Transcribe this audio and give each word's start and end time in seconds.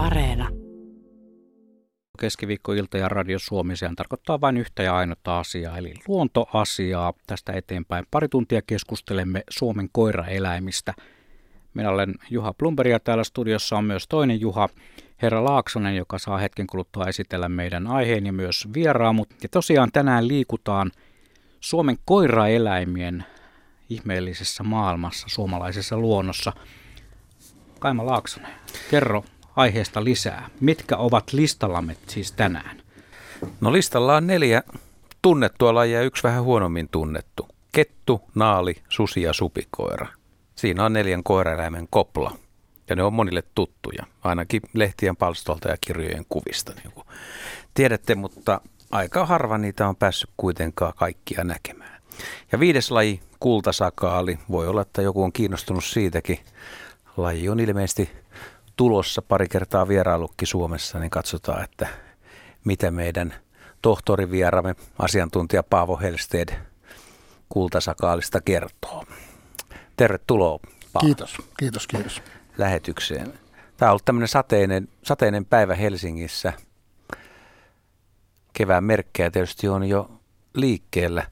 Areena. 0.00 0.48
Keskiviikkoilta 2.20 2.98
ja 2.98 3.08
Radio 3.08 3.38
Suomi, 3.38 3.76
sehän 3.76 3.96
tarkoittaa 3.96 4.40
vain 4.40 4.56
yhtä 4.56 4.82
ja 4.82 4.96
ainutta 4.96 5.38
asiaa, 5.38 5.78
eli 5.78 5.94
luontoasiaa. 6.08 7.12
Tästä 7.26 7.52
eteenpäin 7.52 8.06
pari 8.10 8.28
tuntia 8.28 8.62
keskustelemme 8.66 9.42
Suomen 9.50 9.88
koiraeläimistä. 9.92 10.94
Minä 11.74 11.90
olen 11.90 12.14
Juha 12.30 12.54
Plumberg 12.58 12.90
ja 12.90 13.00
täällä 13.00 13.24
studiossa 13.24 13.76
on 13.76 13.84
myös 13.84 14.08
toinen 14.08 14.40
Juha, 14.40 14.68
herra 15.22 15.44
Laaksonen, 15.44 15.96
joka 15.96 16.18
saa 16.18 16.38
hetken 16.38 16.66
kuluttua 16.66 17.06
esitellä 17.06 17.48
meidän 17.48 17.86
aiheen 17.86 18.26
ja 18.26 18.32
myös 18.32 18.68
vieraamut. 18.74 19.28
Ja 19.42 19.48
tosiaan 19.48 19.92
tänään 19.92 20.28
liikutaan 20.28 20.90
Suomen 21.60 21.98
koiraeläimien 22.04 23.24
ihmeellisessä 23.88 24.62
maailmassa, 24.62 25.26
suomalaisessa 25.30 25.96
luonnossa. 25.98 26.52
Kaima 27.78 28.06
Laaksonen, 28.06 28.52
kerro 28.90 29.24
aiheesta 29.56 30.04
lisää. 30.04 30.48
Mitkä 30.60 30.96
ovat 30.96 31.32
listallamme 31.32 31.96
siis 32.06 32.32
tänään? 32.32 32.82
No 33.60 33.72
listalla 33.72 34.16
on 34.16 34.26
neljä 34.26 34.62
tunnettua 35.22 35.74
lajia 35.74 35.98
ja 35.98 36.04
yksi 36.04 36.22
vähän 36.22 36.42
huonommin 36.42 36.88
tunnettu. 36.88 37.48
Kettu, 37.72 38.22
naali, 38.34 38.74
susi 38.88 39.22
ja 39.22 39.32
supikoira. 39.32 40.06
Siinä 40.54 40.84
on 40.84 40.92
neljän 40.92 41.22
koiraeläimen 41.22 41.86
kopla. 41.90 42.36
Ja 42.88 42.96
ne 42.96 43.02
on 43.02 43.12
monille 43.12 43.42
tuttuja, 43.54 44.06
ainakin 44.24 44.62
lehtien 44.72 45.16
palstolta 45.16 45.68
ja 45.68 45.76
kirjojen 45.80 46.24
kuvista. 46.28 46.72
Niin 46.82 46.92
kuin 46.92 47.06
tiedätte, 47.74 48.14
mutta 48.14 48.60
aika 48.90 49.26
harva 49.26 49.58
niitä 49.58 49.88
on 49.88 49.96
päässyt 49.96 50.30
kuitenkaan 50.36 50.92
kaikkia 50.96 51.44
näkemään. 51.44 52.02
Ja 52.52 52.60
viides 52.60 52.90
laji, 52.90 53.20
kultasakaali. 53.40 54.38
Voi 54.50 54.68
olla, 54.68 54.82
että 54.82 55.02
joku 55.02 55.22
on 55.22 55.32
kiinnostunut 55.32 55.84
siitäkin. 55.84 56.38
Laji 57.16 57.48
on 57.48 57.60
ilmeisesti 57.60 58.10
tulossa 58.80 59.22
pari 59.22 59.48
kertaa 59.48 59.88
vierailukki 59.88 60.46
Suomessa, 60.46 60.98
niin 60.98 61.10
katsotaan, 61.10 61.64
että 61.64 61.88
mitä 62.64 62.90
meidän 62.90 63.34
tohtorivieramme, 63.82 64.74
asiantuntija 64.98 65.62
Paavo 65.62 65.96
Helsted 65.96 66.48
kultasakaalista 67.48 68.40
kertoo. 68.40 69.04
Tervetuloa 69.96 70.58
Paavo. 70.92 71.06
Kiitos, 71.06 71.36
kiitos, 71.58 71.86
kiitos. 71.86 72.22
Lähetykseen. 72.58 73.32
Tämä 73.76 73.88
on 73.88 73.90
ollut 73.90 74.04
tämmöinen 74.04 74.28
sateinen, 74.28 74.88
sateinen 75.02 75.44
päivä 75.44 75.74
Helsingissä. 75.74 76.52
Kevään 78.52 78.84
merkkejä 78.84 79.30
tietysti 79.30 79.68
on 79.68 79.84
jo 79.84 80.10
liikkeellä. 80.54 81.26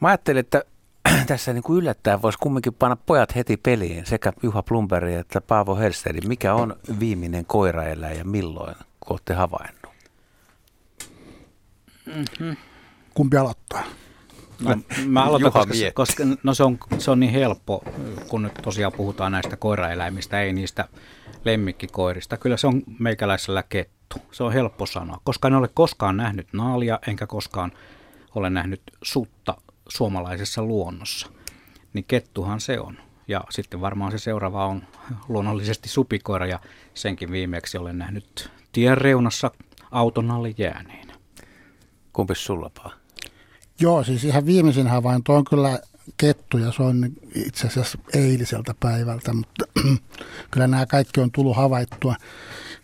Mä 0.00 0.08
ajattelin, 0.08 0.40
että 0.40 0.62
tässä 1.26 1.52
niin 1.52 1.62
kuin 1.62 1.78
yllättäen 1.78 2.22
voisi 2.22 2.38
kumminkin 2.38 2.74
panna 2.74 2.96
pojat 2.96 3.34
heti 3.34 3.56
peliin, 3.56 4.06
sekä 4.06 4.32
Juha 4.42 4.62
Plumberi 4.62 5.14
että 5.14 5.40
Paavo 5.40 5.76
Helstedi. 5.76 6.20
Mikä 6.20 6.54
on 6.54 6.76
viimeinen 7.00 7.44
koiraeläin 7.44 8.18
ja 8.18 8.24
milloin, 8.24 8.74
kun 8.76 9.14
olette 9.14 9.34
havainnut? 9.34 9.92
Mm-hmm. 12.06 12.56
Kumpi 13.14 13.36
aloittaa? 13.36 13.84
No, 14.60 14.76
mä 15.06 15.24
aloitan, 15.24 15.52
koska, 15.52 15.74
koska 15.94 16.24
no 16.42 16.54
se, 16.54 16.62
on, 16.62 16.78
se 16.98 17.10
on 17.10 17.20
niin 17.20 17.32
helppo, 17.32 17.84
kun 18.28 18.42
nyt 18.42 18.54
tosiaan 18.62 18.92
puhutaan 18.92 19.32
näistä 19.32 19.56
koiraeläimistä, 19.56 20.40
ei 20.40 20.52
niistä 20.52 20.88
lemmikkikoirista. 21.44 22.36
Kyllä 22.36 22.56
se 22.56 22.66
on 22.66 22.82
meikäläisellä 22.98 23.62
kettu. 23.62 24.16
Se 24.32 24.44
on 24.44 24.52
helppo 24.52 24.86
sanoa, 24.86 25.20
koska 25.24 25.48
en 25.48 25.54
ole 25.54 25.68
koskaan 25.74 26.16
nähnyt 26.16 26.48
naalia, 26.52 26.98
enkä 27.06 27.26
koskaan 27.26 27.72
ole 28.34 28.50
nähnyt 28.50 28.82
sutta 29.02 29.54
suomalaisessa 29.88 30.62
luonnossa. 30.62 31.28
Niin 31.92 32.04
kettuhan 32.08 32.60
se 32.60 32.80
on. 32.80 32.98
Ja 33.28 33.40
sitten 33.50 33.80
varmaan 33.80 34.12
se 34.12 34.18
seuraava 34.18 34.66
on 34.66 34.82
luonnollisesti 35.28 35.88
supikoira 35.88 36.46
ja 36.46 36.60
senkin 36.94 37.30
viimeksi 37.30 37.78
olen 37.78 37.98
nähnyt 37.98 38.50
tien 38.72 38.98
reunassa 38.98 39.50
auton 39.90 40.30
alle 40.30 40.54
jääneenä. 40.58 41.14
Kumpi 42.12 42.34
sulla 42.34 42.70
paa? 42.74 42.92
Joo, 43.80 44.04
siis 44.04 44.24
ihan 44.24 44.46
viimeisin 44.46 44.86
havainto 44.86 45.34
on 45.34 45.44
kyllä 45.44 45.78
kettu 46.16 46.58
ja 46.58 46.72
se 46.72 46.82
on 46.82 47.12
itse 47.34 47.66
asiassa 47.66 47.98
eiliseltä 48.14 48.74
päivältä, 48.80 49.32
mutta 49.32 49.64
kyllä 50.50 50.66
nämä 50.66 50.86
kaikki 50.86 51.20
on 51.20 51.30
tullut 51.30 51.56
havaittua. 51.56 52.14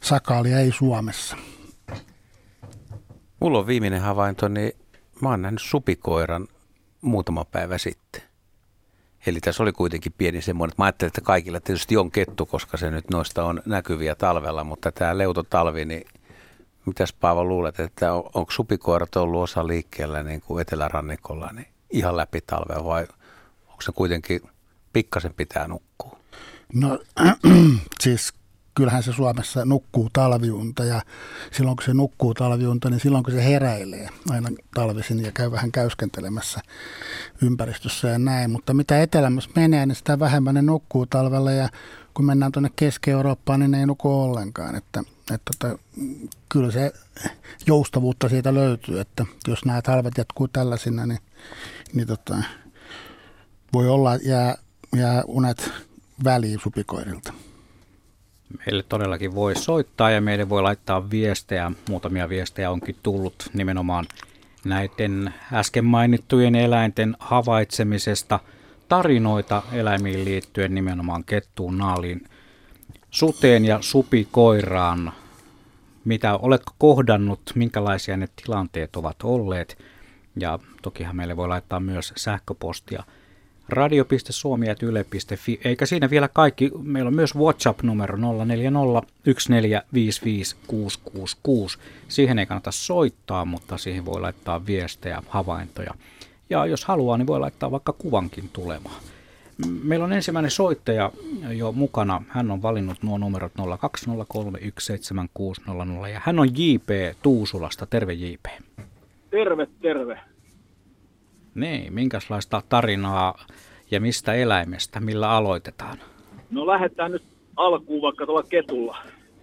Sakaalia 0.01 0.59
ei 0.59 0.73
Suomessa. 0.73 1.37
Mulla 3.41 3.59
on 3.59 3.67
viimeinen 3.67 4.01
havainto, 4.01 4.49
niin 4.49 4.73
mä 5.21 5.29
oon 5.29 5.43
nähnyt 5.43 5.63
supikoiran 5.63 6.49
muutama 7.05 7.45
päivä 7.45 7.79
sitten. 7.79 8.23
Eli 9.27 9.41
tässä 9.41 9.63
oli 9.63 9.73
kuitenkin 9.73 10.15
pieni 10.19 10.43
semmoinen, 10.43 10.75
mä 10.79 10.85
ajattelin, 10.85 11.09
että 11.09 11.21
kaikilla 11.21 11.61
tietysti 11.61 11.97
on 11.97 12.11
kettu, 12.11 12.47
koska 12.47 12.77
se 12.77 12.91
nyt 12.91 13.11
noista 13.11 13.45
on 13.45 13.63
näkyviä 13.67 14.15
talvella, 14.15 14.65
mutta 14.65 14.93
tämä 14.93 15.19
leutotalvi, 15.19 15.85
niin 15.85 16.07
mitäs 16.87 17.13
Paavo 17.13 17.45
luulet, 17.45 17.81
että 17.81 18.13
on, 18.13 18.31
onko 18.35 18.53
supikoirat 18.53 19.17
ollut 19.17 19.43
osa 19.43 19.67
liikkeellä 19.67 20.23
niin 20.23 20.41
kuin 20.41 20.63
etelärannikolla 20.63 21.51
niin 21.53 21.69
ihan 21.91 22.17
läpi 22.17 22.41
talvea 22.41 22.85
vai 22.85 23.07
onko 23.69 23.83
se 23.83 23.93
kuitenkin 23.93 24.41
pikkasen 24.93 25.35
pitää 25.35 25.69
nukkua? 25.69 26.19
No 26.75 26.99
siis 28.03 28.35
kyllähän 28.75 29.03
se 29.03 29.13
Suomessa 29.13 29.65
nukkuu 29.65 30.09
talviunta 30.13 30.85
ja 30.85 31.03
silloin 31.53 31.77
kun 31.77 31.85
se 31.85 31.95
nukkuu 31.95 32.35
talviunta, 32.35 32.91
niin 32.91 33.01
silloin 33.01 33.25
kun 33.25 33.33
se 33.33 33.45
heräilee 33.45 34.09
aina 34.31 34.49
talvisin 34.75 35.25
ja 35.25 35.33
käy 35.33 35.51
vähän 35.51 35.73
käyskentelemässä 35.73 36.61
ympäristössä 37.43 38.09
ja 38.09 38.19
näin. 38.19 38.51
Mutta 38.51 38.75
mitä 38.75 39.03
etelämässä 39.03 39.51
menee, 39.57 39.87
niin 39.87 39.97
sitä 39.97 40.19
vähemmän 40.19 40.55
ne 40.55 40.63
nukkuu 40.63 41.07
talvella 41.07 41.53
ja 41.53 41.69
kun 42.15 42.25
mennään 42.25 42.53
tuonne 42.53 42.71
Keski-Eurooppaan, 42.77 43.61
niin 43.61 43.71
ne 43.71 43.81
ei 43.81 43.87
nuku 43.87 44.23
ollenkaan. 44.23 44.77
Että, 44.77 45.03
että, 45.33 45.51
että 45.55 45.79
kyllä 46.49 46.71
se 46.71 46.93
joustavuutta 47.67 48.29
siitä 48.29 48.55
löytyy, 48.55 49.01
että 49.01 49.27
jos 49.49 49.65
nämä 49.65 49.83
talvet 49.83 50.19
jatkuu 50.19 50.49
tällaisina, 50.49 51.07
niin, 51.07 51.21
niin 51.93 52.07
tota, 52.07 52.37
voi 53.73 53.89
olla 53.89 54.17
jää, 54.17 54.55
jää 54.97 55.23
unet 55.27 55.71
väliin 56.25 56.61
supikoirilta. 56.63 57.33
Meille 58.59 58.83
todellakin 58.83 59.35
voi 59.35 59.57
soittaa 59.57 60.11
ja 60.11 60.21
meille 60.21 60.49
voi 60.49 60.63
laittaa 60.63 61.11
viestejä. 61.11 61.73
Muutamia 61.89 62.29
viestejä 62.29 62.71
onkin 62.71 62.97
tullut 63.03 63.51
nimenomaan 63.55 64.07
näiden 64.65 65.35
äsken 65.53 65.85
mainittujen 65.85 66.55
eläinten 66.55 67.17
havaitsemisesta. 67.19 68.41
Tarinoita 68.89 69.63
eläimiin 69.73 70.25
liittyen 70.25 70.75
nimenomaan 70.75 71.25
kettuun, 71.25 71.79
naaliin, 71.79 72.29
suteen 73.11 73.65
ja 73.65 73.79
supikoiraan. 73.81 75.13
Mitä 76.05 76.37
oletko 76.37 76.73
kohdannut, 76.79 77.41
minkälaisia 77.55 78.17
ne 78.17 78.29
tilanteet 78.45 78.97
ovat 78.97 79.17
olleet? 79.23 79.79
Ja 80.41 80.59
tokihan 80.83 81.17
meille 81.17 81.37
voi 81.37 81.49
laittaa 81.49 81.81
myös 81.81 82.13
sähköpostia– 82.17 83.03
radio.suomi.yle.fi, 83.69 85.61
eikä 85.65 85.87
siinä 85.87 86.11
vielä 86.11 86.29
kaikki. 86.29 86.71
Meillä 86.83 87.09
on 87.09 87.15
myös 87.15 87.35
WhatsApp-numero 87.37 88.17
0401455666. 88.17 88.23
Siihen 92.09 92.39
ei 92.39 92.47
kannata 92.47 92.71
soittaa, 92.73 93.45
mutta 93.45 93.79
siihen 93.79 94.05
voi 94.05 94.21
laittaa 94.21 94.67
viestejä, 94.67 95.23
havaintoja. 95.29 95.95
Ja 96.51 96.67
jos 96.67 96.85
haluaa, 96.85 97.19
niin 97.19 97.27
voi 97.27 97.41
laittaa 97.41 97.71
vaikka 97.71 97.93
kuvankin 97.93 98.51
tulemaan. 98.53 99.03
Meillä 99.83 100.05
on 100.05 100.13
ensimmäinen 100.13 100.51
soittaja 100.51 101.13
jo 101.49 101.73
mukana. 101.73 102.23
Hän 102.29 102.51
on 102.51 102.63
valinnut 102.63 103.03
nuo 103.03 103.19
numerot 103.19 103.53
0203176600 106.03 106.09
ja 106.09 106.21
hän 106.25 106.39
on 106.39 106.49
JP 106.49 106.89
Tuusulasta. 107.23 107.87
Terve 107.87 108.13
JP. 108.13 108.47
Terve, 109.31 109.67
terve. 109.83 110.21
Niin, 111.55 111.95
minkälaista 111.95 112.63
tarinaa 112.69 113.45
ja 113.91 114.01
mistä 114.01 114.35
eläimestä, 114.35 115.01
millä 115.01 115.31
aloitetaan? 115.31 115.99
No 116.51 116.67
lähdetään 116.67 117.13
nyt 117.13 117.23
alkuun 117.57 118.03
vaikka 118.03 118.27
tuolla 118.27 118.43
ketulla. 118.43 118.97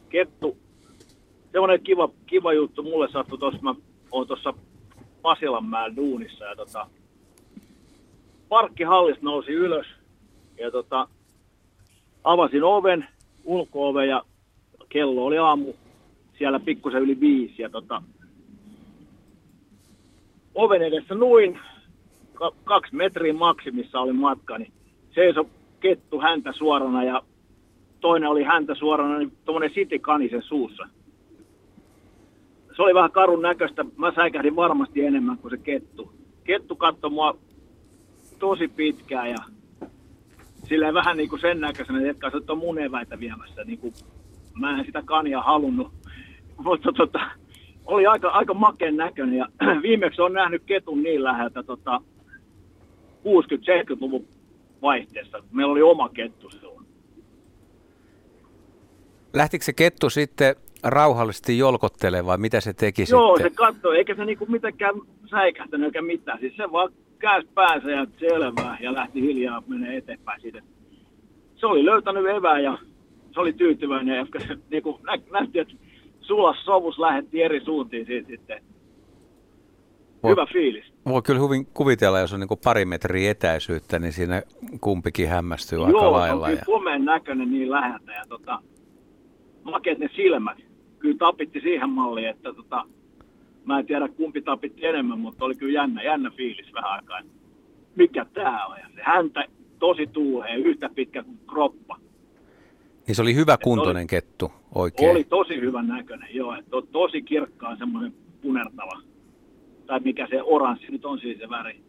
Kettu, 0.09 0.57
semmoinen 1.51 1.83
kiva, 1.83 2.09
kiva 2.25 2.53
juttu 2.53 2.83
mulle 2.83 3.11
sattui 3.11 3.37
tuossa, 3.37 3.61
mä 3.61 3.75
oon 4.11 4.27
tuossa 4.27 4.53
Pasilanmäen 5.21 5.95
duunissa 5.95 6.45
ja 6.45 6.55
tota, 6.55 6.87
parkkihallista 8.49 9.25
nousi 9.25 9.51
ylös 9.51 9.87
ja 10.59 10.71
tota, 10.71 11.07
avasin 12.23 12.63
oven, 12.63 13.07
ulko 13.43 14.01
ja 14.01 14.23
kello 14.89 15.25
oli 15.25 15.37
aamu 15.37 15.73
siellä 16.37 16.59
pikkusen 16.59 17.01
yli 17.01 17.19
viisi 17.19 17.61
ja 17.61 17.69
tota, 17.69 18.01
oven 20.55 20.81
edessä 20.81 21.15
nuin 21.15 21.59
kaksi 22.63 22.95
metriä 22.95 23.33
maksimissa 23.33 23.99
oli 23.99 24.13
matka, 24.13 24.57
niin 24.57 24.73
seiso 25.15 25.49
kettu 25.79 26.19
häntä 26.19 26.53
suorana 26.53 27.03
ja 27.03 27.21
toinen 27.99 28.29
oli 28.29 28.43
häntä 28.43 28.75
suorana, 28.75 29.17
niin 29.17 29.31
tuommoinen 29.45 29.73
sitikanisen 29.75 30.41
suussa. 30.41 30.87
Se 32.75 32.81
oli 32.81 32.93
vähän 32.93 33.11
karun 33.11 33.41
näköistä. 33.41 33.85
Mä 33.97 34.11
säikähdin 34.15 34.55
varmasti 34.55 35.05
enemmän 35.05 35.37
kuin 35.37 35.51
se 35.51 35.57
kettu. 35.57 36.13
Kettu 36.43 36.75
katsoi 36.75 37.09
mua 37.09 37.37
tosi 38.39 38.67
pitkään 38.67 39.29
ja 39.29 39.37
silleen 40.69 40.93
vähän 40.93 41.17
niin 41.17 41.29
kuin 41.29 41.41
sen 41.41 41.59
näköisenä, 41.59 42.09
että 42.09 42.29
se 42.29 42.51
on 42.51 42.57
mun 42.57 42.79
eväitä 42.79 43.19
viemässä 43.19 43.63
niin 43.63 43.79
kuin 43.79 43.93
mä 44.59 44.79
en 44.79 44.85
sitä 44.85 45.01
kania 45.05 45.41
halunnut. 45.41 45.91
Mutta 46.63 46.91
tota, 46.91 47.19
oli 47.85 48.05
aika, 48.05 48.29
aika 48.29 48.53
makeen 48.53 48.97
näköinen 48.97 49.37
ja 49.37 49.47
viimeksi 49.81 50.21
on 50.21 50.33
nähnyt 50.33 50.63
ketun 50.65 51.03
niin 51.03 51.23
läheltä 51.23 51.63
tota, 51.63 52.01
60-70-luvun 53.25 54.27
vaihteessa. 54.81 55.43
Meillä 55.51 55.71
oli 55.71 55.81
oma 55.81 56.09
kettu 56.09 56.49
silloin. 56.49 56.85
Lähtikö 59.33 59.65
se 59.65 59.73
kettu 59.73 60.09
sitten 60.09 60.55
rauhallisesti 60.83 61.57
jolkottelemaan 61.57 62.25
vai 62.25 62.37
mitä 62.37 62.61
se 62.61 62.73
teki 62.73 63.05
Joo, 63.09 63.37
sitten? 63.37 63.51
se 63.51 63.55
katsoi, 63.55 63.97
eikä 63.97 64.15
se 64.15 64.25
niinku 64.25 64.45
mitenkään 64.45 64.95
säikähtänyt 65.29 65.85
eikä 65.85 66.01
mitään. 66.01 66.39
Siis 66.39 66.55
se 66.57 66.71
vaan 66.71 66.91
käänsi 67.19 67.49
päänsä 67.53 67.91
ja 67.91 68.07
selvää 68.19 68.77
ja 68.81 68.93
lähti 68.93 69.21
hiljaa 69.21 69.63
menee 69.67 69.97
eteenpäin 69.97 70.41
siitä. 70.41 70.61
Se 71.55 71.65
oli 71.65 71.85
löytänyt 71.85 72.25
evää 72.27 72.59
ja 72.59 72.77
se 73.33 73.39
oli 73.39 73.53
tyytyväinen, 73.53 74.17
ja 74.17 74.25
se 74.47 74.57
niinku 74.69 74.99
nä, 75.03 75.17
näytti, 75.31 75.59
että 75.59 75.73
sulas 76.21 76.65
sovus 76.65 76.99
lähetti 76.99 77.43
eri 77.43 77.65
suuntiin 77.65 78.05
siitä 78.05 78.27
sitten. 78.27 78.63
Voi- 80.23 80.31
Hyvä 80.31 80.45
fiilis. 80.53 80.85
Voi 81.05 81.21
kyllä 81.21 81.39
hyvin 81.41 81.65
kuvitella, 81.65 82.19
jos 82.19 82.33
on 82.33 82.39
niin 82.39 82.59
pari 82.63 82.85
metriä 82.85 83.31
etäisyyttä, 83.31 83.99
niin 83.99 84.13
siinä 84.13 84.41
kumpikin 84.81 85.29
hämmästyy 85.29 85.79
aika 85.85 85.91
Joo, 85.91 86.05
on 86.07 86.11
lailla. 86.13 86.47
kyllä 86.47 86.59
Ja... 86.59 86.65
komeen 86.65 87.05
näköinen 87.05 87.51
niin 87.51 87.71
läheltä 87.71 88.11
ja 88.11 88.23
tota, 88.29 88.59
makeat 89.63 89.97
ne 89.99 90.09
silmät. 90.15 90.57
Kyllä 90.99 91.17
tapitti 91.17 91.61
siihen 91.61 91.89
malliin, 91.89 92.27
että 92.29 92.53
tota, 92.53 92.85
mä 93.65 93.79
en 93.79 93.85
tiedä 93.85 94.07
kumpi 94.07 94.41
tapitti 94.41 94.85
enemmän, 94.85 95.19
mutta 95.19 95.45
oli 95.45 95.55
kyllä 95.55 95.73
jännä, 95.73 96.03
jännä 96.03 96.31
fiilis 96.37 96.73
vähän 96.73 96.91
aikaa. 96.91 97.19
Mikä 97.95 98.25
tää 98.33 98.65
on? 98.67 98.77
Ja 98.79 98.85
se 98.95 99.01
häntä 99.03 99.45
tosi 99.79 100.07
tuuhea, 100.07 100.55
yhtä 100.55 100.89
pitkä 100.95 101.23
kuin 101.23 101.39
kroppa. 101.49 101.97
Niin 103.07 103.15
se 103.15 103.21
oli 103.21 103.35
hyvä 103.35 103.57
kuntoinen 103.63 104.07
kettu 104.07 104.51
oikein. 104.75 105.11
Oli 105.11 105.23
tosi 105.23 105.61
hyvän 105.61 105.87
näköinen, 105.87 106.29
joo. 106.35 106.53
Että 106.55 106.71
to, 106.71 106.81
tosi 106.81 107.21
kirkkaan 107.21 107.77
semmoinen 107.77 108.13
punertava. 108.41 109.01
Tai 109.91 109.99
mikä 109.99 110.27
se 110.29 110.41
oranssi 110.43 110.87
nyt 110.89 111.05
on 111.05 111.19
siis 111.19 111.39
se 111.39 111.49
väri. 111.49 111.81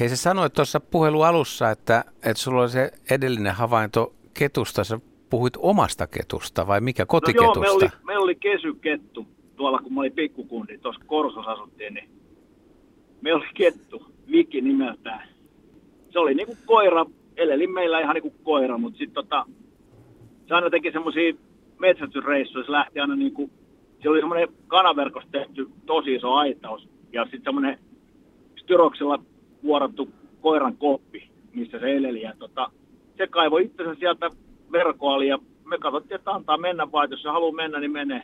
Hei, 0.00 0.08
sä 0.08 0.16
sanoit 0.16 0.52
tuossa 0.52 0.80
puhelun 0.80 1.26
alussa, 1.26 1.70
että, 1.70 2.04
että 2.16 2.42
sulla 2.42 2.60
oli 2.60 2.68
se 2.68 2.90
edellinen 3.10 3.54
havainto 3.54 4.14
ketusta. 4.38 4.84
Sä 4.84 5.00
puhuit 5.30 5.54
omasta 5.58 6.06
ketusta 6.06 6.66
vai 6.66 6.80
mikä 6.80 7.02
No 7.02 7.06
kotiketusta? 7.06 7.58
joo, 7.58 7.60
meillä 7.62 7.76
oli, 7.76 7.88
meillä 8.06 8.24
oli 8.24 8.34
kesykettu 8.34 9.26
tuolla, 9.56 9.78
kun 9.78 9.94
mä 9.94 10.00
olin 10.00 10.12
pikkukundi, 10.12 10.78
tuossa 10.78 11.04
Korsossa 11.06 11.50
asuttiin, 11.50 11.94
niin 11.94 12.10
meillä 13.20 13.38
oli 13.38 13.48
kettu, 13.54 14.06
Viki 14.32 14.60
nimeltään. 14.60 15.28
Se 16.10 16.18
oli 16.18 16.34
niinku 16.34 16.56
koira, 16.66 17.06
eleli 17.36 17.66
meillä 17.66 18.00
ihan 18.00 18.14
niinku 18.14 18.34
koira, 18.42 18.78
mutta 18.78 18.98
sitten 18.98 19.14
tota, 19.14 19.46
se 20.48 20.54
aina 20.54 20.70
teki 20.70 20.92
semmoisia 20.92 21.34
metsästysreissuja, 21.78 22.64
se 22.64 22.72
lähti 22.72 23.00
aina 23.00 23.16
niinku, 23.16 23.50
se 24.02 24.08
oli 24.08 24.18
semmoinen 24.18 24.48
kanaverkosta 24.66 25.30
tehty 25.30 25.68
tosi 25.86 26.14
iso 26.14 26.32
aitaus, 26.34 26.88
ja 27.12 27.24
sitten 27.24 27.44
semmoinen 27.44 27.78
styroksella 28.56 29.22
vuorattu 29.62 30.08
koiran 30.40 30.76
koppi, 30.76 31.30
missä 31.54 31.78
se 31.78 31.96
eleli, 31.96 32.22
ja 32.22 32.32
tota, 32.38 32.70
se 33.16 33.26
kaivoi 33.26 33.64
itsensä 33.64 33.94
sieltä 33.94 34.30
verkoali, 34.72 35.28
ja 35.28 35.38
me 35.64 35.78
katsottiin, 35.78 36.16
että 36.16 36.30
antaa 36.30 36.56
mennä 36.56 36.92
vaan, 36.92 37.10
jos 37.10 37.22
se 37.22 37.28
haluaa 37.28 37.52
mennä, 37.52 37.80
niin 37.80 37.92
menee. 37.92 38.22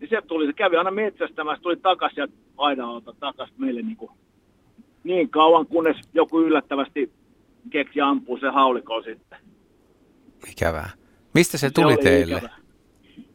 Niin 0.00 0.08
se 0.10 0.22
tuli, 0.26 0.46
se 0.46 0.52
kävi 0.52 0.76
aina 0.76 0.90
metsästämässä, 0.90 1.62
tuli 1.62 1.76
takaisin 1.76 2.14
sieltä 2.14 2.32
aidalta 2.56 3.14
takaisin 3.20 3.56
meille 3.58 3.82
niin, 3.82 3.96
kuin, 3.96 4.10
niin 5.04 5.30
kauan, 5.30 5.66
kunnes 5.66 5.96
joku 6.14 6.40
yllättävästi 6.40 7.12
keksi 7.70 8.00
ampua 8.00 8.38
se 8.38 8.48
haulikon 8.48 9.04
sitten. 9.04 9.38
Ikävää. 10.50 10.90
Mistä 11.34 11.58
se 11.58 11.70
tuli 11.70 11.86
oli 11.86 11.96
teille? 11.96 12.36
ikävä. 12.36 12.65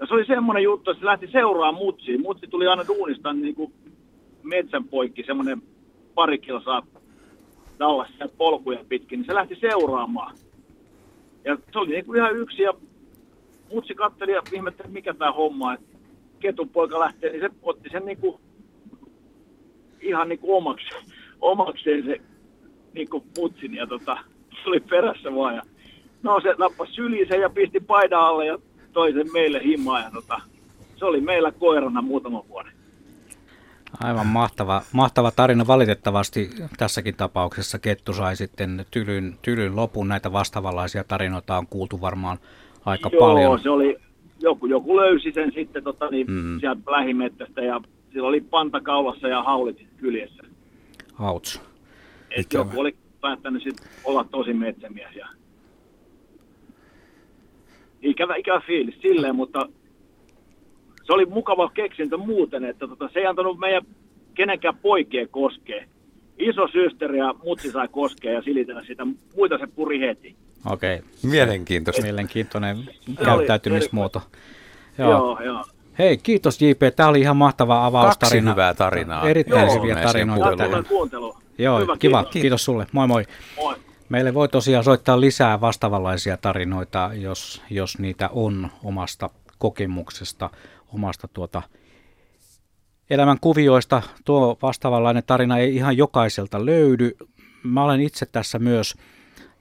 Ja 0.01 0.07
se 0.07 0.13
oli 0.13 0.25
semmoinen 0.25 0.63
juttu, 0.63 0.91
että 0.91 0.99
se 0.99 1.05
lähti 1.05 1.27
seuraamaan 1.31 1.83
mutsiin. 1.85 2.21
Mutsi 2.21 2.47
tuli 2.47 2.67
aina 2.67 2.87
duunista 2.87 3.33
niin 3.33 3.55
kuin 3.55 3.73
metsän 4.43 4.83
poikki, 4.83 5.23
semmoinen 5.23 5.61
pari 6.15 6.37
kilsaa 6.37 6.83
sieltä 8.17 8.35
polkuja 8.37 8.79
pitkin, 8.89 9.19
niin 9.19 9.25
se 9.25 9.33
lähti 9.33 9.55
seuraamaan. 9.55 10.35
Ja 11.45 11.57
se 11.73 11.79
oli 11.79 11.89
niin 11.89 12.05
kuin 12.05 12.17
ihan 12.17 12.35
yksi 12.35 12.61
ja 12.61 12.73
mutsi 13.73 13.95
katteli 13.95 14.31
ja 14.31 14.41
ihmetteli, 14.53 14.89
mikä 14.91 15.13
tämä 15.13 15.31
homma, 15.31 15.73
että 15.73 15.97
ketun 16.39 16.69
poika 16.69 16.99
lähtee, 16.99 17.31
niin 17.31 17.41
se 17.41 17.49
otti 17.63 17.89
sen 17.91 18.05
niin 18.05 18.17
kuin, 18.17 18.39
ihan 20.01 20.29
niin 20.29 20.39
kuin 20.39 20.57
omaksi, 20.57 20.87
omakseen 21.41 22.05
se 22.05 22.17
niin 22.93 23.09
kuin 23.09 23.23
mutsin 23.37 23.75
ja 23.75 23.87
tota, 23.87 24.17
se 24.49 24.69
oli 24.69 24.79
perässä 24.79 25.35
vaan. 25.35 25.55
Ja, 25.55 25.61
no 26.23 26.41
se 26.41 26.55
nappasi 26.57 26.93
syliin 26.93 27.27
sen 27.27 27.41
ja 27.41 27.49
pisti 27.49 27.79
paidan 27.79 28.21
alle 28.21 28.45
ja 28.45 28.57
toi 28.93 29.13
sen 29.13 29.27
meille 29.33 29.61
himaan 29.63 30.03
ja 30.03 30.11
tota, 30.11 30.41
se 30.95 31.05
oli 31.05 31.21
meillä 31.21 31.51
koirana 31.51 32.01
muutama 32.01 32.43
vuoden. 32.49 32.71
Aivan 34.03 34.27
mahtava, 34.27 34.81
mahtava 34.93 35.31
tarina. 35.31 35.67
Valitettavasti 35.67 36.49
tässäkin 36.77 37.15
tapauksessa 37.15 37.79
Kettu 37.79 38.13
sai 38.13 38.35
sitten 38.35 38.85
tylyn, 38.91 39.35
tylyn 39.41 39.75
lopun. 39.75 40.07
Näitä 40.07 40.31
vastaavanlaisia 40.31 41.03
tarinoita 41.03 41.57
on 41.57 41.67
kuultu 41.67 42.01
varmaan 42.01 42.37
aika 42.85 43.09
Joo, 43.13 43.19
paljon. 43.19 43.59
se 43.59 43.69
oli, 43.69 43.97
joku, 44.39 44.65
joku 44.65 44.97
löysi 44.97 45.31
sen 45.31 45.51
sitten 45.55 45.83
tota, 45.83 46.09
niin, 46.09 46.27
Mm. 46.27 46.33
mm. 46.33 46.59
sieltä 46.59 46.91
lähimettästä 46.91 47.61
ja 47.61 47.81
sillä 48.13 48.27
oli 48.27 48.41
panta 48.41 48.81
kaulassa 48.81 49.27
ja 49.27 49.43
haulit 49.43 49.87
kyljessä. 49.97 50.43
Auts. 51.19 51.61
Et 52.31 52.45
Ikävä. 52.45 52.61
joku 52.63 52.79
oli 52.79 52.95
päättänyt 53.21 53.63
sit 53.63 53.75
olla 54.03 54.23
tosi 54.31 54.53
metsämies. 54.53 55.15
Ja... 55.15 55.27
Ikävä, 58.01 58.35
ikävä 58.35 58.61
fiilis 58.67 58.95
silleen, 59.01 59.35
mutta 59.35 59.69
se 61.03 61.13
oli 61.13 61.25
mukava 61.25 61.69
keksintö 61.73 62.17
muuten, 62.17 62.65
että 62.65 62.87
tota, 62.87 63.09
se 63.13 63.19
ei 63.19 63.25
antanut 63.25 63.59
meidän 63.59 63.81
kenenkään 64.33 64.77
poikien 64.77 65.29
koskea. 65.29 65.83
Iso 66.39 66.67
systeri 66.67 67.17
ja 67.17 67.35
mutsi 67.43 67.71
sai 67.71 67.87
koskea 67.87 68.31
ja 68.33 68.41
silitellä 68.41 68.83
sitä, 68.87 69.07
muita 69.35 69.57
se 69.57 69.67
puri 69.67 69.99
heti. 69.99 70.35
Okei, 70.71 71.01
Mielenkiintoista. 71.23 72.01
mielenkiintoinen 72.03 72.77
käyttäytymismuoto. 73.25 74.21
Joo, 74.97 75.09
Joo. 75.11 75.19
joo. 75.19 75.41
joo. 75.41 75.63
Hei, 75.99 76.17
kiitos 76.17 76.61
JP. 76.61 76.79
Tämä 76.95 77.09
oli 77.09 77.19
ihan 77.19 77.37
mahtava 77.37 77.85
avaustarina. 77.85 78.41
Kaksi 78.45 78.51
hyvää 78.53 78.73
tarinaa. 78.73 79.29
Erittäin 79.29 79.65
Joo. 79.67 79.75
hyviä 79.81 79.95
tarinoita. 79.95 80.83
kuuntelua. 80.89 81.37
Joo, 81.57 81.79
Hyvä, 81.79 81.97
kiva. 81.97 82.23
kiitos. 82.23 82.41
Kiitos 82.41 82.65
sulle. 82.65 82.87
Moi 82.91 83.07
moi. 83.07 83.23
Moi. 83.55 83.75
Meille 84.11 84.33
voi 84.33 84.49
tosiaan 84.49 84.83
soittaa 84.83 85.21
lisää 85.21 85.61
vastaavanlaisia 85.61 86.37
tarinoita, 86.37 87.11
jos, 87.13 87.61
jos 87.69 87.99
niitä 87.99 88.29
on 88.33 88.69
omasta 88.83 89.29
kokemuksesta, 89.57 90.49
omasta 90.93 91.27
tuota 91.27 91.61
elämän 93.09 93.39
kuvioista. 93.41 94.01
Tuo 94.25 94.57
vastaavanlainen 94.61 95.23
tarina 95.27 95.57
ei 95.57 95.75
ihan 95.75 95.97
jokaiselta 95.97 96.65
löydy. 96.65 97.11
Mä 97.63 97.83
olen 97.83 98.01
itse 98.01 98.25
tässä 98.25 98.59
myös 98.59 98.95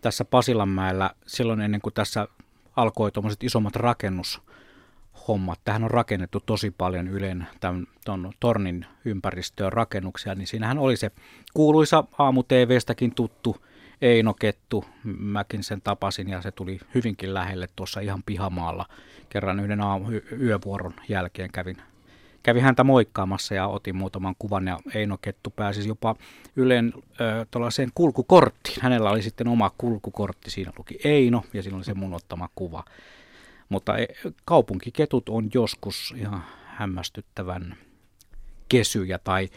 tässä 0.01 0.25
Pasilanmäellä 0.25 1.11
silloin 1.27 1.61
ennen 1.61 1.81
kuin 1.81 1.95
tässä 1.95 2.29
alkoi 2.77 3.13
tuommoiset 3.13 3.45
isommat 3.45 3.77
rakennushommat. 3.77 5.61
Tähän 5.65 5.85
on 5.85 5.91
rakennettu 5.91 6.41
tosi 6.47 6.71
paljon 6.71 7.09
Ylen 7.09 7.47
tämän 7.61 7.87
ton 8.05 8.33
tornin 8.41 8.87
ympäristöön 9.05 9.73
rakennuksia, 9.73 10.35
niin 10.35 10.47
siinähän 10.47 10.79
oli 10.79 10.97
se 10.97 11.11
kuuluisa 11.55 12.05
aamu 12.19 12.43
TVstäkin 12.43 13.15
tuttu 13.15 13.57
Eino 14.03 14.35
Kettu. 14.35 14.85
Mäkin 15.05 15.65
sen 15.65 15.81
tapasin 15.81 16.29
ja 16.29 16.43
se 16.43 16.51
tuli 16.51 16.81
hyvinkin 16.95 17.35
lähelle 17.35 17.69
tuossa 17.77 18.01
ihan 18.01 18.23
pihamaalla. 18.27 18.87
Kerran 19.29 19.61
yhden 19.61 19.81
aamu, 19.81 20.07
yövuoron 20.41 20.95
jälkeen 21.09 21.53
kävin 21.53 21.77
kävin 22.43 22.63
häntä 22.63 22.85
moikkaamassa 22.85 23.55
ja 23.55 23.67
otin 23.67 23.97
muutaman 23.97 24.35
kuvan 24.39 24.67
ja 24.67 24.79
Eino 24.95 25.19
Kettu 25.23 25.51
pääsi 25.51 25.89
jopa 25.89 26.17
Ylen 26.57 26.93
tuollaiseen 27.51 27.91
kulkukorttiin. 27.95 28.77
Hänellä 28.81 29.11
oli 29.11 29.23
sitten 29.23 29.49
oma 29.49 29.71
kulkukortti, 29.79 30.51
siinä 30.51 30.73
luki 30.79 30.99
Eino 31.05 31.45
ja 31.53 31.63
siinä 31.63 31.77
oli 31.77 31.85
se 31.85 31.95
mun 31.95 32.15
ottama 32.15 32.49
kuva. 32.55 32.85
Mutta 33.69 33.99
e, 33.99 34.07
kaupunkiketut 34.45 35.29
on 35.29 35.51
joskus 35.55 36.15
ihan 36.17 36.45
hämmästyttävän 36.67 37.77
kesyjä 38.71 39.19
tai 39.19 39.49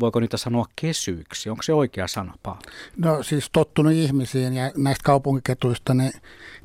voiko 0.00 0.20
niitä 0.20 0.36
sanoa 0.36 0.66
kesyiksi? 0.76 1.50
Onko 1.50 1.62
se 1.62 1.72
oikea 1.72 2.06
sana, 2.06 2.34
Paavo? 2.42 2.60
No 2.96 3.22
siis 3.22 3.50
tottunut 3.52 3.92
ihmisiin 3.92 4.54
ja 4.54 4.72
näistä 4.76 5.04
kaupunkiketuista, 5.04 5.94
niin 5.94 6.12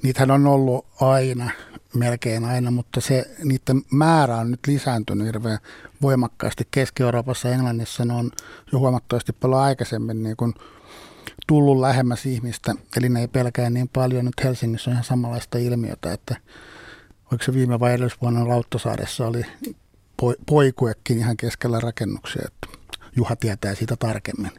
niitähän 0.04 0.32
on 0.32 0.48
ollut 0.48 0.86
aina, 1.02 1.50
melkein 1.94 2.46
aina, 2.46 2.72
mutta 2.72 3.02
se, 3.02 3.26
niiden 3.44 3.82
määrä 3.92 4.38
on 4.38 4.52
nyt 4.52 4.60
lisääntynyt 4.68 5.28
hirveän 5.28 5.60
voimakkaasti. 6.02 6.68
Keski-Euroopassa 6.72 7.48
ja 7.48 7.54
Englannissa 7.54 8.06
ne 8.06 8.14
on 8.14 8.32
jo 8.72 8.80
huomattavasti 8.80 9.34
paljon 9.34 9.62
aikaisemmin 9.62 10.24
niin 10.24 10.38
kuin 10.38 10.54
tullut 11.48 11.80
lähemmäs 11.80 12.26
ihmistä, 12.26 12.74
eli 12.98 13.10
ne 13.10 13.20
ei 13.20 13.28
pelkää 13.28 13.70
niin 13.70 13.90
paljon. 13.90 14.26
Nyt 14.26 14.44
Helsingissä 14.44 14.90
on 14.90 14.94
ihan 14.94 15.04
samanlaista 15.04 15.58
ilmiötä, 15.58 16.14
että 16.14 16.36
oliko 17.32 17.44
se 17.44 17.54
viime 17.54 17.80
vai 17.80 17.94
edellisvuonna 17.94 18.48
Lauttasaaressa 18.48 19.28
oli 19.28 19.46
poikuekin 20.46 21.18
ihan 21.18 21.38
keskellä 21.38 21.80
rakennuksia, 21.80 22.42
että 22.46 22.78
Juha 23.16 23.36
tietää 23.36 23.76
siitä 23.76 23.96
tarkemmin. 23.96 24.52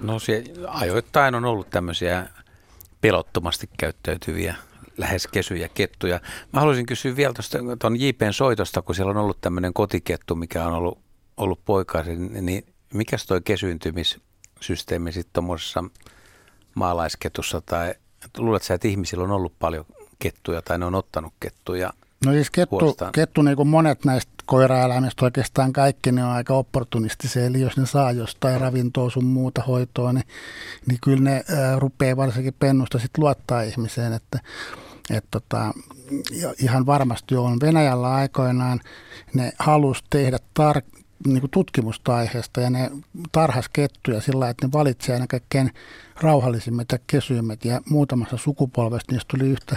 No 0.00 0.18
se 0.18 0.44
ajoittain 0.68 1.34
on 1.34 1.44
ollut 1.44 1.70
tämmöisiä 1.70 2.28
pelottomasti 3.00 3.70
käyttäytyviä 3.78 4.56
lähes 4.98 5.26
kesyjä 5.26 5.68
kettuja. 5.68 6.20
Mä 6.52 6.60
haluaisin 6.60 6.86
kysyä 6.86 7.16
vielä 7.16 7.34
tuon 7.78 8.00
JPn 8.00 8.32
soitosta, 8.32 8.82
kun 8.82 8.94
siellä 8.94 9.10
on 9.10 9.16
ollut 9.16 9.40
tämmöinen 9.40 9.74
kotikettu, 9.74 10.34
mikä 10.34 10.64
on 10.64 10.72
ollut, 10.72 10.98
ollut 11.36 11.64
poikaisin, 11.64 12.46
niin 12.46 12.66
mikä 12.94 13.16
toi 13.28 13.40
kesyyntymissysteemi 13.44 15.12
sitten 15.12 15.32
tuommoisessa 15.32 15.84
maalaisketussa 16.74 17.60
tai 17.60 17.94
luuletko 18.38 18.66
sä, 18.66 18.74
että 18.74 18.88
ihmisillä 18.88 19.24
on 19.24 19.30
ollut 19.30 19.58
paljon 19.58 19.84
kettuja 20.18 20.62
tai 20.62 20.78
ne 20.78 20.84
on 20.84 20.94
ottanut 20.94 21.34
kettuja 21.40 21.92
No 22.26 22.32
siis 22.32 22.50
kettu, 22.50 22.96
kettu 23.12 23.42
niin 23.42 23.56
kuin 23.56 23.68
monet 23.68 24.04
näistä 24.04 24.32
koiraeläimistä 24.46 25.24
oikeastaan 25.24 25.72
kaikki 25.72 26.12
ne 26.12 26.24
on 26.24 26.30
aika 26.30 26.54
opportunistisia, 26.54 27.44
eli 27.44 27.60
jos 27.60 27.76
ne 27.76 27.86
saa 27.86 28.12
jostain 28.12 28.60
ravintoa 28.60 29.10
sun 29.10 29.24
muuta 29.24 29.62
hoitoa, 29.62 30.12
niin, 30.12 30.24
niin 30.86 30.98
kyllä 31.04 31.22
ne 31.22 31.44
ää, 31.56 31.78
rupeaa 31.78 32.16
varsinkin 32.16 32.54
pennusta 32.58 32.98
sit 32.98 33.18
luottaa 33.18 33.62
ihmiseen, 33.62 34.12
että 34.12 34.38
et 35.10 35.24
tota, 35.30 35.72
ihan 36.58 36.86
varmasti 36.86 37.36
on. 37.36 37.60
Venäjällä 37.60 38.14
aikoinaan 38.14 38.80
ne 39.34 39.52
halusi 39.58 40.04
tehdä 40.10 40.38
tar- 40.60 41.01
niin 41.26 41.40
kuin 41.40 41.50
tutkimusta 41.50 42.16
aiheesta 42.16 42.60
ja 42.60 42.70
ne 42.70 42.90
tarhas 43.32 43.68
kettuja 43.72 44.20
sillä 44.20 44.48
että 44.48 44.66
ne 44.66 44.72
valitsee 44.72 45.14
aina 45.14 45.26
kaikkein 45.26 45.70
rauhallisimmat 46.20 46.92
ja 46.92 46.98
kesyimmät 47.06 47.64
ja 47.64 47.80
muutamassa 47.90 48.36
sukupolvesta 48.36 49.12
niistä 49.12 49.36
tuli 49.38 49.50
yhtä 49.50 49.76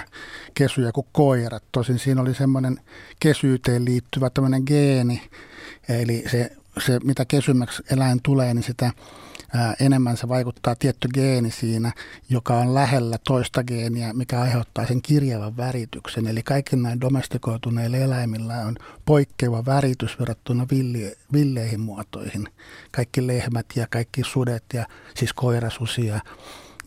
kesyjä 0.53 0.91
kuin 0.91 1.07
koirat. 1.11 1.63
Tosin 1.71 1.99
siinä 1.99 2.21
oli 2.21 2.33
semmoinen 2.33 2.79
kesyyteen 3.19 3.85
liittyvä 3.85 4.29
tämmöinen 4.29 4.63
geeni, 4.65 5.21
eli 5.89 6.23
se, 6.31 6.51
se 6.85 6.99
mitä 7.03 7.25
kesymmäksi 7.25 7.83
eläin 7.91 8.19
tulee, 8.23 8.53
niin 8.53 8.63
sitä 8.63 8.91
enemmän 9.79 10.17
se 10.17 10.27
vaikuttaa 10.27 10.75
tietty 10.75 11.07
geeni 11.13 11.51
siinä, 11.51 11.91
joka 12.29 12.53
on 12.53 12.73
lähellä 12.73 13.17
toista 13.27 13.63
geeniä, 13.63 14.13
mikä 14.13 14.41
aiheuttaa 14.41 14.87
sen 14.87 15.01
kirjavan 15.01 15.57
värityksen. 15.57 16.27
Eli 16.27 16.43
kaikki 16.43 16.75
näin 16.75 17.01
domestikoituneilla 17.01 17.97
eläimillä 17.97 18.57
on 18.57 18.75
poikkeava 19.05 19.65
väritys 19.65 20.19
verrattuna 20.19 20.67
villi, 20.71 21.15
villeihin 21.33 21.79
muotoihin. 21.79 22.47
Kaikki 22.91 23.27
lehmät 23.27 23.65
ja 23.75 23.87
kaikki 23.89 24.21
sudet 24.23 24.63
ja 24.73 24.85
siis 25.15 25.33
koirasusia. 25.33 26.19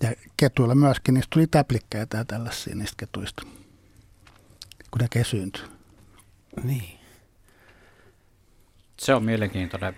Ja 0.02 0.12
ketuilla 0.36 0.74
myöskin 0.74 1.14
niistä 1.14 1.30
tuli 1.30 1.46
täplikkäitä 1.46 2.16
ja 2.16 2.24
tällaisia 2.24 2.74
niistä 2.74 2.94
ketuista, 2.96 3.42
kun 4.90 5.00
ne 5.00 5.06
kesyyntyy. 5.10 5.64
Niin. 6.62 6.98
Se 8.98 9.14
on 9.14 9.24
mielenkiintoinen 9.24 9.94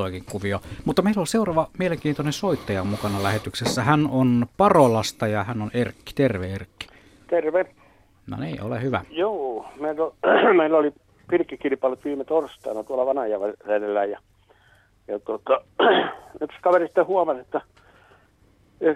toikin 0.00 0.24
kuvio. 0.32 0.60
Mutta 0.84 1.02
meillä 1.02 1.20
on 1.20 1.26
seuraava 1.26 1.68
mielenkiintoinen 1.78 2.32
soittaja 2.32 2.84
mukana 2.84 3.22
lähetyksessä. 3.22 3.82
Hän 3.82 4.08
on 4.10 4.46
Parolasta 4.56 5.26
ja 5.26 5.44
hän 5.44 5.62
on 5.62 5.70
Erkki. 5.74 6.12
Terve 6.14 6.46
Erkki. 6.54 6.86
Terve. 7.26 7.66
No 8.30 8.36
niin, 8.36 8.62
ole 8.62 8.82
hyvä. 8.82 9.04
Joo, 9.10 9.66
meillä, 9.80 10.04
on, 10.04 10.12
meillä 10.56 10.78
oli 10.78 10.92
pilkkikilpailut 11.30 12.04
viime 12.04 12.24
torstaina 12.24 12.84
tuolla 12.84 13.06
Vanajavellä 13.06 14.04
ja, 14.04 14.18
ja 15.08 15.18
tuota, 15.18 15.60
yksi 16.44 16.58
kaveri 16.62 16.86
sitten 16.86 17.06
huomasi, 17.06 17.40
että 17.40 17.60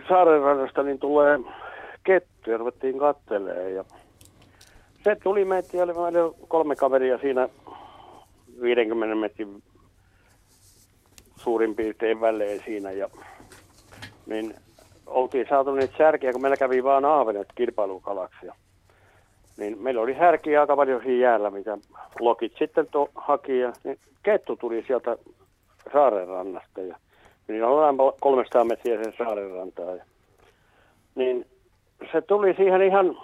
Saarenrannasta 0.08 0.82
niin 0.82 0.98
tulee 0.98 1.38
kettu 2.04 2.50
ja 2.50 2.58
ruvettiin 2.58 2.98
kattelee 2.98 3.70
ja 3.70 3.84
se 5.04 5.16
tuli 5.22 5.44
meitä 5.44 5.76
ja 5.76 5.82
oli 5.82 6.34
kolme 6.48 6.76
kaveria 6.76 7.18
siinä 7.18 7.48
50 8.62 9.14
metrin 9.14 9.62
suurin 11.44 11.74
piirtein 11.74 12.20
välein 12.20 12.62
siinä. 12.64 12.90
Ja, 12.90 13.08
niin 14.26 14.54
oltiin 15.06 15.46
saatu 15.48 15.74
niitä 15.74 15.96
särkiä, 15.98 16.32
kun 16.32 16.42
meillä 16.42 16.56
kävi 16.56 16.84
vaan 16.84 17.04
aavenet 17.04 17.48
kilpailukalaksi. 17.54 18.46
Niin 19.56 19.82
meillä 19.82 20.00
oli 20.00 20.14
härkiä 20.14 20.60
aika 20.60 20.76
paljon 20.76 21.02
siinä 21.02 21.22
jäällä, 21.22 21.50
mitä 21.50 21.78
lokit 22.20 22.52
sitten 22.58 22.86
to, 22.90 23.10
haki. 23.14 23.58
Ja, 23.58 23.72
niin 23.84 23.98
kettu 24.22 24.56
tuli 24.56 24.84
sieltä 24.86 25.16
saaren 25.92 26.28
rannasta. 26.28 26.80
Ja, 26.80 26.96
niin 27.48 27.64
on 27.64 27.96
300 28.20 28.64
metriä 28.64 29.04
sen 29.04 29.14
saaren 29.18 29.50
rantaa. 29.50 29.94
Ja, 29.94 30.04
niin 31.14 31.46
se 32.12 32.20
tuli 32.20 32.54
siihen 32.54 32.82
ihan, 32.82 33.18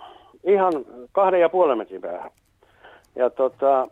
ihan 0.45 0.73
kahden 1.13 1.41
ja 1.41 1.49
puolen 1.49 1.79
metrin 1.79 2.01
päähän. 2.01 2.31
Ja 3.17 3.31
tota, 3.31 3.89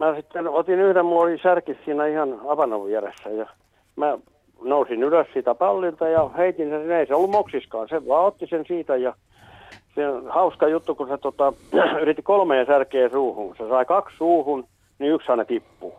mä 0.00 0.14
sitten 0.16 0.48
otin 0.48 0.80
yhden, 0.80 1.04
mulla 1.04 1.22
oli 1.22 1.38
särki 1.38 1.78
siinä 1.84 2.06
ihan 2.06 2.40
avannon 2.48 2.86
vieressä 2.86 3.30
ja 3.30 3.46
mä 3.96 4.18
nousin 4.62 5.02
ylös 5.02 5.26
siitä 5.32 5.54
pallilta 5.54 6.08
ja 6.08 6.28
heitin 6.28 6.70
sen, 6.70 6.90
ei 6.90 7.06
se 7.06 7.14
ollut 7.14 7.30
moksiskaan, 7.30 7.88
se 7.88 8.06
vaan 8.06 8.24
otti 8.24 8.46
sen 8.46 8.64
siitä 8.68 8.96
ja 8.96 9.14
se 9.94 10.08
on 10.08 10.28
hauska 10.28 10.68
juttu, 10.68 10.94
kun 10.94 11.08
se 11.08 11.18
tota, 11.18 11.52
yritti 12.02 12.22
kolmeen 12.22 12.66
särkeä 12.66 13.08
suuhun. 13.08 13.56
Se 13.58 13.68
sai 13.68 13.84
kaksi 13.84 14.16
suuhun, 14.16 14.64
niin 14.98 15.12
yksi 15.12 15.30
aina 15.30 15.44
tippuu. 15.44 15.94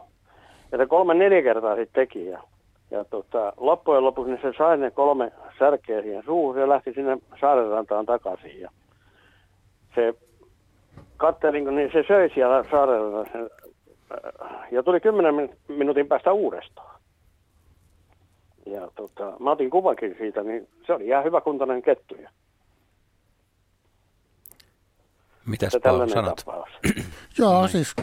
Ja 0.72 0.78
se 0.78 0.86
kolme 0.86 1.14
neljä 1.14 1.42
kertaa 1.42 1.76
sitten 1.76 2.02
teki. 2.08 2.26
Ja, 2.26 2.44
ja 2.92 3.06
tota, 3.06 3.54
loppujen 3.58 4.04
lopuksi 4.04 4.32
niin 4.32 4.42
se 4.42 4.58
sai 4.58 4.78
ne 4.78 4.92
kolme 4.92 5.32
särkeä 5.60 6.02
siihen 6.02 6.24
suuhun 6.24 6.60
ja 6.60 6.70
lähti 6.70 6.94
sinne 6.94 7.18
saarenrantaan 7.42 8.06
takaisin. 8.06 8.60
Ja 8.60 8.72
se 9.96 10.14
kattelin, 11.18 11.76
niin 11.76 11.90
se 11.94 12.04
söi 12.08 12.30
siellä 12.34 12.66
saarella 12.72 13.26
sen 13.32 13.50
ja 14.72 14.84
tuli 14.84 15.00
kymmenen 15.00 15.58
minuutin 15.68 16.08
päästä 16.08 16.32
uudestaan. 16.32 17.02
Ja 18.66 18.92
tota, 18.96 19.34
mä 19.40 19.52
otin 19.52 19.70
kuvakin 19.70 20.16
siitä, 20.18 20.44
niin 20.44 20.68
se 20.86 20.94
oli 20.94 21.08
ihan 21.08 21.24
hyvä 21.24 21.42
kuntoinen 21.42 21.82
kettuja. 21.82 22.30
Mitäs 25.46 25.78
Paavo 25.84 26.08
sanot? 26.08 26.46
Joo, 27.40 27.68
siis 27.68 27.96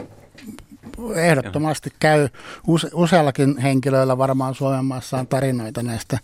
ehdottomasti 1.15 1.89
käy 1.99 2.29
use, 2.67 2.89
useallakin 2.93 3.57
henkilöillä 3.57 4.17
varmaan 4.17 4.55
Suomen 4.55 4.85
maassa 4.85 5.17
on 5.17 5.27
tarinoita 5.27 5.83
näistä 5.83 6.17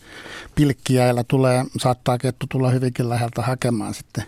pilkkiäillä 0.55 1.23
tulee, 1.27 1.63
saattaa 1.77 2.17
kettu 2.17 2.45
tulla 2.51 2.69
hyvinkin 2.69 3.09
läheltä 3.09 3.41
hakemaan 3.41 3.93
sitten, 3.93 4.23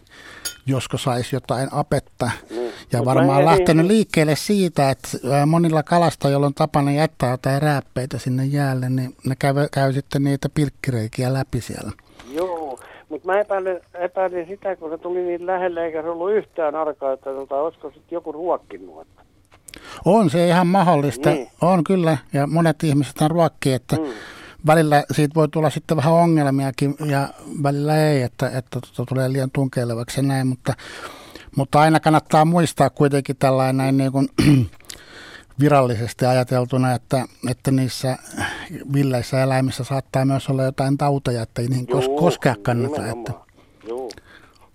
josko 0.66 0.98
saisi 0.98 1.36
jotain 1.36 1.70
apetta. 1.72 2.32
Mm. 2.50 2.57
Ja 2.92 3.00
Mut 3.00 3.06
varmaan 3.06 3.46
lähtenyt 3.46 3.86
niin... 3.86 3.88
liikkeelle 3.88 4.36
siitä, 4.36 4.90
että 4.90 5.08
monilla 5.46 5.84
kalastajilla 5.84 6.46
on 6.46 6.54
tapana 6.54 6.92
jättää 6.92 7.32
jotain 7.32 7.62
rääppeitä 7.62 8.18
sinne 8.18 8.46
jäälle, 8.46 8.90
niin 8.90 9.16
ne 9.26 9.36
käy, 9.40 9.54
käy 9.72 9.94
sitten 9.94 10.24
niitä 10.24 10.50
pilkkireikiä 10.54 11.34
läpi 11.34 11.62
siellä. 11.62 11.92
Joo, 12.32 12.80
mutta 13.10 13.28
mä 13.28 13.40
epäilin, 13.40 13.80
epäilin 13.94 14.48
sitä, 14.48 14.76
kun 14.76 14.90
se 14.90 14.98
tuli 14.98 15.22
niin 15.22 15.46
lähelle 15.46 15.86
eikä 15.86 16.02
se 16.02 16.10
ollut 16.10 16.32
yhtään 16.32 16.76
arkaa, 16.76 17.14
että 17.14 17.30
tota, 17.30 17.56
olisiko 17.56 17.88
sitten 17.88 18.16
joku 18.16 18.32
ruokkinut. 18.32 19.08
On 20.06 20.30
se 20.30 20.48
ihan 20.48 20.68
mahdollista. 20.68 21.30
Niin. 21.30 21.48
On 21.62 21.84
kyllä, 21.84 22.18
ja 22.34 22.48
monet 22.48 22.84
ihmiset 22.84 23.22
on 23.22 23.32
ruokkii, 23.32 23.74
että 23.74 23.96
mm. 23.96 24.08
välillä 24.68 25.04
siitä 25.12 25.36
voi 25.36 25.48
tulla 25.50 25.70
sitten 25.70 25.98
vähän 25.98 26.14
ongelmiakin, 26.14 26.96
ja 27.06 27.28
välillä 27.64 28.08
ei, 28.08 28.22
että, 28.22 28.48
että 28.48 28.80
että 28.80 29.04
tulee 29.10 29.32
liian 29.32 29.52
tunkeilevaksi 29.54 30.20
ja 30.20 30.24
näin, 30.24 30.48
mutta, 30.48 30.74
mutta 31.58 31.80
aina 31.80 32.00
kannattaa 32.00 32.46
muistaa 32.46 32.90
kuitenkin 32.90 33.36
tällainen 33.36 33.98
niin 33.98 34.12
kuin, 34.12 34.28
virallisesti 35.62 36.26
ajateltuna, 36.26 36.94
että, 36.94 37.26
että 37.50 37.72
niissä 37.72 38.18
villeissä 38.94 39.44
eläimissä 39.44 39.84
saattaa 39.84 40.26
myös 40.26 40.50
olla 40.50 40.64
jotain 40.64 40.98
tauteja, 40.98 41.42
että 41.42 41.62
ei 41.62 41.68
niihin 41.68 41.88
Juu, 41.90 42.18
koskea 42.18 42.56
kannata. 42.62 43.08
Että. 43.08 43.34
Joo, 43.88 44.10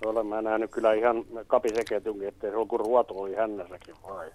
olen 0.05 0.27
mä 0.27 0.43
nähnyt 0.43 0.71
kyllä 0.71 0.93
ihan 0.93 1.25
kapiseketunkin, 1.47 2.29
että 2.29 2.51
se 2.51 2.57
on 2.57 2.69
kuin 2.69 2.81
ruoto 2.81 3.15
oli 3.15 3.35
hännässäkin 3.35 3.95
vai 4.09 4.31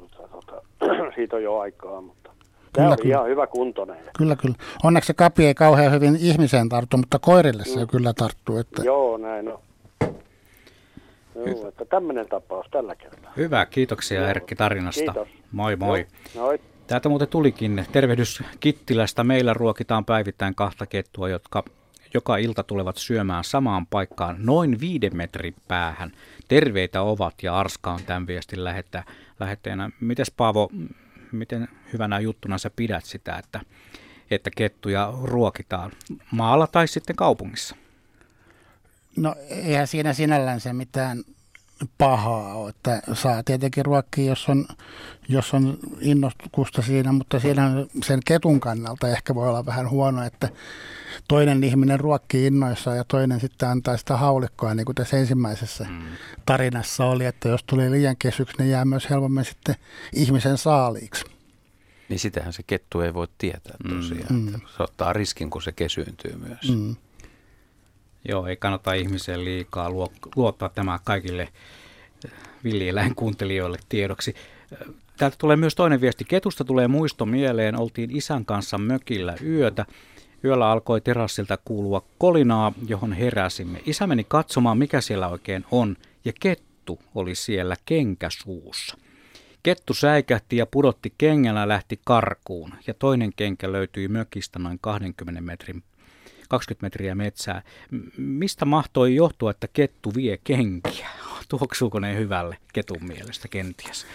mutta 0.00 0.28
tota, 0.28 0.62
siitä 1.14 1.36
on 1.36 1.42
jo 1.42 1.58
aikaa, 1.58 2.00
mutta 2.00 2.30
Tämä 2.72 2.86
kyllä, 2.86 2.96
oli 3.00 3.08
ihan 3.08 3.28
hyvä 3.28 3.46
kuntoinen. 3.46 3.96
Kyllä, 4.18 4.36
kyllä. 4.36 4.54
Onneksi 4.84 5.06
se 5.06 5.14
kapi 5.14 5.46
ei 5.46 5.54
kauhean 5.54 5.92
hyvin 5.92 6.16
ihmiseen 6.20 6.68
tarttu, 6.68 6.96
mutta 6.96 7.18
koirille 7.18 7.64
se 7.64 7.80
mm. 7.80 7.86
kyllä 7.86 8.12
tarttuu. 8.12 8.58
Että... 8.58 8.82
Joo, 8.82 9.16
näin 9.16 9.48
on. 9.48 9.58
Joo, 11.46 11.68
että 11.68 11.84
tämmöinen 11.84 12.28
tapaus 12.28 12.66
tällä 12.70 12.94
kertaa. 12.94 13.32
Hyvä, 13.36 13.66
kiitoksia 13.66 14.20
Joo. 14.20 14.30
Erkki 14.30 14.56
tarinasta. 14.56 15.12
Kiitos. 15.12 15.28
Moi 15.52 15.76
moi. 15.76 16.06
Moi. 16.34 16.58
Täältä 16.86 17.08
muuten 17.08 17.28
tulikin 17.28 17.86
tervehdys 17.92 18.42
Kittilästä. 18.60 19.24
Meillä 19.24 19.54
ruokitaan 19.54 20.04
päivittäin 20.04 20.54
kahta 20.54 20.86
kettua, 20.86 21.28
jotka 21.28 21.64
joka 22.14 22.36
ilta 22.36 22.62
tulevat 22.62 22.96
syömään 22.96 23.44
samaan 23.44 23.86
paikkaan 23.86 24.36
noin 24.38 24.80
viiden 24.80 25.16
metrin 25.16 25.54
päähän. 25.68 26.12
Terveitä 26.48 27.02
ovat 27.02 27.34
ja 27.42 27.58
Arska 27.58 27.92
on 27.92 28.00
tämän 28.06 28.26
viestin 28.26 28.64
lähettää 28.64 29.04
lähetteenä. 29.40 29.90
Mites 30.00 30.30
Paavo, 30.30 30.68
miten 31.32 31.68
hyvänä 31.92 32.20
juttuna 32.20 32.58
sä 32.58 32.70
pidät 32.76 33.04
sitä, 33.04 33.36
että, 33.36 33.60
että 34.30 34.50
kettuja 34.56 35.12
ruokitaan 35.22 35.92
maalla 36.30 36.66
tai 36.66 36.88
sitten 36.88 37.16
kaupungissa? 37.16 37.76
No 39.16 39.34
eihän 39.48 39.86
siinä 39.86 40.12
sinällänsä 40.12 40.72
mitään 40.72 41.24
pahaa 41.98 42.54
ole. 42.54 42.70
Että 42.70 43.02
saa 43.12 43.42
tietenkin 43.42 43.84
ruokkia, 43.84 44.24
jos 44.24 44.48
on, 44.48 44.66
jos 45.28 45.54
on 45.54 45.78
innostusta 46.00 46.82
siinä, 46.82 47.12
mutta 47.12 47.40
siinä 47.40 47.70
sen 48.02 48.20
ketun 48.24 48.60
kannalta 48.60 49.08
ehkä 49.08 49.34
voi 49.34 49.48
olla 49.48 49.66
vähän 49.66 49.90
huono, 49.90 50.24
että 50.24 50.48
toinen 51.28 51.64
ihminen 51.64 52.00
ruokkii 52.00 52.46
innoissaan 52.46 52.96
ja 52.96 53.04
toinen 53.04 53.40
sitten 53.40 53.68
antaa 53.68 53.96
sitä 53.96 54.16
haulikkoa, 54.16 54.74
niin 54.74 54.86
kuin 54.86 54.96
tässä 54.96 55.16
ensimmäisessä 55.16 55.84
mm. 55.84 56.02
tarinassa 56.46 57.04
oli, 57.04 57.24
että 57.24 57.48
jos 57.48 57.64
tulee 57.64 57.90
liian 57.90 58.16
kesyksi, 58.18 58.56
niin 58.58 58.70
jää 58.70 58.84
myös 58.84 59.10
helpommin 59.10 59.44
sitten 59.44 59.74
ihmisen 60.12 60.58
saaliiksi. 60.58 61.24
Niin 62.08 62.18
sitähän 62.18 62.52
se 62.52 62.62
kettu 62.62 63.00
ei 63.00 63.14
voi 63.14 63.28
tietää 63.38 63.76
tosiaan. 63.88 64.34
Mm. 64.34 64.52
Se 64.76 64.82
ottaa 64.82 65.12
riskin, 65.12 65.50
kun 65.50 65.62
se 65.62 65.72
kesyyntyy 65.72 66.36
myös. 66.36 66.76
Mm. 66.76 66.96
Joo, 68.28 68.46
ei 68.46 68.56
kannata 68.56 68.92
ihmiseen 68.92 69.44
liikaa 69.44 69.90
luottaa 70.36 70.68
tämä 70.68 70.98
kaikille 71.04 71.48
villieläinkuuntelijoille 72.64 73.78
tiedoksi. 73.88 74.34
Täältä 75.16 75.36
tulee 75.38 75.56
myös 75.56 75.74
toinen 75.74 76.00
viesti. 76.00 76.24
Ketusta 76.24 76.64
tulee 76.64 76.88
muisto 76.88 77.26
mieleen. 77.26 77.80
Oltiin 77.80 78.16
isän 78.16 78.44
kanssa 78.44 78.78
mökillä 78.78 79.36
yötä. 79.44 79.86
Yöllä 80.44 80.70
alkoi 80.70 81.00
terassilta 81.00 81.58
kuulua 81.64 82.04
kolinaa, 82.18 82.72
johon 82.88 83.12
heräsimme. 83.12 83.82
Isä 83.86 84.06
meni 84.06 84.24
katsomaan, 84.28 84.78
mikä 84.78 85.00
siellä 85.00 85.28
oikein 85.28 85.64
on, 85.70 85.96
ja 86.24 86.32
kettu 86.40 87.00
oli 87.14 87.34
siellä 87.34 87.76
kenkäsuussa. 87.84 88.96
Kettu 89.62 89.94
säikähti 89.94 90.56
ja 90.56 90.66
pudotti 90.66 91.14
kengällä 91.18 91.68
lähti 91.68 92.00
karkuun, 92.04 92.70
ja 92.86 92.94
toinen 92.94 93.32
kenkä 93.36 93.72
löytyi 93.72 94.08
mökistä 94.08 94.58
noin 94.58 94.78
20 94.80 95.40
metrin 95.40 95.82
20 96.48 96.84
metriä 96.84 97.14
metsää. 97.14 97.62
Mistä 98.16 98.64
mahtoi 98.64 99.14
johtua, 99.14 99.50
että 99.50 99.68
kettu 99.72 100.12
vie 100.14 100.38
kenkiä? 100.44 101.08
Tuoksuuko 101.48 101.98
ne 101.98 102.16
hyvälle 102.16 102.56
ketun 102.72 103.04
mielestä 103.04 103.48
kenties? 103.48 104.06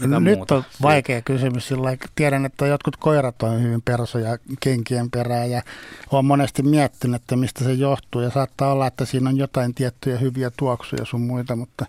Nyt 0.00 0.36
muuta? 0.36 0.54
on 0.54 0.64
vaikea 0.82 1.22
kysymys. 1.22 1.68
Sillä 1.68 1.96
tiedän, 2.14 2.46
että 2.46 2.66
jotkut 2.66 2.96
koirat 2.96 3.42
on 3.42 3.62
hyvin 3.62 3.82
persoja 3.82 4.38
kenkien 4.60 5.10
perään 5.10 5.50
ja 5.50 5.62
olen 6.10 6.24
monesti 6.24 6.62
miettinyt, 6.62 7.22
että 7.22 7.36
mistä 7.36 7.64
se 7.64 7.72
johtuu. 7.72 8.20
Ja 8.20 8.30
saattaa 8.30 8.72
olla, 8.72 8.86
että 8.86 9.04
siinä 9.04 9.30
on 9.30 9.36
jotain 9.36 9.74
tiettyjä 9.74 10.18
hyviä 10.18 10.50
tuoksuja 10.56 11.04
sun 11.04 11.20
muita, 11.20 11.56
mutta, 11.56 11.86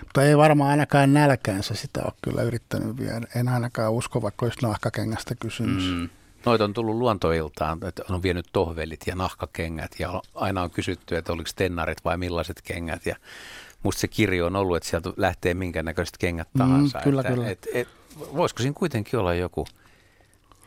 mutta 0.00 0.22
ei 0.22 0.36
varmaan 0.36 0.70
ainakaan 0.70 1.14
nälkäänsä 1.14 1.74
sitä 1.74 2.00
ole 2.04 2.12
kyllä 2.22 2.42
yrittänyt 2.42 2.96
vielä. 2.96 3.26
En 3.34 3.48
ainakaan 3.48 3.92
usko, 3.92 4.22
vaikka 4.22 4.46
olisi 4.46 4.58
nahkakengästä 4.62 5.34
kysymys. 5.34 5.84
Mm. 5.84 6.08
Noita 6.44 6.64
on 6.64 6.74
tullut 6.74 6.96
luontoiltaan, 6.96 7.78
että 7.88 8.02
on 8.10 8.22
vienyt 8.22 8.46
tohvelit 8.52 9.00
ja 9.06 9.14
nahkakengät 9.14 9.90
ja 9.98 10.22
aina 10.34 10.62
on 10.62 10.70
kysytty, 10.70 11.16
että 11.16 11.32
oliko 11.32 11.50
tennarit 11.56 12.04
vai 12.04 12.18
millaiset 12.18 12.62
kengät. 12.62 13.06
Ja 13.06 13.16
musta 13.82 14.00
se 14.00 14.08
kirjo 14.08 14.46
on 14.46 14.56
ollut, 14.56 14.76
että 14.76 14.88
sieltä 14.88 15.12
lähtee 15.16 15.54
minkä 15.54 15.82
näköiset 15.82 16.18
kengät 16.18 16.48
mm, 16.54 16.58
tahansa. 16.58 16.98
Mm, 16.98 17.04
kyllä, 17.04 17.20
että, 17.20 17.32
kyllä. 17.32 17.48
Et, 17.48 17.68
et, 17.74 17.88
voisiko 18.36 18.62
siinä 18.62 18.74
kuitenkin 18.74 19.20
olla 19.20 19.34
joku 19.34 19.66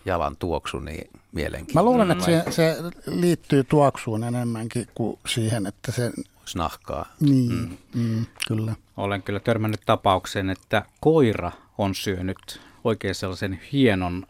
jalan 0.05 0.37
tuoksu 0.37 0.79
niin 0.79 1.09
mielenkiintoinen? 1.31 1.85
Mä 1.85 1.91
luulen, 1.91 2.11
että 2.11 2.25
se, 2.25 2.43
se 2.49 2.77
liittyy 3.05 3.63
tuoksuun 3.63 4.23
enemmänkin 4.23 4.87
kuin 4.95 5.19
siihen, 5.27 5.67
että 5.67 5.91
se... 5.91 6.11
Snahkaa. 6.45 7.05
Niin, 7.19 7.51
mm. 7.51 7.77
Mm, 8.01 8.25
kyllä. 8.47 8.75
Olen 8.97 9.23
kyllä 9.23 9.39
törmännyt 9.39 9.81
tapaukseen, 9.85 10.49
että 10.49 10.83
koira 10.99 11.51
on 11.77 11.95
syönyt 11.95 12.61
oikein 12.83 13.15
sellaisen 13.15 13.59
hienon 13.71 14.27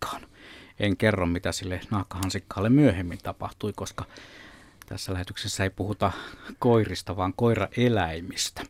nahkahansikkaan. 0.00 0.40
En 0.80 0.96
kerro, 0.96 1.26
mitä 1.26 1.52
sille 1.52 1.80
nahkahansikkaalle 1.90 2.68
myöhemmin 2.68 3.18
tapahtui, 3.22 3.72
koska 3.76 4.04
tässä 4.88 5.12
lähetyksessä 5.12 5.64
ei 5.64 5.70
puhuta 5.70 6.12
koirista, 6.58 7.16
vaan 7.16 7.32
koiraeläimistä. 7.36 8.62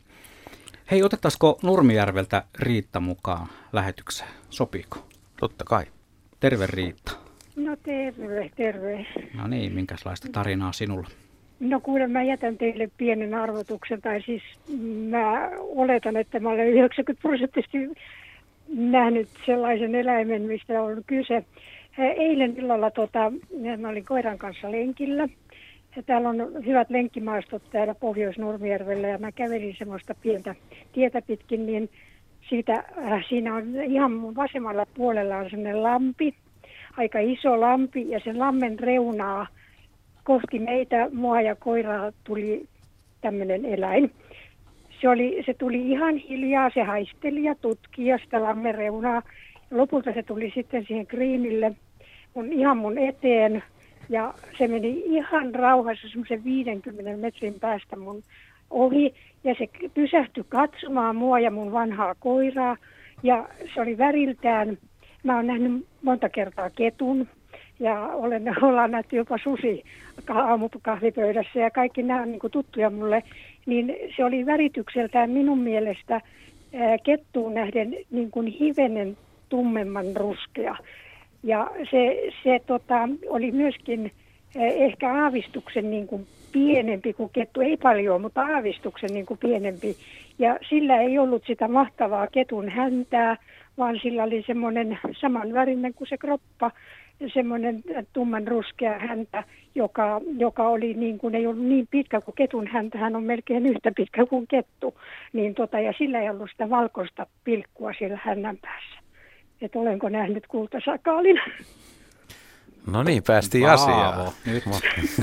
Hei, 0.91 1.03
otetaanko 1.03 1.59
Nurmijärveltä 1.63 2.43
Riitta 2.59 2.99
mukaan 2.99 3.47
lähetykseen? 3.73 4.29
Sopiiko? 4.49 5.07
Totta 5.39 5.63
kai. 5.65 5.85
Terve 6.39 6.67
Riitta. 6.67 7.11
No 7.55 7.75
terve, 7.75 8.49
terve. 8.55 9.05
No 9.33 9.47
niin, 9.47 9.73
minkälaista 9.73 10.27
tarinaa 10.31 10.71
sinulla? 10.71 11.07
No 11.59 11.79
kuule, 11.79 12.07
mä 12.07 12.23
jätän 12.23 12.57
teille 12.57 12.89
pienen 12.97 13.33
arvotuksen, 13.33 14.01
tai 14.01 14.21
siis 14.21 14.41
mä 15.09 15.49
oletan, 15.59 16.17
että 16.17 16.39
mä 16.39 16.49
olen 16.49 16.67
90 16.67 17.21
prosenttisesti 17.21 17.77
nähnyt 18.75 19.29
sellaisen 19.45 19.95
eläimen, 19.95 20.41
mistä 20.41 20.81
on 20.81 21.03
kyse. 21.07 21.43
Eilen 21.97 22.57
illalla 22.57 22.91
tota, 22.91 23.31
mä 23.77 23.89
olin 23.89 24.05
koiran 24.05 24.37
kanssa 24.37 24.71
lenkillä. 24.71 25.27
Ja 25.95 26.03
täällä 26.03 26.29
on 26.29 26.65
hyvät 26.65 26.89
lenkkimaastot 26.89 27.61
täällä 27.71 27.95
Pohjois-Nurmijärvellä 27.95 29.07
ja 29.07 29.17
mä 29.17 29.31
kävelin 29.31 29.75
semmoista 29.77 30.15
pientä 30.21 30.55
tietä 30.93 31.21
pitkin, 31.21 31.65
niin 31.65 31.89
siitä, 32.49 32.73
äh, 32.73 33.25
siinä 33.29 33.55
on 33.55 33.75
ihan 33.83 34.35
vasemmalla 34.35 34.85
puolella 34.93 35.37
on 35.37 35.49
sellainen 35.49 35.83
lampi, 35.83 36.33
aika 36.97 37.19
iso 37.19 37.61
lampi 37.61 38.09
ja 38.09 38.19
sen 38.23 38.39
lammen 38.39 38.79
reunaa 38.79 39.47
kohti 40.23 40.59
meitä, 40.59 41.09
mua 41.13 41.41
ja 41.41 41.55
koiraa 41.55 42.11
tuli 42.23 42.65
tämmöinen 43.21 43.65
eläin 43.65 44.11
se, 45.01 45.09
oli, 45.09 45.43
se 45.45 45.53
tuli 45.53 45.89
ihan 45.89 46.15
hiljaa, 46.15 46.69
se 46.73 46.83
haisteli 46.83 47.43
ja 47.43 47.55
tutki 47.55 48.05
ja 48.05 48.17
sitä 48.17 48.43
lammen 48.43 48.75
reunaa. 48.75 49.21
Lopulta 49.71 50.13
se 50.13 50.23
tuli 50.23 50.51
sitten 50.55 50.85
siihen 50.85 51.07
kriinille 51.07 51.75
mun, 52.33 52.53
ihan 52.53 52.77
mun 52.77 52.97
eteen. 52.97 53.63
Ja 54.09 54.33
se 54.57 54.67
meni 54.67 55.03
ihan 55.05 55.55
rauhassa 55.55 56.07
semmoisen 56.07 56.43
50 56.43 57.17
metrin 57.17 57.59
päästä 57.59 57.95
mun 57.95 58.23
ohi. 58.69 59.13
Ja 59.43 59.55
se 59.57 59.89
pysähtyi 59.93 60.43
katsomaan 60.49 61.15
mua 61.15 61.39
ja 61.39 61.51
mun 61.51 61.71
vanhaa 61.71 62.15
koiraa. 62.19 62.77
Ja 63.23 63.49
se 63.73 63.81
oli 63.81 63.97
väriltään, 63.97 64.77
mä 65.23 65.35
oon 65.35 65.47
nähnyt 65.47 65.87
monta 66.01 66.29
kertaa 66.29 66.69
ketun 66.69 67.27
ja 67.81 68.07
olen, 68.07 68.43
ollaan 68.67 68.91
nähty 68.91 69.15
jopa 69.15 69.37
susi 69.43 69.83
aamukahvipöydässä 70.29 71.59
ja 71.59 71.71
kaikki 71.71 72.03
nämä 72.03 72.21
on 72.21 72.31
niin 72.31 72.51
tuttuja 72.51 72.89
mulle 72.89 73.23
niin 73.65 73.95
se 74.15 74.25
oli 74.25 74.45
väritykseltään 74.45 75.29
minun 75.29 75.59
mielestä 75.59 76.21
kettuun 77.03 77.53
nähden 77.53 77.95
niin 78.11 78.31
kuin 78.31 78.47
hivenen 78.47 79.17
tummemman 79.49 80.05
ruskea. 80.15 80.75
Ja 81.43 81.71
se, 81.91 82.31
se 82.43 82.61
tota, 82.67 83.09
oli 83.29 83.51
myöskin 83.51 84.11
ehkä 84.55 85.23
aavistuksen 85.23 85.91
niin 85.91 86.07
kuin 86.07 86.27
pienempi 86.51 87.13
kuin 87.13 87.29
kettu, 87.33 87.61
ei 87.61 87.77
paljon, 87.77 88.21
mutta 88.21 88.41
aavistuksen 88.41 89.13
niin 89.13 89.25
kuin 89.25 89.37
pienempi. 89.37 89.95
Ja 90.39 90.59
sillä 90.69 90.97
ei 90.97 91.19
ollut 91.19 91.43
sitä 91.47 91.67
mahtavaa 91.67 92.27
ketun 92.27 92.69
häntää, 92.69 93.37
vaan 93.77 93.99
sillä 94.01 94.23
oli 94.23 94.43
semmoinen 94.47 94.99
samanvärinen 95.21 95.93
kuin 95.93 96.07
se 96.07 96.17
kroppa 96.17 96.71
semmoinen 97.33 97.83
tumman 98.13 98.47
ruskea 98.47 98.99
häntä, 98.99 99.43
joka, 99.75 100.21
joka 100.37 100.67
oli 100.67 100.93
niin 100.93 101.17
kuin, 101.17 101.35
ei 101.35 101.47
ollut 101.47 101.65
niin 101.65 101.87
pitkä 101.91 102.21
kuin 102.21 102.35
ketun 102.35 102.67
häntä, 102.67 102.97
hän 102.97 103.15
on 103.15 103.23
melkein 103.23 103.65
yhtä 103.65 103.91
pitkä 103.95 104.25
kuin 104.25 104.47
kettu, 104.47 104.93
niin 105.33 105.55
tota, 105.55 105.79
ja 105.79 105.93
sillä 105.97 106.21
ei 106.21 106.29
ollut 106.29 106.49
sitä 106.51 106.69
valkoista 106.69 107.27
pilkkua 107.43 107.91
siellä 107.97 108.19
hännän 108.23 108.57
päässä. 108.61 109.01
Että 109.61 109.79
olenko 109.79 110.09
nähnyt 110.09 110.47
kultasakaalin. 110.47 111.39
No 112.91 113.03
niin, 113.03 113.23
päästiin 113.23 113.69
asiaan. 113.69 114.31
Nyt. 114.45 114.63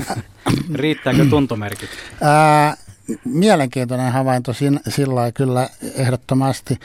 Riittääkö 0.81 1.25
tuntomerkit? 1.29 1.89
Ää, 2.21 2.73
mielenkiintoinen 3.25 4.11
havainto 4.11 4.53
sillä 4.87 5.31
kyllä 5.31 5.69
ehdottomasti. 5.97 6.79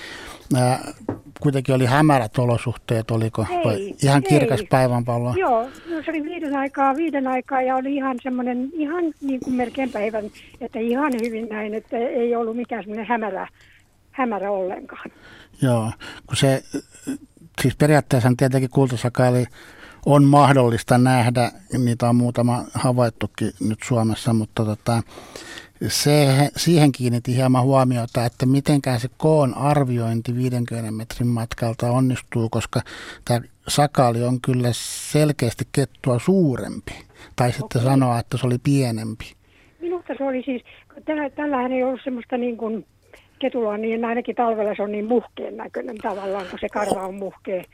Ää, 0.56 0.78
kuitenkin 1.44 1.74
oli 1.74 1.86
hämärät 1.86 2.38
olosuhteet, 2.38 3.10
oliko? 3.10 3.46
Ei, 3.50 3.64
vai 3.64 3.94
ihan 4.02 4.22
kirkas 4.22 4.60
ei. 4.60 4.66
päivänpallo? 4.66 5.34
Joo, 5.36 5.62
no 5.62 6.02
se 6.04 6.10
oli 6.10 6.24
viiden 6.24 6.56
aikaa, 6.56 6.96
viiden 6.96 7.26
aikaa 7.26 7.62
ja 7.62 7.76
oli 7.76 7.94
ihan 7.94 8.16
semmoinen, 8.22 8.70
ihan 8.72 9.04
niin 9.20 9.40
kuin 9.40 9.54
melkein 9.54 9.92
päivän, 9.92 10.24
että 10.60 10.78
ihan 10.78 11.12
hyvin 11.22 11.48
näin, 11.48 11.74
että 11.74 11.96
ei 11.96 12.36
ollut 12.36 12.56
mikään 12.56 12.82
semmoinen 12.82 13.06
hämärä, 13.06 13.48
hämärä 14.10 14.50
ollenkaan. 14.50 15.10
Joo, 15.62 15.92
kun 16.26 16.36
se, 16.36 16.62
siis 17.62 17.76
periaatteessa 17.76 18.32
tietenkin 18.36 18.70
kultasakaali 18.70 19.46
on 20.06 20.24
mahdollista 20.24 20.98
nähdä, 20.98 21.50
niitä 21.78 22.08
on 22.08 22.16
muutama 22.16 22.64
havaittukin 22.74 23.52
nyt 23.60 23.78
Suomessa, 23.84 24.32
mutta 24.32 24.64
tota, 24.64 25.02
se, 25.88 26.26
siihen 26.56 26.92
kiinnitti 26.92 27.36
hieman 27.36 27.62
huomiota, 27.62 28.24
että 28.24 28.46
mitenkään 28.46 29.00
se 29.00 29.08
koon 29.16 29.54
arviointi 29.54 30.34
50 30.34 30.90
metrin 30.90 31.28
matkalta 31.28 31.90
onnistuu, 31.90 32.48
koska 32.48 32.80
tämä 33.24 33.40
sakaali 33.68 34.22
on 34.22 34.40
kyllä 34.40 34.68
selkeästi 35.12 35.64
kettua 35.72 36.18
suurempi. 36.18 36.92
Tai 37.36 37.52
sitten 37.52 37.80
okay. 37.80 37.90
sanoa, 37.90 38.18
että 38.18 38.36
se 38.36 38.46
oli 38.46 38.58
pienempi. 38.64 39.32
Minusta 39.80 40.14
se 40.18 40.24
oli 40.24 40.42
siis, 40.42 40.62
tällä, 41.04 41.30
tällähän 41.30 41.72
ei 41.72 41.82
ollut 41.82 42.00
semmoista 42.04 42.36
niin 42.36 42.56
kuin 42.56 42.86
ketulla, 43.38 43.76
niin 43.76 44.04
ainakin 44.04 44.36
talvella 44.36 44.74
se 44.76 44.82
on 44.82 44.92
niin 44.92 45.04
muhkeen 45.04 45.56
näköinen 45.56 45.96
tavallaan, 45.96 46.46
kun 46.50 46.58
se 46.58 46.68
karva 46.68 47.06
on 47.06 47.14
muhkea. 47.14 47.64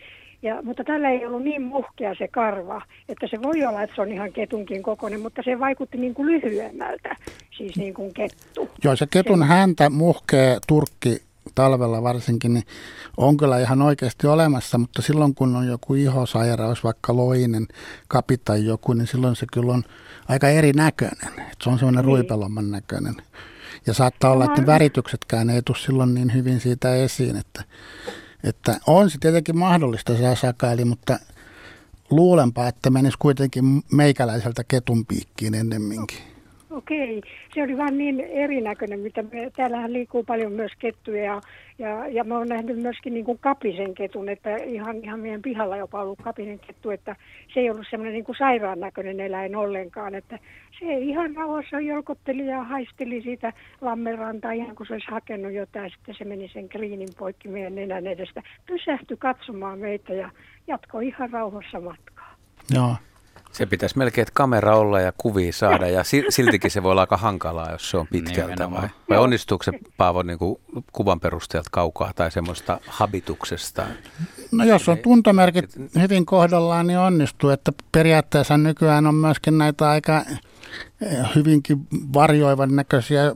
Ja, 0.42 0.62
mutta 0.62 0.84
tällä 0.84 1.10
ei 1.10 1.26
ollut 1.26 1.42
niin 1.42 1.62
muhkea 1.62 2.14
se 2.18 2.28
karva, 2.28 2.82
että 3.08 3.26
se 3.30 3.42
voi 3.42 3.64
olla, 3.64 3.82
että 3.82 3.96
se 3.96 4.02
on 4.02 4.12
ihan 4.12 4.32
ketunkin 4.32 4.82
kokoinen, 4.82 5.20
mutta 5.20 5.42
se 5.44 5.58
vaikutti 5.58 5.98
niin 5.98 6.14
kuin 6.14 6.28
lyhyemmältä, 6.28 7.16
siis 7.56 7.76
niin 7.76 7.94
kuin 7.94 8.14
kettu. 8.14 8.68
Joo, 8.84 8.96
se 8.96 9.06
ketun 9.10 9.42
häntä 9.42 9.90
muhkea 9.90 10.58
turkki 10.66 11.22
talvella 11.54 12.02
varsinkin, 12.02 12.54
niin 12.54 12.64
on 13.16 13.36
kyllä 13.36 13.58
ihan 13.58 13.82
oikeasti 13.82 14.26
olemassa, 14.26 14.78
mutta 14.78 15.02
silloin 15.02 15.34
kun 15.34 15.56
on 15.56 15.66
joku 15.66 15.94
ihosairaus, 15.94 16.84
vaikka 16.84 17.16
loinen, 17.16 17.66
kapi 18.08 18.38
tai 18.38 18.64
joku, 18.64 18.92
niin 18.92 19.06
silloin 19.06 19.36
se 19.36 19.46
kyllä 19.52 19.72
on 19.72 19.82
aika 20.28 20.48
erinäköinen. 20.48 21.40
Et 21.52 21.58
se 21.62 21.70
on 21.70 21.78
semmoinen 21.78 22.04
niin. 22.04 22.16
ruipelomman 22.16 22.70
näköinen. 22.70 23.14
Ja 23.86 23.94
saattaa 23.94 24.30
olla, 24.32 24.44
että 24.44 24.60
ne 24.60 24.66
värityksetkään 24.66 25.50
ei 25.50 25.62
tule 25.62 25.76
silloin 25.76 26.14
niin 26.14 26.34
hyvin 26.34 26.60
siitä 26.60 26.94
esiin, 26.94 27.36
että, 27.36 27.64
että 28.44 28.80
on 28.86 29.10
se 29.10 29.18
tietenkin 29.18 29.58
mahdollista 29.58 30.16
se 30.16 30.36
sakaili, 30.36 30.84
mutta 30.84 31.18
luulenpa, 32.10 32.68
että 32.68 32.90
menisi 32.90 33.18
kuitenkin 33.18 33.82
meikäläiseltä 33.92 34.64
ketun 34.64 35.06
piikkiin 35.06 35.54
ennemminkin. 35.54 36.29
Okei, 36.70 37.22
se 37.54 37.62
oli 37.62 37.76
vaan 37.76 37.98
niin 37.98 38.20
erinäköinen, 38.20 39.00
mitä 39.00 39.22
me, 39.22 39.50
täällähän 39.56 39.92
liikkuu 39.92 40.24
paljon 40.24 40.52
myös 40.52 40.72
kettuja 40.78 41.24
ja, 41.24 41.40
ja, 41.78 42.08
ja 42.08 42.24
mä 42.24 42.38
oon 42.38 42.48
nähnyt 42.48 42.76
myöskin 42.76 43.14
niin 43.14 43.24
kuin 43.24 43.38
kapisen 43.38 43.94
ketun, 43.94 44.28
että 44.28 44.56
ihan, 44.56 44.96
ihan 44.96 45.20
meidän 45.20 45.42
pihalla 45.42 45.76
jopa 45.76 46.02
ollut 46.02 46.22
kapinen 46.22 46.58
kettu, 46.58 46.90
että 46.90 47.16
se 47.54 47.60
ei 47.60 47.70
ollut 47.70 47.86
semmoinen 47.90 48.12
niin 48.12 48.24
kuin 48.24 48.36
sairaan 48.38 48.80
näköinen 48.80 49.20
eläin 49.20 49.56
ollenkaan, 49.56 50.14
että 50.14 50.38
se 50.78 50.98
ihan 50.98 51.36
rauhassa 51.36 51.80
jolkotteli 51.80 52.46
ja 52.46 52.62
haisteli 52.62 53.22
siitä 53.22 53.52
lammenrantaa 53.80 54.52
ihan 54.52 54.76
kuin 54.76 54.86
se 54.86 54.92
olisi 54.92 55.10
hakenut 55.10 55.52
jotain, 55.52 55.90
sitten 55.90 56.14
se 56.18 56.24
meni 56.24 56.50
sen 56.52 56.68
kriinin 56.68 57.08
poikki 57.18 57.48
meidän 57.48 57.74
nenän 57.74 58.06
edestä, 58.06 58.42
pysähtyi 58.66 59.16
katsomaan 59.16 59.78
meitä 59.78 60.14
ja 60.14 60.30
jatkoi 60.66 61.06
ihan 61.06 61.30
rauhassa 61.30 61.80
matkaa. 61.80 62.34
Joo. 62.74 62.96
Se 63.52 63.66
pitäisi 63.66 63.98
melkein 63.98 64.22
että 64.22 64.32
kamera 64.34 64.76
olla 64.76 65.00
ja 65.00 65.12
kuvia 65.16 65.52
saada 65.52 65.88
ja 65.88 66.04
siltikin 66.28 66.70
se 66.70 66.82
voi 66.82 66.90
olla 66.90 67.00
aika 67.00 67.16
hankalaa, 67.16 67.72
jos 67.72 67.90
se 67.90 67.96
on 67.96 68.06
pitkältä. 68.06 68.70
Vai, 68.70 68.88
vai 69.08 69.18
onnistuuko 69.18 69.62
se 69.62 69.72
Paavo 69.96 70.22
niin 70.22 70.38
kuin 70.38 70.60
kuvan 70.92 71.20
perusteelta 71.20 71.68
kaukaa 71.72 72.12
tai 72.14 72.30
semmoista 72.30 72.80
habituksesta? 72.86 73.86
No 74.52 74.64
jos 74.64 74.88
on 74.88 74.98
tuntomerkit 74.98 75.70
hyvin 75.98 76.26
kohdallaan, 76.26 76.86
niin 76.86 76.98
onnistuu. 76.98 77.50
Että 77.50 77.72
periaatteessa 77.92 78.58
nykyään 78.58 79.06
on 79.06 79.14
myöskin 79.14 79.58
näitä 79.58 79.90
aika 79.90 80.24
hyvinkin 81.36 81.78
varjoivan 82.14 82.76
näköisiä 82.76 83.32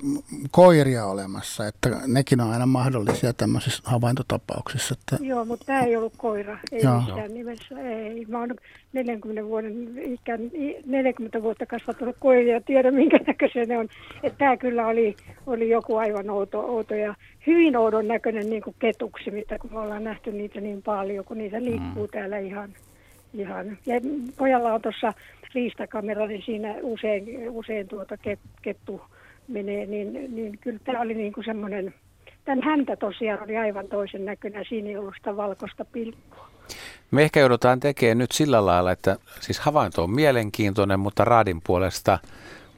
koiria 0.51 1.07
olemassa, 1.07 1.67
että 1.67 1.91
nekin 2.07 2.41
on 2.41 2.51
aina 2.51 2.67
mahdollisia 2.67 3.33
tämmöisissä 3.33 3.83
havaintotapauksissa. 3.87 4.95
Että... 5.01 5.25
Joo, 5.25 5.45
mutta 5.45 5.67
tämä 5.67 5.81
ei 5.81 5.97
ollut 5.97 6.13
koira, 6.17 6.59
ei 6.73 6.83
Joo. 6.83 7.01
missään 7.01 7.35
nimessä, 7.35 7.81
ei. 7.81 8.25
Mä 8.29 8.39
oon 8.39 8.55
40 8.93 9.45
vuoden 9.45 9.99
ikään, 9.99 10.41
40 10.87 11.43
vuotta 11.43 11.67
kasvattanut 11.67 12.17
koiria 12.21 12.55
ja 12.55 12.61
tiedän 12.61 12.95
minkä 12.95 13.19
näköisiä 13.27 13.65
ne 13.65 13.79
on. 13.79 13.89
Että 14.23 14.39
tämä 14.39 14.57
kyllä 14.57 14.87
oli, 14.87 15.17
oli 15.47 15.71
joku 15.71 15.97
aivan 15.97 16.31
outo, 16.31 16.61
outo 16.61 16.95
ja 16.95 17.15
hyvin 17.47 17.77
oudon 17.77 18.09
näköinen 18.09 18.51
niin 18.51 18.63
kuin 18.63 18.77
ketuksi, 18.79 19.31
mitä 19.31 19.59
kun 19.59 19.73
me 19.73 19.79
ollaan 19.79 20.05
nähty 20.05 20.33
niitä 20.33 20.61
niin 20.61 20.83
paljon, 20.83 21.25
kun 21.25 21.39
niitä 21.39 21.63
liikkuu 21.63 22.07
mm. 22.07 22.11
täällä 22.13 22.39
ihan, 22.39 22.71
ihan. 23.35 23.79
Ja 23.87 23.95
pojalla 24.37 24.75
on 24.75 24.83
tuossa 24.83 25.13
riistakamera, 25.55 26.27
niin 26.27 26.43
siinä 26.47 26.75
usein, 26.83 27.51
usein 27.51 27.89
tuota 27.89 28.17
ket, 28.17 28.39
kettu 28.63 29.01
menee, 29.49 29.87
niin, 29.87 30.37
niin 30.37 30.59
kyllä 30.59 30.79
tämä 30.85 31.01
oli 31.01 31.15
niin 31.15 31.33
kuin 31.33 31.45
semmoinen, 31.45 31.95
tämän 32.45 32.63
häntä 32.65 32.97
tosiaan 32.97 33.43
oli 33.43 33.57
aivan 33.57 33.89
toisen 33.89 34.25
näköinen, 34.25 34.65
siinä 34.69 34.89
ei 34.89 34.97
ollut 34.97 35.15
sitä 35.17 35.37
valkoista 35.37 35.85
pilkkua. 35.85 36.49
Me 37.11 37.23
ehkä 37.23 37.41
joudutaan 37.41 37.81
tekemään 37.81 38.19
nyt 38.19 38.33
sillä 38.33 38.67
lailla, 38.67 38.93
että 38.93 39.17
siis 39.41 39.61
havainto 39.61 40.03
on 40.03 40.11
mielenkiintoinen, 40.11 41.01
mutta 41.01 41.25
raadin 41.25 41.61
puolesta 41.67 42.19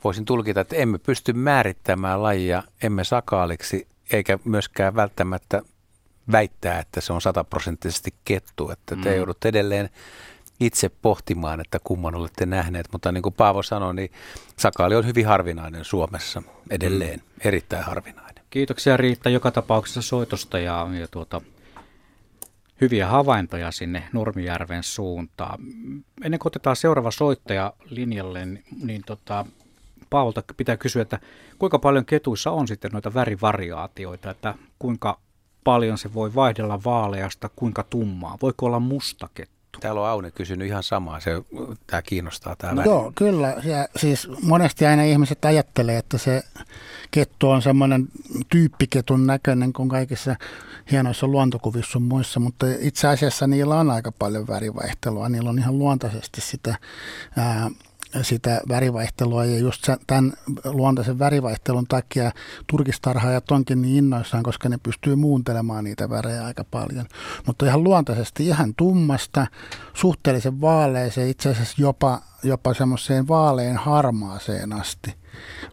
voisin 0.05 0.25
tulkita, 0.25 0.61
että 0.61 0.77
emme 0.77 0.99
pysty 0.99 1.33
määrittämään 1.33 2.23
lajia, 2.23 2.63
emme 2.83 3.05
sakaaliksi, 3.05 3.87
eikä 4.13 4.39
myöskään 4.45 4.97
välttämättä 4.97 5.63
väittää, 6.33 6.79
että 6.79 7.01
se 7.01 7.13
on 7.13 7.21
sataprosenttisesti 7.21 8.15
kettu, 8.25 8.71
että 8.71 8.97
te 9.03 9.11
mm. 9.11 9.17
joudutte 9.17 9.49
edelleen 9.49 9.89
itse 10.61 10.89
pohtimaan, 10.89 11.61
että 11.61 11.79
kumman 11.85 12.15
olette 12.15 12.47
nähneet, 12.47 12.87
mutta 12.93 13.13
niin 13.13 13.23
kuin 13.23 13.35
Paavo 13.35 13.63
sanoi, 13.63 13.95
niin 13.95 14.11
sakaali 14.57 14.95
on 14.95 15.07
hyvin 15.07 15.27
harvinainen 15.27 15.85
Suomessa 15.85 16.43
edelleen, 16.71 17.19
mm. 17.19 17.41
erittäin 17.45 17.85
harvinainen. 17.85 18.45
Kiitoksia 18.51 18.97
Riitta 18.97 19.31
joka 19.31 19.51
tapauksessa 19.51 20.03
soitosta 20.03 20.59
ja, 20.59 20.89
ja 21.01 21.09
tuota, 21.09 21.41
hyviä 22.81 23.07
havaintoja 23.07 23.71
sinne 23.71 24.09
Nurmijärven 24.13 24.83
suuntaan. 24.83 25.59
Ennen 26.25 26.41
kuin 26.41 26.51
otetaan 26.51 26.77
seuraava 26.77 27.11
soittaja 27.11 27.73
linjalle, 27.85 28.47
niin, 28.47 28.65
niin 28.83 29.03
tota, 29.07 29.47
Paavolta 30.11 30.43
pitää 30.57 30.77
kysyä, 30.77 31.03
että 31.03 31.19
kuinka 31.59 31.79
paljon 31.79 32.05
ketuissa 32.05 32.51
on 32.51 32.69
sitten 32.69 32.91
noita 32.93 33.15
värivariaatioita, 33.15 34.31
että 34.31 34.55
kuinka 34.79 35.19
paljon 35.65 35.99
se 35.99 36.15
voi 36.15 36.35
vaihdella 36.35 36.85
vaaleasta, 36.85 37.51
kuinka 37.57 37.83
tummaa, 37.83 38.39
voiko 38.43 38.67
olla 38.67 38.81
musta 38.81 39.29
kettu? 39.35 39.56
Täällä 39.81 40.01
on 40.01 40.09
Aune 40.09 40.31
kysynyt 40.31 40.69
ihan 40.69 40.83
samaa, 40.83 41.21
se, 41.21 41.31
tämä 41.87 42.03
kiinnostaa 42.03 42.57
tämä 42.57 42.75
no, 42.75 42.83
Joo, 42.83 43.13
kyllä. 43.15 43.49
Ja 43.65 43.89
siis 43.97 44.29
monesti 44.43 44.87
aina 44.87 45.03
ihmiset 45.03 45.45
ajattelee, 45.45 45.99
että 45.99 46.19
se 46.19 46.43
kettu 47.11 47.51
on 47.51 47.63
semmoinen 47.63 48.09
tyyppiketun 48.49 49.27
näköinen 49.27 49.73
kuin 49.73 49.89
kaikissa 49.89 50.37
hienoissa 50.91 51.27
luontokuvissa 51.27 51.99
muissa, 51.99 52.41
mutta 52.41 52.67
itse 52.79 53.09
asiassa 53.09 53.47
niillä 53.47 53.75
on 53.75 53.91
aika 53.91 54.13
paljon 54.13 54.47
värivaihtelua. 54.47 55.29
Niillä 55.29 55.51
on 55.51 55.59
ihan 55.59 55.79
luontaisesti 55.79 56.41
sitä 56.41 56.77
ää, 57.37 57.71
sitä 58.23 58.61
värivaihtelua 58.69 59.45
ja 59.45 59.59
just 59.59 59.89
tämän 60.07 60.33
luontaisen 60.65 61.19
värivaihtelun 61.19 61.87
takia 61.87 62.31
turkistarhaajat 62.67 63.51
onkin 63.51 63.83
niin 63.83 63.97
innoissaan, 63.97 64.43
koska 64.43 64.69
ne 64.69 64.79
pystyy 64.83 65.17
muuntelemaan 65.17 65.85
niitä 65.85 66.11
värejä 66.11 66.45
aika 66.45 66.65
paljon. 66.65 67.07
Mutta 67.47 67.67
ihan 67.67 67.85
luontaisesti 67.85 68.47
ihan 68.47 68.75
tummasta, 68.75 69.47
suhteellisen 69.95 70.61
vaaleeseen, 70.61 71.29
itse 71.29 71.49
asiassa 71.49 71.83
jopa, 71.83 72.23
jopa 72.43 72.75
semmoiseen 72.75 73.29
vaaleen 73.29 73.77
harmaaseen 73.77 74.73
asti 74.73 75.15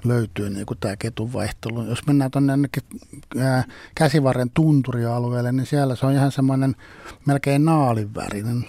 löytyy 0.03 0.49
niin 0.49 0.65
kuin 0.65 0.79
tämä 0.79 0.95
ketuvaihtelu. 0.95 1.84
Jos 1.84 2.08
mennään 2.08 2.32
tuonne 2.32 2.69
käsivarren 3.95 4.49
tunturialueelle, 4.53 5.51
niin 5.51 5.65
siellä 5.65 5.95
se 5.95 6.06
on 6.06 6.13
ihan 6.13 6.32
semmoinen 6.32 6.75
melkein 7.25 7.65
naalinvärinen 7.65 8.65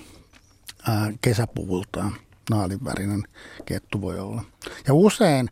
kesäpuvultaan 1.20 2.12
naalinvärinen 2.50 3.22
kettu 3.64 4.00
voi 4.00 4.18
olla. 4.18 4.42
Ja 4.87 4.94
usein, 4.94 5.50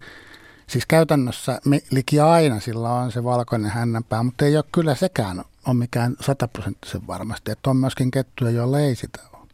siis 0.67 0.87
käytännössä 0.87 1.61
liki 1.91 2.21
aina 2.21 2.61
sillä 2.61 2.93
on 2.93 3.13
se 3.13 3.25
valkoinen 3.25 3.71
hännänpää, 3.71 4.23
mutta 4.23 4.45
ei 4.45 4.57
ole 4.57 4.65
kyllä 4.73 4.95
sekään 4.95 5.45
on 5.67 5.77
mikään 5.77 6.17
sataprosenttisen 6.21 7.07
varmasti, 7.07 7.51
että 7.51 7.71
on 7.71 7.77
myöskin 7.77 8.11
kettuja, 8.11 8.51
joilla 8.51 8.81
ei 8.81 8.95
sitä 8.95 9.19
ole. 9.33 9.49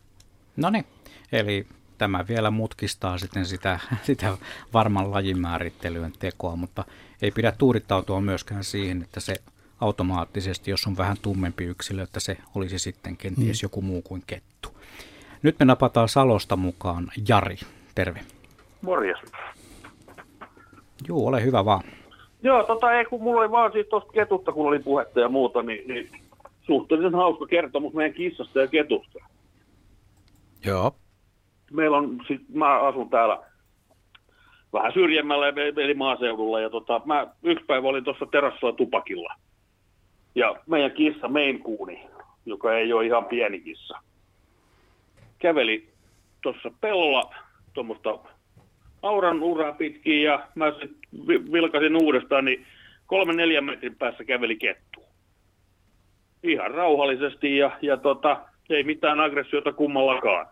No 0.57 0.71
niin, 0.71 0.85
eli 1.33 1.67
tämä 1.99 2.25
vielä 2.29 2.51
mutkistaa 2.51 3.19
sitten 3.19 3.47
sitä, 3.47 3.81
sitä 4.07 4.39
varman 4.73 5.11
lajin 5.11 5.39
määrittelyyn 5.39 6.13
tekoa, 6.19 6.57
mutta 6.57 6.85
ei 7.23 7.31
pidä 7.31 7.53
tuurittautua 7.53 8.21
myöskään 8.21 8.65
siihen, 8.65 9.03
että 9.03 9.21
se 9.21 9.35
automaattisesti, 9.81 10.71
jos 10.71 10.87
on 10.87 10.97
vähän 10.97 11.17
tummempi 11.23 11.65
yksilö, 11.65 12.03
että 12.03 12.21
se 12.21 12.37
olisi 12.55 12.79
sitten 12.79 13.17
kenties 13.17 13.63
mm. 13.63 13.65
joku 13.65 13.83
muu 13.83 14.03
kuin 14.03 14.25
kettu. 14.27 14.79
Nyt 15.43 15.59
me 15.59 15.65
napataan 15.65 16.09
Salosta 16.09 16.57
mukaan 16.57 17.05
Jari. 17.29 17.57
Terve. 17.95 18.21
Morjes. 18.83 19.19
Juu, 21.09 21.27
ole 21.27 21.43
hyvä 21.43 21.65
vaan. 21.65 21.83
Joo, 22.43 22.63
tota 22.63 22.93
ei, 22.93 23.05
kun 23.05 23.23
mulla 23.23 23.41
oli 23.41 23.51
vaan 23.51 23.73
siitä 23.73 23.91
tuosta 23.91 24.13
ketutta, 24.13 24.53
kun 24.53 24.69
oli 24.69 24.79
puhetta 24.79 25.21
ja 25.21 25.29
muuta, 25.29 25.63
niin, 25.63 25.89
niin 25.89 26.11
suhteellisen 26.63 27.15
hauska 27.15 27.47
kertomus 27.47 27.95
meidän 27.95 28.15
kissasta 28.15 28.61
ja 28.61 28.67
ketusta. 28.67 29.19
Joo. 30.67 30.95
Meillä 31.73 31.97
on, 31.97 32.19
sit, 32.29 32.41
mä 32.55 32.81
asun 32.81 33.11
täällä 33.11 33.39
vähän 34.73 34.93
syrjemmällä 34.93 35.49
eli 35.77 35.95
maaseudulla 35.95 36.61
ja 36.61 36.71
tota, 36.71 37.01
mä 37.05 37.27
yksi 37.43 37.65
päivä 37.65 37.89
olin 37.89 38.05
tuossa 38.05 38.27
terassilla 38.27 38.73
tupakilla. 38.73 39.35
Ja 40.35 40.55
meidän 40.67 40.91
kissa 40.91 41.29
Maine 41.29 41.61
joka 42.47 42.75
ei 42.75 42.93
ole 42.93 43.07
ihan 43.07 43.25
pieni 43.25 43.61
kissa, 43.61 43.99
käveli 45.39 45.89
tuossa 46.43 46.71
pellolla 46.81 47.35
tuommoista 47.73 48.19
auran 49.03 49.43
uraa 49.43 49.73
pitkin 49.73 50.23
ja 50.23 50.49
mä 50.55 50.67
vilkasin 51.53 51.97
uudestaan, 51.97 52.45
niin 52.45 52.67
kolme 53.07 53.33
neljän 53.33 53.65
metrin 53.65 53.97
päässä 53.97 54.25
käveli 54.25 54.57
kettu. 54.57 55.05
Ihan 56.43 56.71
rauhallisesti 56.71 57.57
ja, 57.57 57.79
ja 57.83 57.97
tota, 57.97 58.41
ei 58.71 58.83
mitään 58.83 59.21
aggressiota 59.21 59.73
kummallakaan. 59.73 60.47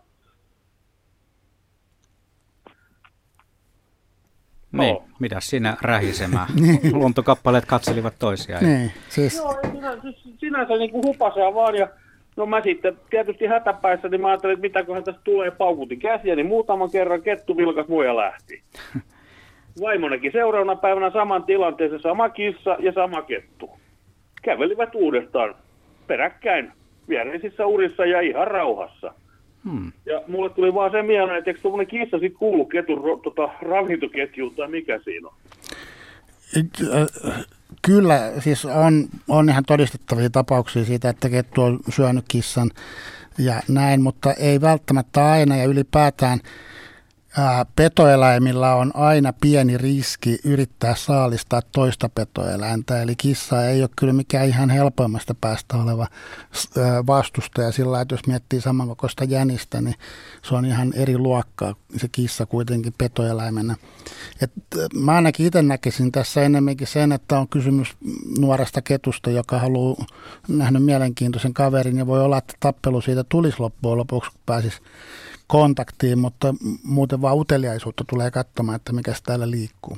Niin, 4.71 4.93
no. 4.93 5.03
mitä 5.19 5.39
siinä 5.39 5.77
rähisemään? 5.81 6.47
Luontokappaleet 6.93 7.65
katselivat 7.65 8.13
toisiaan. 8.19 8.63
Niin, 8.63 8.91
siis... 9.09 9.35
Joo, 9.35 9.59
sinä, 9.71 9.97
siis 10.01 10.39
sinänsä 10.39 10.73
niin 10.73 10.91
kuin 10.91 11.03
hupasee 11.05 11.53
vaan 11.53 11.75
ja 11.75 11.87
No 12.37 12.45
mä 12.45 12.61
sitten 12.61 12.97
tietysti 13.09 13.45
hätäpäissä, 13.45 14.09
niin 14.09 14.21
mä 14.21 14.27
ajattelin, 14.27 14.53
että 14.53 14.61
mitäköhän 14.61 15.03
tästä 15.03 15.21
tulee, 15.23 15.51
paukutin 15.51 15.99
käsiä, 15.99 16.35
niin 16.35 16.45
muutaman 16.45 16.91
kerran 16.91 17.21
kettu 17.21 17.57
vilkas 17.57 17.87
muja 17.87 18.15
lähti. 18.15 18.61
Vaimonekin 19.81 20.31
seuraavana 20.31 20.75
päivänä 20.75 21.11
saman 21.11 21.43
tilanteeseen, 21.43 22.01
sama 22.01 22.29
kissa 22.29 22.77
ja 22.79 22.91
sama 22.93 23.21
kettu. 23.21 23.69
Kävelivät 24.41 24.95
uudestaan 24.95 25.55
peräkkäin 26.07 26.71
viereisissä 27.09 27.65
urissa 27.65 28.05
ja 28.05 28.21
ihan 28.21 28.47
rauhassa. 28.47 29.13
Hmm. 29.63 29.91
Ja 30.05 30.21
mulle 30.27 30.49
tuli 30.49 30.73
vaan 30.73 30.91
se 30.91 31.01
mieleen, 31.01 31.37
että 31.37 31.49
eikö 31.49 31.61
tuommoinen 31.61 31.87
kissa 31.87 32.19
sitten 32.19 32.39
kuulu 32.39 32.65
ketun 32.65 33.21
tota, 33.23 33.49
ravintoketjuun 33.61 34.55
tai 34.55 34.67
mikä 34.67 34.99
siinä 35.03 35.27
on? 35.27 35.33
Kyllä, 37.87 38.31
siis 38.39 38.65
on, 38.65 39.07
on 39.27 39.49
ihan 39.49 39.63
todistettavia 39.63 40.29
tapauksia 40.29 40.85
siitä, 40.85 41.09
että 41.09 41.29
kettu 41.29 41.61
on 41.61 41.79
syönyt 41.89 42.25
kissan 42.27 42.71
ja 43.37 43.61
näin, 43.67 44.01
mutta 44.01 44.33
ei 44.33 44.61
välttämättä 44.61 45.31
aina 45.31 45.57
ja 45.57 45.65
ylipäätään– 45.65 46.39
petoeläimillä 47.75 48.75
on 48.75 48.91
aina 48.93 49.33
pieni 49.41 49.77
riski 49.77 50.39
yrittää 50.43 50.95
saalistaa 50.95 51.61
toista 51.71 52.09
petoeläintä, 52.09 53.01
eli 53.01 53.15
kissa 53.15 53.65
ei 53.65 53.81
ole 53.81 53.89
kyllä 53.95 54.13
mikään 54.13 54.47
ihan 54.47 54.69
helpoimmasta 54.69 55.35
päästä 55.41 55.77
oleva 55.77 56.07
vastustaja 57.07 57.71
sillä 57.71 58.01
että 58.01 58.13
jos 58.13 58.27
miettii 58.27 58.61
samankokoista 58.61 59.23
jänistä, 59.23 59.81
niin 59.81 59.95
se 60.41 60.55
on 60.55 60.65
ihan 60.65 60.93
eri 60.95 61.17
luokkaa 61.17 61.75
se 61.97 62.07
kissa 62.07 62.45
kuitenkin 62.45 62.93
petoeläimenä. 62.97 63.75
Et 64.41 64.51
mä 64.93 65.11
ainakin 65.11 65.45
itse 65.45 65.61
näkisin 65.61 66.11
tässä 66.11 66.41
enemmänkin 66.41 66.87
sen, 66.87 67.11
että 67.11 67.39
on 67.39 67.47
kysymys 67.47 67.97
nuoresta 68.39 68.81
ketusta, 68.81 69.31
joka 69.31 69.59
haluaa 69.59 70.05
nähdä 70.47 70.79
mielenkiintoisen 70.79 71.53
kaverin 71.53 71.97
ja 71.97 72.07
voi 72.07 72.23
olla, 72.23 72.37
että 72.37 72.53
tappelu 72.59 73.01
siitä 73.01 73.23
tulisi 73.23 73.59
loppujen 73.59 73.97
lopuksi, 73.97 74.31
kun 74.31 74.41
pääsisi 74.45 74.77
kontaktiin, 75.47 76.19
mutta 76.19 76.55
muuten 76.83 77.21
vaan 77.21 77.37
uteliaisuutta 77.37 78.03
tulee 78.09 78.31
katsomaan, 78.31 78.75
että 78.75 78.93
mikä 78.93 79.13
täällä 79.25 79.51
liikkuu. 79.51 79.97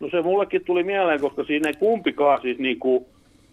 No 0.00 0.08
se 0.10 0.22
mullekin 0.22 0.64
tuli 0.64 0.82
mieleen, 0.82 1.20
koska 1.20 1.44
siinä 1.44 1.68
ei 1.68 1.74
kumpikaan 1.74 2.42
siis 2.42 2.58
niin 2.58 2.78
kuin, 2.78 3.06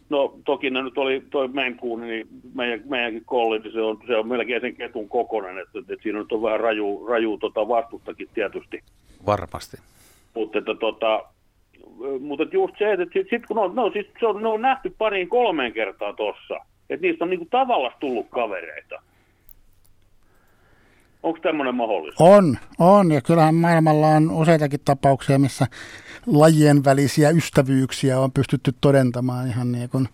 no 0.09 0.33
toki 0.45 0.69
ne 0.69 0.81
nyt 0.81 0.97
oli 0.97 1.23
toi 1.29 1.47
Menkuuni, 1.47 2.07
niin 2.07 2.27
meidän, 2.53 2.81
meidänkin 2.89 3.25
kolli, 3.25 3.59
niin 3.59 3.73
se 3.73 3.81
on, 3.81 3.99
se 4.07 4.15
on 4.15 4.27
melkein 4.27 4.61
sen 4.61 4.75
ketun 4.75 5.09
kokonen, 5.09 5.57
että, 5.57 5.79
että 5.79 6.03
siinä 6.03 6.19
nyt 6.19 6.31
on 6.31 6.41
vähän 6.41 6.59
raju, 6.59 7.07
raju 7.07 7.37
tota 7.37 7.67
vastustakin 7.67 8.29
tietysti. 8.33 8.83
Varmasti. 9.25 9.77
Mutta 10.33 10.57
että 10.57 10.75
tota, 10.75 11.23
mutta 12.19 12.43
just 12.51 12.75
se, 12.77 12.93
että 12.93 13.05
sit, 13.13 13.27
sit 13.29 13.45
kun 13.45 13.57
on, 13.57 13.75
no, 13.75 13.91
siis 13.91 14.07
se 14.19 14.27
on, 14.27 14.41
ne 14.41 14.47
on 14.47 14.61
nähty 14.61 14.95
pariin 14.97 15.29
kolmeen 15.29 15.73
kertaa 15.73 16.13
tossa, 16.13 16.55
että 16.89 17.07
niistä 17.07 17.23
on 17.23 17.29
niinku 17.29 17.47
tavallaan 17.49 17.95
tullut 17.99 18.27
kavereita. 18.29 19.01
Onko 21.25 21.39
tämmöinen 21.39 21.75
mahdollista? 21.75 22.23
On, 22.23 22.57
on. 22.79 23.11
Ja 23.11 23.21
kyllähän 23.21 23.55
maailmalla 23.55 24.07
on 24.07 24.31
useitakin 24.31 24.79
tapauksia, 24.85 25.39
missä 25.39 25.67
lajien 26.25 26.83
välisiä 26.83 27.29
ystävyyksiä 27.29 28.19
on 28.19 28.31
pystytty 28.31 28.75
todentamaan 28.81 29.47
ihan 29.47 29.71
niin 29.71 29.89
kuin... 29.89 30.09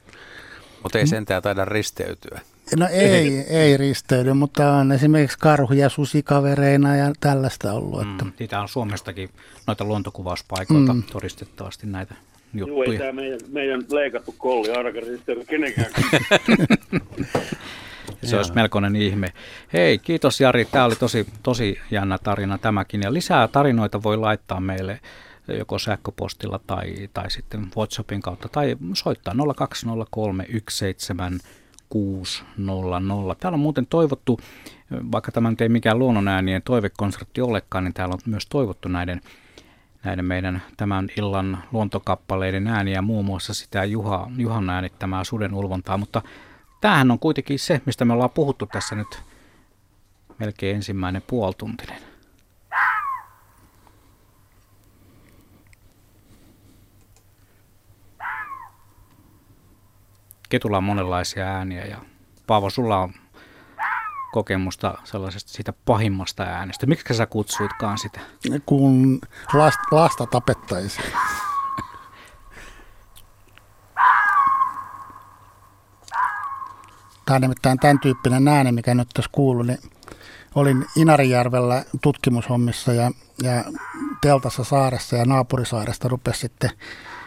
Mutta 0.83 0.99
ei 0.99 1.07
sentään 1.07 1.43
taida 1.43 1.65
risteytyä. 1.65 2.39
No 2.77 2.87
ei, 2.91 3.45
ei 3.49 3.77
risteydy, 3.77 4.33
mutta 4.33 4.71
on 4.71 4.91
esimerkiksi 4.91 5.39
karhuja 5.39 5.89
susikavereina 5.89 6.95
ja 6.95 7.11
tällaista 7.19 7.73
ollut. 7.73 8.01
Että... 8.01 8.25
Mm, 8.25 8.31
niitä 8.39 8.61
on 8.61 8.67
Suomestakin 8.67 9.29
noita 9.67 9.83
luontokuvauspaikoilta 9.83 10.93
mm. 10.93 11.03
todistettavasti 11.03 11.87
näitä 11.87 12.15
juttuja. 12.53 12.83
Joo, 12.83 12.93
ei 12.93 12.97
tämä 12.97 13.11
meidän, 13.11 13.39
meidän 13.47 13.85
leikattu 13.89 14.35
kolli 14.37 14.71
ainakaan 14.71 15.07
risteydy 15.07 15.45
kenenkään. 15.45 15.91
Se 18.23 18.37
olisi 18.37 18.53
melkoinen 18.53 18.95
ihme. 18.95 19.33
Hei, 19.73 19.97
kiitos 19.97 20.41
Jari. 20.41 20.65
Tämä 20.65 20.85
oli 20.85 20.95
tosi, 20.95 21.27
tosi 21.43 21.79
jännä 21.91 22.17
tarina 22.17 22.57
tämäkin. 22.57 23.01
Ja 23.01 23.13
lisää 23.13 23.47
tarinoita 23.47 24.03
voi 24.03 24.17
laittaa 24.17 24.59
meille 24.59 24.99
joko 25.47 25.79
sähköpostilla 25.79 26.59
tai, 26.67 27.09
tai 27.13 27.31
sitten 27.31 27.67
WhatsAppin 27.77 28.21
kautta 28.21 28.49
tai 28.49 28.77
soittaa 28.93 29.33
020317600. 29.33 29.39
Täällä 33.39 33.55
on 33.55 33.59
muuten 33.59 33.87
toivottu, 33.87 34.39
vaikka 35.11 35.31
tämä 35.31 35.49
nyt 35.49 35.61
ei 35.61 35.69
mikään 35.69 35.99
luonnonäänien 35.99 36.61
toivekonsertti 36.61 37.41
olekaan, 37.41 37.83
niin 37.83 37.93
täällä 37.93 38.13
on 38.13 38.19
myös 38.25 38.47
toivottu 38.47 38.89
näiden, 38.89 39.21
näiden 40.03 40.25
meidän 40.25 40.61
tämän 40.77 41.09
illan 41.17 41.63
luontokappaleiden 41.71 42.67
ääniä, 42.67 43.01
muun 43.01 43.25
muassa 43.25 43.53
sitä 43.53 43.83
Juha, 43.83 44.31
Juhan 44.37 44.69
äänittämää 44.69 45.23
suden 45.23 45.53
ulvontaa, 45.53 45.97
mutta 45.97 46.21
Tämähän 46.81 47.11
on 47.11 47.19
kuitenkin 47.19 47.59
se, 47.59 47.81
mistä 47.85 48.05
me 48.05 48.13
ollaan 48.13 48.29
puhuttu 48.29 48.65
tässä 48.65 48.95
nyt 48.95 49.23
melkein 50.37 50.75
ensimmäinen 50.75 51.21
puoltuntinen. 51.27 52.01
Ketulla 60.49 60.77
on 60.77 60.83
monenlaisia 60.83 61.45
ääniä 61.45 61.85
ja 61.85 61.97
Paavo, 62.47 62.69
sulla 62.69 62.97
on 62.97 63.13
kokemusta 64.31 64.97
sellaisesta 65.03 65.51
siitä 65.51 65.73
pahimmasta 65.85 66.43
äänestä. 66.43 66.85
Miksi 66.85 67.13
sä 67.13 67.25
kutsuitkaan 67.25 67.97
sitä? 67.97 68.19
Kun 68.65 69.19
lasta, 69.53 69.83
lasta 69.91 70.25
tapettaisiin. 70.25 71.13
Tämä 77.31 77.35
on 77.35 77.41
nimittäin 77.41 77.79
tämän 77.79 77.99
tyyppinen 77.99 78.47
ääni, 78.47 78.71
mikä 78.71 78.95
nyt 78.95 79.09
tässä 79.13 79.29
kuului, 79.31 79.65
niin 79.65 79.79
olin 80.55 80.85
Inarijärvellä 80.95 81.85
tutkimushommissa 82.01 82.93
ja, 82.93 83.11
ja 83.43 83.63
Teltassa 84.21 84.63
saaressa 84.63 85.15
ja 85.15 85.25
naapurisaaresta 85.25 86.07
rupesi 86.07 86.39
sitten 86.39 86.69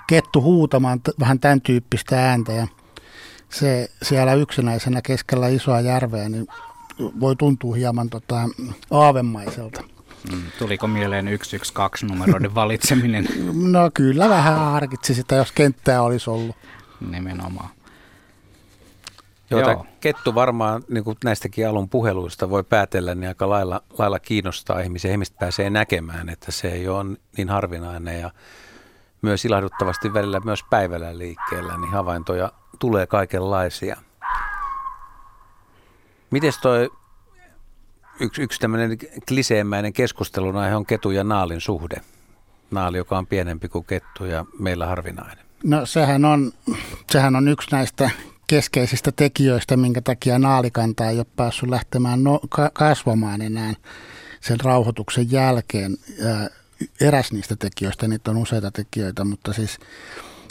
kettu 0.07 0.43
huutamaan 0.43 1.01
t- 1.01 1.21
vähän 1.21 1.40
tämän 1.40 1.61
tyyppistä 1.61 2.29
ääntä 2.31 2.53
ja 2.53 2.67
se 3.51 3.88
siellä 4.03 4.35
yksinäisenä 4.35 5.03
keskellä 5.03 5.49
isoa 5.49 5.81
järveä, 5.81 6.29
niin 6.29 6.47
voi 7.21 7.37
tuntua 7.37 7.75
hieman 7.75 8.11
tota, 8.11 8.49
aavemaiselta. 8.90 9.83
Mm, 10.33 10.43
tuliko 10.59 10.87
mieleen 10.87 11.25
112 11.43 12.07
numeroiden 12.07 12.55
valitseminen? 12.55 13.29
No 13.71 13.90
kyllä 13.95 14.29
vähän 14.29 14.59
harkitsi 14.59 15.14
sitä, 15.14 15.35
jos 15.35 15.53
kenttää 15.53 16.03
olisi 16.03 16.31
ollut. 16.31 16.57
Nimenomaan. 17.11 17.71
Joo, 19.50 19.61
Joo. 19.61 19.87
kettu 20.00 20.35
varmaan 20.35 20.83
niin 20.88 21.04
kuin 21.04 21.16
näistäkin 21.24 21.68
alun 21.68 21.88
puheluista 21.88 22.50
voi 22.50 22.64
päätellä, 22.64 23.14
niin 23.14 23.28
aika 23.28 23.48
lailla, 23.48 23.83
lailla 23.98 24.18
kiinnostaa 24.18 24.80
ihmisiä. 24.80 25.11
Ihmiset 25.11 25.38
pääsee 25.38 25.70
näkemään, 25.70 26.28
että 26.28 26.52
se 26.52 26.68
ei 26.68 26.88
ole 26.88 27.04
niin 27.37 27.48
harvinainen 27.48 28.20
ja 28.20 28.30
myös 29.22 29.44
ilahduttavasti 29.44 30.14
välillä 30.14 30.40
myös 30.44 30.64
päivällä 30.70 31.18
liikkeellä, 31.18 31.78
niin 31.78 31.90
havaintoja 31.90 32.52
tulee 32.78 33.07
kaikenlaisia. 33.07 33.96
Mites 36.30 36.59
toi 36.59 36.90
yksi, 38.20 38.42
yksi 38.42 38.61
tämmöinen 38.61 38.98
kliseemäinen 39.28 39.92
keskustelun 39.92 40.57
aihe 40.57 40.76
on 40.76 40.87
ketun 40.87 41.14
ja 41.14 41.24
naalin 41.24 41.61
suhde? 41.61 41.96
Naali, 42.70 42.96
joka 42.96 43.18
on 43.18 43.26
pienempi 43.26 43.68
kuin 43.68 43.85
kettu 43.85 44.24
ja 44.24 44.44
meillä 44.59 44.87
harvinainen. 44.87 45.44
No 45.64 45.87
sehän 45.87 46.24
on, 46.24 46.52
sehän 47.12 47.37
on 47.37 47.48
yksi 47.48 47.70
näistä 47.72 48.11
keskeisistä 48.46 49.12
tekijöistä, 49.12 49.76
minkä 49.76 50.00
takia 50.00 50.38
naalikanta 50.38 51.11
ei 51.11 51.18
ole 51.18 51.26
päässyt 51.37 51.70
lähtemään 51.70 52.24
no, 52.24 52.40
ka- 52.48 52.70
kasvamaan 52.74 53.42
enää 53.42 53.74
sen 54.40 54.61
rauhoituksen 54.61 55.33
jälkeen. 55.33 55.96
Ää, 56.24 56.48
eräs 57.00 57.33
niistä 57.33 57.57
tekijöistä, 57.57 58.09
niitä 58.09 58.30
on 58.30 58.37
useita 58.37 58.70
tekijöitä, 58.70 59.24
mutta 59.24 59.52
siis 59.52 59.78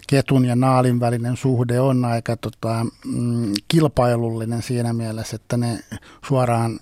ketun 0.07 0.45
ja 0.45 0.55
naalin 0.55 0.99
välinen 0.99 1.37
suhde 1.37 1.79
on 1.79 2.05
aika 2.05 2.37
tota, 2.37 2.85
mm, 3.05 3.53
kilpailullinen 3.67 4.61
siinä 4.61 4.93
mielessä, 4.93 5.35
että 5.35 5.57
ne 5.57 5.79
suoraan 6.27 6.79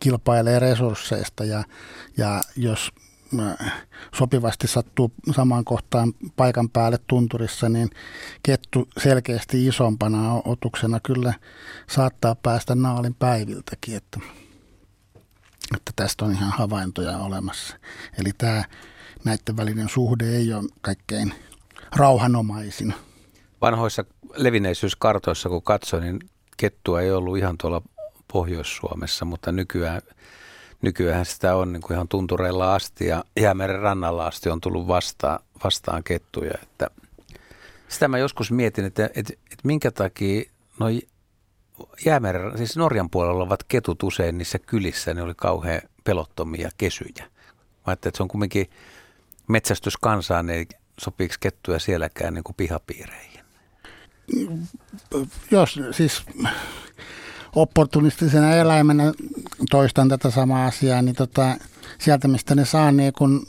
kilpailee 0.00 0.58
resursseista 0.58 1.44
ja, 1.44 1.64
ja 2.16 2.40
jos 2.56 2.92
sopivasti 4.14 4.68
sattuu 4.68 5.12
samaan 5.34 5.64
kohtaan 5.64 6.12
paikan 6.36 6.70
päälle 6.70 6.98
tunturissa, 7.06 7.68
niin 7.68 7.90
kettu 8.42 8.88
selkeästi 8.98 9.66
isompana 9.66 10.42
otuksena 10.44 11.00
kyllä 11.00 11.34
saattaa 11.88 12.34
päästä 12.34 12.74
naalin 12.74 13.14
päiviltäkin, 13.14 13.96
että, 13.96 14.20
että 15.76 15.92
tästä 15.96 16.24
on 16.24 16.32
ihan 16.32 16.50
havaintoja 16.50 17.18
olemassa. 17.18 17.76
Eli 18.18 18.30
tämä 18.38 18.64
näiden 19.24 19.56
välinen 19.56 19.88
suhde 19.88 20.36
ei 20.36 20.54
ole 20.54 20.68
kaikkein 20.80 21.34
rauhanomaisin. 21.96 22.94
Vanhoissa 23.60 24.04
levinneisyyskaartoissa, 24.36 25.48
kun 25.48 25.62
katsoin, 25.62 26.02
niin 26.02 26.18
kettua 26.56 27.00
ei 27.00 27.10
ollut 27.10 27.38
ihan 27.38 27.58
tuolla 27.58 27.82
Pohjois-Suomessa, 28.32 29.24
mutta 29.24 29.52
nykyään– 29.52 30.02
nykyään 30.82 31.26
sitä 31.26 31.56
on 31.56 31.72
niin 31.72 31.80
kuin 31.82 31.94
ihan 31.94 32.08
tuntureilla 32.08 32.74
asti 32.74 33.06
ja 33.06 33.24
jäämeren 33.40 33.80
rannalla 33.80 34.26
asti 34.26 34.50
on 34.50 34.60
tullut 34.60 34.88
vastaan, 34.88 35.38
vastaan 35.64 36.04
kettuja. 36.04 36.54
Että 36.62 36.90
sitä 37.88 38.08
mä 38.08 38.18
joskus 38.18 38.50
mietin, 38.50 38.84
että, 38.84 39.04
että, 39.04 39.32
että 39.32 39.62
minkä 39.64 39.90
takia 39.90 40.50
no 40.80 40.86
Jäämeren, 42.04 42.58
siis 42.58 42.76
Norjan 42.76 43.10
puolella 43.10 43.42
olevat 43.42 43.64
ketut 43.68 44.02
usein 44.02 44.38
niissä 44.38 44.58
kylissä, 44.58 45.14
ne 45.14 45.22
oli 45.22 45.34
kauhean 45.36 45.80
pelottomia 46.04 46.70
kesyjä. 46.78 47.28
Mä 47.86 47.92
että 47.92 48.10
se 48.14 48.22
on 48.22 48.28
kumminkin 48.28 48.70
metsästyskansaa, 49.48 50.42
niin 50.42 50.68
sopiiko 51.00 51.34
kettuja 51.40 51.78
sielläkään 51.78 52.34
niin 52.34 52.44
kuin 52.44 52.56
pihapiireihin? 52.56 53.40
Jos 55.50 55.80
siis 55.90 56.22
opportunistisena 57.54 58.54
eläimenä 58.54 59.12
toistan 59.70 60.08
tätä 60.08 60.30
samaa 60.30 60.66
asiaa, 60.66 61.02
niin 61.02 61.14
tota, 61.14 61.56
sieltä 61.98 62.28
mistä 62.28 62.54
ne 62.54 62.64
saa 62.64 62.92
niin 62.92 63.12
kun 63.18 63.46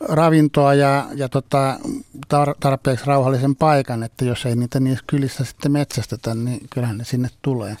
ravintoa 0.00 0.74
ja, 0.74 1.06
ja 1.14 1.28
tota, 1.28 1.78
tar- 2.34 2.54
tarpeeksi 2.60 3.06
rauhallisen 3.06 3.56
paikan, 3.56 4.02
että 4.02 4.24
jos 4.24 4.46
ei 4.46 4.56
niitä 4.56 4.80
niissä 4.80 5.04
kylissä 5.06 5.44
sitten 5.44 5.72
metsästetä, 5.72 6.34
niin 6.34 6.60
kyllähän 6.70 6.98
ne 6.98 7.04
sinne 7.04 7.28
tulee. 7.42 7.76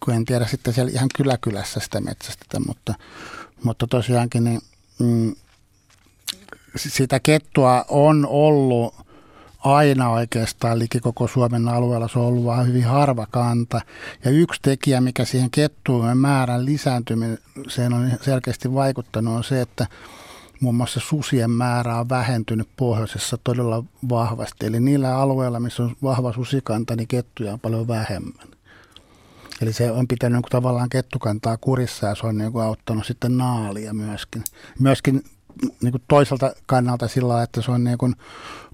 Kun 0.00 0.14
en 0.14 0.24
tiedä 0.24 0.46
sitten 0.46 0.74
siellä 0.74 0.92
ihan 0.94 1.08
kyläkylässä 1.16 1.80
sitä 1.80 2.00
metsästetä, 2.00 2.60
mutta, 2.66 2.94
mutta 3.64 3.86
tosiaankin 3.86 4.44
niin, 4.44 4.60
mm, 4.98 5.34
sitä 6.76 7.20
kettua 7.20 7.84
on 7.88 8.26
ollut 8.30 8.94
aina 9.64 10.10
oikeastaan 10.10 10.78
liki 10.78 11.00
koko 11.00 11.28
Suomen 11.28 11.68
alueella. 11.68 12.08
Se 12.08 12.18
on 12.18 12.24
ollut 12.24 12.44
vaan 12.44 12.66
hyvin 12.66 12.84
harva 12.84 13.26
kanta. 13.30 13.80
Ja 14.24 14.30
yksi 14.30 14.60
tekijä, 14.62 15.00
mikä 15.00 15.24
siihen 15.24 15.50
kettujen 15.50 16.18
määrän 16.18 16.64
lisääntymiseen 16.64 17.92
on 17.92 18.10
selkeästi 18.20 18.74
vaikuttanut, 18.74 19.36
on 19.36 19.44
se, 19.44 19.60
että 19.60 19.86
muun 20.60 20.74
muassa 20.74 21.00
susien 21.00 21.50
määrä 21.50 21.96
on 21.96 22.08
vähentynyt 22.08 22.68
pohjoisessa 22.76 23.38
todella 23.44 23.84
vahvasti. 24.08 24.66
Eli 24.66 24.80
niillä 24.80 25.18
alueilla, 25.18 25.60
missä 25.60 25.82
on 25.82 25.96
vahva 26.02 26.32
susikanta, 26.32 26.96
niin 26.96 27.08
kettuja 27.08 27.52
on 27.52 27.60
paljon 27.60 27.88
vähemmän. 27.88 28.48
Eli 29.60 29.72
se 29.72 29.90
on 29.90 30.08
pitänyt 30.08 30.42
niin 30.42 30.50
tavallaan 30.50 30.88
kettukantaa 30.88 31.56
kurissa 31.56 32.06
ja 32.06 32.14
se 32.14 32.26
on 32.26 32.38
niin 32.38 32.52
kuin 32.52 32.64
auttanut 32.64 33.06
sitten 33.06 33.38
naalia 33.38 33.94
myöskin. 33.94 34.44
Myöskin 34.78 35.24
niin 35.82 35.92
kuin 35.92 36.02
toiselta 36.08 36.52
kannalta 36.66 37.08
sillä 37.08 37.42
että 37.42 37.62
se 37.62 37.70
on 37.70 37.84
niin 37.84 37.98
kuin 37.98 38.16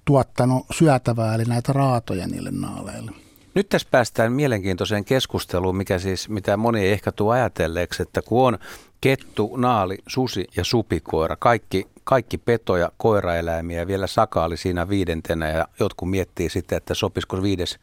tuottanut 0.05 0.67
syötävää, 0.73 1.35
eli 1.35 1.45
näitä 1.45 1.73
raatoja 1.73 2.27
niille 2.27 2.51
naaleille. 2.51 3.13
Nyt 3.55 3.69
tässä 3.69 3.89
päästään 3.91 4.33
mielenkiintoiseen 4.33 5.05
keskusteluun, 5.05 5.77
mikä 5.77 5.99
siis, 5.99 6.29
mitä 6.29 6.57
moni 6.57 6.81
ei 6.81 6.93
ehkä 6.93 7.13
tule 7.13 7.35
ajatelleeksi, 7.35 8.03
että 8.03 8.23
kun 8.23 8.47
on 8.47 8.59
kettu, 9.01 9.57
naali, 9.57 9.99
susi 10.07 10.47
ja 10.57 10.65
supikoira, 10.65 11.37
kaikki, 11.37 11.89
kaikki 12.05 12.39
petoja, 12.39 12.93
koiraeläimiä 12.97 13.87
vielä 13.87 14.07
sakaali 14.07 14.57
siinä 14.57 14.89
viidentenä 14.89 15.49
ja 15.49 15.69
jotkut 15.81 16.11
miettii 16.11 16.51
sitten, 16.51 16.77
että 16.77 16.95
sopisiko 16.95 17.43
viides 17.43 17.79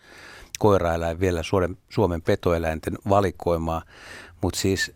koiraeläin 0.60 1.19
vielä 1.19 1.43
Suomen, 1.43 1.77
Suomen 1.89 2.21
petoeläinten 2.21 2.97
valikoimaa, 3.10 3.82
mutta 4.41 4.60
siis 4.60 4.91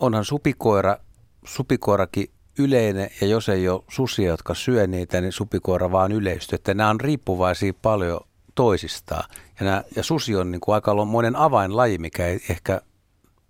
onhan 0.00 0.24
supikoira, 0.24 0.96
supikoirakin 1.44 2.30
yleinen 2.60 3.10
ja 3.20 3.26
jos 3.26 3.48
ei 3.48 3.68
ole 3.68 3.82
susia, 3.88 4.28
jotka 4.28 4.54
syö 4.54 4.86
niitä, 4.86 5.20
niin 5.20 5.32
supikoira 5.32 5.92
vaan 5.92 6.12
yleistyy. 6.12 6.56
Että 6.56 6.74
nämä 6.74 6.90
on 6.90 7.00
riippuvaisia 7.00 7.72
paljon 7.82 8.20
toisistaan. 8.54 9.24
Ja, 9.60 9.66
nämä, 9.66 9.82
ja 9.96 10.02
susi 10.02 10.36
on 10.36 10.50
niin 10.50 10.60
kuin 10.60 10.74
aika 10.74 11.04
monen 11.04 11.36
avainlaji, 11.36 11.98
mikä 11.98 12.26
ei 12.26 12.40
ehkä, 12.50 12.80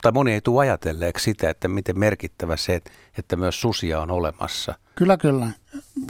tai 0.03 0.12
moni 0.12 0.33
ei 0.33 0.40
tule 0.40 0.61
ajatelleeksi 0.61 1.25
sitä, 1.25 1.51
että 1.51 1.68
miten 1.68 1.99
merkittävä 1.99 2.57
se, 2.57 2.81
että 3.18 3.37
myös 3.37 3.61
susia 3.61 4.01
on 4.01 4.11
olemassa. 4.11 4.75
Kyllä, 4.94 5.16
kyllä. 5.16 5.46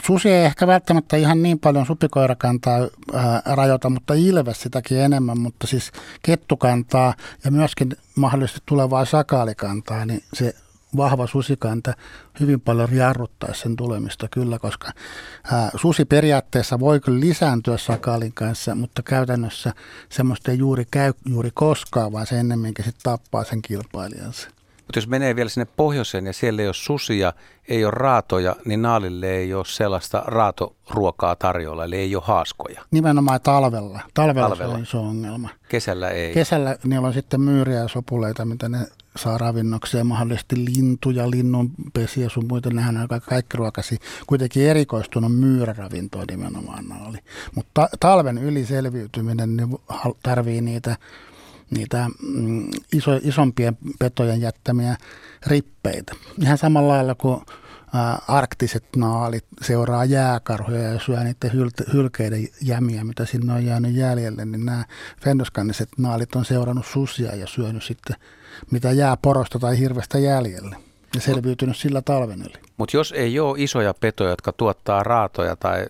Susi 0.06 0.30
ei 0.30 0.44
ehkä 0.44 0.66
välttämättä 0.66 1.16
ihan 1.16 1.42
niin 1.42 1.58
paljon 1.58 1.86
supikoirakantaa 1.86 2.78
ää, 3.14 3.42
rajoita, 3.46 3.90
mutta 3.90 4.14
ilves 4.14 4.62
sitäkin 4.62 4.98
enemmän, 4.98 5.38
mutta 5.38 5.66
siis 5.66 5.92
kettukantaa 6.22 7.14
ja 7.44 7.50
myöskin 7.50 7.96
mahdollisesti 8.16 8.60
tulevaa 8.66 9.04
sakaalikantaa, 9.04 10.06
niin 10.06 10.22
se 10.32 10.54
vahva 10.96 11.26
susikanta 11.26 11.94
hyvin 12.40 12.60
paljon 12.60 12.94
jarruttaa 12.94 13.54
sen 13.54 13.76
tulemista 13.76 14.28
kyllä, 14.30 14.58
koska 14.58 14.92
ää, 15.52 15.70
susi 15.76 16.04
periaatteessa 16.04 16.80
voi 16.80 17.00
kyllä 17.00 17.20
lisääntyä 17.20 17.76
sakaalin 17.76 18.32
kanssa, 18.34 18.74
mutta 18.74 19.02
käytännössä 19.02 19.72
semmoista 20.08 20.50
ei 20.50 20.58
juuri 20.58 20.84
käy 20.90 21.12
juuri 21.28 21.50
koskaan, 21.54 22.12
vaan 22.12 22.26
se 22.26 22.40
ennemminkin 22.40 22.84
sitten 22.84 23.02
tappaa 23.02 23.44
sen 23.44 23.62
kilpailijansa. 23.62 24.48
Mutta 24.90 24.98
jos 24.98 25.08
menee 25.08 25.36
vielä 25.36 25.48
sinne 25.48 25.66
pohjoiseen 25.76 26.26
ja 26.26 26.32
siellä 26.32 26.62
ei 26.62 26.68
ole 26.68 26.74
susia, 26.74 27.32
ei 27.68 27.84
ole 27.84 27.90
raatoja, 27.90 28.56
niin 28.64 28.82
naalille 28.82 29.30
ei 29.30 29.54
ole 29.54 29.64
sellaista 29.64 30.22
raatoruokaa 30.26 31.36
tarjolla, 31.36 31.84
eli 31.84 31.96
ei 31.96 32.16
ole 32.16 32.22
haaskoja. 32.26 32.82
Nimenomaan 32.90 33.40
talvella. 33.40 34.00
Talvella, 34.14 34.48
talvella. 34.48 34.72
se 34.72 34.76
on 34.76 34.82
iso 34.82 35.02
ongelma. 35.02 35.48
Kesällä 35.68 36.10
ei. 36.10 36.34
Kesällä 36.34 36.76
niillä 36.84 37.06
on 37.06 37.14
sitten 37.14 37.40
myyriä 37.40 37.78
ja 37.78 37.88
sopuleita, 37.88 38.44
mitä 38.44 38.68
ne 38.68 38.78
saa 39.16 39.38
ravinnokseen, 39.38 40.06
mahdollisesti 40.06 40.56
lintuja, 40.64 41.30
linnunpesiä 41.30 42.28
sun 42.28 42.46
muita, 42.48 42.70
nehän 42.70 42.96
on 42.96 43.08
kaikki 43.28 43.56
ruokasi. 43.56 43.98
Kuitenkin 44.26 44.62
erikoistunut 44.62 45.36
myyräravintoa 45.36 46.24
nimenomaan 46.30 46.88
naali. 46.88 47.18
Mutta 47.54 47.88
talven 48.00 48.38
yli 48.38 48.66
selviytyminen 48.66 49.56
niin 49.56 49.78
tarvii 50.22 50.60
niitä 50.60 50.96
niitä 51.70 52.06
mm, 52.22 52.70
iso, 52.92 53.20
isompien 53.22 53.78
petojen 53.98 54.40
jättämiä 54.40 54.96
rippeitä. 55.46 56.12
Ihan 56.42 56.58
samalla 56.58 56.88
lailla 56.88 57.14
kuin 57.14 57.40
arktiset 58.28 58.84
naalit 58.96 59.44
seuraa 59.62 60.04
jääkarhoja 60.04 60.82
ja 60.82 61.00
syö 61.00 61.24
niiden 61.24 61.50
hyl- 61.50 61.92
hylkeiden 61.92 62.48
jämiä, 62.62 63.04
mitä 63.04 63.26
sinne 63.26 63.52
on 63.52 63.64
jäänyt 63.64 63.94
jäljelle, 63.94 64.44
niin 64.44 64.64
nämä 64.64 64.84
fendoskanniset 65.24 65.88
naalit 65.98 66.34
on 66.34 66.44
seurannut 66.44 66.86
susia 66.86 67.36
ja 67.36 67.46
syönyt 67.46 67.82
sitten 67.82 68.16
mitä 68.70 68.92
jää 68.92 69.16
porosta 69.16 69.58
tai 69.58 69.78
hirvestä 69.78 70.18
jäljelle 70.18 70.76
ja 71.14 71.20
selviytynyt 71.20 71.76
sillä 71.76 72.02
talven 72.02 72.40
yli. 72.40 72.62
Mutta 72.76 72.96
jos 72.96 73.12
ei 73.12 73.40
ole 73.40 73.58
isoja 73.58 73.94
petoja, 73.94 74.30
jotka 74.30 74.52
tuottaa 74.52 75.02
raatoja 75.02 75.56
tai 75.56 75.86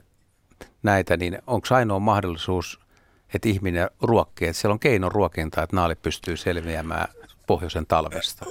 näitä, 0.82 1.16
niin 1.16 1.38
onko 1.46 1.66
ainoa 1.70 1.98
mahdollisuus 1.98 2.80
että 3.34 3.48
ihminen 3.48 3.90
ruokkii, 4.02 4.48
että 4.48 4.60
siellä 4.60 4.72
on 4.72 4.80
keino 4.80 5.08
ruokintaa, 5.08 5.64
että 5.64 5.76
naali 5.76 5.94
pystyy 5.94 6.36
selviämään 6.36 7.08
pohjoisen 7.46 7.86
talvesta. 7.86 8.46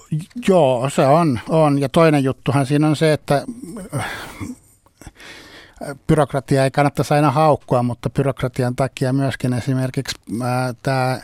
Joo, 0.47 0.89
se 0.89 1.05
on, 1.05 1.39
on. 1.49 1.79
Ja 1.79 1.89
toinen 1.89 2.23
juttuhan 2.23 2.65
siinä 2.65 2.87
on 2.87 2.95
se, 2.95 3.13
että 3.13 3.45
äh, 3.95 4.05
byrokratia 6.07 6.63
ei 6.63 6.71
kannattaisi 6.71 7.13
aina 7.13 7.31
haukkua, 7.31 7.83
mutta 7.83 8.09
byrokratian 8.09 8.75
takia 8.75 9.13
myöskin 9.13 9.53
esimerkiksi 9.53 10.15
äh, 10.41 10.75
tämä 10.83 11.21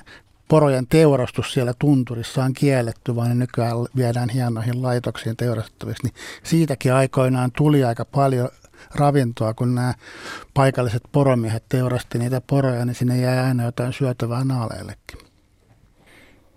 porojen 0.48 0.88
teurastus 0.88 1.54
siellä 1.54 1.74
tunturissa 1.80 2.44
on 2.44 2.54
kielletty, 2.54 3.16
vaan 3.16 3.30
ne 3.30 3.36
nykyään 3.36 3.76
viedään 3.96 4.30
hienoihin 4.30 4.82
laitoksiin 4.82 5.38
teurastettaviksi. 5.38 6.04
Niin 6.04 6.14
siitäkin 6.44 6.94
aikoinaan 6.94 7.52
tuli 7.52 7.84
aika 7.84 8.06
paljon 8.06 8.50
ravintoa, 8.96 9.54
kun 9.54 9.76
nämä 9.76 9.94
paikalliset 10.54 11.04
poromiehet 11.12 11.64
teurasti 11.70 12.20
niitä 12.20 12.42
poroja, 12.42 12.86
niin 12.86 12.96
sinne 12.96 13.18
jää 13.18 13.48
aina 13.48 13.64
jotain 13.64 13.94
syötävää 13.94 14.44
naaleillekin. 14.44 15.20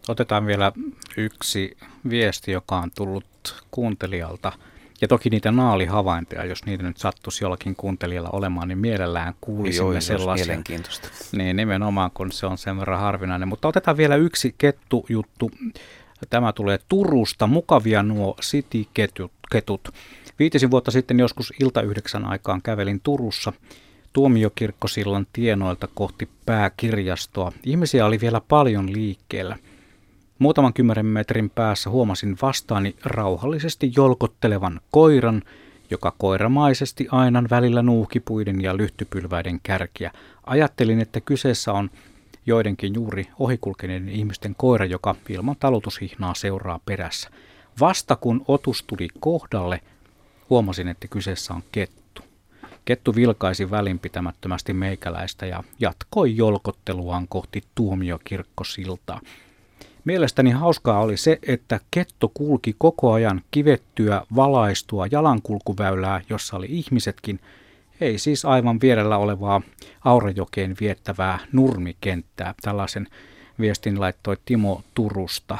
Otetaan 0.09 0.47
vielä 0.47 0.73
yksi 1.17 1.77
viesti, 2.11 2.53
joka 2.53 2.77
on 2.77 2.91
tullut 2.97 3.65
kuuntelijalta. 3.71 4.53
Ja 5.01 5.09
toki 5.09 5.31
niitä 5.31 5.51
naalihavaintoja, 5.51 6.45
jos 6.45 6.65
niitä 6.67 6.83
nyt 6.83 6.97
sattuisi 6.97 7.45
jollakin 7.45 7.77
kuuntelijalla 7.77 8.31
olemaan, 8.33 8.69
niin 8.69 8.79
mielellään 8.79 9.35
kuulisimme 9.41 9.93
Joo, 9.93 10.01
sellaisia. 10.01 10.47
mielenkiintoista. 10.47 11.09
Niin, 11.37 11.57
nimenomaan, 11.57 12.11
kun 12.15 12.33
se 12.33 12.47
on 12.47 12.59
sen 12.59 12.79
verran 12.79 13.01
harvinainen. 13.01 13.49
Mutta 13.49 13.69
otetaan 13.69 13.97
vielä 13.97 14.17
yksi 14.17 14.55
kettujuttu. 14.59 15.51
Tämä 16.31 16.53
tulee 16.53 16.79
Turusta. 16.89 17.47
Mukavia 17.47 18.03
nuo 18.03 18.37
city-ketut. 18.43 19.89
Viitisin 20.39 20.71
vuotta 20.71 20.91
sitten 20.91 21.19
joskus 21.19 21.53
ilta 21.61 21.83
yhdeksän 21.83 22.25
aikaan 22.25 22.63
kävelin 22.63 23.01
Turussa 23.03 23.53
tuomiokirkkosillan 24.13 25.27
tienoilta 25.33 25.89
kohti 25.95 26.29
pääkirjastoa. 26.47 27.53
Ihmisiä 27.65 28.07
oli 28.07 28.21
vielä 28.21 28.41
paljon 28.49 28.93
liikkeellä. 28.93 29.57
Muutaman 30.39 30.73
kymmenen 30.73 31.07
metrin 31.07 31.51
päässä 31.51 31.91
huomasin 31.91 32.37
vastaani 32.43 32.97
rauhallisesti 33.05 33.93
jolkottelevan 33.97 34.81
koiran, 34.91 35.43
joka 35.91 36.15
koiramaisesti 36.19 37.09
ainan 37.11 37.47
välillä 37.51 37.83
nuukipuiden 37.83 38.61
ja 38.61 38.77
lyhtypylväiden 38.77 39.61
kärkiä. 39.63 40.13
Ajattelin, 40.47 41.01
että 41.01 41.21
kyseessä 41.21 41.73
on 41.73 41.91
joidenkin 42.47 42.95
juuri 42.95 43.29
ohikulkeneiden 43.39 44.09
ihmisten 44.09 44.55
koira, 44.55 44.85
joka 44.85 45.15
ilman 45.29 45.57
talutushihnaa 45.61 46.35
seuraa 46.35 46.81
perässä. 46.87 47.31
Vasta 47.81 48.17
kun 48.17 48.45
otus 48.49 48.83
tuli 48.83 49.09
kohdalle, 49.21 49.81
Huomasin, 50.51 50.89
että 50.89 51.09
kyseessä 51.09 51.55
on 51.55 51.63
kettu. 51.73 52.23
Kettu 52.85 53.15
vilkaisi 53.15 53.71
välinpitämättömästi 53.71 54.73
meikäläistä 54.73 55.47
ja 55.47 55.65
jatkoi 55.81 56.37
jolkotteluaan 56.37 57.29
kohti 57.29 57.63
tuomiokirkkosiltaa. 57.75 59.21
Mielestäni 60.09 60.51
hauskaa 60.51 61.01
oli 61.01 61.17
se, 61.17 61.39
että 61.49 61.81
ketto 61.91 62.31
kulki 62.35 62.75
koko 62.79 63.13
ajan 63.13 63.43
kivettyä, 63.51 64.23
valaistua 64.37 65.07
jalankulkuväylää, 65.11 66.21
jossa 66.29 66.57
oli 66.57 66.67
ihmisetkin, 66.71 67.41
ei 68.01 68.19
siis 68.19 68.45
aivan 68.45 68.81
vierellä 68.81 69.19
olevaa 69.19 69.61
Aurajokeen 70.05 70.77
viettävää 70.81 71.39
nurmikenttää, 71.53 72.55
tällaisen 72.63 73.07
viestin 73.61 74.01
laittoi 74.01 74.37
Timo 74.45 74.83
Turusta. 74.95 75.59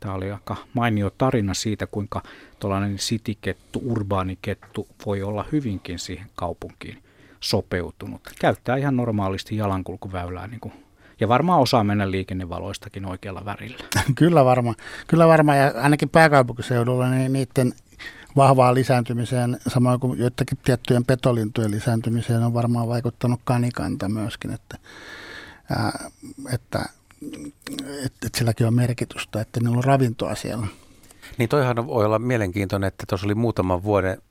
Tämä 0.00 0.14
oli 0.14 0.30
aika 0.30 0.56
mainio 0.74 1.10
tarina 1.18 1.54
siitä, 1.54 1.86
kuinka 1.86 2.22
tuollainen 2.58 2.98
sitikettu, 2.98 3.82
urbaanikettu 3.84 4.88
voi 5.06 5.22
olla 5.22 5.44
hyvinkin 5.52 5.98
siihen 5.98 6.26
kaupunkiin 6.34 7.02
sopeutunut. 7.40 8.20
Käyttää 8.40 8.76
ihan 8.76 8.96
normaalisti 8.96 9.56
jalankulkuväylää 9.56 10.46
niin 10.46 10.60
kuin 10.60 10.74
ja 11.20 11.28
varmaan 11.28 11.60
osaa 11.60 11.84
mennä 11.84 12.10
liikennevaloistakin 12.10 13.06
oikealla 13.06 13.44
värillä. 13.44 13.84
kyllä 14.14 14.44
varmaan. 14.44 14.76
Kyllä 15.06 15.28
varmaan 15.28 15.58
ja 15.58 15.72
ainakin 15.76 16.08
pääkaupunkiseudulla 16.08 17.10
niin 17.10 17.32
niiden 17.32 17.72
vahvaan 18.36 18.74
lisääntymiseen, 18.74 19.58
samoin 19.68 20.00
kuin 20.00 20.18
joidenkin 20.18 20.58
tiettyjen 20.64 21.04
petolintujen 21.04 21.70
lisääntymiseen 21.70 22.42
on 22.42 22.54
varmaan 22.54 22.88
vaikuttanut 22.88 23.40
kanikanta 23.44 24.08
myöskin, 24.08 24.52
että, 24.52 24.78
ää, 25.70 26.10
että, 26.52 26.78
että, 28.04 28.26
että 28.26 28.38
silläkin 28.38 28.66
on 28.66 28.74
merkitystä, 28.74 29.40
että 29.40 29.60
niillä 29.60 29.78
on 29.78 29.84
ravintoa 29.84 30.34
siellä. 30.34 30.66
Niin 31.38 31.48
toihan 31.48 31.86
voi 31.86 32.04
olla 32.04 32.18
mielenkiintoinen, 32.18 32.88
että 32.88 33.04
tuossa 33.08 33.26
oli 33.26 33.34
muutaman 33.34 33.82
vuoden 33.82 34.22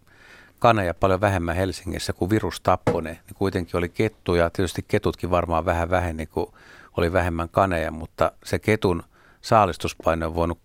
kaneja 0.59 0.93
paljon 0.93 1.21
vähemmän 1.21 1.55
Helsingissä 1.55 2.13
kuin 2.13 2.29
virus 2.29 2.61
tappoi 2.61 3.01
ne. 3.01 3.09
Niin 3.09 3.35
kuitenkin 3.35 3.77
oli 3.77 3.89
kettuja, 3.89 4.49
tietysti 4.49 4.85
ketutkin 4.87 5.29
varmaan 5.29 5.65
vähän 5.65 5.89
väheni, 5.89 6.25
kun 6.25 6.53
oli 6.97 7.13
vähemmän 7.13 7.49
kaneja, 7.49 7.91
mutta 7.91 8.31
se 8.45 8.59
ketun 8.59 9.03
saalistuspaine 9.41 10.25
on 10.25 10.35
voinut 10.35 10.59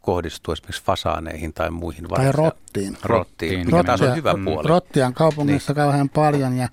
kohdistua 0.00 0.52
esimerkiksi 0.52 0.84
fasaaneihin 0.84 1.52
tai 1.52 1.70
muihin. 1.70 2.08
Tai 2.08 2.32
rottiin. 2.32 2.98
Rottiin, 3.02 3.66
mikä 3.66 3.84
taas 3.84 4.02
on 4.02 4.16
hyvä 4.16 4.34
puoli. 4.44 4.68
Rottia 4.68 5.06
on 5.06 5.14
kaupungissa 5.14 5.72
niin. 5.72 5.76
kauhean 5.76 6.08
paljon 6.08 6.56
ja, 6.56 6.68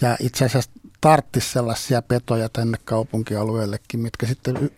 ja 0.00 0.16
itse 0.20 0.44
asiassa 0.44 0.70
tarttisi 1.00 1.52
sellaisia 1.52 2.02
petoja 2.02 2.48
tänne 2.48 2.78
kaupunkialueellekin, 2.84 4.00
mitkä 4.00 4.26
sitten 4.26 4.70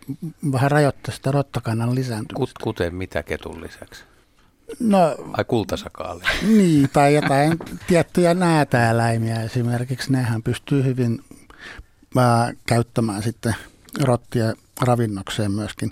vähän 0.51 0.71
rajoittaisi 0.71 1.17
sitä 1.17 1.31
rottakannan 1.31 1.95
lisääntymistä. 1.95 2.59
Kuten 2.63 2.95
mitä 2.95 3.23
ketun 3.23 3.61
lisäksi? 3.61 4.03
No, 4.79 5.15
Ai 5.33 5.45
kultasakaali. 5.45 6.21
Niin, 6.41 6.89
tai 6.93 7.13
jotain 7.13 7.57
tiettyjä 7.87 8.33
näätäeläimiä 8.33 9.43
esimerkiksi. 9.43 10.11
Nehän 10.11 10.43
pystyy 10.43 10.83
hyvin 10.83 11.23
ää, 12.17 12.53
käyttämään 12.65 13.23
sitten 13.23 13.55
rottia 14.01 14.53
ravinnokseen 14.81 15.51
myöskin. 15.51 15.91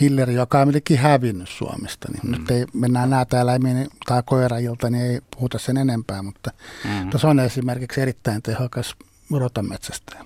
Hilleri, 0.00 0.34
joka 0.34 0.60
on 0.60 0.68
melkein 0.68 1.00
hävinnyt 1.00 1.48
Suomesta, 1.48 2.08
niin 2.12 2.22
mm. 2.24 2.30
nyt 2.30 2.50
ei 2.50 2.64
mennään 2.74 3.10
näätäeläimiin 3.10 3.88
tai 4.06 4.22
koirailta, 4.26 4.90
niin 4.90 5.04
ei 5.04 5.20
puhuta 5.36 5.58
sen 5.58 5.76
enempää, 5.76 6.22
mutta 6.22 6.50
mm. 6.84 7.10
tuossa 7.10 7.28
on 7.28 7.40
esimerkiksi 7.40 8.00
erittäin 8.00 8.42
tehokas 8.42 8.96
rotametsästäjä. 9.30 10.24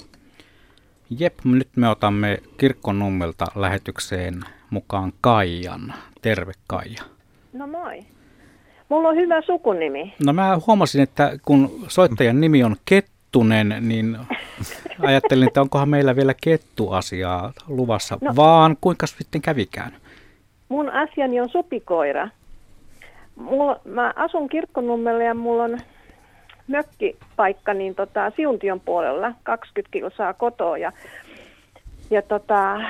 Jep, 1.18 1.38
nyt 1.44 1.68
me 1.76 1.88
otamme 1.88 2.38
Kirkkonummelta 2.56 3.46
lähetykseen 3.54 4.40
mukaan 4.70 5.12
Kaijan. 5.20 5.94
Terve 6.22 6.52
Kaija. 6.66 7.02
No 7.52 7.66
moi. 7.66 8.06
Mulla 8.88 9.08
on 9.08 9.16
hyvä 9.16 9.42
sukunimi. 9.42 10.14
No 10.24 10.32
mä 10.32 10.60
huomasin, 10.66 11.02
että 11.02 11.38
kun 11.42 11.84
soittajan 11.88 12.40
nimi 12.40 12.64
on 12.64 12.76
Kettunen, 13.30 13.76
niin 13.80 14.18
ajattelin, 15.00 15.46
että 15.46 15.60
onkohan 15.60 15.88
meillä 15.88 16.16
vielä 16.16 16.34
kettuasiaa 16.40 17.52
luvassa, 17.68 18.18
no, 18.20 18.32
vaan 18.36 18.76
kuinka 18.80 19.06
sitten 19.06 19.42
kävikään? 19.42 19.92
Mun 20.68 20.90
asiani 20.90 21.40
on 21.40 21.48
supikoira. 21.48 22.28
Mulla, 23.36 23.80
mä 23.84 24.12
asun 24.16 24.48
Kirkkonummella 24.48 25.24
ja 25.24 25.34
mulla 25.34 25.62
on 25.62 25.78
mökkipaikka 26.68 27.74
niin 27.74 27.94
tota, 27.94 28.32
Siuntion 28.36 28.80
puolella, 28.80 29.32
20 29.42 29.92
kilsaa 29.92 30.34
kotoa. 30.34 30.78
Ja, 30.78 30.92
ja 32.10 32.22
tota, 32.22 32.80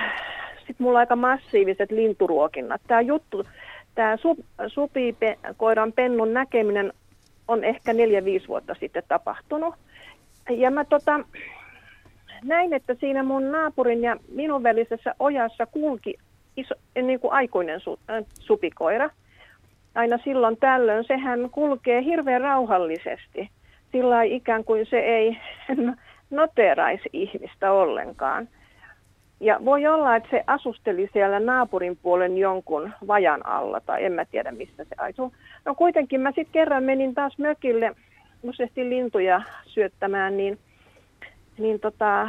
sitten 0.59 0.77
mulla 0.79 0.99
on 0.99 1.01
aika 1.01 1.17
massiiviset 1.17 1.91
linturuokinnat. 1.91 2.81
Tämä 2.87 3.01
juttu, 3.01 3.47
tämä 3.95 4.17
su, 4.17 4.37
supikoiran 4.67 5.93
pennun 5.93 6.35
näkeminen 6.35 6.93
on 7.49 7.65
ehkä 7.65 7.93
neljä 7.93 8.25
5 8.25 8.49
vuotta 8.49 8.75
sitten 8.81 9.03
tapahtunut. 9.09 9.75
Ja 10.51 10.71
mä 10.71 10.85
tota, 10.85 11.21
näin, 12.45 12.73
että 12.73 12.95
siinä 12.95 13.23
mun 13.23 13.53
naapurin 13.53 14.03
ja 14.03 14.17
minun 14.29 14.63
välisessä 14.63 15.15
ojassa 15.19 15.67
kulki 15.67 16.15
iso, 16.57 16.75
niin 17.03 17.21
kuin 17.21 17.33
aikuinen 17.33 17.81
su, 17.81 17.99
äh, 18.11 18.25
supikoira. 18.41 19.11
Aina 19.95 20.19
silloin 20.25 20.57
tällöin 20.57 21.05
sehän 21.05 21.51
kulkee 21.51 22.05
hirveän 22.05 22.41
rauhallisesti. 22.41 23.51
Sillä 23.93 24.23
ikään 24.23 24.65
kuin 24.65 24.87
se 24.87 24.99
ei 24.99 25.39
noteraisi 26.31 27.09
ihmistä 27.13 27.73
ollenkaan. 27.73 28.49
Ja 29.41 29.61
voi 29.65 29.87
olla, 29.87 30.17
että 30.17 30.29
se 30.31 30.45
asusteli 30.47 31.11
siellä 31.13 31.41
naapurin 31.41 31.99
puolen 32.03 32.39
jonkun 32.39 32.93
vajan 33.07 33.47
alla, 33.47 33.81
tai 33.81 34.05
en 34.05 34.13
mä 34.13 34.25
tiedä 34.25 34.53
mistä 34.53 34.85
se 34.85 34.95
aisuu. 34.99 35.33
No 35.65 35.75
kuitenkin 35.75 36.21
mä 36.21 36.31
sitten 36.31 36.53
kerran 36.53 36.85
menin 36.85 37.15
taas 37.15 37.39
mökille 37.39 37.97
useasti 38.43 38.89
lintuja 38.89 39.43
syöttämään, 39.67 40.37
niin, 40.37 40.59
niin 41.59 41.81
tota, 41.81 42.29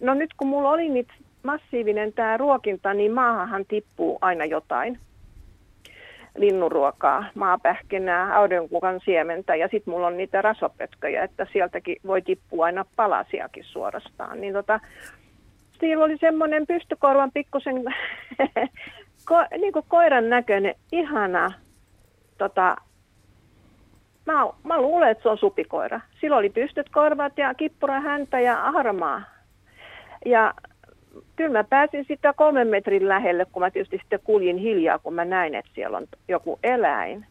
no 0.00 0.14
nyt 0.14 0.30
kun 0.36 0.48
mulla 0.48 0.70
oli 0.70 0.88
nyt 0.88 1.08
massiivinen 1.42 2.12
tämä 2.12 2.36
ruokinta, 2.36 2.94
niin 2.94 3.12
maahan 3.12 3.64
tippuu 3.64 4.18
aina 4.20 4.44
jotain 4.44 4.98
linnunruokaa, 6.36 7.24
maapähkinää, 7.34 8.36
aurinkukan 8.36 9.00
siementä 9.04 9.54
ja 9.54 9.68
sitten 9.68 9.94
mulla 9.94 10.06
on 10.06 10.16
niitä 10.16 10.42
rasopötköjä, 10.42 11.24
että 11.24 11.46
sieltäkin 11.52 11.96
voi 12.06 12.22
tippua 12.22 12.64
aina 12.64 12.84
palasiakin 12.96 13.64
suorastaan. 13.64 14.40
Niin 14.40 14.52
tota, 14.52 14.80
Siinä 15.80 16.04
oli 16.04 16.16
semmoinen 16.18 16.66
pystykorvan 16.66 17.30
pikkusen 17.34 17.84
ko, 19.28 19.36
niin 19.50 19.72
koiran 19.88 20.28
näköinen, 20.28 20.74
ihana, 20.92 21.52
tota, 22.38 22.76
mä, 24.26 24.46
mä 24.64 24.80
luulen, 24.80 25.10
että 25.10 25.22
se 25.22 25.28
on 25.28 25.38
supikoira. 25.38 26.00
Sillä 26.20 26.36
oli 26.36 26.50
pystyt 26.50 26.88
korvat 26.88 27.38
ja 27.38 27.54
kippura 27.54 28.00
häntä 28.00 28.40
ja 28.40 28.56
harmaa. 28.56 29.22
Ja 30.26 30.54
kyllä 31.36 31.58
mä 31.58 31.64
pääsin 31.64 32.04
sitä 32.08 32.32
kolmen 32.32 32.68
metrin 32.68 33.08
lähelle, 33.08 33.46
kun 33.52 33.62
mä 33.62 33.70
tietysti 33.70 33.98
sitten 33.98 34.20
kuljin 34.24 34.58
hiljaa, 34.58 34.98
kun 34.98 35.14
mä 35.14 35.24
näin, 35.24 35.54
että 35.54 35.70
siellä 35.74 35.96
on 35.96 36.06
joku 36.28 36.58
eläin. 36.62 37.26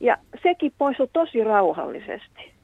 Ja 0.00 0.16
sekin 0.42 0.72
poistui 0.78 1.08
tosi 1.12 1.44
rauhallisesti. 1.44 2.54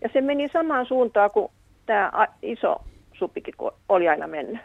Ja 0.00 0.08
se 0.12 0.20
meni 0.20 0.48
samaan 0.52 0.86
suuntaan 0.86 1.30
kuin 1.30 1.52
tämä 1.86 2.28
iso 2.42 2.76
supikin 3.12 3.54
oli 3.88 4.08
aina 4.08 4.26
mennyt, 4.26 4.60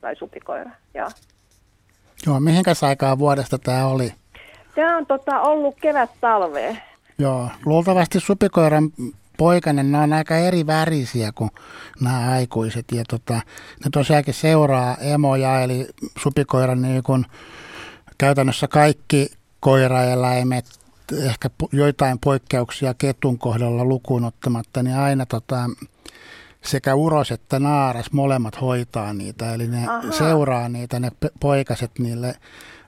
tai 0.00 0.16
supikoira, 0.16 0.70
joo. 0.94 1.08
Joo, 2.26 2.40
mihinkäs 2.40 2.84
aikaa 2.84 3.18
vuodesta 3.18 3.58
tämä 3.58 3.86
oli? 3.86 4.12
Tämä 4.74 4.96
on 4.96 5.06
tota, 5.06 5.40
ollut 5.40 5.76
kevät-talvea. 5.80 6.76
Joo, 7.18 7.50
luultavasti 7.64 8.20
supikoiran 8.20 8.90
poikainen, 9.36 9.92
ne 9.92 9.98
on 9.98 10.12
aika 10.12 10.36
eri 10.36 10.66
värisiä 10.66 11.32
kuin 11.32 11.50
nämä 12.00 12.30
aikuiset. 12.30 12.84
Ja 12.92 13.04
tota, 13.08 13.34
ne 13.34 13.90
tosiaankin 13.92 14.34
seuraa 14.34 14.96
emoja, 14.96 15.60
eli 15.60 15.86
supikoiran 16.18 16.82
niin 16.82 17.02
kun 17.02 17.26
käytännössä 18.18 18.68
kaikki 18.68 19.30
koiraeläimet, 19.60 20.66
ehkä 21.22 21.50
joitain 21.72 22.18
poikkeuksia 22.18 22.94
ketun 22.94 23.38
kohdalla 23.38 23.84
lukuun 23.84 24.24
ottamatta, 24.24 24.82
niin 24.82 24.96
aina 24.96 25.26
tota, 25.26 25.70
sekä 26.62 26.94
uros 26.94 27.30
että 27.30 27.58
naaras 27.58 28.12
molemmat 28.12 28.60
hoitaa 28.60 29.12
niitä, 29.12 29.54
eli 29.54 29.66
ne 29.66 29.88
Aha. 29.88 30.12
seuraa 30.12 30.68
niitä, 30.68 31.00
ne 31.00 31.10
poikaset 31.40 31.98
niille 31.98 32.34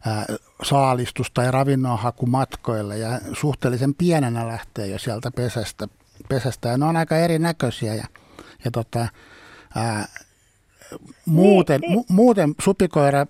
ää, 0.06 0.24
saalistus- 0.62 1.30
tai 1.34 1.50
ravinnonhakumatkoille 1.50 2.98
ja 2.98 3.08
suhteellisen 3.32 3.94
pienenä 3.94 4.48
lähtee 4.48 4.86
jo 4.86 4.98
sieltä 4.98 5.30
pesästä, 5.30 5.88
pesästä. 6.28 6.68
ja 6.68 6.78
ne 6.78 6.84
on 6.84 6.96
aika 6.96 7.16
erinäköisiä 7.16 7.94
ja, 7.94 8.04
ja 8.64 8.70
tota, 8.70 9.08
ää, 9.76 10.04
muuten, 11.26 11.80
niin, 11.80 11.90
niin. 11.90 12.04
Mu, 12.08 12.22
muuten 12.22 12.54
supikoira 12.60 13.26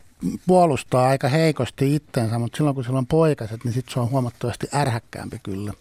puolustaa 0.47 1.09
aika 1.09 1.29
heikosti 1.29 1.95
itsensä, 1.95 2.39
mutta 2.39 2.57
silloin 2.57 2.75
kun 2.75 2.85
sillä 2.85 2.99
on 2.99 3.07
poikaset, 3.07 3.65
niin 3.65 3.73
sitten 3.73 3.95
se 3.95 4.01
on 4.01 4.11
huomattavasti 4.11 4.67
ärhäkkäämpi 4.75 5.41
kyllä. 5.43 5.73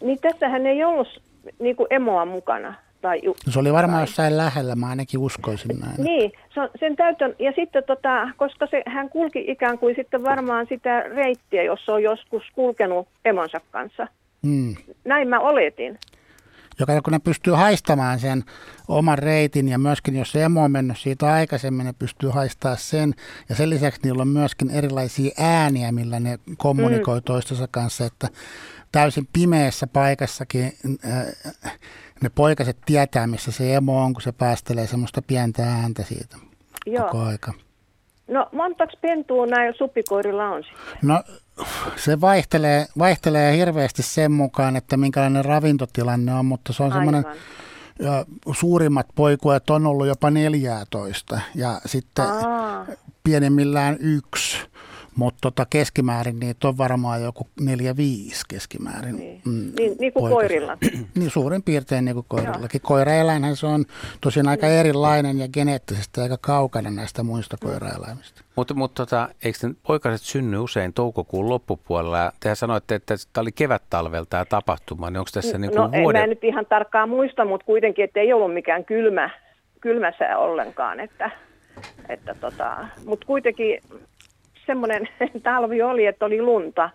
Niin 0.00 0.18
tässähän 0.20 0.66
ei 0.66 0.84
ollut 0.84 1.22
niin 1.60 1.76
kuin 1.76 1.86
emoa 1.90 2.24
mukana. 2.24 2.74
Tai, 3.00 3.20
se 3.50 3.58
oli 3.58 3.72
varmaan 3.72 3.98
tai... 3.98 4.02
jossain 4.02 4.36
lähellä, 4.36 4.74
mä 4.74 4.88
ainakin 4.88 5.20
uskoisin 5.20 5.80
näin. 5.80 6.04
Niin, 6.04 6.32
se 6.54 6.60
on, 6.60 6.68
sen 6.80 6.96
täytön, 6.96 7.34
ja 7.38 7.52
sitten 7.56 7.82
tota, 7.86 8.30
koska 8.36 8.66
se, 8.70 8.82
hän 8.86 9.08
kulki 9.08 9.44
ikään 9.48 9.78
kuin 9.78 9.94
sitten 9.96 10.22
varmaan 10.22 10.66
sitä 10.68 11.00
reittiä, 11.00 11.62
jos 11.62 11.88
on 11.88 12.02
joskus 12.02 12.42
kulkenut 12.54 13.08
emonsa 13.24 13.60
kanssa. 13.70 14.06
Hmm. 14.46 14.76
Näin 15.04 15.28
mä 15.28 15.40
oletin. 15.40 15.98
Joka 16.80 17.02
kun 17.02 17.12
ne 17.12 17.18
pystyy 17.18 17.52
haistamaan 17.52 18.18
sen 18.18 18.44
oman 18.88 19.18
reitin 19.18 19.68
ja 19.68 19.78
myöskin 19.78 20.16
jos 20.16 20.32
se 20.32 20.44
emo 20.44 20.64
on 20.64 20.72
mennyt 20.72 20.98
siitä 20.98 21.32
aikaisemmin, 21.32 21.86
ne 21.86 21.94
pystyy 21.98 22.30
haistamaan 22.30 22.78
sen. 22.78 23.14
Ja 23.48 23.54
sen 23.54 23.70
lisäksi 23.70 24.00
niillä 24.04 24.22
on 24.22 24.28
myöskin 24.28 24.70
erilaisia 24.70 25.30
ääniä, 25.38 25.92
millä 25.92 26.20
ne 26.20 26.38
kommunikoi 26.58 27.18
hmm. 27.18 27.24
toistensa 27.24 27.68
kanssa, 27.70 28.04
että 28.06 28.28
täysin 28.92 29.28
pimeässä 29.32 29.86
paikassakin 29.86 30.72
äh, 31.04 31.72
ne 32.22 32.30
poikaset 32.34 32.78
tietää, 32.86 33.26
missä 33.26 33.52
se 33.52 33.74
emo 33.74 34.02
on, 34.04 34.12
kun 34.12 34.22
se 34.22 34.32
päästelee 34.32 34.86
semmoista 34.86 35.22
pientä 35.22 35.62
ääntä 35.62 36.02
siitä 36.02 36.36
Joo. 36.86 37.04
koko 37.04 37.22
aika. 37.22 37.52
No 38.28 38.48
montaks 38.52 38.94
pentua 39.00 39.46
näillä 39.46 39.78
supikoirilla 39.78 40.48
on 40.48 40.62
sitten? 40.62 41.08
No 41.08 41.22
se 41.96 42.20
vaihtelee, 42.20 42.86
vaihtelee 42.98 43.56
hirveästi 43.56 44.02
sen 44.02 44.32
mukaan, 44.32 44.76
että 44.76 44.96
minkälainen 44.96 45.44
ravintotilanne 45.44 46.34
on, 46.34 46.46
mutta 46.46 46.72
se 46.72 46.82
on 46.82 46.92
semmoinen 46.92 47.24
ja 47.98 48.24
suurimmat 48.52 49.06
poikuet 49.14 49.70
on 49.70 49.86
ollut 49.86 50.06
jopa 50.06 50.30
14 50.30 51.40
ja 51.54 51.80
sitten 51.86 52.24
Aa. 52.24 52.86
pienimmillään 53.24 53.96
yksi. 54.00 54.67
Mutta 55.18 55.38
tota 55.40 55.66
keskimäärin 55.70 56.40
niitä 56.40 56.68
on 56.68 56.78
varmaan 56.78 57.22
joku 57.22 57.48
4-5 57.60 57.64
keskimäärin. 58.48 59.16
Niin, 59.16 59.40
mm, 59.44 59.72
niin, 59.78 59.96
niin 60.00 60.12
kuin 60.12 60.32
koirilla. 60.32 60.78
niin 61.18 61.30
suurin 61.30 61.62
piirtein 61.62 62.04
niin 62.04 62.14
kuin 62.14 62.26
koirillakin. 62.28 62.80
Koiraeläinhän 62.80 63.56
se 63.56 63.66
on 63.66 63.84
tosiaan 64.20 64.48
aika 64.48 64.66
niin. 64.66 64.78
erilainen 64.78 65.38
ja 65.38 65.48
geneettisesti 65.48 66.20
aika 66.20 66.36
kaukana 66.40 66.90
näistä 66.90 67.22
muista 67.22 67.56
mm. 67.62 67.68
koiraeläimistä. 67.68 68.40
Mutta 68.56 68.74
mut 68.74 68.94
tota, 68.94 69.28
eikö 69.44 69.58
poikaset 69.86 70.20
synny 70.20 70.58
usein 70.58 70.92
toukokuun 70.92 71.48
loppupuolella? 71.48 72.32
Tehän 72.40 72.56
sanoitte, 72.56 72.94
että 72.94 73.14
tämä 73.32 73.42
oli 73.42 73.52
kevät-talvelta 73.52 74.30
tämä 74.30 74.44
tapahtuma, 74.44 75.10
niin 75.10 75.18
onko 75.18 75.30
tässä 75.34 75.58
niin 75.58 75.70
kuin 75.70 75.92
no, 75.92 76.02
vuoden... 76.02 76.22
en 76.22 76.28
mä 76.28 76.34
nyt 76.34 76.44
ihan 76.44 76.66
tarkkaan 76.66 77.08
muista, 77.08 77.44
mutta 77.44 77.66
kuitenkin, 77.66 78.04
että 78.04 78.20
ei 78.20 78.32
ollut 78.32 78.54
mikään 78.54 78.84
kylmä, 78.84 79.30
kylmä 79.80 80.12
sää 80.18 80.38
ollenkaan. 80.38 81.00
Että, 81.00 81.30
että 82.08 82.34
tota, 82.34 82.86
mutta 83.06 83.26
kuitenkin 83.26 83.80
semmoinen 84.68 85.08
talvi 85.42 85.82
oli, 85.82 86.06
että 86.06 86.24
oli 86.24 86.42
lunta. 86.42 86.90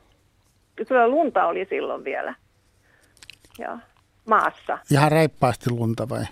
Kyllä 0.87 1.07
lunta 1.07 1.45
oli 1.45 1.65
silloin 1.69 2.03
vielä. 2.03 2.35
Ja 3.59 3.79
maassa. 4.25 4.77
Ihan 4.91 5.11
reippaasti 5.11 5.69
lunta 5.69 6.09
vai? 6.09 6.23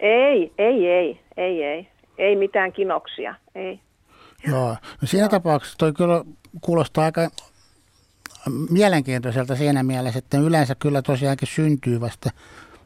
Ei, 0.00 0.52
ei, 0.58 0.88
ei, 0.90 1.20
ei, 1.36 1.64
ei. 1.64 1.88
Ei 2.18 2.36
mitään 2.36 2.72
kinoksia, 2.72 3.34
ei. 3.54 3.80
Joo, 4.48 4.68
no 4.68 4.76
siinä 5.04 5.22
Joo. 5.22 5.30
tapauksessa 5.30 5.78
toi 5.78 5.92
kyllä 5.92 6.24
kuulostaa 6.60 7.04
aika 7.04 7.28
mielenkiintoiselta 8.70 9.56
siinä 9.56 9.82
mielessä, 9.82 10.18
että 10.18 10.38
yleensä 10.38 10.74
kyllä 10.74 11.02
tosiaankin 11.02 11.48
syntyy 11.48 12.00
vasta 12.00 12.30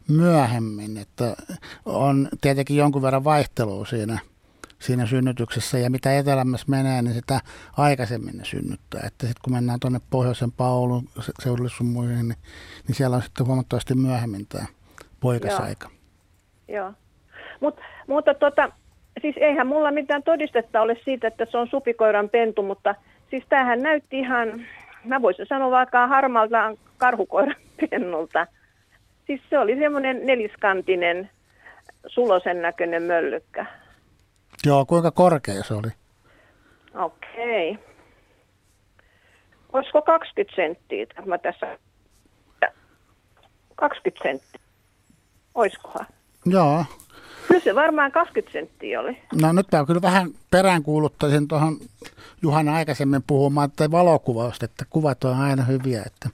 myöhemmin, 0.09 0.97
että 0.97 1.37
on 1.85 2.29
tietenkin 2.41 2.77
jonkun 2.77 3.03
verran 3.03 3.25
vaihtelua 3.25 3.87
siinä– 3.87 4.19
siinä 4.81 5.07
synnytyksessä 5.07 5.79
ja 5.79 5.91
mitä 5.91 6.19
etelämmässä 6.19 6.67
menee, 6.69 7.03
niin 7.03 7.15
sitä 7.15 7.41
aikaisemmin 7.77 8.39
ne 8.39 8.45
synnyttää. 8.45 9.01
Että 9.07 9.27
sitten 9.27 9.43
kun 9.45 9.53
mennään 9.53 9.81
tuonne 9.81 10.01
pohjoisen 10.11 10.53
Paulun 10.53 11.09
seudulle 11.43 11.71
sun 11.71 11.87
muihin, 11.87 12.29
niin, 12.29 12.39
niin 12.89 12.95
siellä 12.95 13.17
on 13.17 13.23
sitten 13.23 13.47
huomattavasti 13.47 13.95
myöhemmin 13.95 14.47
tämä 14.47 14.67
poikasaika. 15.21 15.89
Joo, 16.69 16.85
Joo. 16.85 16.93
Mut, 17.61 17.81
mutta 18.07 18.35
tota, 18.35 18.73
siis 19.21 19.37
eihän 19.39 19.67
mulla 19.67 19.91
mitään 19.91 20.23
todistetta 20.23 20.81
ole 20.81 20.97
siitä, 21.05 21.29
että 21.29 21.47
se 21.51 21.59
on 21.59 21.69
supikoiran 21.69 22.29
pentu, 22.29 22.63
mutta 22.63 22.95
siis 23.31 23.45
tämähän 23.49 23.83
näytti 23.83 24.19
ihan, 24.19 24.67
mä 25.05 25.23
voisin 25.23 25.47
sanoa 25.47 25.71
vaikka 25.71 26.07
harmalta 26.07 26.77
karhukoiran 26.99 27.57
pennulta. 27.91 28.47
Siis 29.27 29.41
se 29.51 29.59
oli 29.59 29.77
semmoinen 29.79 30.27
neliskantinen 30.27 31.31
sulosen 32.07 32.63
näköinen 32.63 33.03
möllykkä. 33.03 33.67
Joo, 34.67 34.87
kuinka 34.87 35.11
korkea 35.11 35.63
se 35.65 35.75
oli? 35.75 35.89
Okei. 36.95 37.71
Okay. 37.71 37.85
Olisiko 39.73 40.03
20 40.03 40.57
senttiä? 40.57 41.07
Mä 41.27 41.39
tässä... 41.39 41.79
20 43.77 44.23
senttiä. 44.23 44.61
Oiskohan? 45.55 46.07
Joo. 46.47 46.85
Kyllä 47.49 47.61
se 47.61 47.75
varmaan 47.75 48.13
20 48.13 48.53
senttiä 48.53 49.01
oli. 49.01 49.19
No 49.43 49.53
nyt 49.53 49.67
mä 49.73 49.87
kyllä 49.87 50.03
vähän 50.03 50.31
peräänkuuluttaisin 50.51 51.49
tuohon 51.49 51.77
Juhan 52.43 52.69
aikaisemmin 52.69 53.23
puhumaan 53.27 53.69
että 53.69 53.91
valokuvausta, 53.91 54.65
että 54.65 54.85
kuvat 54.91 55.25
on 55.25 55.37
aina 55.37 55.65
hyviä. 55.65 56.03
Että 56.07 56.29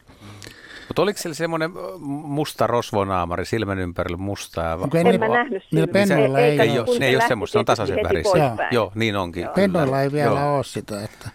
mutta 0.88 1.02
oliko 1.02 1.18
siellä 1.18 1.34
semmoinen 1.34 1.70
musta 2.00 2.66
rosvonaamari 2.66 3.44
silmän 3.44 3.78
ympärillä 3.78 4.16
mustaa? 4.16 4.78
En 4.94 5.06
en 5.06 5.20
mä 5.20 5.28
nähnyt 5.28 5.62
Niillä 5.72 5.92
pennoilla 5.92 6.38
ei, 6.38 6.60
ei, 6.60 6.78
ole, 6.78 6.98
ne 6.98 7.06
ei 7.06 7.16
ole 7.16 7.28
semmoista, 7.28 7.52
se 7.52 7.58
on 7.58 7.64
tasaisen 7.64 7.98
värisiä. 8.04 8.44
Joo. 8.44 8.56
Joo, 8.70 8.92
niin 8.94 9.16
onkin. 9.16 9.48
Pennoilla 9.54 10.02
ei 10.02 10.12
vielä 10.12 10.40
Joo. 10.40 10.56
ole 10.56 10.64
sitä, 10.64 11.02
että, 11.04 11.30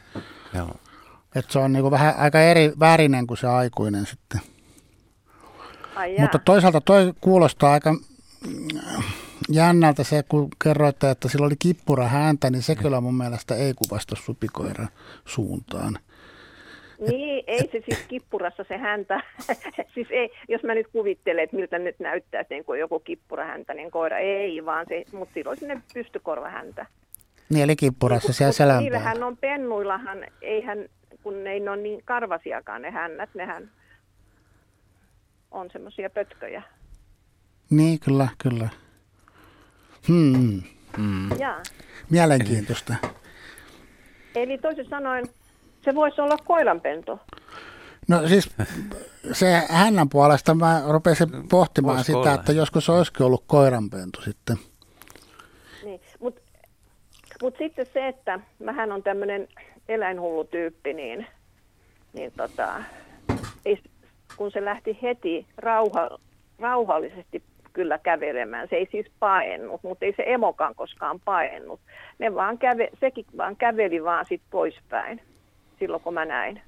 Joo. 0.53 0.75
että 1.35 1.53
se 1.53 1.59
on 1.59 1.73
niinku 1.73 1.91
vähän 1.91 2.15
aika 2.17 2.41
eri 2.41 2.71
värinen 2.79 3.27
kuin 3.27 3.37
se 3.37 3.47
aikuinen 3.47 4.05
sitten. 4.05 4.41
Ai 5.95 6.15
Mutta 6.19 6.39
toisaalta 6.39 6.81
toi 6.81 7.13
kuulostaa 7.21 7.71
aika 7.71 7.95
jännältä 9.49 10.03
se, 10.03 10.23
kun 10.23 10.49
kerroitte, 10.63 11.09
että 11.09 11.29
sillä 11.29 11.45
oli 11.45 11.55
kippura 11.59 12.07
häntä, 12.07 12.49
niin 12.49 12.63
se 12.63 12.75
kyllä 12.75 13.01
mun 13.01 13.15
mielestä 13.15 13.55
ei 13.55 13.73
kuvasta 13.73 14.15
supikoiran 14.15 14.89
suuntaan. 15.25 15.99
Niin, 17.09 17.43
ei 17.47 17.59
se 17.59 17.81
siis 17.85 18.05
kippurassa 18.07 18.63
se 18.67 18.77
häntä. 18.77 19.21
siis 19.93 20.07
ei, 20.11 20.29
jos 20.47 20.63
mä 20.63 20.75
nyt 20.75 20.87
kuvittelen, 20.87 21.43
että 21.43 21.55
miltä 21.55 21.79
nyt 21.79 21.99
näyttää, 21.99 22.41
että 22.41 22.53
niin 22.53 22.65
kuin 22.65 22.79
joku 22.79 23.03
niin 23.73 23.91
koira, 23.91 24.17
ei 24.17 24.65
vaan 24.65 24.85
se, 24.89 25.03
mutta 25.11 25.33
silloin 25.33 25.57
sinne 25.57 25.81
pystykorva 25.93 26.49
häntä. 26.49 26.85
Niin, 27.49 27.63
eli 27.63 27.75
kippurassa 27.75 28.27
niin, 28.27 28.35
siellä 28.35 28.51
selän 28.51 28.79
Niillähän 28.79 29.23
on 29.23 29.37
pennuillahan, 29.37 30.25
eihän, 30.41 30.85
kun 31.23 31.43
ne 31.43 31.51
ei 31.51 31.69
ole 31.69 31.77
niin 31.77 32.01
karvasiakaan 32.05 32.81
ne 32.81 32.91
hännät, 32.91 33.29
nehän 33.33 33.71
on 35.51 35.69
semmoisia 35.71 36.09
pötköjä. 36.09 36.63
Niin, 37.69 37.99
kyllä, 37.99 38.27
kyllä. 38.43 38.69
Hmm. 40.07 40.61
Hmm. 40.97 41.29
Mielenkiintoista. 42.09 42.93
Eli 44.35 44.57
toisin 44.57 44.89
sanoen, 44.89 45.25
se 45.81 45.95
voisi 45.95 46.21
olla 46.21 46.37
koiranpentu. 46.37 47.19
No 48.07 48.27
siis 48.27 48.55
se 49.31 49.61
hännän 49.69 50.09
puolesta 50.09 50.55
mä 50.55 50.83
rupesin 50.89 51.29
pohtimaan 51.49 51.95
Voisiko 51.95 52.19
sitä, 52.19 52.29
olla? 52.29 52.39
että 52.39 52.51
joskus 52.51 52.89
olisikin 52.89 53.25
ollut 53.25 53.43
koiranpentu 53.47 54.21
sitten. 54.21 54.57
Niin, 55.83 56.01
mutta 56.19 56.41
mut 57.41 57.55
sitten 57.57 57.85
se, 57.93 58.07
että 58.07 58.39
mähän 58.59 58.91
on 58.91 59.03
tämmöinen 59.03 59.47
eläinhullu 59.89 60.43
tyyppi, 60.43 60.93
niin, 60.93 61.27
niin 62.13 62.31
tota, 62.37 62.83
ei, 63.65 63.79
kun 64.37 64.51
se 64.51 64.65
lähti 64.65 64.99
heti 65.01 65.47
rauha, 65.57 66.09
rauhallisesti 66.59 67.43
kyllä 67.73 67.97
kävelemään. 67.97 68.67
Se 68.69 68.75
ei 68.75 68.87
siis 68.91 69.05
paennut, 69.19 69.83
mutta 69.83 70.05
ei 70.05 70.13
se 70.17 70.23
emokaan 70.25 70.75
koskaan 70.75 71.19
paennut. 71.25 71.79
Ne 72.19 72.35
vaan 72.35 72.57
käve, 72.57 72.89
sekin 72.99 73.25
vaan 73.37 73.55
käveli 73.55 74.03
vaan 74.03 74.25
sit 74.25 74.41
poispäin 74.49 75.21
silloin, 75.81 76.03
kun 76.03 76.13
mä 76.13 76.25
näin. 76.25 76.61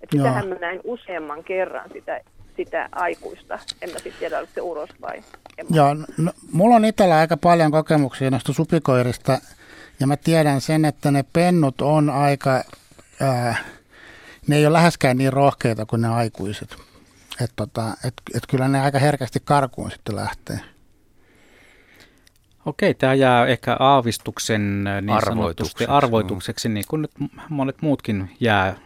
Että 0.00 0.16
sitähän 0.16 0.48
mä 0.48 0.54
näin 0.54 0.80
useamman 0.84 1.44
kerran 1.44 1.90
sitä, 1.92 2.20
sitä 2.56 2.88
aikuista. 2.92 3.58
En 3.82 3.90
mä 3.90 3.94
sitten 3.98 4.18
tiedä, 4.18 4.38
oliko 4.38 4.52
se 4.54 4.60
uros 4.60 4.90
vai. 5.00 5.22
Joo, 5.70 5.94
no, 6.18 6.32
mulla 6.52 6.76
on 6.76 6.84
itsellä 6.84 7.16
aika 7.16 7.36
paljon 7.36 7.70
kokemuksia 7.70 8.30
noista 8.30 8.52
supikoirista. 8.52 9.38
Ja 10.00 10.06
mä 10.06 10.16
tiedän 10.16 10.60
sen, 10.60 10.84
että 10.84 11.10
ne 11.10 11.24
pennut 11.32 11.80
on 11.80 12.10
aika, 12.10 12.64
ää, 13.20 13.56
ne 14.46 14.56
ei 14.56 14.66
ole 14.66 14.72
läheskään 14.72 15.16
niin 15.16 15.32
rohkeita 15.32 15.86
kuin 15.86 16.02
ne 16.02 16.08
aikuiset. 16.08 16.76
Että 17.40 17.56
tota, 17.56 17.96
et, 18.04 18.14
et 18.34 18.42
kyllä 18.48 18.68
ne 18.68 18.80
aika 18.80 18.98
herkästi 18.98 19.38
karkuun 19.44 19.90
sitten 19.90 20.16
lähtee. 20.16 20.60
Okei, 22.66 22.94
tämä 22.94 23.14
jää 23.14 23.46
ehkä 23.46 23.76
aavistuksen 23.78 24.84
niin 24.84 25.10
arvoitukseksi, 25.10 25.84
arvoitukseksi, 25.84 26.68
niin 26.68 26.84
kuin 26.88 27.02
nyt 27.02 27.10
monet 27.48 27.82
muutkin 27.82 28.30
jää. 28.40 28.76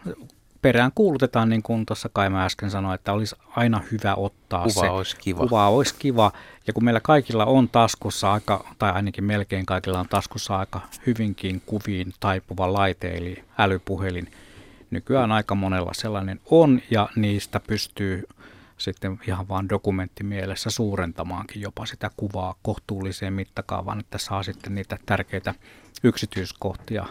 Perään 0.61 0.91
kuulutetaan, 0.95 1.49
niin 1.49 1.63
kuin 1.63 1.85
tuossa 1.85 2.09
kai 2.13 2.29
mä 2.29 2.45
äsken 2.45 2.71
sanoin, 2.71 2.95
että 2.95 3.13
olisi 3.13 3.35
aina 3.55 3.81
hyvä 3.91 4.15
ottaa 4.15 4.63
kuva 4.63 4.81
se. 4.81 4.89
Olisi 4.89 5.17
kiva. 5.17 5.39
Kuva 5.39 5.69
olisi 5.69 5.95
kiva. 5.99 6.31
Ja 6.67 6.73
kun 6.73 6.83
meillä 6.83 6.99
kaikilla 6.99 7.45
on 7.45 7.69
taskussa 7.69 8.33
aika, 8.33 8.65
tai 8.79 8.91
ainakin 8.91 9.23
melkein 9.23 9.65
kaikilla 9.65 9.99
on 9.99 10.09
taskussa 10.09 10.57
aika 10.57 10.81
hyvinkin 11.05 11.61
kuviin 11.65 12.13
taipuva 12.19 12.73
laite, 12.73 13.17
eli 13.17 13.43
älypuhelin. 13.57 14.31
Nykyään 14.91 15.31
aika 15.31 15.55
monella 15.55 15.93
sellainen 15.93 16.39
on, 16.45 16.81
ja 16.91 17.09
niistä 17.15 17.59
pystyy 17.59 18.27
sitten 18.77 19.19
ihan 19.27 19.47
vaan 19.47 19.69
dokumenttimielessä 19.69 20.69
suurentamaankin 20.69 21.61
jopa 21.61 21.85
sitä 21.85 22.11
kuvaa 22.17 22.55
kohtuulliseen 22.61 23.33
mittakaavaan, 23.33 23.99
että 23.99 24.17
saa 24.17 24.43
sitten 24.43 24.75
niitä 24.75 24.97
tärkeitä 25.05 25.53
yksityiskohtia 26.03 27.05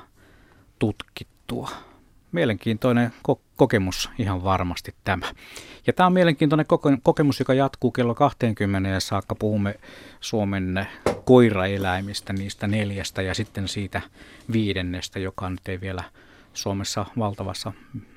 tutkittua. 0.79 1.71
Mielenkiintoinen 2.33 3.13
ko- 3.29 3.41
kokemus 3.57 4.11
ihan 4.19 4.45
varmasti 4.45 4.95
tämä. 5.05 5.27
Ja 5.87 5.93
tämä 5.93 6.07
on 6.07 6.13
mielenkiintoinen 6.13 6.67
koko- 6.67 6.99
kokemus, 7.03 7.39
joka 7.39 7.55
jatkuu 7.55 7.91
kello 7.93 8.15
20 8.15 9.01
saakka. 9.01 9.35
Puhumme 9.35 9.75
Suomen 10.21 10.87
koiraeläimistä, 11.25 12.33
niistä 12.33 12.67
neljästä 12.67 13.23
ja 13.23 13.35
sitten 13.35 13.69
siitä 13.69 14.01
viidennestä, 14.53 15.19
joka 15.19 15.51
nyt 15.51 15.69
ei 15.69 15.81
vielä 15.81 16.05
Suomessa 16.55 17.07
valtavassa 17.19 17.73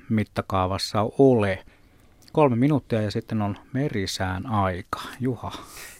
mittakaavassa 0.08 1.06
ole. 1.18 1.64
Kolme 2.32 2.56
minuuttia 2.56 3.02
ja 3.02 3.10
sitten 3.10 3.42
on 3.42 3.58
merisään 3.72 4.46
aika. 4.46 5.00
Juha. 5.20 5.52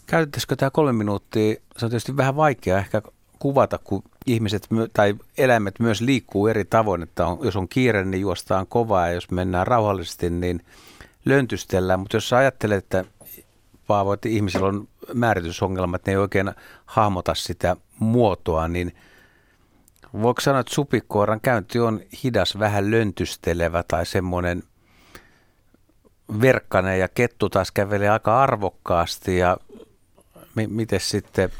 Käytettäisikö 0.07 0.57
tämä 0.57 0.71
kolme 0.71 0.93
minuuttia? 0.93 1.55
Se 1.77 1.87
on 1.87 1.91
tietysti 1.91 2.17
vähän 2.17 2.37
vaikea 2.37 2.79
ehkä 2.79 3.03
kuvata, 3.39 3.79
kun 3.85 4.03
ihmiset 4.27 4.69
tai 4.93 5.15
eläimet 5.39 5.81
myös 5.81 6.01
liikkuu 6.01 6.47
eri 6.47 6.65
tavoin, 6.65 7.03
että 7.03 7.27
on, 7.27 7.39
jos 7.43 7.57
on 7.57 7.69
kiire, 7.69 8.05
niin 8.05 8.21
juostaan 8.21 8.67
kovaa 8.67 9.07
ja 9.07 9.13
jos 9.13 9.31
mennään 9.31 9.67
rauhallisesti, 9.67 10.31
niin 10.31 10.65
löntystellään. 11.25 12.01
Mutta 12.01 12.17
jos 12.17 12.29
sä 12.29 12.37
ajattelet, 12.37 12.85
että 12.85 13.05
Paavo, 13.87 14.13
että 14.13 14.29
ihmisillä 14.29 14.69
on 14.69 14.89
määritysongelmat, 15.15 16.07
ne 16.07 16.13
ei 16.13 16.17
oikein 16.17 16.53
hahmota 16.87 17.35
sitä 17.35 17.77
muotoa, 17.99 18.69
niin 18.69 18.95
voiko 20.23 20.41
sanoa, 20.41 20.61
että 20.61 20.75
supikoiran 20.75 21.41
käynti 21.41 21.81
on 21.81 22.01
hidas, 22.25 22.59
vähän 22.59 22.91
löntystelevä 22.91 23.85
tai 23.89 24.07
semmoinen 24.07 24.63
verkkainen 26.41 26.99
ja 26.99 27.09
kettu 27.09 27.49
taas 27.49 27.73
kävelee 27.73 28.09
aika 28.09 28.43
arvokkaasti 28.43 29.39
ja 29.39 29.57
m- 30.55 30.75
miten 30.75 31.01
sitten, 31.01 31.51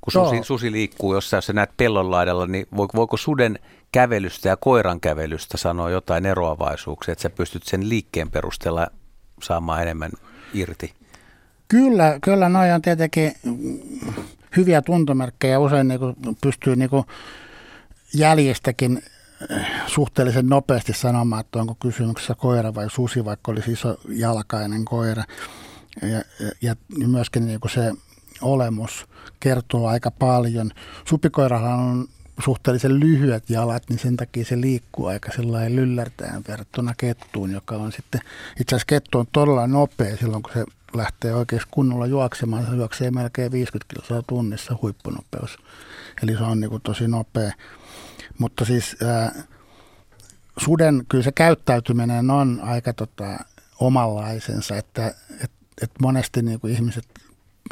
kun 0.00 0.12
susi, 0.12 0.42
susi 0.42 0.72
liikkuu 0.72 1.14
jossain, 1.14 1.38
jos 1.38 1.46
sä 1.46 1.52
näet 1.52 1.70
pellon 1.76 2.10
laidalla, 2.10 2.46
niin 2.46 2.66
voiko 2.76 3.16
suden 3.16 3.58
kävelystä 3.92 4.48
ja 4.48 4.56
koiran 4.56 5.00
kävelystä 5.00 5.56
sanoa 5.56 5.90
jotain 5.90 6.26
eroavaisuuksia, 6.26 7.12
että 7.12 7.22
sä 7.22 7.30
pystyt 7.30 7.62
sen 7.62 7.88
liikkeen 7.88 8.30
perusteella 8.30 8.86
saamaan 9.42 9.82
enemmän 9.82 10.10
irti? 10.54 10.94
Kyllä, 11.68 12.18
kyllä 12.24 12.48
noin 12.48 12.72
on 12.72 12.82
tietenkin 12.82 13.32
hyviä 14.56 14.82
tuntomerkkejä. 14.82 15.58
Usein 15.58 15.88
niin 15.88 16.00
pystyy 16.40 16.76
niin 16.76 16.90
kuin 16.90 17.04
jäljestäkin 18.14 19.02
suhteellisen 19.86 20.46
nopeasti 20.46 20.92
sanomaan, 20.92 21.40
että 21.40 21.58
onko 21.58 21.74
kysymyksessä 21.74 22.34
koira 22.34 22.74
vai 22.74 22.90
susi, 22.90 23.24
vaikka 23.24 23.52
olisi 23.52 23.72
iso 23.72 23.96
jalkainen 24.08 24.84
koira. 24.84 25.24
Ja, 26.02 26.08
ja, 26.08 26.50
ja 26.62 26.76
myöskin 27.06 27.46
niin 27.46 27.60
kuin 27.60 27.70
se 27.70 27.92
olemus 28.40 29.06
kertoo 29.40 29.86
aika 29.86 30.10
paljon. 30.10 30.70
Supikoirahan 31.08 31.78
on 31.78 32.08
suhteellisen 32.44 33.00
lyhyet 33.00 33.50
jalat, 33.50 33.82
niin 33.88 33.98
sen 33.98 34.16
takia 34.16 34.44
se 34.44 34.60
liikkuu 34.60 35.06
aika 35.06 35.32
sellainen 35.32 35.76
lyllärtäen 35.76 36.44
verrattuna 36.48 36.94
kettuun, 36.96 37.52
joka 37.52 37.74
on 37.76 37.92
sitten, 37.92 38.20
itse 38.60 38.76
asiassa 38.76 38.86
kettu 38.86 39.18
on 39.18 39.26
todella 39.32 39.66
nopea 39.66 40.16
silloin, 40.16 40.42
kun 40.42 40.52
se 40.52 40.64
lähtee 40.94 41.34
oikeasti 41.34 41.68
kunnolla 41.70 42.06
juoksemaan. 42.06 42.66
Se 42.66 42.76
juoksee 42.76 43.10
melkein 43.10 43.52
50 43.52 43.94
kiloa 43.94 44.22
tunnissa 44.22 44.78
huippunopeus. 44.82 45.58
Eli 46.22 46.32
se 46.36 46.42
on 46.42 46.60
niin 46.60 46.70
kuin 46.70 46.82
tosi 46.82 47.08
nopea. 47.08 47.52
Mutta 48.38 48.64
siis 48.64 48.96
ää, 49.02 49.42
suden 50.58 51.02
kyllä 51.08 51.24
se 51.24 51.32
käyttäytyminen 51.32 52.30
on 52.30 52.60
aika 52.62 52.92
tota, 52.92 53.44
omanlaisensa, 53.80 54.76
että 54.76 55.14
et, 55.44 55.50
et 55.82 55.90
monesti 56.00 56.42
niin 56.42 56.60
kuin 56.60 56.72
ihmiset 56.72 57.04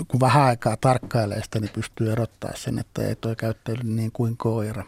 kun 0.09 0.21
vähän 0.21 0.43
aikaa 0.43 0.77
tarkkailee 0.77 1.43
sitä, 1.43 1.61
niin 1.61 1.71
pystyy 1.75 2.13
erottaa 2.13 2.53
sen, 2.55 2.79
että 2.79 3.03
ei 3.03 3.17
toi 3.17 3.37
käyttäydy 3.37 3.83
niin 3.85 4.13
kuin 4.13 4.37
koira. 4.37 4.85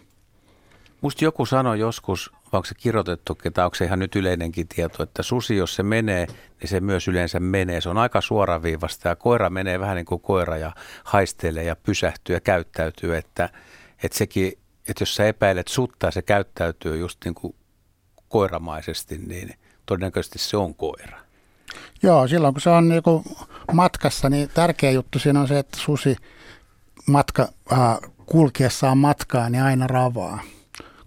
Musta 1.00 1.24
joku 1.24 1.46
sanoi 1.46 1.78
joskus, 1.78 2.32
onko 2.52 2.64
se 2.64 2.74
kirjoitettu, 2.74 3.38
tai 3.54 3.64
onko 3.64 3.74
se 3.74 3.84
ihan 3.84 3.98
nyt 3.98 4.16
yleinenkin 4.16 4.68
tieto, 4.68 5.02
että 5.02 5.22
susi, 5.22 5.56
jos 5.56 5.74
se 5.74 5.82
menee, 5.82 6.26
niin 6.60 6.68
se 6.68 6.80
myös 6.80 7.08
yleensä 7.08 7.40
menee. 7.40 7.80
Se 7.80 7.88
on 7.88 7.98
aika 7.98 8.20
suoraviivasta 8.20 9.08
ja 9.08 9.16
koira 9.16 9.50
menee 9.50 9.80
vähän 9.80 9.96
niin 9.96 10.06
kuin 10.06 10.20
koira 10.20 10.56
ja 10.56 10.72
haistelee 11.04 11.64
ja 11.64 11.76
pysähtyy 11.76 12.36
ja 12.36 12.40
käyttäytyy, 12.40 13.16
että, 13.16 13.48
että 14.02 14.18
sekin, 14.18 14.52
että 14.88 15.02
jos 15.02 15.14
sä 15.14 15.26
epäilet 15.26 15.68
sutta 15.68 16.06
ja 16.06 16.10
se 16.10 16.22
käyttäytyy 16.22 16.96
just 16.96 17.18
niin 17.24 17.34
kuin 17.34 17.54
koiramaisesti, 18.28 19.18
niin 19.18 19.54
todennäköisesti 19.86 20.38
se 20.38 20.56
on 20.56 20.74
koira. 20.74 21.18
Joo, 22.02 22.28
silloin 22.28 22.54
kun 22.54 22.60
se 22.60 22.70
on 22.70 22.88
niinku 22.88 23.24
matkassa, 23.72 24.28
niin 24.28 24.50
tärkeä 24.54 24.90
juttu 24.90 25.18
siinä 25.18 25.40
on 25.40 25.48
se, 25.48 25.58
että 25.58 25.78
susi 25.80 26.16
matka, 27.06 27.48
äh, 27.72 27.98
kulkiessaan 28.26 28.98
matkaa, 28.98 29.50
niin 29.50 29.62
aina 29.62 29.86
ravaa. 29.86 30.40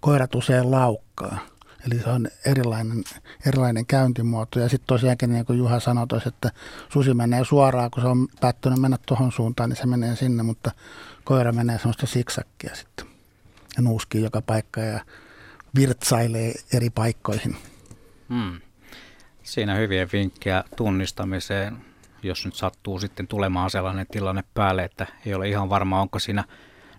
Koirat 0.00 0.34
usein 0.34 0.70
laukkaa. 0.70 1.38
Eli 1.86 2.00
se 2.00 2.10
on 2.10 2.28
erilainen, 2.46 3.04
erilainen 3.46 3.86
käyntimuoto. 3.86 4.60
Ja 4.60 4.68
sitten 4.68 4.86
tosiaankin, 4.86 5.30
niin 5.30 5.46
kuin 5.46 5.58
Juha 5.58 5.80
sanoi, 5.80 6.06
että 6.26 6.50
susi 6.92 7.14
menee 7.14 7.44
suoraan, 7.44 7.90
kun 7.90 8.02
se 8.02 8.08
on 8.08 8.28
päättänyt 8.40 8.78
mennä 8.78 8.98
tuohon 9.06 9.32
suuntaan, 9.32 9.68
niin 9.68 9.76
se 9.76 9.86
menee 9.86 10.16
sinne, 10.16 10.42
mutta 10.42 10.70
koira 11.24 11.52
menee 11.52 11.78
sellaista 11.78 12.06
siksakkia 12.06 12.74
sitten. 12.74 13.09
Ja 13.76 13.82
nuuskii 13.82 14.22
joka 14.22 14.42
paikka 14.42 14.80
ja 14.80 15.00
virtsailee 15.74 16.52
eri 16.72 16.90
paikkoihin. 16.90 17.56
Hmm. 18.28 18.60
Siinä 19.42 19.74
hyviä 19.74 20.08
vinkkejä 20.12 20.64
tunnistamiseen, 20.76 21.76
jos 22.22 22.44
nyt 22.44 22.54
sattuu 22.54 22.98
sitten 22.98 23.26
tulemaan 23.26 23.70
sellainen 23.70 24.06
tilanne 24.10 24.44
päälle, 24.54 24.84
että 24.84 25.06
ei 25.26 25.34
ole 25.34 25.48
ihan 25.48 25.70
varma, 25.70 26.00
onko 26.00 26.18
siinä 26.18 26.44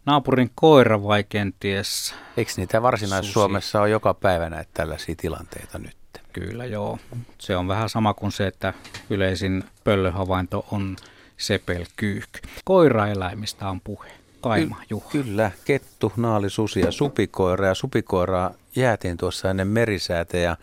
naapurin 0.06 0.52
koira 0.56 1.04
vai 1.04 1.24
kenties 1.24 2.16
Eikö 2.38 2.52
niitä 2.58 2.82
varsinais-Suomessa 2.82 3.82
ole 3.82 3.90
joka 3.90 4.14
päivä 4.14 4.50
näitä 4.50 4.72
tällaisia 4.74 5.16
tilanteita 5.18 5.80
nyt? 5.80 5.98
Kyllä 6.34 6.66
joo. 6.66 7.00
Se 7.38 7.58
on 7.58 7.68
vähän 7.68 7.90
sama 7.90 8.14
kuin 8.14 8.32
se, 8.32 8.48
että 8.48 8.74
yleisin 9.10 9.64
pöllöhavainto 9.84 10.66
on 10.72 10.96
sepelkyyhk. 11.38 12.30
Koiraeläimistä 12.66 13.70
on 13.70 13.82
puhe. 13.82 14.21
Kaima, 14.42 14.76
Ky- 14.76 14.86
Juha. 14.90 15.10
Kyllä, 15.10 15.52
kettu, 15.66 16.14
naali, 16.18 16.50
susi 16.50 16.80
ja 16.80 16.92
supikoira. 16.92 17.68
Ja 17.68 17.76
supikoiraa 17.76 18.54
jäätiin 18.76 19.18
tuossa 19.18 19.50
ennen 19.50 19.68
merisäätä 19.68 20.38
ja 20.38 20.58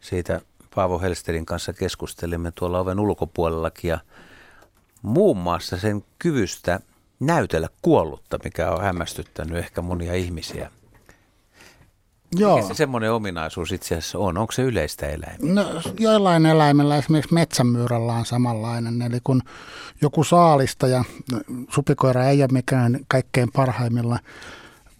siitä 0.00 0.40
Paavo 0.74 0.98
Helsterin 0.98 1.46
kanssa 1.46 1.72
keskustelimme 1.72 2.52
tuolla 2.54 2.80
oven 2.80 3.00
ulkopuolellakin 3.00 3.88
ja 3.88 3.98
muun 5.02 5.36
muassa 5.36 5.76
sen 5.76 6.04
kyvystä 6.18 6.80
näytellä 7.20 7.68
kuollutta, 7.82 8.38
mikä 8.44 8.70
on 8.70 8.82
hämmästyttänyt 8.82 9.58
ehkä 9.58 9.82
monia 9.82 10.14
ihmisiä. 10.14 10.70
Joo. 12.36 12.56
Mikä 12.56 12.68
se 12.68 12.74
semmoinen 12.74 13.12
ominaisuus 13.12 13.72
itse 13.72 13.94
asiassa 13.94 14.18
on? 14.18 14.38
Onko 14.38 14.52
se 14.52 14.62
yleistä 14.62 15.06
eläimillä? 15.06 15.62
No, 15.62 15.80
joillain 15.98 16.46
eläimillä, 16.46 16.96
esimerkiksi 16.96 17.34
metsämyyrällä 17.34 18.12
on 18.12 18.26
samanlainen. 18.26 19.02
Eli 19.02 19.18
kun 19.24 19.42
joku 20.02 20.24
saalista 20.24 20.86
ja 20.86 21.04
supikoira 21.70 22.24
ei 22.24 22.42
ole 22.42 22.48
mikään 22.52 23.00
kaikkein 23.08 23.48
parhaimmilla 23.52 24.18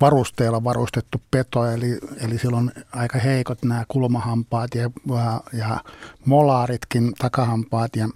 varusteella 0.01 0.65
varustettu 0.65 1.23
peto, 1.31 1.67
eli, 1.67 1.99
eli 2.21 2.39
silloin 2.39 2.71
aika 2.93 3.19
heikot 3.19 3.63
nämä 3.65 3.85
kulmahampaat 3.89 4.75
ja, 4.75 4.91
ja, 5.09 5.41
ja 5.53 5.81
molaaritkin, 6.25 7.13
takahampaat 7.19 7.97
ja 7.97 8.09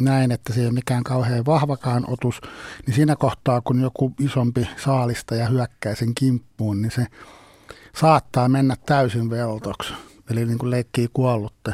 näin, 0.00 0.32
että 0.32 0.52
se 0.52 0.60
ei 0.60 0.66
ole 0.66 0.74
mikään 0.74 1.04
kauhean 1.04 1.46
vahvakaan 1.46 2.04
otus, 2.08 2.40
niin 2.86 2.94
siinä 2.94 3.16
kohtaa, 3.16 3.60
kun 3.60 3.80
joku 3.80 4.12
isompi 4.20 4.68
saalista 4.76 5.34
ja 5.34 5.46
hyökkää 5.46 5.94
sen 5.94 6.14
kimppuun, 6.14 6.82
niin 6.82 6.90
se 6.90 7.06
saattaa 7.96 8.48
mennä 8.48 8.76
täysin 8.86 9.30
veltoksi, 9.30 9.94
eli 10.30 10.44
niin 10.44 10.58
kuin 10.58 10.70
leikkii 10.70 11.08
kuollutta. 11.12 11.72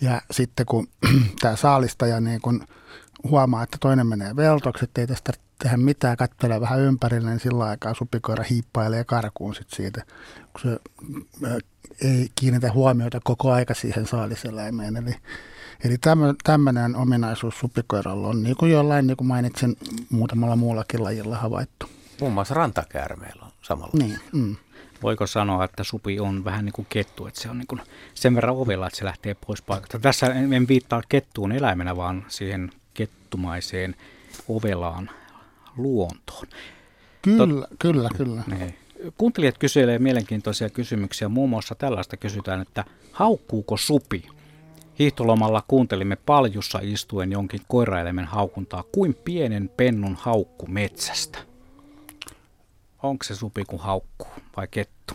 Ja 0.00 0.22
sitten 0.30 0.66
kun 0.66 0.88
tämä 1.40 1.56
saalistaja 1.56 2.20
niin 2.20 2.40
kun 2.40 2.66
huomaa, 3.24 3.62
että 3.62 3.76
toinen 3.80 4.06
menee 4.06 4.36
veltoksi, 4.36 4.84
että 4.84 5.00
ei 5.00 5.06
tästä 5.06 5.32
tehdä 5.62 5.76
mitään, 5.76 6.16
katselee 6.16 6.60
vähän 6.60 6.80
ympärille, 6.80 7.30
niin 7.30 7.40
sillä 7.40 7.64
aikaa 7.64 7.94
supikoira 7.94 8.44
hiippailee 8.50 9.04
karkuun 9.04 9.54
sit 9.54 9.70
siitä, 9.70 10.04
kun 10.52 10.60
se 10.62 10.78
ei 12.02 12.30
kiinnitä 12.34 12.72
huomiota 12.72 13.20
koko 13.24 13.52
aika 13.52 13.74
siihen 13.74 14.06
saaliseläimeen. 14.06 14.96
Eli, 14.96 15.14
eli 15.84 15.96
tämmöinen 16.44 16.96
ominaisuus 16.96 17.58
supikoiralla 17.58 18.28
on, 18.28 18.42
niin 18.42 18.56
kuin 18.56 18.72
jollain, 18.72 19.06
niin 19.06 19.16
kuin 19.16 19.28
mainitsin, 19.28 19.76
muutamalla 20.10 20.56
muullakin 20.56 21.04
lajilla 21.04 21.36
havaittu. 21.36 21.86
Muun 22.20 22.32
muassa 22.32 22.54
rantakäärmeillä 22.54 23.42
on 23.44 23.52
samalla. 23.62 23.92
Niin, 23.98 24.20
mm. 24.32 24.56
Voiko 25.02 25.26
sanoa, 25.26 25.64
että 25.64 25.84
supi 25.84 26.20
on 26.20 26.44
vähän 26.44 26.64
niin 26.64 26.72
kuin 26.72 26.86
kettu, 26.90 27.26
että 27.26 27.40
se 27.40 27.50
on 27.50 27.58
niin 27.58 27.66
kuin 27.66 27.80
sen 28.14 28.34
verran 28.34 28.56
ovella, 28.56 28.86
että 28.86 28.98
se 28.98 29.04
lähtee 29.04 29.36
pois 29.46 29.62
paikalta. 29.62 29.98
Tässä 29.98 30.26
en 30.26 30.68
viittaa 30.68 31.02
kettuun 31.08 31.52
eläimenä, 31.52 31.96
vaan 31.96 32.24
siihen 32.28 32.70
kettumaiseen 32.94 33.96
ovelaan 34.48 35.10
luontoon. 35.76 36.46
Kyllä, 37.22 37.66
Tot, 37.66 37.70
kyllä, 37.78 38.08
kyllä. 38.16 38.42
Niin. 38.46 38.74
Kuuntelijat 39.18 39.58
kyselee 39.58 39.98
mielenkiintoisia 39.98 40.70
kysymyksiä. 40.70 41.28
Muun 41.28 41.50
muassa 41.50 41.74
tällaista 41.74 42.16
kysytään, 42.16 42.60
että 42.60 42.84
haukkuuko 43.12 43.76
supi? 43.76 44.28
Hiihtolomalla 44.98 45.62
kuuntelimme 45.68 46.16
paljussa 46.16 46.78
istuen 46.82 47.32
jonkin 47.32 47.60
koiraeläimen 47.68 48.24
haukuntaa 48.24 48.84
kuin 48.92 49.14
pienen 49.14 49.70
pennun 49.76 50.16
haukku 50.20 50.66
metsästä. 50.66 51.49
Onko 53.02 53.24
se 53.24 53.34
supi 53.34 53.64
kuin 53.64 53.82
haukkuu 53.82 54.28
vai 54.56 54.68
kettu? 54.70 55.14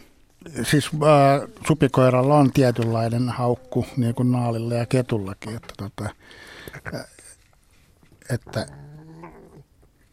Siis 0.63 0.89
äh, 0.93 1.49
supikoiralla 1.67 2.35
on 2.35 2.51
tietynlainen 2.51 3.29
haukku, 3.29 3.85
niin 3.97 4.15
kuin 4.15 4.31
naalilla 4.31 4.73
ja 4.73 4.85
ketullakin. 4.85 5.55
Että, 5.55 5.73
tota, 5.77 6.09
äh, 6.95 7.05
että 8.29 8.67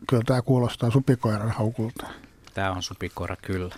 kyllä 0.08 0.22
tämä 0.26 0.42
kuulostaa 0.42 0.90
supikoiran 0.90 1.50
haukulta. 1.50 2.06
Tämä 2.54 2.72
on 2.72 2.82
supikoira, 2.82 3.36
kyllä. 3.36 3.74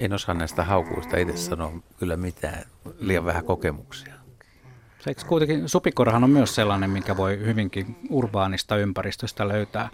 En 0.00 0.12
osaa 0.12 0.34
näistä 0.34 0.64
haukuista 0.64 1.16
itse 1.16 1.36
sanoa 1.36 1.72
kyllä 1.98 2.16
mitään, 2.16 2.64
liian 2.98 3.24
vähän 3.24 3.44
kokemuksia. 3.44 4.14
Eikö 5.06 5.22
kuitenkin 5.26 5.68
supikoirahan 5.68 6.24
on 6.24 6.30
myös 6.30 6.54
sellainen, 6.54 6.90
minkä 6.90 7.16
voi 7.16 7.38
hyvinkin 7.38 7.96
urbaanista 8.10 8.76
ympäristöstä 8.76 9.48
löytää 9.48 9.88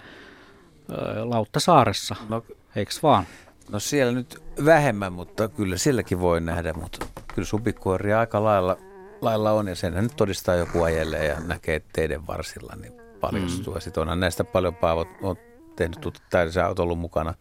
Lauttasaaressa, 1.24 2.16
no, 2.28 2.44
eikö 2.76 2.92
vaan? 3.02 3.24
No 3.70 3.80
siellä 3.80 4.12
nyt 4.12 4.42
vähemmän, 4.64 5.12
mutta 5.12 5.48
kyllä 5.48 5.76
silläkin 5.76 6.20
voi 6.20 6.40
nähdä, 6.40 6.72
mutta 6.72 7.06
kyllä 7.34 7.46
supikoiria 7.46 8.20
aika 8.20 8.44
lailla, 8.44 8.76
lailla 9.20 9.52
on 9.52 9.68
ja 9.68 9.74
senhän 9.74 10.04
nyt 10.04 10.16
todistaa 10.16 10.54
joku 10.54 10.82
ajelee 10.82 11.26
ja 11.26 11.40
näkee 11.40 11.82
teidän 11.92 12.26
varsilla, 12.26 12.76
niin 12.80 12.92
paljastuu. 13.20 13.74
Mm. 13.74 13.80
Sitten 13.80 14.00
onhan 14.00 14.20
näistä 14.20 14.44
paljon 14.44 14.74
paavot, 14.74 15.08
on 15.22 15.36
tehnyt, 15.76 16.22
tai 16.30 16.52
sä 16.52 16.68
oot 16.68 16.78
ollut 16.78 16.98
mukana 16.98 17.34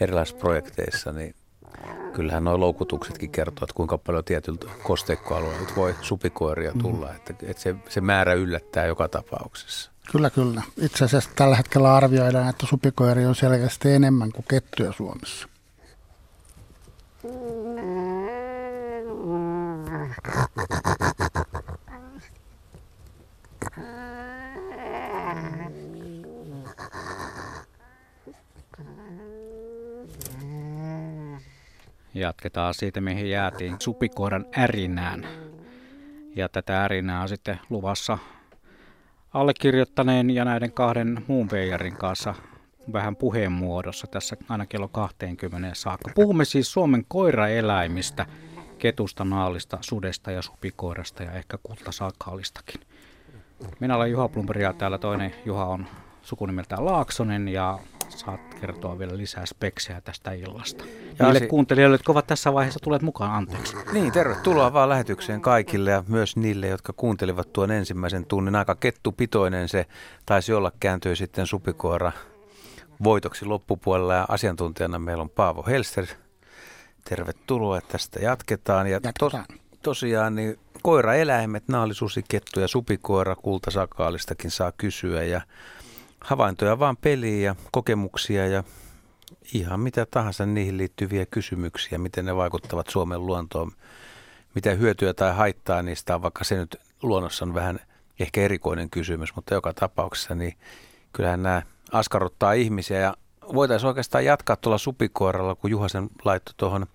erilaisissa 0.00 0.38
projekteissa, 0.40 1.12
niin 1.12 1.34
kyllähän 2.12 2.44
nuo 2.44 2.60
loukutuksetkin 2.60 3.30
kertovat, 3.30 3.62
että 3.62 3.76
kuinka 3.76 3.98
paljon 3.98 4.24
tietyltä 4.24 4.66
kosteikkoalueelta 4.82 5.72
voi 5.76 5.94
supikoiria 6.00 6.72
tulla, 6.82 7.06
mm. 7.06 7.16
että, 7.16 7.34
että 7.42 7.62
se, 7.62 7.74
se 7.88 8.00
määrä 8.00 8.34
yllättää 8.34 8.86
joka 8.86 9.08
tapauksessa. 9.08 9.90
Kyllä, 10.12 10.30
kyllä. 10.30 10.62
Itse 10.80 11.04
asiassa 11.04 11.30
tällä 11.36 11.56
hetkellä 11.56 11.94
arvioidaan, 11.94 12.48
että 12.48 12.66
supikoiria 12.66 13.28
on 13.28 13.34
selkeästi 13.34 13.90
enemmän 13.90 14.32
kuin 14.32 14.44
kettuja 14.48 14.92
Suomessa. 14.92 15.48
Jatketaan 32.14 32.74
siitä, 32.74 33.00
mihin 33.00 33.30
jäätiin 33.30 33.76
supikoiran 33.78 34.46
ärinään. 34.58 35.26
Ja 36.36 36.48
tätä 36.48 36.84
ärinää 36.84 37.22
on 37.22 37.28
sitten 37.28 37.60
luvassa 37.70 38.18
allekirjoittaneen 39.34 40.30
ja 40.30 40.44
näiden 40.44 40.72
kahden 40.72 41.24
muun 41.26 41.48
veijarin 41.52 41.96
kanssa 41.96 42.34
vähän 42.92 43.16
puheen 43.16 43.52
muodossa 43.52 44.06
tässä 44.06 44.36
aina 44.48 44.66
kello 44.66 44.88
20 44.88 45.70
saakka. 45.74 46.10
Puhumme 46.14 46.44
siis 46.44 46.72
Suomen 46.72 47.04
koiraeläimistä, 47.08 48.26
ketusta, 48.78 49.24
naalista, 49.24 49.78
sudesta 49.80 50.30
ja 50.30 50.42
supikoirasta 50.42 51.22
ja 51.22 51.32
ehkä 51.32 51.58
kultasakaalistakin. 51.62 52.80
Minä 53.80 53.96
olen 53.96 54.10
Juha 54.10 54.28
Plumberg 54.28 54.60
ja 54.60 54.72
täällä 54.72 54.98
toinen 54.98 55.34
Juha 55.44 55.64
on 55.64 55.86
sukunimeltään 56.22 56.84
Laaksonen 56.84 57.48
ja 57.48 57.78
saat 58.08 58.40
kertoa 58.60 58.98
vielä 58.98 59.16
lisää 59.16 59.46
speksejä 59.46 60.00
tästä 60.00 60.32
illasta. 60.32 60.84
Ja 61.18 61.24
Niille 61.24 61.38
si- 61.38 61.46
kuuntelijoille, 61.46 61.94
jotka 61.94 62.12
ovat 62.12 62.26
tässä 62.26 62.52
vaiheessa 62.52 62.80
tulleet 62.82 63.02
mukaan, 63.02 63.32
anteeksi. 63.32 63.76
Niin, 63.92 64.12
tervetuloa 64.12 64.72
vaan 64.72 64.88
lähetykseen 64.88 65.40
kaikille 65.40 65.90
ja 65.90 66.04
myös 66.08 66.36
niille, 66.36 66.68
jotka 66.68 66.92
kuuntelivat 66.92 67.52
tuon 67.52 67.70
ensimmäisen 67.70 68.26
tunnin. 68.26 68.56
Aika 68.56 68.74
kettupitoinen 68.74 69.68
se 69.68 69.86
taisi 70.26 70.52
olla, 70.52 70.72
kääntyi 70.80 71.16
sitten 71.16 71.46
supikoira 71.46 72.12
voitoksi 73.04 73.44
loppupuolella 73.44 74.14
ja 74.14 74.26
asiantuntijana 74.28 74.98
meillä 74.98 75.22
on 75.22 75.30
Paavo 75.30 75.64
Helster. 75.66 76.06
Tervetuloa, 77.08 77.78
että 77.78 77.92
tästä 77.92 78.20
jatketaan. 78.20 78.86
Ja 78.86 79.00
tos, 79.18 79.32
tosiaan 79.82 80.34
niin 80.34 80.58
koiraeläimet, 80.82 81.68
naalisusi, 81.68 82.24
kettu 82.28 82.60
ja 82.60 82.68
supikoira, 82.68 83.36
kultasakaalistakin 83.36 84.50
saa 84.50 84.72
kysyä 84.72 85.22
ja 85.22 85.40
havaintoja 86.24 86.78
vaan 86.78 86.96
peliä 86.96 87.40
ja 87.40 87.54
kokemuksia 87.72 88.46
ja 88.46 88.64
ihan 89.54 89.80
mitä 89.80 90.06
tahansa 90.10 90.46
niihin 90.46 90.76
liittyviä 90.78 91.26
kysymyksiä, 91.26 91.98
miten 91.98 92.24
ne 92.24 92.36
vaikuttavat 92.36 92.88
Suomen 92.88 93.26
luontoon, 93.26 93.72
mitä 94.54 94.70
hyötyä 94.70 95.14
tai 95.14 95.34
haittaa 95.34 95.82
niistä 95.82 96.14
on, 96.14 96.22
vaikka 96.22 96.44
se 96.44 96.56
nyt 96.56 96.76
luonnossa 97.02 97.44
on 97.44 97.54
vähän 97.54 97.80
ehkä 98.20 98.40
erikoinen 98.40 98.90
kysymys, 98.90 99.36
mutta 99.36 99.54
joka 99.54 99.74
tapauksessa 99.74 100.34
niin 100.34 100.56
kyllähän 101.12 101.42
nämä 101.42 101.62
askarruttaa 101.92 102.52
ihmisiä. 102.52 102.98
Ja 102.98 103.16
voitaisiin 103.54 103.88
oikeastaan 103.88 104.24
jatkaa 104.24 104.56
tuolla 104.56 104.78
supikoiralla, 104.78 105.54
kun 105.54 105.70
Juhasen 105.70 106.10
laittoi 106.24 106.54
tuohon 106.56 106.86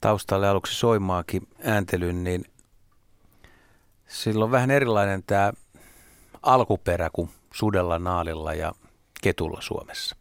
taustalle 0.00 0.48
aluksi 0.48 0.74
soimaakin 0.74 1.48
ääntelyn, 1.62 2.24
niin 2.24 2.44
silloin 4.06 4.50
vähän 4.50 4.70
erilainen 4.70 5.22
tämä 5.22 5.52
alkuperä 6.42 7.10
kuin 7.12 7.30
sudella, 7.58 7.98
naalilla 7.98 8.54
ja 8.54 8.72
ketulla 9.22 9.60
Suomessa. 9.60 10.16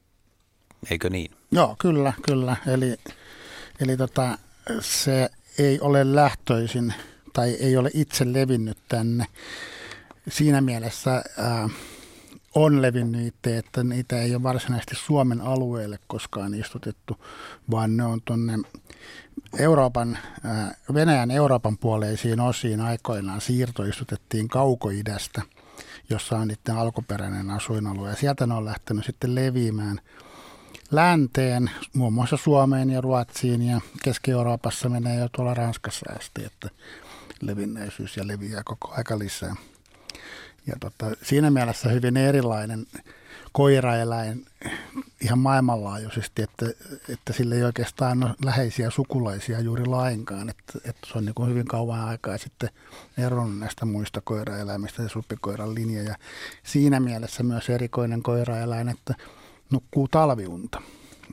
Eikö 0.91 1.09
niin? 1.09 1.31
Joo, 1.51 1.75
kyllä, 1.79 2.13
kyllä. 2.21 2.55
Eli, 2.67 2.97
eli 3.79 3.97
tota, 3.97 4.37
se 4.79 5.29
ei 5.59 5.79
ole 5.79 6.15
lähtöisin 6.15 6.93
tai 7.33 7.49
ei 7.49 7.77
ole 7.77 7.89
itse 7.93 8.33
levinnyt 8.33 8.77
tänne. 8.89 9.25
Siinä 10.29 10.61
mielessä 10.61 11.11
ää, 11.37 11.69
on 12.55 12.81
levinnyt 12.81 13.27
itse, 13.27 13.57
että 13.57 13.83
niitä 13.83 14.21
ei 14.21 14.35
ole 14.35 14.43
varsinaisesti 14.43 14.95
Suomen 14.95 15.41
alueelle 15.41 15.99
koskaan 16.07 16.53
istutettu, 16.53 17.25
vaan 17.71 17.97
ne 17.97 18.03
on 18.03 18.21
tuonne 18.25 18.53
Euroopan, 19.59 20.17
Venäjän 20.93 21.31
Euroopan 21.31 21.77
puoleisiin 21.77 22.39
osiin 22.39 22.81
aikoinaan 22.81 23.41
siirtoistutettiin 23.41 24.47
kaukoidästä– 24.47 25.41
jossa 26.09 26.37
on 26.37 26.47
niiden 26.47 26.77
alkuperäinen 26.77 27.49
asuinalue. 27.49 28.09
Ja 28.09 28.15
sieltä 28.15 28.47
ne 28.47 28.53
on 28.53 28.65
lähtenyt 28.65 29.05
sitten 29.05 29.35
leviämään 29.35 29.99
länteen, 30.91 31.71
muun 31.93 32.13
muassa 32.13 32.37
Suomeen 32.37 32.89
ja 32.89 33.01
Ruotsiin 33.01 33.61
ja 33.61 33.81
Keski-Euroopassa 34.03 34.89
menee 34.89 35.19
jo 35.19 35.29
tuolla 35.31 35.53
Ranskassa 35.53 36.05
asti, 36.19 36.45
että 36.45 36.69
levinneisyys 37.41 38.17
ja 38.17 38.27
leviää 38.27 38.61
koko 38.65 38.93
aika 38.97 39.19
lisää. 39.19 39.55
Ja 40.67 40.73
tota, 40.79 41.05
siinä 41.23 41.51
mielessä 41.51 41.89
hyvin 41.89 42.17
erilainen 42.17 42.85
koiraeläin 43.57 44.45
ihan 45.21 45.39
maailmanlaajuisesti, 45.39 46.41
että, 46.41 46.65
että 47.09 47.33
sille 47.33 47.55
ei 47.55 47.63
oikeastaan 47.63 48.23
ole 48.23 48.33
läheisiä 48.45 48.89
sukulaisia 48.89 49.59
juuri 49.59 49.85
lainkaan. 49.85 50.49
Että, 50.49 50.73
että 50.85 51.07
se 51.07 51.17
on 51.17 51.25
niin 51.25 51.49
hyvin 51.49 51.65
kauan 51.65 51.99
aikaa 51.99 52.37
sitten 52.37 52.69
eronnut 53.17 53.59
näistä 53.59 53.85
muista 53.85 54.21
koiraeläimistä 54.21 55.03
ja 55.03 55.09
supikoiran 55.09 55.75
linja. 55.75 56.03
Ja 56.03 56.15
siinä 56.63 56.99
mielessä 56.99 57.43
myös 57.43 57.69
erikoinen 57.69 58.23
koiraeläin, 58.23 58.89
että 58.89 59.13
nukkuu 59.71 60.07
talviunta. 60.07 60.81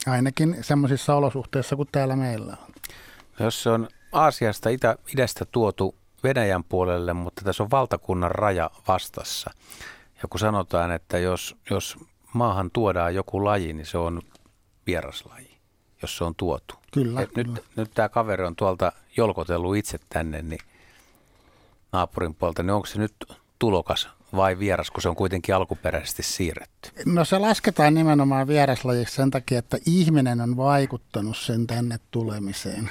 Ainakin 0.07 0.57
semmoisissa 0.61 1.15
olosuhteissa 1.15 1.77
kuin 1.77 1.89
täällä 1.93 2.17
meillä 2.17 2.57
on. 2.63 2.75
Jos 3.41 3.63
se 3.63 3.71
on 3.71 3.89
Aasiasta 4.13 4.69
itä, 4.69 4.97
idästä 5.15 5.45
tuotu 5.45 5.95
Venäjän 6.23 6.65
puolelle, 6.65 7.13
mutta 7.13 7.43
tässä 7.45 7.63
on 7.63 7.71
valtakunnan 7.71 8.31
raja 8.31 8.71
vastassa. 8.89 9.51
Ja 10.23 10.29
kun 10.29 10.41
sanotaan, 10.41 10.93
että 10.93 11.19
jos, 11.19 11.57
jos 11.71 11.99
maahan 12.35 12.71
tuodaan 12.71 13.15
joku 13.15 13.45
laji, 13.45 13.73
niin 13.73 13.87
se 13.87 13.99
on 13.99 14.23
vieraslaji, 14.87 15.59
jos 16.03 16.17
se 16.17 16.25
on 16.25 16.35
tuotu. 16.35 16.75
Kyllä, 16.93 17.21
Et 17.21 17.33
kyllä. 17.33 17.53
Nyt, 17.53 17.65
nyt 17.77 17.91
tämä 17.95 18.09
kaveri 18.09 18.45
on 18.45 18.57
tuolta 18.57 18.93
jolkotellut 19.17 19.77
itse 19.77 19.99
tänne, 20.09 20.43
niin 20.43 20.61
naapurin 21.93 22.35
puolta, 22.35 22.63
niin 22.63 22.71
onko 22.71 22.87
se 22.87 22.99
nyt 22.99 23.15
tulokas 23.59 24.09
vai 24.37 24.59
vieras, 24.59 24.91
kun 24.91 25.03
se 25.03 25.09
on 25.09 25.17
kuitenkin 25.17 25.55
alkuperäisesti 25.55 26.23
siirretty? 26.23 26.91
No 27.07 27.25
se 27.25 27.39
lasketaan 27.39 27.95
nimenomaan 27.95 28.49
vieraslajiksi 28.49 29.15
sen 29.15 29.31
takia, 29.31 29.59
että 29.59 29.79
ihminen 29.87 30.41
on 30.41 30.57
vaikuttanut 30.57 31.37
sen 31.37 31.67
tänne 31.67 31.99
tulemiseen. 32.11 32.91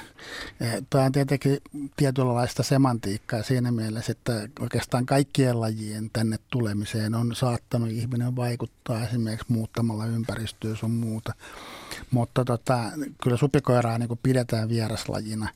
Tämä 0.90 1.04
on 1.04 1.12
tietenkin 1.12 1.58
tietynlaista 1.96 2.62
semantiikkaa 2.62 3.42
siinä 3.42 3.72
mielessä, 3.72 4.12
että 4.12 4.48
oikeastaan 4.60 5.06
kaikkien 5.06 5.60
lajien 5.60 6.10
tänne 6.12 6.36
tulemiseen 6.50 7.14
on 7.14 7.34
saattanut 7.34 7.90
ihminen 7.90 8.36
vaikuttaa 8.36 9.04
esimerkiksi 9.04 9.52
muuttamalla 9.52 10.06
ympäristöä 10.06 10.74
sun 10.74 10.90
muuta. 10.90 11.34
Mutta 12.14 12.44
tota, 12.44 12.78
kyllä 13.22 13.36
supikoiraa 13.36 13.98
niin 13.98 14.18
pidetään 14.22 14.68
vieraslajina 14.68 15.48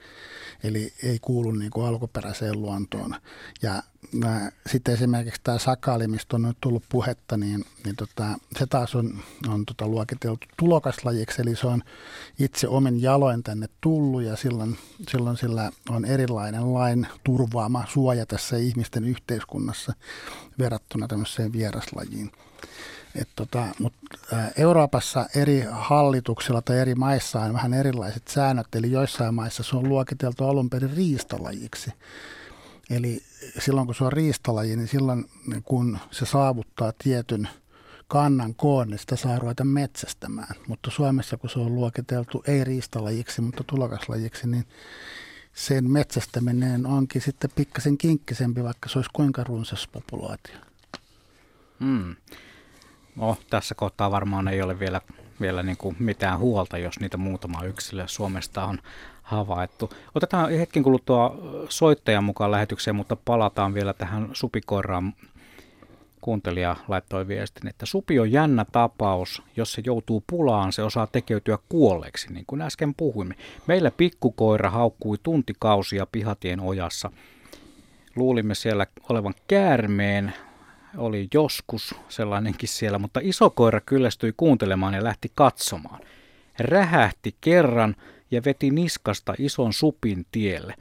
eli 0.63 0.93
ei 1.03 1.19
kuulu 1.19 1.53
niin 1.53 1.71
kuin 1.71 1.87
alkuperäiseen 1.87 2.63
luontoon. 2.63 3.15
Ja 3.63 3.83
sitten 4.67 4.95
esimerkiksi 4.95 5.41
tämä 5.45 5.59
sakaali, 5.59 6.09
mistä 6.09 6.37
on 6.37 6.43
nyt 6.43 6.57
tullut 6.61 6.85
puhetta, 6.89 7.37
niin, 7.37 7.65
niin 7.85 7.97
tota, 7.97 8.25
se 8.59 8.67
taas 8.67 8.95
on, 8.95 9.23
on 9.49 9.67
tota 9.67 9.89
luokiteltu 9.89 10.47
tulokaslajiksi, 10.57 11.43
eli 11.43 11.57
se 11.57 11.67
on 11.67 11.83
itse 12.39 12.69
omin 12.69 13.03
jaloin 13.03 13.43
tänne 13.43 13.67
tullut 13.81 14.23
ja 14.23 14.37
silloin, 14.37 14.79
silloin 15.11 15.37
sillä 15.37 15.71
on 15.91 16.05
erilainen 16.05 16.75
lain 16.75 17.07
turvaama 17.25 17.85
suoja 17.89 18.27
tässä 18.27 18.57
ihmisten 18.57 19.05
yhteiskunnassa 19.05 19.93
verrattuna 20.59 21.09
tämmöiseen 21.09 21.53
vieraslajiin. 21.53 22.33
Et 23.15 23.29
tota, 23.37 23.67
mutta 23.79 24.19
Euroopassa 24.57 25.27
eri 25.37 25.65
hallituksilla 25.71 26.63
tai 26.63 26.79
eri 26.79 26.95
maissa 26.95 27.41
on 27.41 27.53
vähän 27.53 27.75
erilaiset 27.75 28.29
säännöt, 28.29 28.75
eli 28.75 28.91
joissain 28.91 29.35
maissa 29.35 29.63
se 29.63 29.77
on 29.77 29.89
luokiteltu 29.89 30.45
alun 30.45 30.71
perin 30.71 30.97
riistalajiksi. 30.97 31.93
Eli 32.91 33.23
silloin 33.59 33.87
kun 33.87 33.95
se 33.95 34.05
on 34.05 34.13
riistalaji, 34.13 34.77
niin 34.77 34.89
silloin 34.89 35.31
kun 35.65 35.99
se 36.11 36.27
saavuttaa 36.27 36.93
tietyn 36.99 37.49
kannan 38.09 38.55
koon, 38.55 38.89
niin 38.89 38.99
sitä 38.99 39.17
saa 39.17 39.39
ruveta 39.39 39.65
metsästämään. 39.65 40.55
Mutta 40.69 40.91
Suomessa 40.91 41.37
kun 41.37 41.51
se 41.51 41.59
on 41.59 41.75
luokiteltu 41.75 42.43
ei 42.47 42.65
riistalajiksi, 42.65 43.41
mutta 43.41 43.65
tulokaslajiksi, 43.65 44.49
niin 44.49 44.67
sen 45.55 45.91
metsästäminen 45.91 46.87
onkin 46.87 47.23
sitten 47.23 47.51
pikkasen 47.55 47.99
kinkkisempi, 47.99 48.65
vaikka 48.65 48.89
se 48.89 48.99
olisi 48.99 49.11
kuinka 49.13 49.45
runsas 49.45 49.89
populaatio. 49.93 50.57
Hmm. 51.81 52.17
No, 53.19 53.37
tässä 53.51 53.75
kohtaa 53.75 54.11
varmaan 54.11 54.49
ei 54.49 54.63
ole 54.63 54.79
vielä, 54.79 55.01
vielä 55.41 55.63
niin 55.63 55.77
kuin 55.77 55.97
mitään 55.99 56.39
huolta, 56.39 56.79
jos 56.79 57.01
niitä 57.01 57.17
muutama 57.17 57.65
yksilö 57.65 58.05
Suomesta 58.07 58.65
on 58.65 58.79
havaittu. 59.23 59.91
Otetaan 60.15 60.51
hetken 60.51 60.83
kuluttua 60.83 61.37
soittajan 61.69 62.25
mukaan 62.25 62.51
lähetykseen, 62.51 62.97
mutta 62.97 63.17
palataan 63.25 63.75
vielä 63.75 63.93
tähän 63.93 64.29
supikoiraan. 64.33 65.15
Kuuntelija 66.21 66.77
laittoi 66.89 67.29
viestin, 67.29 67.69
että 67.69 67.87
supi 67.87 68.19
on 68.19 68.33
jännä 68.33 68.67
tapaus. 68.73 69.43
Jos 69.57 69.73
se 69.73 69.83
joutuu 69.87 70.25
pulaan, 70.27 70.73
se 70.73 70.83
osaa 70.83 71.07
tekeytyä 71.07 71.59
kuolleeksi, 71.69 72.33
niin 72.33 72.45
kuin 72.47 72.61
äsken 72.61 72.95
puhuimme. 72.95 73.35
Meillä 73.67 73.91
pikkukoira 73.91 74.71
haukkui 74.71 75.17
tuntikausia 75.23 76.07
pihatien 76.13 76.61
ojassa. 76.61 77.11
Luulimme 78.17 78.55
siellä 78.55 78.87
olevan 79.09 79.35
käärmeen, 79.49 80.33
oli 80.97 81.29
joskus 81.35 81.95
sellainenkin 82.09 82.69
siellä, 82.69 82.99
mutta 82.99 83.21
iso 83.23 83.51
koira 83.51 83.81
kyllästyi 83.81 84.35
kuuntelemaan 84.37 84.95
ja 84.95 85.05
lähti 85.05 85.33
katsomaan. 85.35 86.01
Rähähti 86.59 87.35
kerran 87.41 87.97
ja 88.31 88.43
veti 88.45 88.71
niskasta 88.71 89.35
ison 89.39 89.73
supin 89.73 90.27
tielle. 90.33 90.75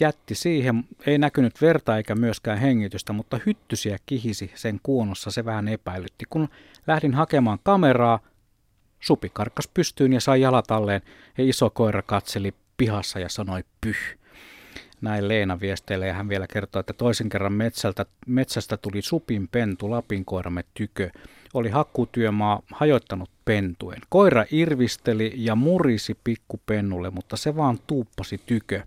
Jätti 0.00 0.34
siihen, 0.34 0.84
ei 1.06 1.18
näkynyt 1.18 1.60
verta 1.60 1.96
eikä 1.96 2.14
myöskään 2.14 2.58
hengitystä, 2.58 3.12
mutta 3.12 3.40
hyttysiä 3.46 3.98
kihisi 4.06 4.50
sen 4.54 4.80
kuonossa, 4.82 5.30
se 5.30 5.44
vähän 5.44 5.68
epäilytti. 5.68 6.24
Kun 6.30 6.48
lähdin 6.86 7.14
hakemaan 7.14 7.58
kameraa, 7.62 8.20
supi 9.00 9.30
karkkas 9.32 9.68
pystyyn 9.74 10.12
ja 10.12 10.20
sai 10.20 10.40
jalat 10.40 10.70
alleen 10.70 11.02
ja 11.38 11.44
iso 11.44 11.70
koira 11.70 12.02
katseli 12.02 12.54
pihassa 12.76 13.18
ja 13.18 13.28
sanoi 13.28 13.64
pyh. 13.80 14.18
Näin 15.02 15.28
Leena 15.28 15.60
viesteille 15.60 16.06
ja 16.06 16.14
hän 16.14 16.28
vielä 16.28 16.46
kertoo, 16.46 16.80
että 16.80 16.92
toisen 16.92 17.28
kerran 17.28 17.52
metsältä, 17.52 18.06
metsästä 18.26 18.76
tuli 18.76 19.02
supin 19.02 19.48
pentu 19.48 19.90
lapinkoiramme 19.90 20.64
tykö. 20.74 21.10
Oli 21.54 21.70
hakkutyömaa 21.70 22.62
hajoittanut 22.72 23.30
pentuen. 23.44 24.00
Koira 24.08 24.44
irvisteli 24.50 25.32
ja 25.36 25.54
murisi 25.54 26.18
pikkupennulle, 26.24 27.10
mutta 27.10 27.36
se 27.36 27.56
vaan 27.56 27.78
tuuppasi 27.86 28.40
tykö. 28.46 28.82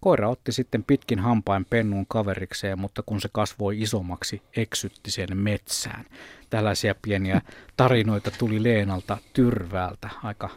Koira 0.00 0.28
otti 0.28 0.52
sitten 0.52 0.84
pitkin 0.84 1.18
hampain 1.18 1.64
pennun 1.70 2.06
kaverikseen, 2.08 2.78
mutta 2.78 3.02
kun 3.06 3.20
se 3.20 3.28
kasvoi 3.32 3.80
isommaksi, 3.80 4.42
eksytti 4.56 5.10
sen 5.10 5.36
metsään. 5.36 6.04
Tällaisia 6.50 6.94
pieniä 7.02 7.40
tarinoita 7.76 8.30
tuli 8.38 8.62
Leenalta 8.62 9.18
Tyrväältä. 9.32 10.08
Aika 10.22 10.50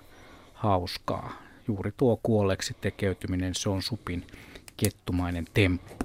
hauskaa. 0.54 1.42
Juuri 1.68 1.92
tuo 1.98 2.20
kuolleeksi 2.24 2.76
tekeytyminen, 2.82 3.56
se 3.56 3.70
on 3.70 3.82
supin 3.82 4.24
kettumainen 4.78 5.46
temppu. 5.54 5.96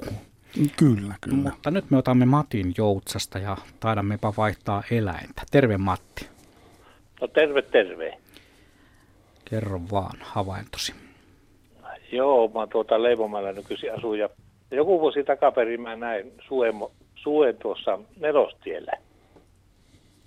Kyllä, 0.77 1.15
kyllä. 1.21 1.37
Mutta 1.37 1.71
nyt 1.71 1.91
me 1.91 1.97
otamme 1.97 2.27
Matin 2.27 2.75
Joutsasta 2.79 3.39
ja 3.39 3.57
taidammepa 3.81 4.33
vaihtaa 4.37 4.83
eläintä. 4.91 5.43
Terve 5.51 5.77
Matti. 5.79 6.29
No 7.21 7.29
terve, 7.29 7.63
terve. 7.63 8.19
Kerro 9.45 9.81
vaan 9.91 10.19
havaintosi. 10.21 10.95
Joo, 12.13 12.49
mä 12.49 12.67
tuota 12.67 13.03
Leivomäellä 13.03 13.53
nykyisin 13.53 13.95
asun 13.95 14.19
ja 14.19 14.29
joku 14.71 15.01
vuosi 15.01 15.25
takaperin 15.25 15.81
mä 15.81 15.97
näin 15.97 16.33
suen, 16.49 16.75
suen 17.15 17.57
tuossa 17.57 17.99
nelostiellä 18.21 18.93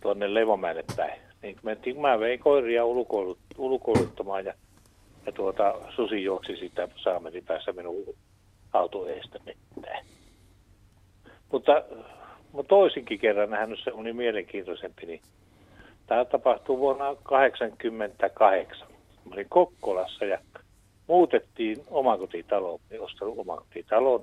tuonne 0.01 0.33
Leivomäelle 0.33 0.83
päin. 0.97 1.21
Niin 1.41 1.57
mentiin, 1.63 2.01
mä 2.01 2.19
vein 2.19 2.39
koiria 2.39 2.85
ulkoilut, 2.85 3.39
ulkoiluttamaan 3.57 4.45
ja, 4.45 4.53
ja 5.25 5.31
tuota, 5.31 5.73
susi 5.95 6.23
juoksi 6.23 6.55
sitä 6.55 6.87
saameni 6.95 7.41
päässä 7.41 7.73
minun 7.73 7.95
auto 8.73 9.07
eestä 9.07 9.39
mitään. 9.45 10.05
Mutta, 11.51 11.83
mutta 12.51 12.69
toisinkin 12.69 13.19
kerran 13.19 13.49
nähnyt 13.49 13.79
niin 14.03 14.15
mielenkiintoisempi, 14.15 15.05
niin 15.05 15.21
tämä 16.07 16.25
tapahtuu 16.25 16.79
vuonna 16.79 17.05
1988. 17.05 18.87
Mä 19.25 19.33
olin 19.33 19.49
Kokkolassa 19.49 20.25
ja 20.25 20.39
muutettiin 21.07 21.83
omakotitaloon, 21.89 22.79
ostanut 22.99 23.39
omakotitalon 23.39 24.21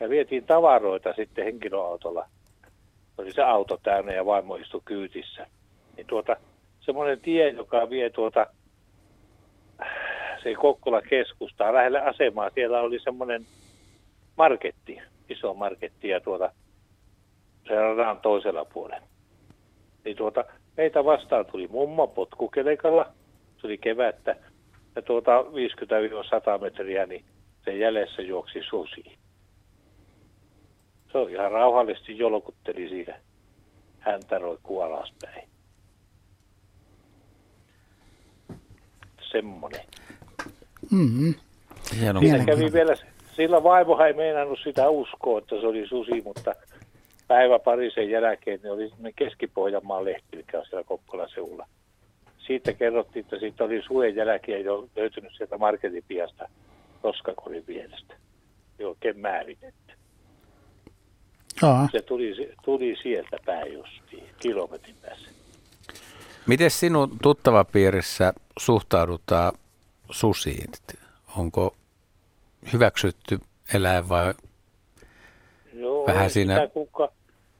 ja 0.00 0.08
vietiin 0.08 0.44
tavaroita 0.44 1.12
sitten 1.12 1.44
henkilöautolla. 1.44 2.28
Oli 3.18 3.32
se 3.32 3.42
auto 3.42 3.80
täynnä 3.82 4.12
ja 4.12 4.26
vaimo 4.26 4.56
istui 4.56 4.80
kyytissä. 4.84 5.46
Niin 5.96 6.06
tuota, 6.06 6.36
semmoinen 6.80 7.20
tie, 7.20 7.48
joka 7.48 7.90
vie 7.90 8.10
tuota 8.10 8.46
se 10.42 10.54
Kokkola 10.54 11.02
keskustaa 11.02 11.74
lähelle 11.74 12.00
asemaa. 12.00 12.50
Siellä 12.54 12.80
oli 12.80 12.98
semmoinen 13.00 13.46
marketti, 14.36 14.98
iso 15.28 15.54
marketti 15.54 16.08
ja 16.08 16.20
tuota, 16.20 16.52
se 17.68 17.74
radan 17.74 18.20
toisella 18.20 18.64
puolella. 18.64 19.06
Niin 20.04 20.16
tuota, 20.16 20.44
meitä 20.76 21.04
vastaan 21.04 21.46
tuli 21.46 21.68
mummo 21.68 22.06
potkukelekalla, 22.06 23.12
se 23.60 23.66
oli 23.66 23.78
kevättä, 23.78 24.36
ja 24.96 25.02
tuota 25.02 25.42
50-100 25.42 26.62
metriä, 26.62 27.06
niin 27.06 27.24
sen 27.64 27.78
jäljessä 27.78 28.22
juoksi 28.22 28.60
susi. 28.70 29.18
Se 31.12 31.18
oli 31.18 31.32
ihan 31.32 31.52
rauhallisesti 31.52 32.18
jolkutteli 32.18 32.88
siinä. 32.88 33.20
Häntä 33.98 34.38
roikkuu 34.38 34.80
alaspäin. 34.80 35.48
Semmonen. 39.32 39.80
Mm-hmm. 40.90 41.34
Siinä 41.82 42.44
kävi 42.44 42.72
vielä, 42.72 42.96
sillä 43.36 43.62
vaimohan 43.62 44.06
ei 44.06 44.12
meinannut 44.12 44.58
sitä 44.64 44.88
uskoa, 44.88 45.38
että 45.38 45.60
se 45.60 45.66
oli 45.66 45.88
susi, 45.88 46.22
mutta 46.24 46.52
päivä 47.28 47.58
pari 47.58 47.90
sen 47.90 48.10
jälkeen 48.10 48.60
niin 48.62 48.72
oli 48.72 48.90
Keski-Pohjanmaan 49.16 50.04
lehti, 50.04 50.36
mikä 50.36 50.58
on 50.58 50.66
siellä 50.66 50.84
Kokkolan 50.84 51.28
seulla. 51.34 51.66
Siitä 52.38 52.72
kerrottiin, 52.72 53.24
että 53.24 53.38
siitä 53.38 53.64
oli 53.64 53.82
suen 53.82 54.16
jälkiä 54.16 54.58
jo 54.58 54.88
löytynyt 54.96 55.32
sieltä 55.36 55.58
marketin 55.58 56.04
piasta 56.08 56.48
roskakorin 57.02 57.66
vierestä. 57.66 58.14
Jo 58.78 58.88
oikein 58.88 59.18
määritetty. 59.18 59.94
Jaa. 61.62 61.88
Se 61.92 62.02
tuli, 62.02 62.54
tuli 62.64 62.96
sieltä 63.02 63.36
päin 63.44 63.72
justiin, 63.72 64.24
kilometrin 64.40 64.96
päässä. 65.02 65.30
Miten 66.46 66.70
sinun 66.70 67.10
tuttavapiirissä 67.22 68.32
suhtaudutaan 68.58 69.52
susiin? 70.10 70.70
Onko 71.36 71.74
hyväksytty 72.72 73.38
eläin 73.74 74.08
vai 74.08 74.34
Joo, 75.72 76.06
Vähän 76.06 76.30
siinä- 76.30 76.68
kuka, 76.72 77.12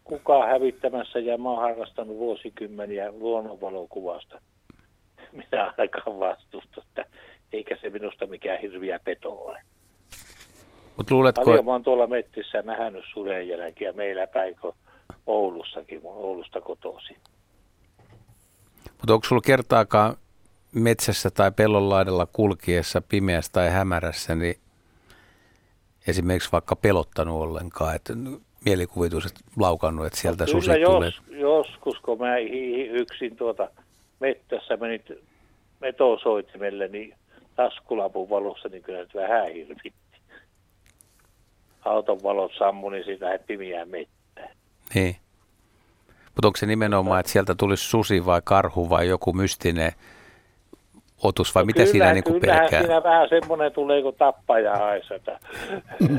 kukaan 0.05 0.49
hävittämässä 0.49 1.19
ja 1.19 1.39
mä 1.39 1.49
oon 1.51 1.63
harrastanut 1.63 2.17
vuosikymmeniä 2.17 3.13
luonnonvalokuvasta. 3.13 4.41
Minä 5.33 5.75
ainakaan 5.79 6.19
vastusta, 6.19 6.83
että 6.89 7.05
eikä 7.53 7.77
se 7.81 7.91
minusta 7.91 8.27
mikään 8.27 8.61
hirviä 8.61 9.01
peto 9.05 9.33
ole. 9.33 9.61
Mutta 10.97 11.15
luuletko, 11.15 11.45
Paljon 11.45 11.65
mä 11.65 11.71
oon 11.73 11.83
tuolla 11.83 12.07
metsissä 12.07 12.63
nähnyt 12.63 13.05
suden 13.13 13.49
jälkiä 13.49 13.93
meillä 13.93 14.27
päin 14.27 14.57
kuin 14.61 14.75
Oulussakin, 15.27 16.01
oon 16.05 16.17
Oulusta 16.17 16.61
kotoisin. 16.61 17.17
mutta 18.99 19.15
onko 19.15 19.27
sulla 19.27 19.43
kertaakaan 19.43 20.17
metsässä 20.75 21.31
tai 21.31 21.53
pellon 21.53 21.89
laidalla 21.89 22.27
kulkiessa 22.33 23.03
pimeässä 23.09 23.53
tai 23.53 23.71
hämärässä, 23.71 24.35
niin 24.35 24.55
esimerkiksi 26.07 26.53
vaikka 26.53 26.77
pelottanut 26.77 27.43
ollenkaan, 27.43 27.97
että 27.97 28.13
mielikuvitus, 28.65 29.27
että 29.27 29.41
laukannut, 29.57 30.07
että 30.07 30.19
sieltä 30.19 30.47
susi 30.47 30.71
Kyllä 30.71 30.87
tulee. 30.87 31.09
jos, 31.09 31.23
joskus, 31.31 31.99
kun 32.01 32.19
mä 32.19 32.39
yksin 32.91 33.37
tuota 33.37 33.69
mettässä 34.21 34.77
menin 34.77 35.03
metosoitimelle, 35.81 36.89
niin 36.89 37.15
taskulapun 37.57 38.31
valossa, 38.31 38.69
niin 38.69 38.83
kyllä 38.83 38.99
nyt 38.99 39.15
vähän 39.15 39.53
hirvitti. 39.53 39.93
Auton 41.85 42.23
valot 42.23 42.53
sammui, 42.59 42.93
niin 42.93 43.05
siitä 43.05 43.27
lähti 43.27 43.45
pimeään 43.47 43.89
mettään. 43.89 44.57
Niin. 44.95 45.17
Mutta 46.35 46.49
onko 46.49 46.57
se 46.57 46.67
nimenomaan, 46.67 47.21
että 47.21 47.33
sieltä 47.33 47.55
tulisi 47.55 47.85
susi 47.85 48.27
vai 48.27 48.41
karhu 48.45 48.91
vai 48.91 49.09
joku 49.09 49.33
mystinen 49.33 49.93
otus 51.23 51.55
vai 51.55 51.65
mitä 51.65 51.87
siinä 51.87 52.13
niin 52.13 52.25
kuin 52.25 52.41
pelkää? 52.41 52.81
siinä 52.81 53.03
vähän 53.03 53.29
semmoinen 53.29 53.73
tulee, 53.73 54.03
kun 54.03 54.15
tappaja 54.15 54.77
haisata. 54.77 55.39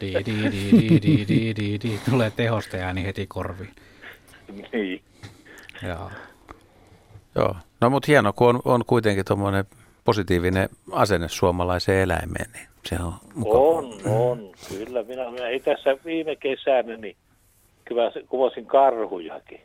Di, 0.00 0.14
di, 0.14 0.24
di, 0.24 0.72
di, 0.72 1.00
di, 1.02 1.28
di, 1.28 1.54
di, 1.56 1.78
di. 1.82 2.00
Tulee 2.10 2.30
tehosta 2.36 2.76
ääni 2.76 3.04
heti 3.04 3.26
korviin. 3.26 3.70
niin. 4.72 5.02
Joo. 5.82 6.10
Joo. 7.34 7.56
No 7.80 7.90
mutta 7.90 8.06
hieno, 8.06 8.32
kun 8.32 8.48
on, 8.48 8.60
on 8.64 8.84
kuitenkin 8.86 9.24
tuommoinen 9.24 9.64
positiivinen 10.04 10.68
asenne 10.92 11.28
suomalaiseen 11.28 12.02
eläimeen, 12.02 12.50
niin 12.52 12.66
se 12.84 12.96
on 13.04 13.12
mukava. 13.34 13.58
On, 13.58 14.00
on. 14.04 14.50
Kyllä. 14.68 15.02
Minä, 15.02 15.30
minä 15.30 15.46
tässä 15.64 15.96
viime 16.04 16.36
kesänä, 16.36 16.96
niin 16.96 17.16
kyllä 17.84 18.12
kuvasin 18.28 18.66
karhujakin. 18.66 19.60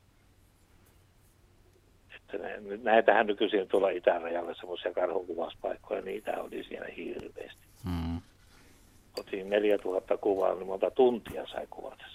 Näitähän 2.84 3.28
nykyisin 3.28 3.68
tuolla 3.68 3.90
itärajalla 3.90 4.54
semmoisia 4.54 4.94
karhukuvauspaikkoja, 4.94 6.02
niitä 6.02 6.42
oli 6.42 6.64
siellä 6.64 6.88
hirveästi. 6.98 7.66
Mm. 7.84 8.22
Otin 9.20 9.50
4000 9.50 10.18
kuvaa, 10.18 10.56
niin 10.56 10.68
monta 10.68 10.92
tuntia 10.92 11.48
sai 11.48 11.68
kuvata 11.70 12.06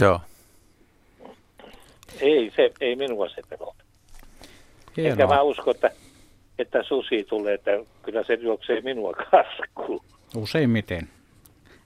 Joo. 0.00 0.20
Ei, 2.20 2.52
se, 2.56 2.72
ei 2.80 2.96
minua 2.96 3.28
se 3.28 3.42
pelota. 3.48 3.84
Hienoa. 4.96 5.12
Enkä 5.12 5.26
mä 5.26 5.42
usko, 5.42 5.70
että, 5.70 5.90
että 6.58 6.82
susi 6.82 7.24
tulee, 7.24 7.54
että 7.54 7.70
kyllä 8.02 8.24
se 8.24 8.34
juoksee 8.34 8.80
minua 8.80 9.12
kaskuun. 9.12 10.04
Useimmiten. 10.36 11.08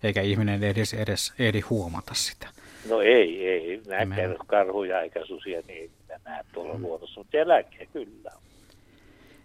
Eikä 0.03 0.23
ihminen 0.23 0.65
edes, 0.65 0.95
edes 0.95 1.35
ehdi 1.39 1.61
huomata 1.61 2.15
sitä. 2.15 2.49
No 2.89 3.01
ei, 3.01 3.49
ei. 3.49 3.83
Näkee 3.87 4.37
karhuja 4.47 5.01
eikä 5.01 5.27
susia, 5.27 5.63
niin 5.67 5.79
ei 5.79 5.91
näe 6.29 6.45
tuolla 6.53 6.75
mm. 6.75 6.83
luonnossa, 6.83 7.21
mutta 7.21 7.37
eläkeä 7.37 7.87
kyllä. 7.93 8.33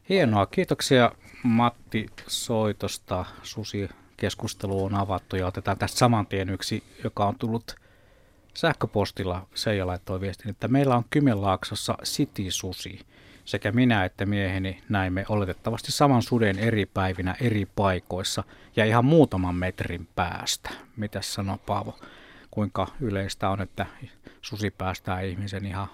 Hienoa. 0.10 0.46
Kiitoksia 0.46 1.12
Matti 1.44 2.06
soitosta. 2.28 3.26
Susi 3.44 3.90
keskustelu 4.18 4.86
on 4.86 4.96
avattu 4.96 5.36
ja 5.36 5.48
otetaan 5.48 5.78
tästä 5.78 5.98
saman 5.98 6.28
tien 6.28 6.50
yksi, 6.50 6.84
joka 7.04 7.26
on 7.26 7.36
tullut 7.40 7.76
sähköpostilla. 8.54 9.48
Seija 9.56 9.88
laittoi 9.88 10.22
viestin, 10.22 10.50
että 10.50 10.68
meillä 10.68 10.96
on 10.96 11.04
Kymenlaaksossa 11.10 11.98
City-susi. 12.04 13.00
Sekä 13.46 13.72
minä 13.72 14.06
että 14.06 14.26
mieheni 14.26 14.82
näimme 14.90 15.26
oletettavasti 15.30 15.92
saman 15.92 16.22
suden 16.22 16.60
eri 16.60 16.86
päivinä 16.86 17.36
eri 17.42 17.66
paikoissa 17.76 18.44
ja 18.76 18.86
ihan 18.86 19.06
muutaman 19.06 19.56
metrin 19.56 20.08
päästä. 20.16 20.70
Mitäs 20.98 21.34
sanoo 21.34 21.58
Paavo? 21.58 22.00
Kuinka 22.52 22.88
yleistä 23.02 23.50
on, 23.50 23.62
että 23.62 23.86
susi 24.42 24.72
päästää 24.72 25.22
ihmisen 25.22 25.66
ihan 25.66 25.88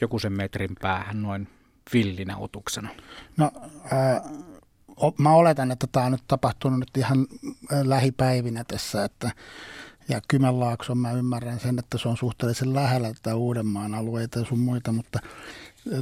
joku 0.00 0.18
sen 0.18 0.32
metrin 0.32 0.76
päähän 0.80 1.22
noin 1.22 1.48
villinä 1.92 2.36
otuksena? 2.36 2.88
No, 3.36 3.50
ää, 3.90 4.22
mä 5.18 5.30
oletan, 5.30 5.70
että 5.70 5.86
tämä 5.92 6.06
on 6.06 6.12
nyt 6.12 6.24
tapahtunut 6.28 6.78
nyt 6.80 6.96
ihan 6.96 7.26
lähipäivinä 7.84 8.64
tässä, 8.64 9.04
että 9.04 9.30
ja 10.08 10.20
Kymenlaakson 10.28 10.98
mä 10.98 11.12
ymmärrän 11.12 11.60
sen, 11.60 11.78
että 11.78 11.98
se 11.98 12.08
on 12.08 12.16
suhteellisen 12.16 12.74
lähellä 12.74 13.14
tätä 13.14 13.36
Uudenmaan 13.36 13.94
alueita 13.94 14.38
ja 14.38 14.44
sun 14.44 14.58
muita, 14.58 14.92
mutta 14.92 15.18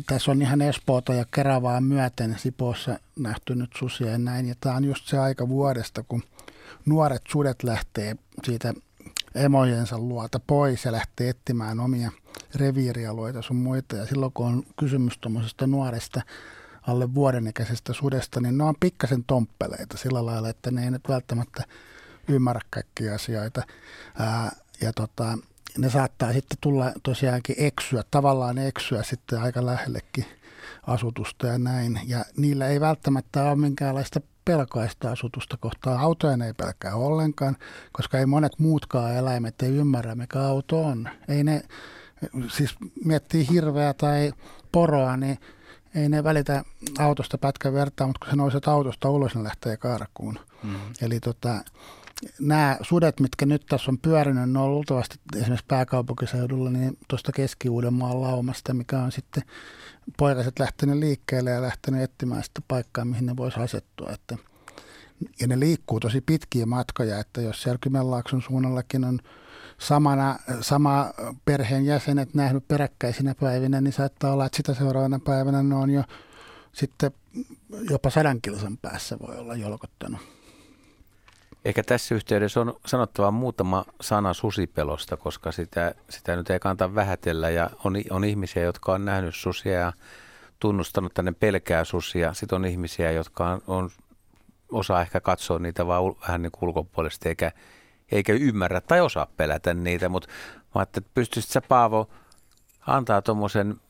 tässä 0.06 0.30
on 0.30 0.42
ihan 0.42 0.62
Espoota 0.62 1.14
ja 1.14 1.24
Keravaa 1.34 1.80
myöten 1.80 2.38
Sipoossa 2.38 2.98
nähty 3.18 3.54
nyt 3.54 3.70
susia 3.78 4.10
ja 4.10 4.18
näin. 4.18 4.46
Ja 4.46 4.54
tämä 4.60 4.76
on 4.76 4.84
just 4.84 5.06
se 5.06 5.18
aika 5.18 5.48
vuodesta, 5.48 6.02
kun 6.02 6.22
nuoret 6.86 7.22
sudet 7.28 7.62
lähtee 7.62 8.16
siitä 8.44 8.74
emojensa 9.34 9.98
luota 9.98 10.40
pois 10.46 10.84
ja 10.84 10.92
lähtee 10.92 11.28
etsimään 11.28 11.80
omia 11.80 12.10
reviirialueita 12.54 13.42
sun 13.42 13.56
muita. 13.56 13.96
Ja 13.96 14.06
silloin 14.06 14.32
kun 14.32 14.46
on 14.46 14.62
kysymys 14.78 15.18
tuommoisesta 15.18 15.66
nuoresta 15.66 16.22
alle 16.82 17.14
vuoden 17.14 17.46
ikäisestä 17.46 17.92
sudesta, 17.92 18.40
niin 18.40 18.58
ne 18.58 18.64
on 18.64 18.74
pikkasen 18.80 19.24
tomppeleita 19.24 19.96
sillä 19.96 20.26
lailla, 20.26 20.48
että 20.48 20.70
ne 20.70 20.84
ei 20.84 20.90
nyt 20.90 21.08
välttämättä 21.08 21.64
ymmärrä 22.28 22.60
kaikkia 22.70 23.14
asioita. 23.14 23.62
Ää, 24.18 24.52
ja 24.80 24.92
tota, 24.92 25.38
ne 25.78 25.90
saattaa 25.90 26.32
sitten 26.32 26.58
tulla 26.60 26.92
tosiaankin 27.02 27.56
eksyä, 27.58 28.04
tavallaan 28.10 28.58
eksyä 28.58 29.02
sitten 29.02 29.40
aika 29.40 29.66
lähellekin 29.66 30.24
asutusta 30.86 31.46
ja 31.46 31.58
näin. 31.58 32.00
Ja 32.06 32.24
niillä 32.36 32.68
ei 32.68 32.80
välttämättä 32.80 33.44
ole 33.44 33.56
minkäänlaista 33.56 34.20
pelkaista 34.44 35.10
asutusta 35.10 35.56
kohtaa. 35.60 36.00
Autojen 36.00 36.42
ei 36.42 36.52
pelkää 36.54 36.94
ollenkaan, 36.94 37.56
koska 37.92 38.18
ei 38.18 38.26
monet 38.26 38.58
muutkaan 38.58 39.14
eläimet 39.14 39.62
ei 39.62 39.76
ymmärrä, 39.76 40.14
mikä 40.14 40.40
auto 40.40 40.84
on. 40.84 41.08
Ei 41.28 41.44
ne, 41.44 41.62
siis 42.48 42.74
miettii 43.04 43.48
hirveä 43.50 43.94
tai 43.94 44.32
poroa, 44.72 45.16
niin 45.16 45.38
ei 45.94 46.08
ne 46.08 46.24
välitä 46.24 46.64
autosta 46.98 47.38
pätkän 47.38 47.72
vertaa, 47.72 48.06
mutta 48.06 48.18
kun 48.20 48.30
se 48.30 48.36
nouset 48.36 48.68
autosta 48.68 49.10
ulos, 49.10 49.34
ne 49.34 49.42
lähtee 49.42 49.76
karkuun. 49.76 50.38
Mm. 50.62 50.76
Eli 51.02 51.20
tota, 51.20 51.64
nämä 52.40 52.78
sudet, 52.82 53.20
mitkä 53.20 53.46
nyt 53.46 53.66
tässä 53.66 53.90
on 53.90 53.98
pyörinyt, 53.98 54.50
ne 54.50 54.58
on 54.58 54.70
luultavasti 54.70 55.16
esimerkiksi 55.36 55.66
pääkaupunkiseudulla, 55.68 56.70
niin 56.70 56.98
tuosta 57.08 57.32
Keski-Uudenmaan 57.32 58.22
laumasta, 58.22 58.74
mikä 58.74 58.98
on 58.98 59.12
sitten 59.12 59.42
poikaset 60.18 60.58
lähtenyt 60.58 60.96
liikkeelle 60.98 61.50
ja 61.50 61.62
lähtenyt 61.62 62.02
etsimään 62.02 62.42
sitä 62.44 62.60
paikkaa, 62.68 63.04
mihin 63.04 63.26
ne 63.26 63.36
voisi 63.36 63.60
asettua. 63.60 64.10
Että, 64.10 64.36
ja 65.40 65.46
ne 65.46 65.60
liikkuu 65.60 66.00
tosi 66.00 66.20
pitkiä 66.20 66.66
matkoja, 66.66 67.18
että 67.18 67.40
jos 67.40 67.62
siellä 67.62 67.78
Kymenlaakson 67.80 68.42
suunnallakin 68.42 69.04
on 69.04 69.18
samana, 69.78 70.38
sama 70.60 71.10
perheen 71.44 71.86
jäsenet 71.86 72.34
nähnyt 72.34 72.68
peräkkäisinä 72.68 73.34
päivinä, 73.34 73.80
niin 73.80 73.92
saattaa 73.92 74.32
olla, 74.32 74.46
että 74.46 74.56
sitä 74.56 74.74
seuraavana 74.74 75.18
päivänä 75.24 75.62
ne 75.62 75.74
on 75.74 75.90
jo 75.90 76.02
sitten 76.72 77.10
jopa 77.90 78.10
sadan 78.10 78.40
kilsan 78.42 78.78
päässä 78.82 79.16
voi 79.18 79.36
olla 79.36 79.56
jolkottanut. 79.56 80.20
Ehkä 81.64 81.82
tässä 81.82 82.14
yhteydessä 82.14 82.60
on 82.60 82.74
sanottava 82.86 83.30
muutama 83.30 83.84
sana 84.00 84.34
susipelosta, 84.34 85.16
koska 85.16 85.52
sitä, 85.52 85.94
sitä 86.10 86.36
nyt 86.36 86.50
ei 86.50 86.58
kannata 86.58 86.94
vähätellä. 86.94 87.50
Ja 87.50 87.70
on, 87.84 87.96
on 88.10 88.24
ihmisiä, 88.24 88.62
jotka 88.62 88.92
on 88.92 89.04
nähnyt 89.04 89.34
susia 89.34 89.78
ja 89.78 89.92
tunnustanut, 90.58 91.10
että 91.10 91.22
ne 91.22 91.32
pelkää 91.32 91.84
susia. 91.84 92.34
Sitten 92.34 92.56
on 92.56 92.64
ihmisiä, 92.64 93.10
jotka 93.10 93.50
on, 93.50 93.62
on 93.66 93.90
osaa 94.72 95.00
ehkä 95.00 95.20
katsoa 95.20 95.58
niitä 95.58 95.86
vaan 95.86 96.04
vähän 96.20 96.42
niin 96.42 96.52
ulkopuolisesti, 96.62 97.28
eikä, 97.28 97.52
eikä 98.12 98.32
ymmärrä 98.32 98.80
tai 98.80 99.00
osaa 99.00 99.26
pelätä 99.36 99.74
niitä. 99.74 100.08
Mutta 100.08 100.28
mä 100.74 100.78
ajattelin, 100.80 101.06
että 101.06 101.14
pystyisit 101.14 101.50
sä 101.50 101.60
Paavo 101.60 102.10
antaa 102.86 103.22
tuommoisen 103.22 103.80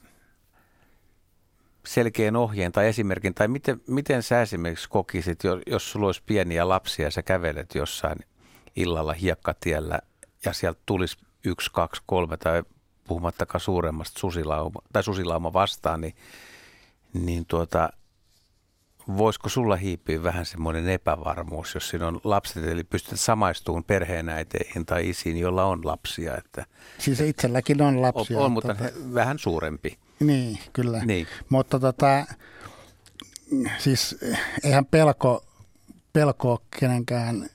selkeän 1.87 2.37
ohjeen 2.37 2.73
tai 2.73 2.87
esimerkin, 2.87 3.35
tai 3.35 3.49
miten, 3.49 3.81
miten 3.87 4.23
sä 4.23 4.43
esimerkiksi 4.43 4.89
kokisit, 4.89 5.39
jos 5.67 5.91
sulla 5.91 6.07
olisi 6.07 6.23
pieniä 6.27 6.69
lapsia 6.69 7.07
ja 7.07 7.11
sä 7.11 7.23
kävelet 7.23 7.75
jossain 7.75 8.19
illalla 8.77 9.13
hiekkatiellä 9.13 9.99
ja 10.45 10.53
sieltä 10.53 10.81
tulisi 10.87 11.17
yksi, 11.45 11.71
kaksi, 11.73 12.03
kolme 12.07 12.37
tai 12.37 12.63
puhumattakaan 13.05 13.61
suuremmasta 13.61 14.21
susilauma, 14.21 14.81
tai 14.93 15.03
susilauma 15.03 15.53
vastaan, 15.53 16.01
niin, 16.01 16.15
niin 17.13 17.47
tuota, 17.47 17.91
voisiko 19.17 19.49
sulla 19.49 19.77
hiipiä 19.77 20.23
vähän 20.23 20.47
semmoinen 20.47 20.89
epävarmuus, 20.89 21.75
jos 21.75 21.89
siinä 21.89 22.07
on 22.07 22.21
lapset, 22.25 22.65
eli 22.65 22.85
pystyt 22.85 23.21
samaistumaan 23.21 23.85
perheenäiteihin 23.85 24.87
tai 24.87 25.09
isiin, 25.09 25.37
jolla 25.37 25.65
on 25.65 25.81
lapsia. 25.85 26.37
Että, 26.37 26.67
siis 26.99 27.21
itselläkin 27.21 27.83
on 27.83 28.03
lapsia. 28.03 28.39
On, 28.39 28.45
on 28.45 28.53
mutta 28.53 28.75
tota... 28.75 28.91
vähän 29.15 29.39
suurempi. 29.39 29.99
Niin, 30.21 30.59
kyllä. 30.73 31.05
Niin. 31.05 31.27
Mutta 31.49 31.81
tota, 31.81 32.27
siis 33.79 34.17
eihän 34.65 34.87
pelko, 34.87 35.45
pelko 36.13 36.51
ole 36.51 36.61
kenenkään 36.81 37.51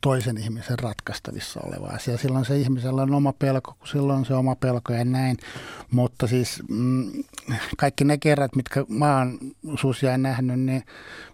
toisen 0.00 0.38
ihmisen 0.38 0.78
ratkaistavissa 0.78 1.60
oleva 1.64 1.86
asia. 1.86 2.18
Silloin 2.18 2.44
se 2.44 2.56
ihmisellä 2.56 3.02
on 3.02 3.14
oma 3.14 3.32
pelko, 3.32 3.74
kun 3.78 3.88
silloin 3.88 4.24
se 4.24 4.34
oma 4.34 4.56
pelko 4.56 4.92
ja 4.92 5.04
näin. 5.04 5.36
Mutta 5.90 6.26
siis 6.26 6.62
mm, 6.68 7.12
kaikki 7.76 8.04
ne 8.04 8.18
kerrat, 8.18 8.56
mitkä 8.56 8.84
mä 8.88 9.18
oon 9.18 9.38
susia 9.80 10.18
nähnyt, 10.18 10.60
niin 10.60 10.82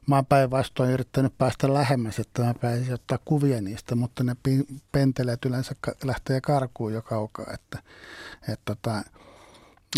mä 0.07 0.15
oon 0.15 0.27
päinvastoin 0.27 0.91
yrittänyt 0.91 1.39
päästä 1.39 1.75
lähemmäs, 1.75 2.19
että 2.19 2.43
mä 2.43 2.55
pääsin 2.55 2.95
ottaa 2.95 3.19
kuvia 3.25 3.61
niistä, 3.61 3.95
mutta 3.95 4.25
ne 4.25 4.37
penteleet 4.93 5.45
yleensä 5.45 5.75
lähtee 6.05 6.41
karkuun 6.41 6.93
jo 6.93 7.03
kaukaa. 7.03 7.47
Että, 7.55 7.79
et 8.49 8.61
tota, 8.65 9.03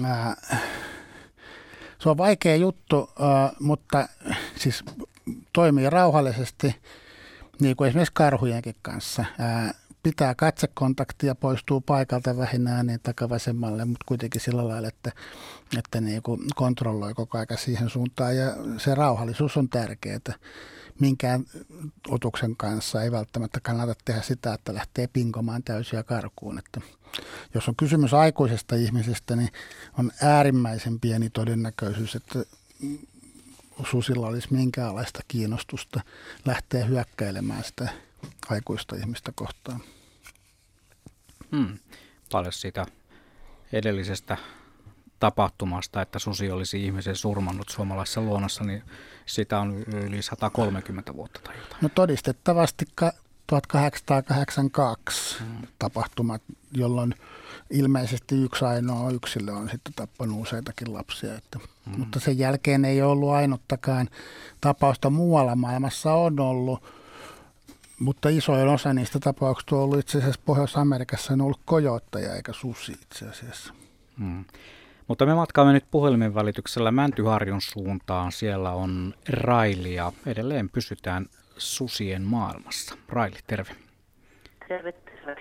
ää, 0.04 0.36
se 1.98 2.08
on 2.08 2.16
vaikea 2.16 2.56
juttu, 2.56 3.10
ää, 3.20 3.52
mutta 3.60 4.08
siis 4.56 4.84
toimii 5.52 5.90
rauhallisesti, 5.90 6.74
niin 7.60 7.76
kuin 7.76 7.88
esimerkiksi 7.88 8.14
karhujenkin 8.14 8.76
kanssa. 8.82 9.24
Ää, 9.38 9.74
pitää 10.02 10.34
katsekontaktia, 10.34 11.34
poistuu 11.34 11.80
paikalta 11.80 12.36
vähinään 12.36 12.86
niin 12.86 13.00
takavasemmalle, 13.02 13.84
mutta 13.84 14.04
kuitenkin 14.08 14.40
sillä 14.40 14.68
lailla, 14.68 14.88
että, 14.88 15.12
että 15.78 16.00
niin 16.00 16.22
kuin 16.22 16.40
kontrolloi 16.56 17.14
koko 17.14 17.38
ajan 17.38 17.58
siihen 17.58 17.90
suuntaan. 17.90 18.36
Ja 18.36 18.56
se 18.78 18.94
rauhallisuus 18.94 19.56
on 19.56 19.68
tärkeää. 19.68 20.18
Minkään 21.00 21.44
otuksen 22.08 22.56
kanssa 22.56 23.02
ei 23.02 23.12
välttämättä 23.12 23.60
kannata 23.62 23.94
tehdä 24.04 24.22
sitä, 24.22 24.54
että 24.54 24.74
lähtee 24.74 25.06
pinkomaan 25.06 25.62
täysiä 25.62 26.02
karkuun. 26.02 26.58
Että 26.58 26.80
jos 27.54 27.68
on 27.68 27.76
kysymys 27.76 28.14
aikuisesta 28.14 28.76
ihmisestä, 28.76 29.36
niin 29.36 29.48
on 29.98 30.10
äärimmäisen 30.22 31.00
pieni 31.00 31.30
todennäköisyys, 31.30 32.14
että 32.14 32.38
susilla 33.90 34.26
olisi 34.26 34.54
minkäänlaista 34.54 35.20
kiinnostusta 35.28 36.00
lähteä 36.44 36.84
hyökkäilemään 36.84 37.64
sitä 37.64 37.88
aikuista 38.50 38.96
ihmistä 38.96 39.32
kohtaan. 39.34 39.80
Hmm. 41.56 41.78
Paljon 42.32 42.52
siitä 42.52 42.86
edellisestä 43.72 44.36
tapahtumasta, 45.20 46.02
että 46.02 46.18
susi 46.18 46.50
olisi 46.50 46.84
ihmisen 46.84 47.16
surmannut 47.16 47.68
suomalaisessa 47.68 48.20
luonnossa, 48.20 48.64
niin 48.64 48.82
sitä 49.26 49.58
on 49.58 49.78
yli 49.78 50.22
130 50.22 51.14
vuotta 51.14 51.40
tai 51.44 51.56
jotain. 51.56 51.78
No 51.80 51.88
todistettavasti 51.94 52.84
ka- 52.94 53.12
1882 53.46 55.38
hmm. 55.38 55.66
tapahtumat, 55.78 56.42
jolloin 56.72 57.14
ilmeisesti 57.70 58.42
yksi 58.42 58.64
ainoa 58.64 59.10
yksilö 59.10 59.52
on 59.52 59.68
sitten 59.70 59.92
tappanut 59.96 60.42
useitakin 60.42 60.94
lapsia. 60.94 61.34
Että, 61.34 61.58
hmm. 61.90 61.98
Mutta 61.98 62.20
sen 62.20 62.38
jälkeen 62.38 62.84
ei 62.84 63.02
ollut 63.02 63.30
ainuttakaan 63.30 64.08
tapausta 64.60 65.10
muualla 65.10 65.56
maailmassa 65.56 66.12
on 66.12 66.40
ollut, 66.40 66.82
mutta 68.00 68.28
isoin 68.28 68.68
osa 68.68 68.94
niistä 68.94 69.18
tapauksista 69.18 69.76
on 69.76 69.82
ollut 69.82 69.98
itse 69.98 70.18
asiassa 70.18 70.40
Pohjois-Amerikassa 70.44 71.32
on 71.32 71.40
ollut 71.40 71.60
kojottaja 71.64 72.34
eikä 72.34 72.52
susi 72.52 72.92
itse 72.92 73.28
asiassa. 73.28 73.74
Hmm. 74.18 74.44
Mutta 75.08 75.26
me 75.26 75.34
matkaamme 75.34 75.72
nyt 75.72 75.84
puhelimen 75.90 76.34
välityksellä 76.34 76.90
Mäntyharjun 76.90 77.60
suuntaan. 77.60 78.32
Siellä 78.32 78.70
on 78.70 79.14
Raili 79.28 79.94
ja 79.94 80.12
edelleen 80.26 80.68
pysytään 80.68 81.26
susien 81.56 82.22
maailmassa. 82.22 82.94
Raili, 83.08 83.36
terve. 83.46 83.70
Terve, 84.68 84.92
terve. 84.92 85.36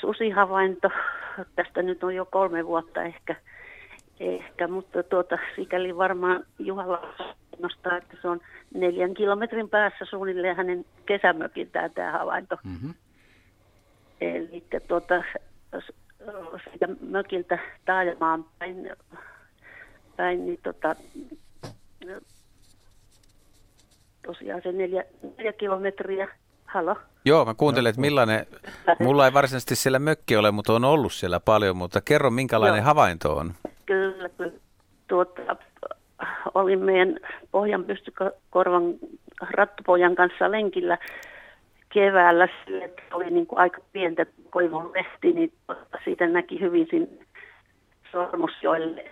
Susihavainto, 0.00 0.90
tästä 1.56 1.82
nyt 1.82 2.04
on 2.04 2.14
jo 2.14 2.24
kolme 2.24 2.66
vuotta 2.66 3.02
ehkä, 3.02 3.36
ehkä 4.24 4.68
mutta 4.68 5.02
tuota, 5.02 5.38
sikäli 5.56 5.96
varmaan 5.96 6.44
Juhalla 6.58 7.14
nostaa, 7.58 7.96
että 7.96 8.16
se 8.22 8.28
on 8.28 8.40
neljän 8.74 9.14
kilometrin 9.14 9.68
päässä 9.68 10.04
suunnilleen 10.04 10.56
hänen 10.56 10.84
kesämökiltään 11.06 11.90
tämä 11.94 12.12
havainto. 12.12 12.56
Mm-hmm. 12.64 12.94
Eli 14.20 14.64
tuota, 14.88 15.22
siitä 16.70 16.88
mökiltä 17.00 17.58
taajamaan 17.84 18.44
päin, 18.58 18.90
päin 20.16 20.46
niin 20.46 20.60
tota, 20.62 20.96
tosiaan 24.26 24.62
se 24.62 24.72
neljä, 24.72 25.04
neljä 25.38 25.52
kilometriä. 25.52 26.28
Halo? 26.64 26.96
Joo, 27.24 27.44
mä 27.44 27.54
kuuntelen, 27.54 27.90
että 27.90 28.00
millainen, 28.00 28.46
mulla 29.00 29.26
ei 29.26 29.32
varsinaisesti 29.32 29.76
siellä 29.76 29.98
mökki 29.98 30.36
ole, 30.36 30.50
mutta 30.50 30.72
on 30.72 30.84
ollut 30.84 31.12
siellä 31.12 31.40
paljon, 31.40 31.76
mutta 31.76 32.00
kerro 32.00 32.30
minkälainen 32.30 32.78
Joo. 32.78 32.84
havainto 32.84 33.36
on. 33.36 33.52
Kyllä, 33.86 34.28
kyllä. 34.28 34.52
Tuota, 35.08 35.56
olin 36.54 36.78
meidän 36.78 37.20
pohjan 37.50 37.84
pystykorvan 37.84 38.94
rattupojan 39.50 40.14
kanssa 40.14 40.50
lenkillä 40.50 40.98
keväällä 41.88 42.48
sille, 42.64 42.84
että 42.84 43.02
oli 43.12 43.30
niin 43.30 43.46
kuin 43.46 43.58
aika 43.58 43.80
pientä 43.92 44.26
koivun 44.50 44.92
lehti, 44.94 45.32
niin 45.32 45.52
siitä 46.04 46.26
näki 46.26 46.60
hyvin 46.60 46.86
sinne 46.90 47.24
Sormusjoelle, 48.12 49.04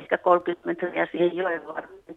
ehkä 0.00 0.18
30 0.18 0.66
metriä 0.66 1.08
siihen 1.12 1.36
joen 1.36 1.66
varten. 1.66 2.16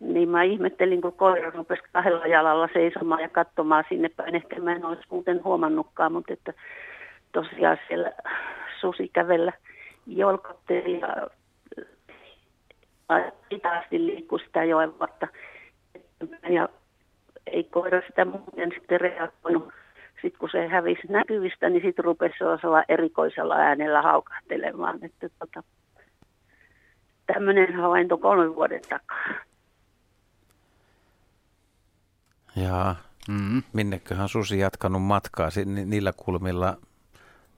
Niin 0.00 0.28
mä 0.28 0.42
ihmettelin, 0.42 1.00
kun 1.00 1.12
koira 1.12 1.50
rupesi 1.50 1.82
kahdella 1.92 2.26
jalalla 2.26 2.68
seisomaan 2.72 3.22
ja 3.22 3.28
katsomaan 3.28 3.84
sinne 3.88 4.08
päin. 4.08 4.34
Ehkä 4.34 4.60
mä 4.60 4.72
en 4.72 4.84
olisi 4.84 5.02
muuten 5.10 5.44
huomannutkaan, 5.44 6.12
mutta 6.12 6.32
että 6.32 6.52
tosiaan 7.32 7.78
siellä 7.88 8.12
susi 8.80 9.08
kävellä 9.08 9.52
jolkotteli 10.06 11.00
ja 11.00 11.28
hitaasti 13.52 14.06
liikkui 14.06 14.40
sitä 14.40 14.64
joen 14.64 14.98
vartta. 14.98 15.28
Ja 16.48 16.68
ei 17.46 17.64
koira 17.64 18.02
sitä 18.06 18.24
muuten 18.24 18.72
sitten 18.78 19.00
reagoinut. 19.00 19.68
Sitten 20.22 20.38
kun 20.38 20.48
se 20.52 20.68
hävisi 20.68 21.06
näkyvistä, 21.08 21.68
niin 21.68 21.82
sitten 21.82 22.04
rupesi 22.04 22.34
sellaisella 22.38 22.84
erikoisella 22.88 23.54
äänellä 23.54 24.02
haukahtelemaan. 24.02 24.98
Että 25.02 25.28
tota, 25.38 25.62
tämmöinen 27.26 27.74
havainto 27.74 28.18
kolmen 28.18 28.54
vuoden 28.54 28.82
takaa. 28.88 29.44
Jaa, 32.56 32.96
mm. 33.28 33.62
minneköhän 33.72 34.28
susi 34.28 34.58
jatkanut 34.58 35.02
matkaa? 35.02 35.48
Niillä 35.86 36.12
kulmilla 36.16 36.76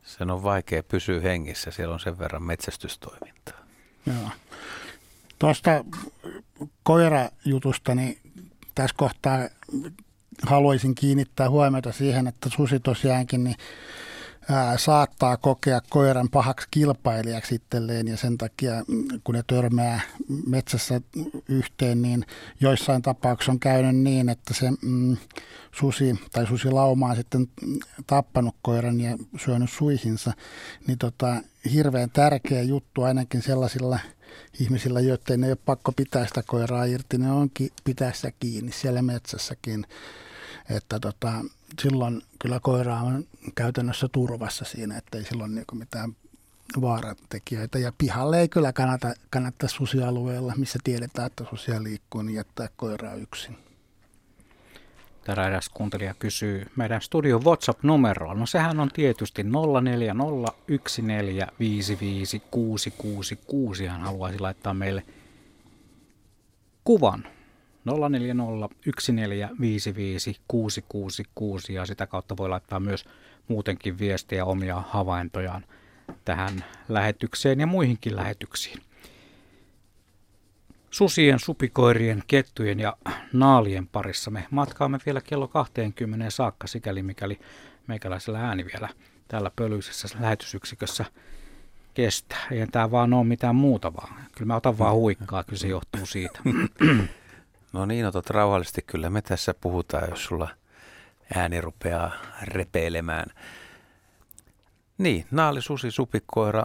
sen 0.03 0.31
on 0.31 0.43
vaikea 0.43 0.83
pysyä 0.83 1.21
hengissä, 1.21 1.71
siellä 1.71 1.95
on 1.95 2.01
sen 2.01 2.19
verran 2.19 2.43
metsästystoimintaa. 2.43 3.59
Joo. 4.07 4.31
Tuosta 5.39 5.85
koirajutusta, 6.83 7.95
niin 7.95 8.19
tässä 8.75 8.97
kohtaa 8.99 9.39
haluaisin 10.43 10.95
kiinnittää 10.95 11.51
huomiota 11.51 11.93
siihen, 11.93 12.27
että 12.27 12.49
susi 12.57 12.81
tosiaankin 12.81 13.45
niin, 13.45 13.57
ää, 14.51 14.79
saattaa 14.79 15.37
kokea 15.37 15.81
koiran 15.91 16.29
pahaksi 16.29 16.69
kilpailijaksi 16.71 17.55
itselleen 17.55 18.09
ja 18.09 18.17
sen 18.17 18.39
takia, 18.39 18.73
kun 19.25 19.35
ne 19.35 19.45
törmää 19.47 20.01
metsässä 20.47 21.01
yhteen, 21.49 22.03
niin 22.03 22.27
joissain 22.61 23.03
tapauksissa 23.03 23.53
on 23.53 23.61
käynyt 23.61 23.97
niin, 23.97 24.29
että 24.29 24.55
se 24.55 24.71
mm, 24.83 25.17
susi 25.73 26.21
tai 26.33 26.47
susilauma 26.47 27.07
on 27.07 27.17
sitten 27.17 27.49
tappanut 28.07 28.55
koiran 28.63 29.01
ja 29.01 29.17
syönyt 29.45 29.71
suihinsa, 29.71 30.33
niin 30.87 30.99
tota, 30.99 31.37
hirveän 31.73 32.11
tärkeä 32.11 32.63
juttu 32.63 33.03
ainakin 33.03 33.43
sellaisilla– 33.43 33.99
ihmisillä, 34.61 35.01
joiden 35.01 35.45
ei 35.45 35.51
ole 35.51 35.59
pakko 35.65 35.93
pitää 35.93 36.27
sitä 36.27 36.43
koiraa 36.47 36.85
irti, 36.85 37.19
ne 37.19 37.33
onkin 37.33 37.71
pitää 37.85 38.13
sitä 38.13 38.33
kiinni 38.41 38.73
siellä 38.73 39.03
metsässäkin. 39.03 39.87
Että 40.71 41.01
tota, 41.01 41.33
silloin 41.83 42.23
kyllä 42.39 42.61
koira 42.61 43.01
on 43.01 43.25
käytännössä 43.55 44.09
turvassa 44.13 44.65
siinä, 44.65 44.99
että 44.99 45.19
ei 45.19 45.25
silloin 45.25 45.55
niinku 45.55 45.75
mitään 45.75 46.17
vaaratekijöitä. 46.81 47.79
Ja 47.79 47.93
pihalle 47.99 48.41
ei 48.41 48.49
kyllä 48.49 48.73
kannata, 48.73 49.15
kannata 49.31 49.69
susialueella, 49.69 50.55
missä 50.57 50.79
tiedetään, 50.85 51.27
että 51.27 51.45
susia 51.51 51.83
liikkuu, 51.83 52.23
niin 52.23 52.37
jättää 52.37 52.69
koiraa 52.77 53.15
yksin. 53.15 53.59
Täällä 55.25 55.47
eräs 55.47 55.69
kuuntelija 55.69 56.15
kysyy 56.15 56.67
meidän 56.77 57.03
studion 57.03 57.45
WhatsApp-numeroa. 57.45 58.35
No 58.35 58.47
sehän 58.47 58.81
on 58.81 58.91
tietysti 58.95 59.43
0401455666. 59.43 59.49
Hän 63.89 64.01
haluaisi 64.01 64.39
laittaa 64.39 64.75
meille 64.75 65.03
kuvan 66.85 67.36
0401455666 67.87 67.93
ja 71.73 71.87
sitä 71.87 72.07
kautta 72.07 72.37
voi 72.37 72.49
laittaa 72.49 72.81
myös 72.81 73.05
muutenkin 73.49 73.99
viestiä 73.99 74.45
omia 74.45 74.83
havaintojaan 74.89 75.65
tähän 76.25 76.65
lähetykseen 76.89 77.61
ja 77.61 77.67
muihinkin 77.67 78.17
lähetyksiin. 78.17 78.81
Susien, 80.91 81.39
supikoirien, 81.39 82.23
kettujen 82.27 82.81
ja 82.81 82.97
naalien 83.33 83.87
parissa 83.87 84.31
me 84.31 84.47
matkaamme 84.51 84.99
vielä 85.07 85.21
kello 85.21 85.49
20 85.49 86.31
saakka, 86.31 86.67
sikäli 86.67 87.03
mikäli 87.03 87.39
meikäläisellä 87.87 88.41
ääni 88.41 88.65
vielä 88.65 88.89
täällä 89.29 89.51
pölyisessä 89.57 90.09
lähetysyksikössä 90.21 91.05
kestää. 91.95 92.47
Ei 92.51 92.67
tämä 92.67 92.91
vaan 92.91 93.15
ole 93.15 93.25
mitään 93.25 93.57
muuta 93.57 93.95
vaan. 93.95 94.15
Kyllä 94.33 94.47
mä 94.47 94.57
otan 94.57 94.79
vaan 94.79 94.95
huikkaa, 94.95 95.45
kyllä 95.45 95.59
se 95.59 95.69
johtuu 95.69 96.07
siitä. 96.07 96.41
No 97.77 97.87
niin, 97.87 98.07
otat 98.07 98.31
rauhallisesti. 98.31 98.83
Kyllä 98.83 99.11
me 99.11 99.23
tässä 99.23 99.55
puhutaan, 99.55 100.11
jos 100.11 100.25
sulla 100.25 100.49
ääni 101.35 101.61
rupeaa 101.61 102.13
repeilemään. 102.43 103.27
Niin, 104.99 105.27
naali, 105.31 105.63
susi, 105.63 105.91
supikoira, 105.91 106.65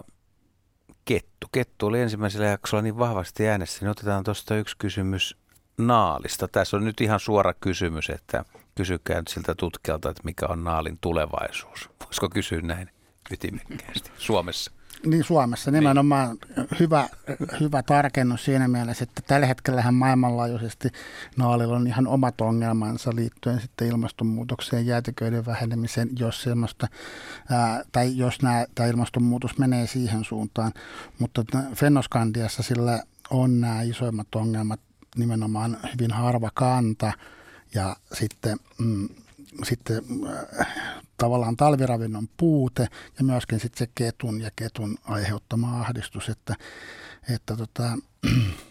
kettu. 1.06 1.48
Kettu 1.52 1.88
oli 1.88 2.00
ensimmäisellä 2.02 2.46
jaksolla 2.46 2.82
niin 2.82 2.98
vahvasti 2.98 3.48
äänessä, 3.48 3.78
niin 3.82 3.90
otetaan 3.90 4.24
tuosta 4.24 4.56
yksi 4.56 4.78
kysymys 4.78 5.38
naalista. 5.78 6.48
Tässä 6.48 6.78
on 6.78 6.86
nyt 6.86 7.02
ihan 7.02 7.20
suora 7.20 7.54
kysymys, 7.54 8.10
että 8.10 8.46
kysykää 8.76 9.20
nyt 9.20 9.28
siltä 9.28 9.56
tutkijalta, 9.56 10.10
että 10.10 10.24
mikä 10.26 10.46
on 10.50 10.64
naalin 10.64 10.98
tulevaisuus. 11.02 11.90
Voisiko 12.06 12.30
kysyä 12.30 12.62
näin 12.62 12.90
ytimekkäästi 13.32 14.12
Suomessa? 14.18 14.72
Niin 15.06 15.24
Suomessa 15.24 15.72
nimenomaan 15.72 16.38
niin. 16.58 16.68
hyvä, 16.80 17.10
hyvä 17.60 17.84
tarkennus 17.84 18.46
siinä 18.46 18.68
mielessä, 18.68 19.04
että 19.04 19.22
tällä 19.28 19.46
hetkellä 19.46 19.92
maailmanlaajuisesti 19.92 20.90
naalilla 21.38 21.76
on 21.76 21.88
ihan 21.88 22.08
omat 22.08 22.42
ongelmansa 22.42 23.12
liittyen 23.16 23.62
sitten 23.62 23.88
ilmastonmuutokseen, 23.88 24.86
jäätiköiden 24.86 25.46
vähenemiseen, 25.46 26.10
jos 26.20 26.44
semmoista, 26.44 26.88
ää, 27.50 27.84
tai 27.92 28.18
jos 28.18 28.42
nämä, 28.42 28.66
tämä 28.76 28.90
ilmastonmuutos 28.90 29.58
menee 29.58 29.88
siihen 29.88 30.24
suuntaan. 30.24 30.72
Mutta 31.20 31.44
Fennoskandiassa 31.76 32.64
sillä 32.64 33.04
on 33.30 33.62
nämä 33.62 33.82
isoimmat 33.82 34.36
ongelmat 34.36 34.80
nimenomaan 35.16 35.78
hyvin 35.94 36.12
harva 36.12 36.50
kanta 36.54 37.14
ja 37.76 37.96
sitten 38.14 38.58
mm, 38.80 39.10
sitten 39.64 40.02
äh, 40.60 40.68
tavallaan 41.22 41.58
talviravinnon 41.58 42.28
puute 42.38 42.88
ja 43.18 43.24
myöskin 43.24 43.60
sitten 43.60 43.80
se 43.80 43.92
ketun 43.96 44.42
ja 44.42 44.52
ketun 44.56 44.98
aiheuttama 45.04 45.82
ahdistus, 45.82 46.30
että, 46.30 46.56
että 47.30 47.56
tota, 47.56 47.98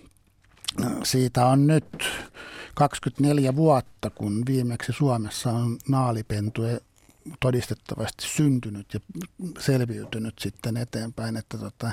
siitä 1.12 1.47
on 1.47 1.66
nyt 1.66 2.05
24 2.74 3.56
vuotta, 3.56 4.10
kun 4.10 4.43
viimeksi 4.47 4.93
Suomessa 4.93 5.51
on 5.51 5.78
naalipentuja 5.89 6.78
todistettavasti 7.40 8.27
syntynyt 8.27 8.94
ja 8.94 9.01
selviytynyt 9.59 10.39
sitten 10.39 10.77
eteenpäin, 10.77 11.36
että 11.36 11.59
tota, 11.59 11.93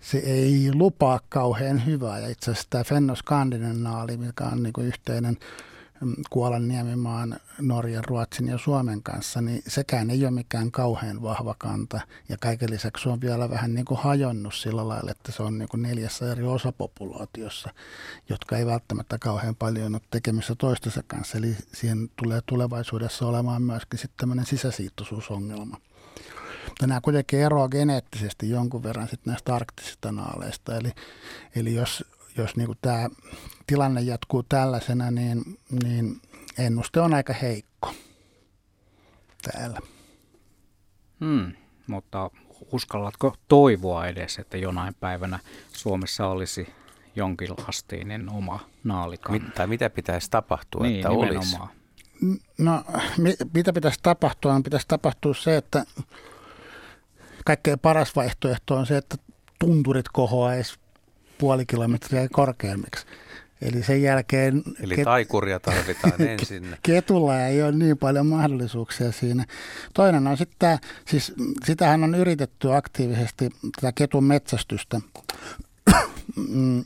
se 0.00 0.18
ei 0.18 0.70
lupaa 0.74 1.20
kauhean 1.28 1.86
hyvää. 1.86 2.18
Ja 2.18 2.28
itse 2.28 2.50
asiassa 2.50 2.70
tämä 2.70 2.84
fennoskandinen 2.84 3.82
naali, 3.82 4.16
mikä 4.16 4.44
on 4.44 4.62
niin 4.62 4.86
yhteinen 4.86 5.36
Kuolan 6.30 6.68
niemimaan 6.68 7.40
Norjan, 7.60 8.04
Ruotsin 8.04 8.48
ja 8.48 8.58
Suomen 8.58 9.02
kanssa, 9.02 9.40
niin 9.40 9.62
sekään 9.68 10.10
ei 10.10 10.24
ole 10.24 10.30
mikään 10.30 10.70
kauhean 10.70 11.22
vahva 11.22 11.54
kanta. 11.58 12.00
Ja 12.28 12.36
kaiken 12.40 12.70
lisäksi 12.70 13.02
se 13.02 13.08
on 13.08 13.20
vielä 13.20 13.50
vähän 13.50 13.74
niin 13.74 13.84
kuin 13.84 14.00
hajonnut 14.00 14.54
sillä 14.54 14.88
lailla, 14.88 15.10
että 15.10 15.32
se 15.32 15.42
on 15.42 15.58
niin 15.58 15.68
kuin 15.68 15.82
neljässä 15.82 16.32
eri 16.32 16.42
osapopulaatiossa, 16.42 17.70
jotka 18.28 18.56
ei 18.56 18.66
välttämättä 18.66 19.18
kauhean 19.18 19.56
paljon 19.56 19.94
ole 19.94 20.02
tekemissä 20.10 20.54
toistensa 20.54 21.02
kanssa. 21.06 21.38
Eli 21.38 21.56
siihen 21.72 22.10
tulee 22.16 22.40
tulevaisuudessa 22.46 23.26
olemaan 23.26 23.62
myöskin 23.62 23.98
sitten 23.98 24.18
tämmöinen 24.18 24.46
sisäsiittoisuusongelma. 24.46 25.80
Mutta 26.64 26.86
nämä 26.86 27.00
kuitenkin 27.00 27.40
eroavat 27.40 27.70
geneettisesti 27.70 28.50
jonkun 28.50 28.82
verran 28.82 29.08
sitten 29.08 29.30
näistä 29.30 29.54
arktisista 29.54 30.12
naaleista. 30.12 30.76
Eli, 30.76 30.92
eli 31.54 31.74
jos 31.74 32.04
jos 32.36 32.56
niin 32.56 32.68
tämä 32.82 33.08
tilanne 33.66 34.00
jatkuu 34.00 34.42
tällaisena, 34.42 35.10
niin, 35.10 35.58
niin 35.84 36.20
ennuste 36.58 37.00
on 37.00 37.14
aika 37.14 37.32
heikko 37.32 37.94
täällä. 39.42 39.80
Hmm, 41.20 41.52
mutta 41.86 42.30
uskallatko 42.72 43.36
toivoa 43.48 44.06
edes, 44.06 44.38
että 44.38 44.56
jonain 44.56 44.94
päivänä 44.94 45.38
Suomessa 45.72 46.26
olisi 46.26 46.72
jonkinlainen 47.16 48.28
oma 48.30 48.60
naalikanta? 48.84 49.32
Mit, 49.44 49.54
tai 49.54 49.66
mitä 49.66 49.90
pitäisi 49.90 50.30
tapahtua, 50.30 50.82
niin, 50.82 50.96
että 50.96 51.08
nimenomaan. 51.08 51.62
olisi? 51.62 51.82
No, 52.58 52.84
mitä 53.54 53.72
pitäisi 53.72 53.98
tapahtua? 54.02 54.60
Pitäisi 54.64 54.88
tapahtua 54.88 55.34
se, 55.34 55.56
että 55.56 55.84
kaikkein 57.44 57.78
paras 57.78 58.16
vaihtoehto 58.16 58.76
on 58.76 58.86
se, 58.86 58.96
että 58.96 59.16
tunturit 59.58 60.08
kohoaisi 60.12 60.78
puoli 61.42 61.66
kilometriä 61.66 62.28
korkeammiksi. 62.32 63.06
Eli 63.62 63.82
sen 63.82 64.02
jälkeen... 64.02 64.62
Eli 64.80 64.96
ket... 64.96 65.04
taikuria 65.04 65.60
tarvitaan 65.60 66.22
ensin. 66.28 66.76
Ketulla 66.82 67.46
ei 67.46 67.62
ole 67.62 67.72
niin 67.72 67.98
paljon 67.98 68.26
mahdollisuuksia 68.26 69.12
siinä. 69.12 69.44
Toinen 69.94 70.26
on 70.26 70.36
sitten 70.36 70.56
tämä, 70.58 70.78
siis 71.08 71.32
sitähän 71.64 72.04
on 72.04 72.14
yritetty 72.14 72.74
aktiivisesti, 72.74 73.50
tätä 73.76 73.92
ketun 73.92 74.24
metsästystä, 74.24 75.00
mm, 76.48 76.84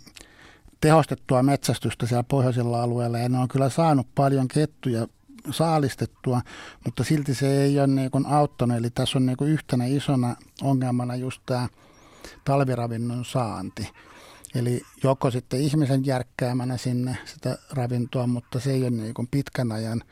tehostettua 0.80 1.42
metsästystä 1.42 2.06
siellä 2.06 2.22
pohjoisilla 2.22 2.82
alueilla, 2.82 3.18
ja 3.18 3.28
ne 3.28 3.38
on 3.38 3.48
kyllä 3.48 3.68
saanut 3.68 4.06
paljon 4.14 4.48
kettuja 4.48 5.06
saalistettua, 5.50 6.40
mutta 6.84 7.04
silti 7.04 7.34
se 7.34 7.62
ei 7.62 7.78
ole 7.78 7.86
niin 7.86 8.10
kuin 8.10 8.26
auttanut. 8.26 8.76
Eli 8.76 8.90
tässä 8.90 9.18
on 9.18 9.26
niin 9.26 9.36
kuin 9.36 9.50
yhtenä 9.50 9.84
isona 9.86 10.36
ongelmana 10.62 11.16
just 11.16 11.42
tämä 11.46 11.68
talviravinnon 12.44 13.24
saanti. 13.24 13.88
Eli 14.58 14.82
joko 15.04 15.30
sitten 15.30 15.60
ihmisen 15.60 16.06
järkkäämänä 16.06 16.76
sinne 16.76 17.18
sitä 17.24 17.58
ravintoa, 17.70 18.26
mutta 18.26 18.60
se 18.60 18.72
ei 18.72 18.82
ole 18.82 18.90
niin 18.90 19.14
kuin 19.14 19.28
pitkän 19.30 19.72
ajan 19.72 20.02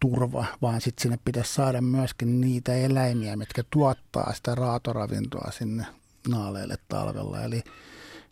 turva, 0.00 0.44
vaan 0.62 0.80
sitten 0.80 1.02
sinne 1.02 1.18
pitäisi 1.24 1.54
saada 1.54 1.80
myöskin 1.80 2.40
niitä 2.40 2.74
eläimiä, 2.74 3.36
mitkä 3.36 3.62
tuottaa 3.70 4.32
sitä 4.34 4.54
raatoravintoa 4.54 5.50
sinne 5.50 5.86
naaleille 6.28 6.76
talvella. 6.88 7.42
Eli, 7.42 7.62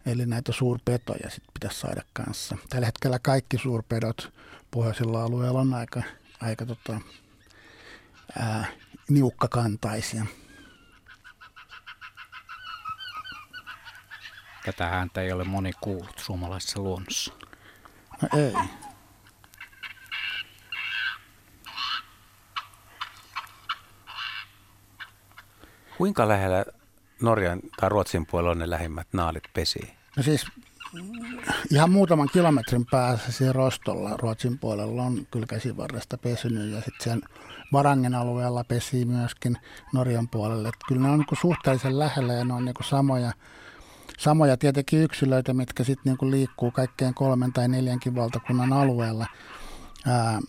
eli 0.07 0.27
näitä 0.27 0.53
suurpetoja 0.53 1.31
sitten 1.31 1.53
pitäisi 1.55 1.81
saada 1.81 2.03
kanssa. 2.13 2.57
Tällä 2.69 2.87
hetkellä 2.87 3.19
kaikki 3.19 3.59
suurpedot 3.59 4.33
pohjoisilla 4.71 5.23
alueilla 5.23 5.61
on 5.61 5.75
aika, 5.75 6.03
aika 6.41 6.67
tota, 6.67 7.01
ää, 8.39 8.67
niukkakantaisia. 9.09 10.27
Tätä 14.65 14.89
ääntä 14.89 15.21
ei 15.21 15.33
ole 15.33 15.45
moni 15.45 15.73
kuullut 15.81 16.19
suomalaisessa 16.19 16.81
luonnossa. 16.81 17.33
No 18.23 18.29
ei. 18.39 18.55
Kuinka 25.99 26.29
lähellä 26.29 26.65
Norjan 27.23 27.61
tai 27.81 27.89
Ruotsin 27.89 28.27
puolella 28.27 28.51
on 28.51 28.59
ne 28.59 28.71
lähimmät 28.71 29.07
naalit 29.13 29.45
pesi? 29.55 29.95
No 30.17 30.23
siis 30.23 30.47
ihan 31.71 31.91
muutaman 31.91 32.29
kilometrin 32.33 32.87
päässä 32.91 33.33
siellä 33.33 33.53
Rostolla 33.53 34.17
Ruotsin 34.17 34.59
puolella 34.59 35.03
on 35.03 35.27
kyllä 35.31 35.47
käsivarresta 35.47 36.19
pesynyt 36.19 36.71
ja 36.71 36.81
sitten 36.81 37.01
sen 37.01 37.23
Varangen 37.73 38.15
alueella 38.15 38.65
pesi 38.65 39.05
myöskin 39.05 39.59
Norjan 39.95 40.29
puolelle. 40.29 40.69
Että 40.69 40.85
kyllä 40.89 41.03
ne 41.03 41.09
on 41.09 41.19
niin 41.19 41.39
suhteellisen 41.41 41.99
lähellä 41.99 42.33
ja 42.33 42.45
ne 42.45 42.55
on 42.55 42.65
niin 42.65 42.75
samoja 42.85 43.33
samoja 44.19 44.57
tietenkin 44.57 45.03
yksilöitä, 45.03 45.55
mitkä 45.55 45.85
sitten 45.85 46.17
niin 46.23 46.31
liikkuu 46.31 46.71
kaikkeen 46.71 47.15
kolmen 47.15 47.53
tai 47.53 47.69
neljänkin 47.69 48.15
valtakunnan 48.15 48.73
alueella, 48.73 49.27
ää, 50.07 50.41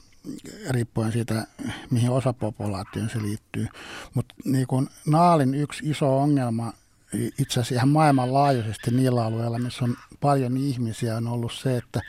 riippuen 0.69 1.11
siitä, 1.11 1.47
mihin 1.89 2.09
osapopulaatioon 2.09 3.09
se 3.09 3.21
liittyy. 3.21 3.67
Mutta 4.13 4.35
niin 4.45 4.67
naalin 5.07 5.53
yksi 5.53 5.89
iso 5.89 6.17
ongelma 6.17 6.73
itse 7.13 7.59
asiassa 7.59 7.75
ihan 7.75 7.89
maailmanlaajuisesti 7.89 8.91
niillä 8.91 9.25
alueilla, 9.25 9.59
missä 9.59 9.85
on 9.85 9.95
paljon 10.21 10.57
ihmisiä, 10.57 11.17
on 11.17 11.27
ollut 11.27 11.53
se, 11.53 11.77
että, 11.77 12.01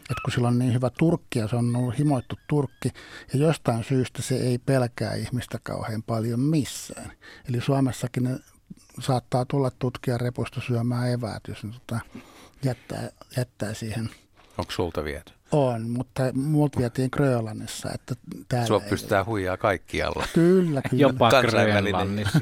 että 0.00 0.22
kun 0.24 0.32
sillä 0.32 0.48
on 0.48 0.58
niin 0.58 0.74
hyvä 0.74 0.90
turkki 0.98 1.38
ja 1.38 1.48
se 1.48 1.56
on 1.56 1.76
ollut 1.76 1.98
himoittu 1.98 2.36
turkki, 2.48 2.90
ja 3.32 3.38
jostain 3.38 3.84
syystä 3.84 4.22
se 4.22 4.36
ei 4.36 4.58
pelkää 4.58 5.14
ihmistä 5.14 5.58
kauhean 5.62 6.02
paljon 6.02 6.40
missään. 6.40 7.12
Eli 7.48 7.60
Suomessakin 7.60 8.24
ne 8.24 8.38
saattaa 9.00 9.44
tulla 9.44 9.70
tutkia 9.78 10.18
repusta 10.18 10.60
syömään 10.60 11.12
eväät, 11.12 11.42
jos 11.48 11.64
ne 11.64 11.72
tota, 11.72 12.00
jättää, 12.64 13.10
jättää 13.36 13.74
siihen. 13.74 14.10
Onko 14.58 14.72
sulta 14.72 15.04
viety? 15.04 15.32
On, 15.52 15.90
mutta 15.90 16.22
multa 16.34 16.78
vietiin 16.78 17.08
Grönlannissa. 17.12 17.90
Että 17.94 18.14
täällä 18.48 18.66
Sua 18.66 18.80
pystytään 18.80 19.26
huijaa 19.26 19.56
kaikkialla. 19.56 20.26
Kyllä, 20.34 20.82
kyllä. 20.90 21.00
Jopa 21.02 21.30
Grönlannissa. 21.30 22.38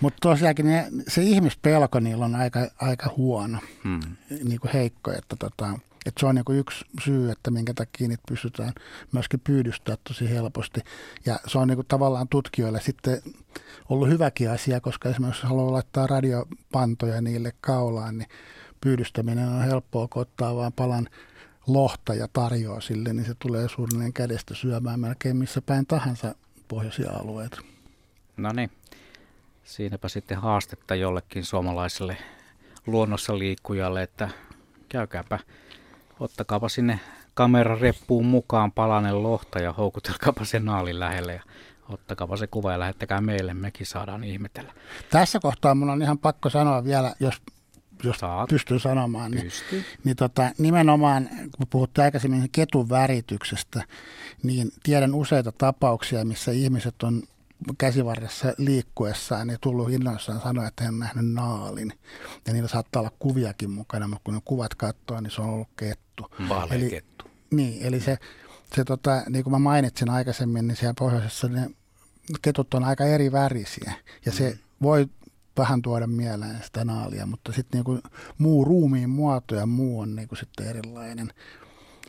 Mutta 0.00 0.18
tosiaankin 0.20 0.66
ne, 0.66 0.86
se 1.08 1.22
ihmispelko 1.22 2.00
niillä 2.00 2.24
on 2.24 2.34
aika, 2.34 2.68
aika 2.80 3.14
huono, 3.16 3.58
hmm. 3.84 4.00
niin 4.44 4.60
kuin 4.60 4.72
heikko, 4.72 5.12
että 5.12 5.36
tota, 5.38 5.78
et 6.06 6.14
se 6.20 6.26
on 6.26 6.34
niin 6.34 6.58
yksi 6.58 6.84
syy, 7.04 7.30
että 7.30 7.50
minkä 7.50 7.74
takia 7.74 8.08
niitä 8.08 8.22
pystytään 8.28 8.72
myöskin 9.12 9.40
pyydystämään 9.40 9.98
tosi 10.08 10.30
helposti. 10.30 10.80
Ja 11.26 11.40
se 11.46 11.58
on 11.58 11.68
niin 11.68 11.86
tavallaan 11.88 12.28
tutkijoille 12.28 12.80
sitten 12.80 13.22
ollut 13.88 14.08
hyväkin 14.08 14.50
asia, 14.50 14.80
koska 14.80 15.08
esimerkiksi 15.08 15.40
jos 15.40 15.50
haluaa 15.50 15.72
laittaa 15.72 16.06
radiopantoja 16.06 17.20
niille 17.20 17.52
kaulaan, 17.60 18.18
niin 18.18 18.28
pyydystäminen 18.80 19.48
on 19.48 19.62
helppoa, 19.62 20.08
kun 20.08 20.22
ottaa 20.22 20.56
vaan 20.56 20.72
palan 20.72 21.08
lohta 21.66 22.14
ja 22.14 22.28
tarjoaa 22.32 22.80
sille, 22.80 23.12
niin 23.12 23.26
se 23.26 23.34
tulee 23.38 23.68
suunnilleen 23.68 24.12
kädestä 24.12 24.54
syömään 24.54 25.00
melkein 25.00 25.36
missä 25.36 25.62
päin 25.62 25.86
tahansa 25.86 26.34
pohjoisia 26.68 27.10
alueita. 27.10 27.60
No 28.36 28.52
niin, 28.52 28.70
siinäpä 29.64 30.08
sitten 30.08 30.38
haastetta 30.38 30.94
jollekin 30.94 31.44
suomalaiselle 31.44 32.16
luonnossa 32.86 33.38
liikkujalle, 33.38 34.02
että 34.02 34.28
käykääpä 34.88 35.38
ottakaapa 36.20 36.68
sinne 36.68 37.00
kamerareppuun 37.34 38.26
mukaan 38.26 38.72
palanen 38.72 39.22
lohta 39.22 39.58
ja 39.58 39.72
houkutelkaapa 39.72 40.44
sen 40.44 40.64
naalin 40.64 41.00
lähelle 41.00 41.34
ja 41.34 41.42
ottakaapa 41.88 42.36
se 42.36 42.46
kuva 42.46 42.72
ja 42.72 42.78
lähettäkää 42.78 43.20
meille, 43.20 43.54
mekin 43.54 43.86
saadaan 43.86 44.24
ihmetellä. 44.24 44.72
Tässä 45.10 45.40
kohtaa 45.40 45.74
mun 45.74 45.90
on 45.90 46.02
ihan 46.02 46.18
pakko 46.18 46.50
sanoa 46.50 46.84
vielä, 46.84 47.14
jos, 47.20 47.42
jos 48.04 48.16
Saat. 48.18 48.48
pystyy 48.48 48.78
sanomaan, 48.78 49.30
niin, 49.30 49.50
niin 50.04 50.16
tota, 50.16 50.50
nimenomaan, 50.58 51.28
kun 51.56 51.66
puhuttiin 51.70 52.04
aikaisemmin 52.04 52.48
ketun 52.52 52.88
värityksestä, 52.88 53.84
niin 54.42 54.72
tiedän 54.82 55.14
useita 55.14 55.52
tapauksia, 55.52 56.24
missä 56.24 56.52
ihmiset 56.52 57.02
on 57.02 57.22
käsivarressa 57.78 58.54
liikkuessaan 58.58 59.46
niin 59.46 59.58
tullut 59.60 59.90
innoissaan 59.90 60.40
sanoa, 60.40 60.66
että 60.66 60.84
hän 60.84 60.94
on 60.94 61.00
nähnyt 61.00 61.32
naalin. 61.32 61.92
Ja 62.46 62.52
niillä 62.52 62.68
saattaa 62.68 63.00
olla 63.00 63.12
kuviakin 63.18 63.70
mukana, 63.70 64.08
mutta 64.08 64.24
kun 64.24 64.34
ne 64.34 64.40
kuvat 64.44 64.74
katsoo, 64.74 65.20
niin 65.20 65.30
se 65.30 65.42
on 65.42 65.48
ollut 65.48 65.68
kettu. 65.76 66.30
eli, 66.70 66.90
kettu. 66.90 67.24
Niin, 67.50 67.82
eli 67.82 68.00
se, 68.00 68.18
se 68.76 68.84
tota, 68.84 69.22
niin 69.28 69.44
kuin 69.44 69.52
mä 69.52 69.58
mainitsin 69.58 70.10
aikaisemmin, 70.10 70.66
niin 70.66 70.76
siellä 70.76 70.94
pohjoisessa 70.98 71.48
ne 71.48 71.70
ketut 72.42 72.74
on 72.74 72.84
aika 72.84 73.04
eri 73.04 73.32
värisiä. 73.32 73.92
Ja 74.26 74.32
se 74.32 74.50
mm. 74.50 74.58
voi 74.82 75.06
vähän 75.56 75.82
tuoda 75.82 76.06
mieleen 76.06 76.62
sitä 76.64 76.84
naalia, 76.84 77.26
mutta 77.26 77.52
sitten 77.52 77.84
niin 77.86 78.02
muu 78.38 78.64
ruumiin 78.64 79.10
muoto 79.10 79.54
ja 79.54 79.66
muu 79.66 80.00
on 80.00 80.16
niin 80.16 80.28
kuin 80.28 80.38
sitten 80.38 80.66
erilainen 80.66 81.30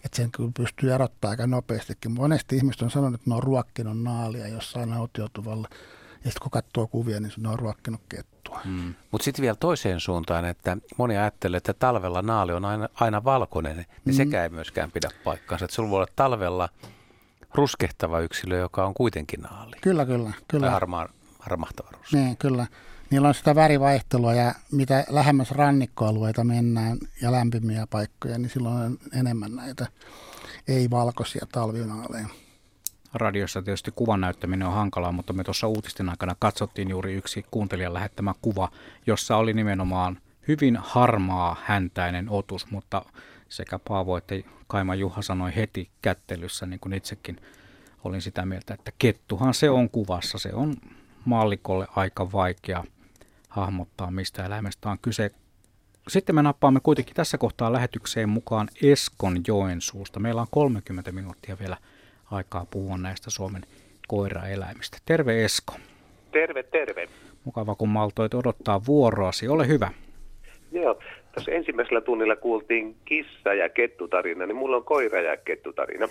että 0.06 0.16
sen 0.18 0.32
kyllä 0.32 0.52
pystyy 0.58 0.94
erottaa 0.94 1.32
aika 1.32 1.48
nopeastikin. 1.48 2.12
Monesti 2.12 2.56
ihmiset 2.56 2.82
on 2.82 2.92
sanonut, 2.92 3.22
että 3.22 3.30
ne 3.30 3.36
on 3.36 3.44
ruokkinut 3.44 4.02
naalia 4.02 4.48
jossain 4.48 4.94
autiotuvalla. 4.94 5.68
Ja 6.12 6.32
sitten 6.32 6.42
kun 6.42 6.52
katsoo 6.52 6.88
kuvia, 6.88 7.20
niin 7.20 7.32
ne 7.38 7.50
on 7.50 7.60
ruokkinut 7.60 8.02
kettua. 8.10 8.62
Mm. 8.66 8.94
Mutta 9.12 9.26
sitten 9.26 9.42
vielä 9.42 9.56
toiseen 9.56 10.00
suuntaan, 10.00 10.46
että 10.46 10.78
moni 10.98 11.18
ajattelee, 11.18 11.58
että 11.58 11.74
talvella 11.74 12.22
naali 12.22 12.54
on 12.54 12.66
aina, 12.66 12.90
aina 12.94 13.24
valkoinen, 13.24 13.76
niin 13.78 13.86
mm. 14.06 14.14
sekä 14.14 14.44
ei 14.44 14.50
myöskään 14.50 14.92
pidä 14.92 15.10
paikkaansa. 15.24 15.66
Että 15.66 15.76
sulla 15.76 15.90
voi 15.90 15.98
olla 15.98 16.08
talvella 16.16 16.70
ruskehtava 17.54 18.20
yksilö, 18.20 18.58
joka 18.58 18.86
on 18.86 18.94
kuitenkin 18.94 19.42
naali. 19.42 19.76
Kyllä, 19.82 20.06
kyllä. 20.06 20.32
kyllä. 20.48 20.66
Tai 20.66 20.74
harmaa, 20.74 21.10
harmahtava 21.40 21.90
ruske. 21.92 22.18
Niin, 22.18 22.38
kyllä. 22.38 22.68
Niillä 23.16 23.28
on 23.28 23.36
sitä 23.36 23.56
värivaihtelua 23.56 24.34
ja 24.34 24.54
mitä 24.72 25.06
lähemmäs 25.10 25.52
rannikkoalueita 25.52 26.44
mennään 26.44 26.98
ja 27.22 27.32
lämpimiä 27.32 27.88
paikkoja, 27.90 28.38
niin 28.38 28.50
silloin 28.50 28.76
on 28.76 28.98
enemmän 29.14 29.56
näitä 29.56 29.88
ei-valkoisia 30.68 31.46
talvinaaleja. 31.52 32.28
Radiossa 33.14 33.62
tietysti 33.62 33.92
kuvan 33.92 34.22
näyttäminen 34.22 34.68
on 34.68 34.74
hankalaa, 34.74 35.12
mutta 35.12 35.34
me 35.34 35.44
tuossa 35.44 35.68
uutisten 35.68 36.10
aikana 36.10 36.36
katsottiin 36.40 36.90
juuri 36.90 37.14
yksi 37.14 37.46
kuuntelijan 37.52 37.94
lähettämä 37.94 38.34
kuva, 38.42 38.72
jossa 39.08 39.38
oli 39.38 39.54
nimenomaan 39.54 40.18
hyvin 40.48 40.78
harmaa 40.82 41.56
häntäinen 41.64 42.30
otus, 42.30 42.72
mutta 42.72 43.06
sekä 43.50 43.80
Paavo 43.88 44.18
että 44.18 44.36
Kaima 44.68 44.96
Juha 44.96 45.22
sanoi 45.22 45.56
heti 45.56 45.90
kättelyssä, 46.02 46.66
niin 46.66 46.80
kuin 46.80 46.94
itsekin 46.94 47.38
olin 48.04 48.22
sitä 48.22 48.46
mieltä, 48.46 48.74
että 48.74 48.92
kettuhan 49.00 49.54
se 49.54 49.70
on 49.70 49.90
kuvassa. 49.90 50.38
Se 50.38 50.54
on 50.54 50.76
mallikolle 51.26 51.88
aika 51.96 52.32
vaikea 52.32 52.84
hahmottaa, 53.56 54.12
mistä 54.12 54.46
eläimestä 54.46 54.90
on 54.90 54.98
kyse. 55.02 55.32
Sitten 56.08 56.36
me 56.36 56.42
nappaamme 56.42 56.80
kuitenkin 56.84 57.16
tässä 57.16 57.38
kohtaa 57.38 57.74
lähetykseen 57.74 58.30
mukaan 58.30 58.68
Eskon 58.84 59.42
Joensuusta. 59.48 60.20
Meillä 60.20 60.42
on 60.42 60.48
30 60.52 61.12
minuuttia 61.12 61.58
vielä 61.60 61.78
aikaa 62.32 62.66
puhua 62.72 62.98
näistä 62.98 63.30
Suomen 63.30 63.62
koiraeläimistä. 64.08 64.98
Terve 65.06 65.46
Esko. 65.46 65.74
Terve, 66.32 66.64
terve. 66.64 67.08
Mukava 67.44 67.76
kun 67.76 67.90
maltoit 67.90 68.34
odottaa 68.34 68.86
vuoroasi. 68.86 69.48
Ole 69.48 69.68
hyvä. 69.68 69.92
Joo, 70.72 71.00
tuossa 71.34 71.52
ensimmäisellä 71.52 72.02
tunnilla 72.02 72.36
kuultiin 72.36 72.96
kissa- 73.06 73.54
ja 73.54 73.70
kettutarina, 73.70 74.46
niin 74.46 74.56
mulla 74.56 74.78
on 74.78 74.84
koira- 74.84 75.24
ja 75.26 75.38
kettutarina. 75.38 76.08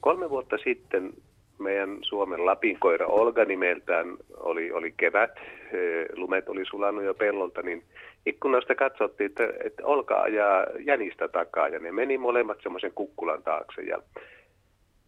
Kolme 0.00 0.30
vuotta 0.30 0.58
sitten 0.64 1.12
meidän 1.58 1.98
Suomen 2.02 2.46
Lapin 2.46 2.76
koira 2.80 3.06
Olga 3.06 3.44
nimeltään 3.44 4.16
oli, 4.36 4.72
oli 4.72 4.94
kevät, 4.96 5.40
lumet 6.16 6.48
oli 6.48 6.64
sulannut 6.64 7.04
jo 7.04 7.14
pellolta, 7.14 7.62
niin 7.62 7.82
ikkunasta 8.26 8.74
katsottiin, 8.74 9.26
että, 9.26 9.48
että 9.64 9.86
Olga 9.86 10.20
ajaa 10.20 10.66
jänistä 10.78 11.28
takaa 11.28 11.68
ja 11.68 11.78
ne 11.78 11.92
meni 11.92 12.18
molemmat 12.18 12.58
semmoisen 12.62 12.92
kukkulan 12.94 13.42
taakse 13.42 13.82
ja 13.82 13.98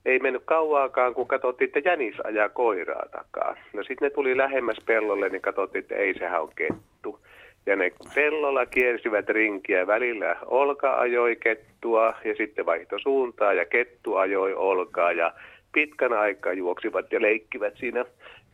ei 0.05 0.19
mennyt 0.19 0.43
kauaakaan, 0.45 1.15
kun 1.15 1.29
katsottiin, 1.29 1.71
että 1.75 1.91
jänis 1.91 2.15
ajaa 2.25 2.49
koiraa 2.49 3.07
takaa. 3.13 3.57
No 3.73 3.83
sitten 3.83 4.07
ne 4.07 4.11
tuli 4.11 4.37
lähemmäs 4.37 4.77
pellolle, 4.87 5.29
niin 5.29 5.43
katsottiin, 5.43 5.83
että 5.83 5.95
ei, 5.95 6.19
sehän 6.19 6.43
on 6.43 6.53
kettu. 6.57 7.19
Ja 7.67 7.77
ne 7.77 7.93
pellolla 8.15 8.67
kiersivät 8.67 9.29
rinkiä. 9.29 9.87
Välillä 9.87 10.37
Olka 10.47 10.95
ajoi 10.95 11.37
kettua 11.37 12.15
ja 12.25 12.35
sitten 12.35 12.67
vaihto 12.67 12.99
suuntaa 12.99 13.53
ja 13.53 13.65
kettu 13.65 14.17
ajoi 14.17 14.55
Olkaa. 14.55 15.13
Ja 15.13 15.33
pitkän 15.73 16.13
aikaa 16.13 16.53
juoksivat 16.53 17.13
ja 17.13 17.23
leikkivät 17.23 17.75
siinä 17.77 18.05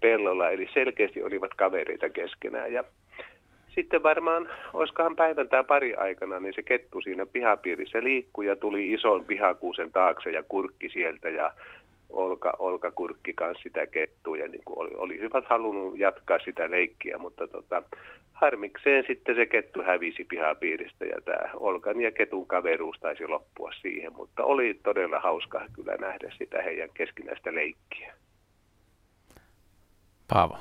pellolla. 0.00 0.50
Eli 0.50 0.68
selkeästi 0.74 1.22
olivat 1.22 1.54
kavereita 1.54 2.08
keskenään. 2.10 2.72
Ja 2.72 2.84
sitten 3.74 4.02
varmaan, 4.02 4.48
olisikohan 4.72 5.16
päivän 5.16 5.48
tai 5.48 5.64
pari 5.64 5.94
aikana, 5.94 6.40
niin 6.40 6.54
se 6.54 6.62
kettu 6.62 7.00
siinä 7.00 7.26
pihapiirissä 7.26 8.02
liikkui 8.02 8.46
ja 8.46 8.56
tuli 8.56 8.92
ison 8.92 9.24
pihakuusen 9.24 9.92
taakse 9.92 10.30
ja 10.30 10.42
kurkki 10.42 10.88
sieltä 10.88 11.28
ja 11.28 11.52
Olka, 12.10 12.52
Olka 12.58 12.90
kurkki 12.90 13.32
kanssa 13.32 13.62
sitä 13.62 13.86
kettua 13.86 14.36
ja 14.36 14.48
niin 14.48 14.62
kuin 14.64 14.78
oli, 14.78 14.90
oli 14.96 15.20
hyvät 15.20 15.44
halunnut 15.48 15.98
jatkaa 15.98 16.38
sitä 16.44 16.70
leikkiä, 16.70 17.18
mutta 17.18 17.48
tota, 17.48 17.82
harmikseen 18.32 19.04
sitten 19.06 19.36
se 19.36 19.46
kettu 19.46 19.82
hävisi 19.82 20.24
pihapiiristä 20.24 21.04
ja 21.04 21.20
tämä 21.24 21.50
Olkan 21.54 22.00
ja 22.00 22.12
ketun 22.12 22.46
kaveruus 22.46 22.96
taisi 23.00 23.26
loppua 23.26 23.70
siihen, 23.82 24.12
mutta 24.16 24.44
oli 24.44 24.80
todella 24.82 25.20
hauska 25.20 25.66
kyllä 25.72 25.96
nähdä 25.96 26.32
sitä 26.38 26.62
heidän 26.62 26.90
keskinäistä 26.94 27.54
leikkiä. 27.54 28.14
Paavo. 30.28 30.58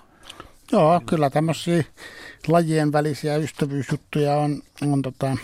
Joo, 0.72 1.02
kyllä 1.10 1.30
tämmöisiä 1.30 1.84
lajien 2.48 2.92
välisiä 2.92 3.36
ystävyysjuttuja 3.36 4.34
on, 4.34 4.62
on 4.92 5.02
tota, 5.02 5.38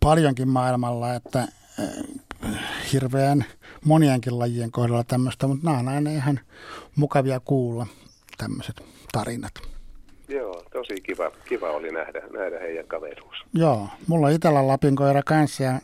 paljonkin 0.00 0.48
maailmalla, 0.48 1.14
että 1.14 1.48
hirveän 2.92 3.44
monienkin 3.84 4.38
lajien 4.38 4.70
kohdalla 4.70 5.04
tämmöistä, 5.04 5.46
mutta 5.46 5.64
nämä 5.64 5.78
on 5.78 5.88
aina 5.88 6.10
ihan 6.10 6.40
mukavia 6.96 7.40
kuulla 7.40 7.86
tämmöiset 8.38 8.82
tarinat. 9.12 9.52
Joo, 10.28 10.64
tosi 10.72 11.00
kiva, 11.02 11.30
kiva 11.44 11.70
oli 11.70 11.92
nähdä, 11.92 12.20
nähdä 12.20 12.58
heidän 12.58 12.86
kaveruus. 12.86 13.36
Joo, 13.54 13.88
mulla 14.06 14.26
on 14.26 14.32
Itelän 14.32 14.68
Lapin 14.68 14.96
koira 14.96 15.22
kanssa 15.22 15.62
ja 15.62 15.80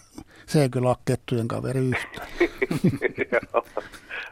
se 0.47 0.62
ei 0.62 0.69
kyllä 0.69 0.89
ole 0.89 0.97
kettujen 1.05 1.49
kaveri 1.49 1.81
yhtään. 1.81 2.28
joo, 3.32 3.65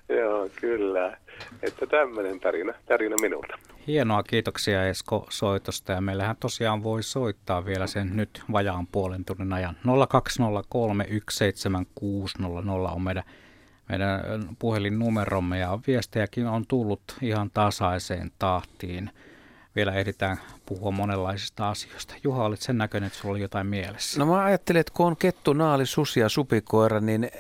joo, 0.09 0.49
kyllä. 0.61 1.17
Että 1.63 1.87
tämmöinen 1.87 2.41
tarina, 2.41 2.75
tarina 2.87 3.17
minulta. 3.21 3.59
Hienoa, 3.87 4.23
kiitoksia 4.23 4.89
Esko 4.89 5.27
soitosta 5.31 5.93
ja 5.93 6.01
meillähän 6.01 6.37
tosiaan 6.41 6.83
voi 6.83 7.03
soittaa 7.03 7.65
vielä 7.65 7.87
sen 7.87 8.17
nyt 8.17 8.43
vajaan 8.53 8.87
puolen 8.87 9.25
tunnin 9.25 9.53
ajan. 9.53 9.77
0203 10.09 11.07
17600 11.31 12.93
on 12.93 13.03
meidän, 13.03 13.23
meidän 13.89 14.21
puhelinnumeromme 14.59 15.59
ja 15.59 15.79
viestejäkin 15.87 16.47
on 16.47 16.67
tullut 16.67 17.03
ihan 17.23 17.51
tasaiseen 17.55 18.31
tahtiin. 18.39 19.11
Vielä 19.79 19.93
ehditään 19.93 20.41
puhua 20.67 20.91
monenlaisista 20.91 21.69
asioista. 21.69 22.15
Juha, 22.25 22.45
olit 22.45 22.61
sen 22.61 22.79
näköinen, 22.79 23.07
että 23.07 23.19
sulla 23.19 23.33
oli 23.33 23.41
jotain 23.41 23.67
mielessä. 23.67 24.19
No 24.19 24.27
mä 24.27 24.45
ajattelin, 24.45 24.81
että 24.81 24.93
kun 24.97 25.07
on 25.07 25.17
kettu, 25.17 25.53
naali, 25.53 25.87
susi 25.87 26.21
ja 26.21 26.29
supikoira, 26.29 27.01
niin 27.01 27.31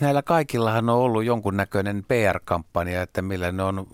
näillä 0.00 0.22
kaikillahan 0.22 0.88
on 0.88 0.96
ollut 0.96 1.24
jonkunnäköinen 1.24 2.04
PR-kampanja, 2.08 3.02
että 3.02 3.22
millä 3.22 3.52
ne 3.52 3.62
on 3.62 3.86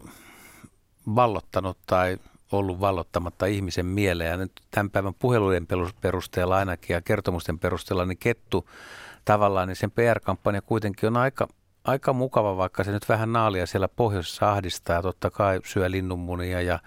vallottanut 1.14 1.78
tai 1.86 2.18
ollut 2.52 2.80
vallottamatta 2.80 3.46
ihmisen 3.46 3.86
mieleen. 3.86 4.30
Ja 4.30 4.36
nyt 4.36 4.52
tämän 4.70 4.90
päivän 4.90 5.14
puhelujen 5.14 5.66
perusteella 6.00 6.56
ainakin 6.56 6.94
ja 6.94 7.02
kertomusten 7.02 7.58
perusteella, 7.58 8.06
niin 8.06 8.18
kettu 8.18 8.70
tavallaan, 9.24 9.68
niin 9.68 9.76
sen 9.76 9.90
PR-kampanja 9.90 10.62
kuitenkin 10.62 11.06
on 11.06 11.16
aika, 11.16 11.48
aika 11.84 12.12
mukava, 12.12 12.56
vaikka 12.56 12.84
se 12.84 12.92
nyt 12.92 13.08
vähän 13.08 13.32
naalia 13.32 13.66
siellä 13.66 13.88
pohjoisessa 13.88 14.52
ahdistaa 14.52 14.96
ja 14.96 15.02
totta 15.02 15.30
kai 15.30 15.60
syö 15.64 15.90
linnunmunia 15.90 16.60
ja 16.60 16.78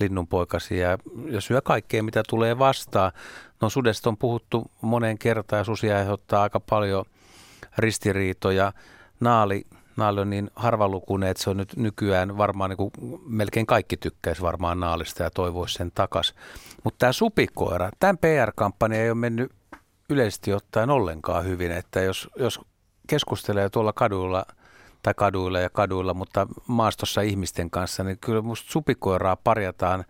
linnunpoikasia 0.00 0.90
ja, 0.90 0.98
ja 1.30 1.40
syö 1.40 1.60
kaikkea, 1.60 2.02
mitä 2.02 2.22
tulee 2.28 2.58
vastaan. 2.58 3.12
No 3.60 3.70
sudesta 3.70 4.10
on 4.10 4.16
puhuttu 4.16 4.70
moneen 4.80 5.18
kertaan 5.18 5.60
ja 5.60 5.64
susia 5.64 5.98
aiheuttaa 5.98 6.42
aika 6.42 6.60
paljon 6.60 7.04
ristiriitoja. 7.78 8.72
Naali 9.20 9.66
naali 9.98 10.20
on 10.20 10.30
niin 10.30 10.50
harvalukuinen, 10.56 11.28
että 11.28 11.42
se 11.42 11.50
on 11.50 11.56
nyt 11.56 11.76
nykyään 11.76 12.38
varmaan 12.38 12.70
niin 12.70 12.76
kuin 12.76 12.92
melkein 13.26 13.66
kaikki 13.66 13.96
tykkäisi 13.96 14.42
varmaan 14.42 14.80
naalista 14.80 15.22
ja 15.22 15.30
toivoisi 15.30 15.74
sen 15.74 15.90
takas. 15.94 16.34
Mutta 16.84 16.98
tämä 16.98 17.12
supikoira, 17.12 17.90
tämän 18.00 18.18
PR-kampanja 18.18 19.02
ei 19.02 19.10
ole 19.10 19.18
mennyt 19.18 19.52
yleisesti 20.10 20.52
ottaen 20.52 20.90
ollenkaan 20.90 21.44
hyvin, 21.44 21.72
että 21.72 22.00
jos, 22.00 22.30
jos 22.36 22.60
keskustelee 23.08 23.68
tuolla 23.68 23.92
kaduilla 23.92 24.46
tai 25.02 25.14
kaduilla 25.14 25.60
ja 25.60 25.70
kaduilla, 25.70 26.14
mutta 26.14 26.46
maastossa 26.66 27.20
ihmisten 27.20 27.70
kanssa, 27.70 28.04
niin 28.04 28.18
kyllä 28.18 28.42
musta 28.42 28.72
supikoiraa 28.72 29.36
parjataan 29.36 30.04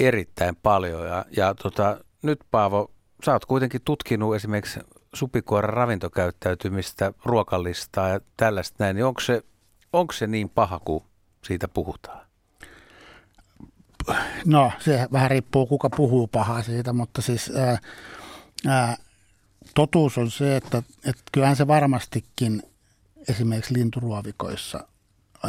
erittäin 0.00 0.56
paljon. 0.56 1.06
Ja, 1.06 1.24
ja 1.36 1.54
tota, 1.54 2.00
nyt 2.22 2.40
Paavo, 2.50 2.90
sä 3.24 3.32
oot 3.32 3.44
kuitenkin 3.44 3.80
tutkinut 3.84 4.34
esimerkiksi 4.34 4.80
supikoiran 5.14 5.74
ravintokäyttäytymistä, 5.74 7.12
ruokalistaa 7.24 8.08
ja 8.08 8.20
tällaista 8.36 8.76
näin, 8.78 8.96
niin 8.96 9.04
onko 9.04 9.20
se, 9.20 9.42
onko 9.92 10.12
se 10.12 10.26
niin 10.26 10.48
paha 10.48 10.78
kuin 10.78 11.04
siitä 11.44 11.68
puhutaan? 11.68 12.26
No, 14.44 14.72
se 14.78 15.08
vähän 15.12 15.30
riippuu 15.30 15.66
kuka 15.66 15.90
puhuu 15.90 16.26
pahaa 16.26 16.62
siitä, 16.62 16.92
mutta 16.92 17.22
siis 17.22 17.52
ää, 17.56 17.78
ää, 18.66 18.96
totuus 19.76 20.18
on 20.18 20.30
se, 20.30 20.56
että, 20.56 20.82
että 21.04 21.22
kyllähän 21.32 21.56
se 21.56 21.66
varmastikin 21.66 22.62
esimerkiksi 23.28 23.74
linturuovikoissa 23.74 24.88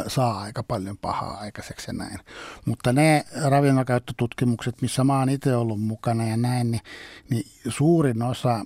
saa 0.06 0.40
aika 0.40 0.62
paljon 0.62 0.98
pahaa 0.98 1.38
aikaiseksi 1.38 1.90
ja 1.90 1.92
näin. 1.92 2.18
Mutta 2.64 2.92
ne 2.92 3.24
ravinnonkäyttötutkimukset, 3.44 4.82
missä 4.82 5.04
mä 5.04 5.18
oon 5.18 5.28
itse 5.28 5.56
ollut 5.56 5.80
mukana 5.80 6.26
ja 6.26 6.36
näin, 6.36 6.70
niin, 6.70 6.82
niin 7.30 7.44
suurin 7.68 8.22
osa 8.22 8.64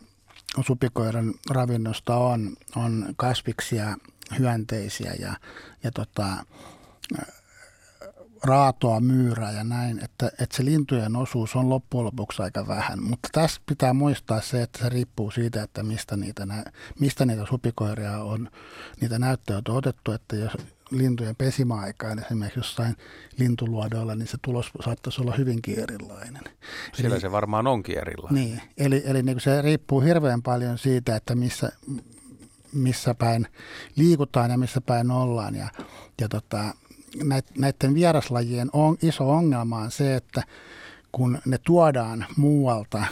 supikoiran 0.66 1.34
ravinnosta 1.50 2.16
on, 2.16 2.56
on 2.76 3.14
kasviksia, 3.16 3.96
hyönteisiä 4.38 5.12
ja, 5.18 5.34
ja 5.82 5.90
tota, 5.90 6.26
raatoa, 8.44 9.00
myyrää 9.00 9.52
ja 9.52 9.64
näin, 9.64 10.04
että, 10.04 10.26
että 10.26 10.56
se 10.56 10.64
lintujen 10.64 11.16
osuus 11.16 11.56
on 11.56 11.68
loppujen 11.68 12.04
lopuksi 12.04 12.42
aika 12.42 12.68
vähän. 12.68 13.02
Mutta 13.02 13.28
tässä 13.32 13.60
pitää 13.66 13.92
muistaa 13.92 14.40
se, 14.40 14.62
että 14.62 14.78
se 14.78 14.88
riippuu 14.88 15.30
siitä, 15.30 15.62
että 15.62 15.82
mistä 15.82 16.16
niitä, 16.16 16.46
mistä 17.00 17.26
niitä 17.26 17.46
supikoiria 17.46 18.18
on, 18.18 18.50
niitä 19.00 19.18
näyttöjä 19.18 19.62
on 19.68 19.76
otettu, 19.76 20.12
että 20.12 20.36
jos 20.36 20.52
lintujen 20.90 21.36
pesimäaikaan 21.36 22.18
esimerkiksi 22.18 22.58
jossain 22.58 22.96
lintuluodoilla, 23.38 24.14
niin 24.14 24.26
se 24.26 24.38
tulos 24.42 24.70
saattaisi 24.84 25.22
olla 25.22 25.34
hyvinkin 25.38 25.78
erilainen. 25.78 26.42
Siellä 26.92 27.14
eli, 27.14 27.20
se 27.20 27.32
varmaan 27.32 27.66
onkin 27.66 27.98
erilainen. 27.98 28.44
Niin, 28.44 28.60
eli, 28.78 29.02
eli 29.04 29.22
niin 29.22 29.40
se 29.40 29.62
riippuu 29.62 30.00
hirveän 30.00 30.42
paljon 30.42 30.78
siitä, 30.78 31.16
että 31.16 31.34
missä, 31.34 31.72
missä 32.72 33.14
päin 33.14 33.46
liikutaan 33.96 34.50
ja 34.50 34.58
missä 34.58 34.80
päin 34.80 35.10
ollaan. 35.10 35.54
Ja, 35.54 35.68
ja 36.20 36.28
tota, 36.28 36.74
näiden 37.58 37.94
vieraslajien 37.94 38.70
on, 38.72 38.96
iso 39.02 39.30
ongelma 39.30 39.78
on 39.78 39.90
se, 39.90 40.16
että 40.16 40.42
kun 41.12 41.38
ne 41.46 41.58
tuodaan 41.58 42.26
muualta 42.36 43.04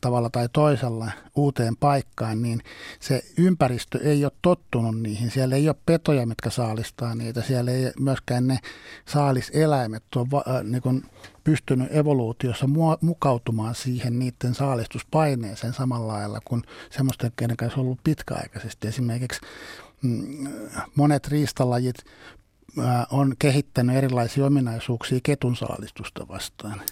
tavalla 0.00 0.30
tai 0.30 0.48
toisella 0.52 1.10
uuteen 1.36 1.76
paikkaan, 1.76 2.42
niin 2.42 2.62
se 3.00 3.22
ympäristö 3.38 3.98
ei 4.02 4.24
ole 4.24 4.32
tottunut 4.42 5.00
niihin. 5.00 5.30
Siellä 5.30 5.56
ei 5.56 5.68
ole 5.68 5.76
petoja, 5.86 6.26
mitkä 6.26 6.50
saalistaa 6.50 7.14
niitä. 7.14 7.42
Siellä 7.42 7.70
ei 7.70 7.92
myöskään 8.00 8.46
ne 8.46 8.58
saaliseläimet 9.06 10.02
ole 10.16 10.64
niin 10.64 10.82
kuin 10.82 11.02
pystynyt 11.44 11.96
evoluutiossa 11.96 12.66
mukautumaan 13.00 13.74
siihen 13.74 14.18
niiden 14.18 14.54
saalistuspaineeseen 14.54 15.72
samalla 15.72 16.12
lailla 16.12 16.40
kuin 16.44 16.62
semmoisten, 16.90 17.32
kenen 17.36 17.56
kanssa 17.56 17.80
on 17.80 17.86
ollut 17.86 18.04
pitkäaikaisesti. 18.04 18.88
Esimerkiksi 18.88 19.40
mm, 20.02 20.48
monet 20.94 21.28
riistalajit 21.28 21.96
on 23.10 23.34
kehittänyt 23.38 23.96
erilaisia 23.96 24.46
ominaisuuksia 24.46 25.20
ketun 25.22 25.56
saalistusta 25.56 26.28
vastaan– 26.28 26.80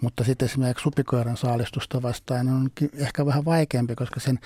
mutta 0.00 0.24
sitten 0.24 0.46
esimerkiksi 0.46 0.82
supikoiran 0.82 1.36
saalistusta 1.36 2.02
vastaan 2.02 2.48
on 2.48 2.70
ehkä 2.94 3.26
vähän 3.26 3.44
vaikeampi, 3.44 3.94
koska 3.94 4.20
sen, 4.20 4.38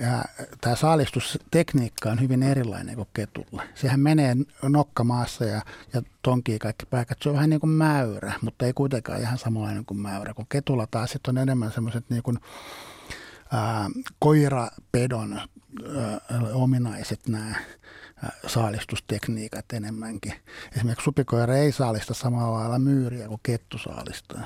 ää, 0.00 0.28
tämä 0.60 0.76
saalistustekniikka 0.76 2.10
on 2.10 2.20
hyvin 2.20 2.42
erilainen 2.42 2.96
kuin 2.96 3.08
ketulla. 3.14 3.62
Sehän 3.74 4.00
menee 4.00 4.36
nokkamaassa 4.62 5.44
ja, 5.44 5.62
ja 5.92 6.02
tonkii 6.22 6.58
kaikki 6.58 6.86
paikat. 6.86 7.18
Se 7.22 7.28
on 7.28 7.34
vähän 7.34 7.50
niin 7.50 7.60
kuin 7.60 7.70
mäyrä, 7.70 8.32
mutta 8.42 8.66
ei 8.66 8.72
kuitenkaan 8.72 9.20
ihan 9.20 9.38
samanlainen 9.38 9.84
kuin 9.84 10.00
mäyrä. 10.00 10.34
Kun 10.34 10.46
ketulla 10.48 10.86
taas 10.90 11.10
sitten 11.10 11.32
on 11.32 11.42
enemmän 11.42 11.72
semmoiset 11.72 12.04
niin 12.10 12.22
kuin, 12.22 12.38
ää, 13.52 13.90
koirapedon 14.18 15.32
ää, 15.32 16.20
ominaiset 16.52 17.28
nämä 17.28 17.54
saalistustekniikat 18.46 19.64
enemmänkin. 19.72 20.34
Esimerkiksi 20.76 21.04
supikoira 21.04 21.56
ei 21.56 21.72
saalista 21.72 22.14
samalla 22.14 22.58
lailla 22.58 22.78
myyriä 22.78 23.28
kuin 23.28 23.40
kettu 23.42 23.78
saalistaa. 23.78 24.44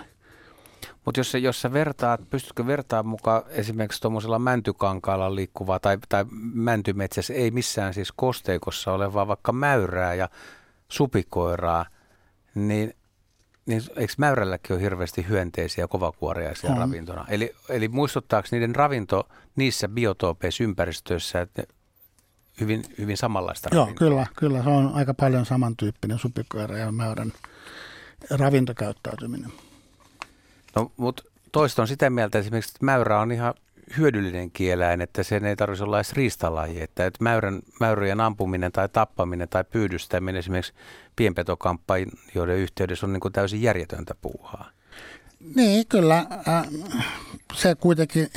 Mutta 1.05 1.20
jos, 1.20 1.34
jos 1.34 1.62
sä 1.62 1.72
vertaat, 1.72 2.20
pystytkö 2.30 2.66
vertaamaan 2.66 3.10
mukaan 3.10 3.42
esimerkiksi 3.48 4.01
tuommoisella 4.01 4.38
mäntykankaalla 4.38 5.34
liikkuvaa 5.34 5.80
tai, 5.80 5.98
tai 6.09 6.24
mäntymetsässä, 6.55 7.34
ei 7.34 7.51
missään 7.51 7.94
siis 7.94 8.12
kosteikossa 8.12 8.92
olevaa 8.92 9.28
vaikka 9.28 9.52
mäyrää 9.52 10.14
ja 10.14 10.28
supikoiraa, 10.88 11.86
niin, 12.55 12.94
niin 13.66 13.82
eikö 13.96 14.12
mäyrälläkin 14.16 14.76
ole 14.76 14.82
hirveästi 14.82 15.26
hyönteisiä 15.28 15.88
kovakuoriaisia 15.88 16.70
on. 16.70 16.78
ravintona? 16.78 17.26
Eli, 17.28 17.55
eli 17.68 17.88
muistuttaako 17.88 18.48
niiden 18.51 18.74
ravinto 18.74 19.28
niissä 19.56 19.88
biotoopeissa 19.88 20.64
ympäristöissä, 20.64 21.40
että 21.40 21.62
hyvin, 22.60 22.85
hyvin 22.98 23.16
samanlaista 23.16 23.68
Joo, 23.72 23.85
ravintoa? 23.85 24.09
kyllä, 24.09 24.26
kyllä. 24.36 24.62
Se 24.62 24.68
on 24.68 24.90
aika 24.94 25.14
paljon 25.14 25.47
samantyyppinen 25.47 26.18
supikoira 26.18 26.78
ja 26.78 26.93
mäyrän 26.93 27.32
ravintokäyttäytyminen. 28.31 29.52
No, 30.76 30.93
mutta 30.97 31.22
toista 31.52 31.82
on 31.82 31.89
sitä 31.89 32.10
mieltä 32.10 32.39
esimerkiksi, 32.39 32.70
että 32.70 32.85
mäyrä 32.85 33.20
on 33.20 33.32
ihan 33.32 33.55
hyödyllinen 33.98 34.51
kieläin, 34.51 35.01
että 35.01 35.22
sen 35.22 35.44
ei 35.44 35.56
tarvitsisi 35.56 35.85
olla 35.85 35.98
edes 35.98 36.12
riistalaji. 36.12 36.82
Että, 36.82 37.06
että 37.06 37.24
mäyrän, 37.24 37.60
mäyryjen 37.81 38.20
ampuminen 38.20 38.72
tai 38.72 38.89
tappaminen 38.89 39.48
tai 39.48 39.64
pyydystäminen 39.64 40.39
esimerkiksi 40.39 40.72
pienpetokamppajoiden 41.16 42.56
yhteydessä 42.56 43.06
on 43.06 43.12
niin 43.12 43.20
kuin 43.20 43.32
täysin 43.32 43.62
järjetöntä 43.62 44.14
puuhaa. 44.20 44.70
Niin, 45.54 45.86
kyllä. 45.86 46.26
Se 47.54 47.74
kuitenkin, 47.74 48.28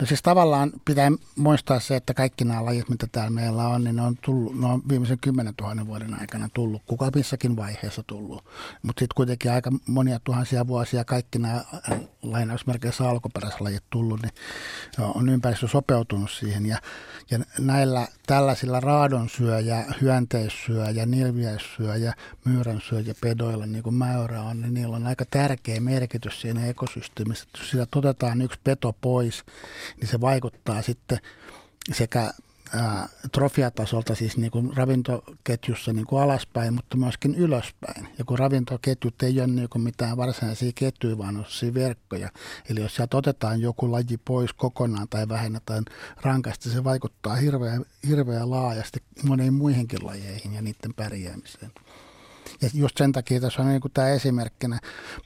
no 0.00 0.06
siis 0.06 0.22
tavallaan 0.22 0.72
pitää 0.84 1.10
muistaa 1.36 1.80
se, 1.80 1.96
että 1.96 2.14
kaikki 2.14 2.44
nämä 2.44 2.64
lajit, 2.64 2.88
mitä 2.88 3.06
täällä 3.12 3.30
meillä 3.30 3.68
on, 3.68 3.84
niin 3.84 3.96
ne 3.96 4.02
on, 4.02 4.16
tullut, 4.24 4.60
ne 4.60 4.66
on 4.66 4.82
viimeisen 4.88 5.18
10 5.20 5.54
000 5.60 5.86
vuoden 5.86 6.20
aikana 6.20 6.48
tullut, 6.54 6.82
kuka 6.86 7.10
missäkin 7.14 7.56
vaiheessa 7.56 8.02
tullut. 8.06 8.44
Mutta 8.82 9.00
sitten 9.00 9.14
kuitenkin 9.16 9.50
aika 9.52 9.70
monia 9.86 10.20
tuhansia 10.24 10.66
vuosia 10.66 11.04
kaikki 11.04 11.38
nämä 11.38 11.64
lainausmerkeissä 12.32 13.08
alkuperäislajit 13.08 13.84
tullut, 13.90 14.22
niin 14.22 14.32
on 14.98 15.28
ympäristö 15.28 15.68
sopeutunut 15.68 16.30
siihen. 16.30 16.66
Ja, 16.66 16.78
ja 17.30 17.38
näillä 17.58 18.08
tällaisilla 18.26 18.80
raadonsyöjä, 18.80 19.84
hyönteissyöjä, 20.00 21.06
nilviäissyöjä, 21.06 22.14
myyränsyöjä 22.44 23.14
pedoilla, 23.20 23.66
niin 23.66 23.82
kuin 23.82 23.94
mäyrä 23.94 24.42
on, 24.42 24.60
niin 24.60 24.74
niillä 24.74 24.96
on 24.96 25.06
aika 25.06 25.24
tärkeä 25.30 25.80
merkitys 25.80 26.40
siinä 26.40 26.66
ekosysteemissä. 26.66 27.46
Jos 27.58 27.70
sitä 27.70 27.86
otetaan 27.96 28.42
yksi 28.42 28.60
peto 28.64 28.92
pois, 29.00 29.44
niin 30.00 30.08
se 30.08 30.20
vaikuttaa 30.20 30.82
sitten 30.82 31.18
sekä 31.92 32.30
trofiatasolta, 33.32 34.14
siis 34.14 34.36
niin 34.36 34.50
kuin 34.50 34.76
ravintoketjussa 34.76 35.92
niin 35.92 36.06
kuin 36.06 36.22
alaspäin, 36.22 36.74
mutta 36.74 36.96
myöskin 36.96 37.34
ylöspäin. 37.34 38.08
Ja 38.18 38.24
kun 38.24 38.38
ravintoketjut 38.38 39.22
ei 39.22 39.40
ole 39.40 39.46
niin 39.46 39.68
kuin 39.68 39.82
mitään 39.82 40.16
varsinaisia 40.16 40.72
ketjuja, 40.74 41.18
vaan 41.18 41.36
on 41.36 41.44
verkkoja. 41.74 42.30
Eli 42.70 42.80
jos 42.80 42.96
sieltä 42.96 43.16
otetaan 43.16 43.60
joku 43.60 43.92
laji 43.92 44.18
pois 44.24 44.52
kokonaan 44.52 45.08
tai 45.08 45.28
vähennetään 45.28 45.84
rankasti, 46.20 46.70
se 46.70 46.84
vaikuttaa 46.84 47.36
hirveän, 47.36 47.84
hirveän 48.08 48.50
laajasti 48.50 49.02
moniin 49.22 49.54
muihinkin 49.54 50.06
lajeihin 50.06 50.54
ja 50.54 50.62
niiden 50.62 50.94
pärjäämiseen. 50.96 51.70
Ja 52.62 52.70
just 52.74 52.98
sen 52.98 53.12
takia 53.12 53.40
tässä 53.40 53.62
on 53.62 53.68
niin 53.68 53.80
tämä 53.94 54.08
esimerkkinä 54.08 54.78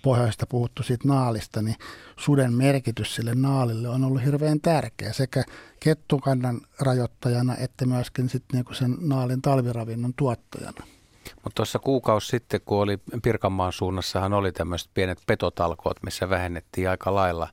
pohjoista 0.02 0.46
puhuttu 0.46 0.82
siitä 0.82 1.08
naalista, 1.08 1.62
niin 1.62 1.76
suden 2.16 2.52
merkitys 2.52 3.14
sille 3.14 3.34
naalille 3.34 3.88
on 3.88 4.04
ollut 4.04 4.24
hirveän 4.24 4.60
tärkeä 4.60 5.12
sekä 5.12 5.44
kettukannan 5.80 6.60
rajoittajana 6.80 7.56
että 7.56 7.86
myöskin 7.86 8.28
sitten 8.28 8.60
niin 8.60 8.76
sen 8.76 8.96
naalin 9.00 9.42
talviravinnon 9.42 10.14
tuottajana. 10.14 10.86
Mutta 11.34 11.54
tuossa 11.54 11.78
kuukausi 11.78 12.26
sitten, 12.26 12.60
kun 12.64 12.78
oli 12.78 12.98
Pirkanmaan 13.22 13.72
suunnassahan 13.72 14.32
oli 14.32 14.52
tämmöiset 14.52 14.90
pienet 14.94 15.18
petotalkoot, 15.26 16.02
missä 16.02 16.28
vähennettiin 16.30 16.90
aika 16.90 17.14
lailla 17.14 17.48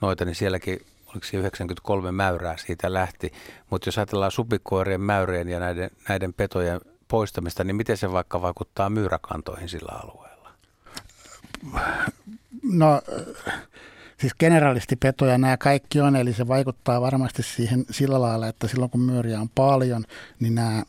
noita, 0.00 0.24
niin 0.24 0.34
sielläkin 0.34 0.80
oliko 1.06 1.26
se 1.26 1.36
93 1.36 2.12
mäyrää 2.12 2.56
siitä 2.56 2.92
lähti. 2.92 3.32
Mutta 3.70 3.88
jos 3.88 3.98
ajatellaan 3.98 4.30
supikoirien, 4.30 5.00
mäyrien 5.00 5.48
ja 5.48 5.60
näiden, 5.60 5.90
näiden 6.08 6.34
petojen 6.34 6.80
poistamista, 7.08 7.64
niin 7.64 7.76
miten 7.76 7.96
se 7.96 8.12
vaikka 8.12 8.42
vaikuttaa 8.42 8.90
myyräkantoihin 8.90 9.68
sillä 9.68 9.92
alueella? 10.02 10.50
No 12.62 13.02
siis 14.20 14.34
generalistipetoja 14.34 15.38
nämä 15.38 15.56
kaikki 15.56 16.00
on, 16.00 16.16
eli 16.16 16.32
se 16.32 16.48
vaikuttaa 16.48 17.00
varmasti 17.00 17.42
siihen 17.42 17.84
sillä 17.90 18.20
lailla, 18.20 18.48
että 18.48 18.68
silloin 18.68 18.90
kun 18.90 19.00
myyriä 19.00 19.40
on 19.40 19.48
paljon, 19.54 20.04
niin 20.40 20.54
nämä 20.54 20.82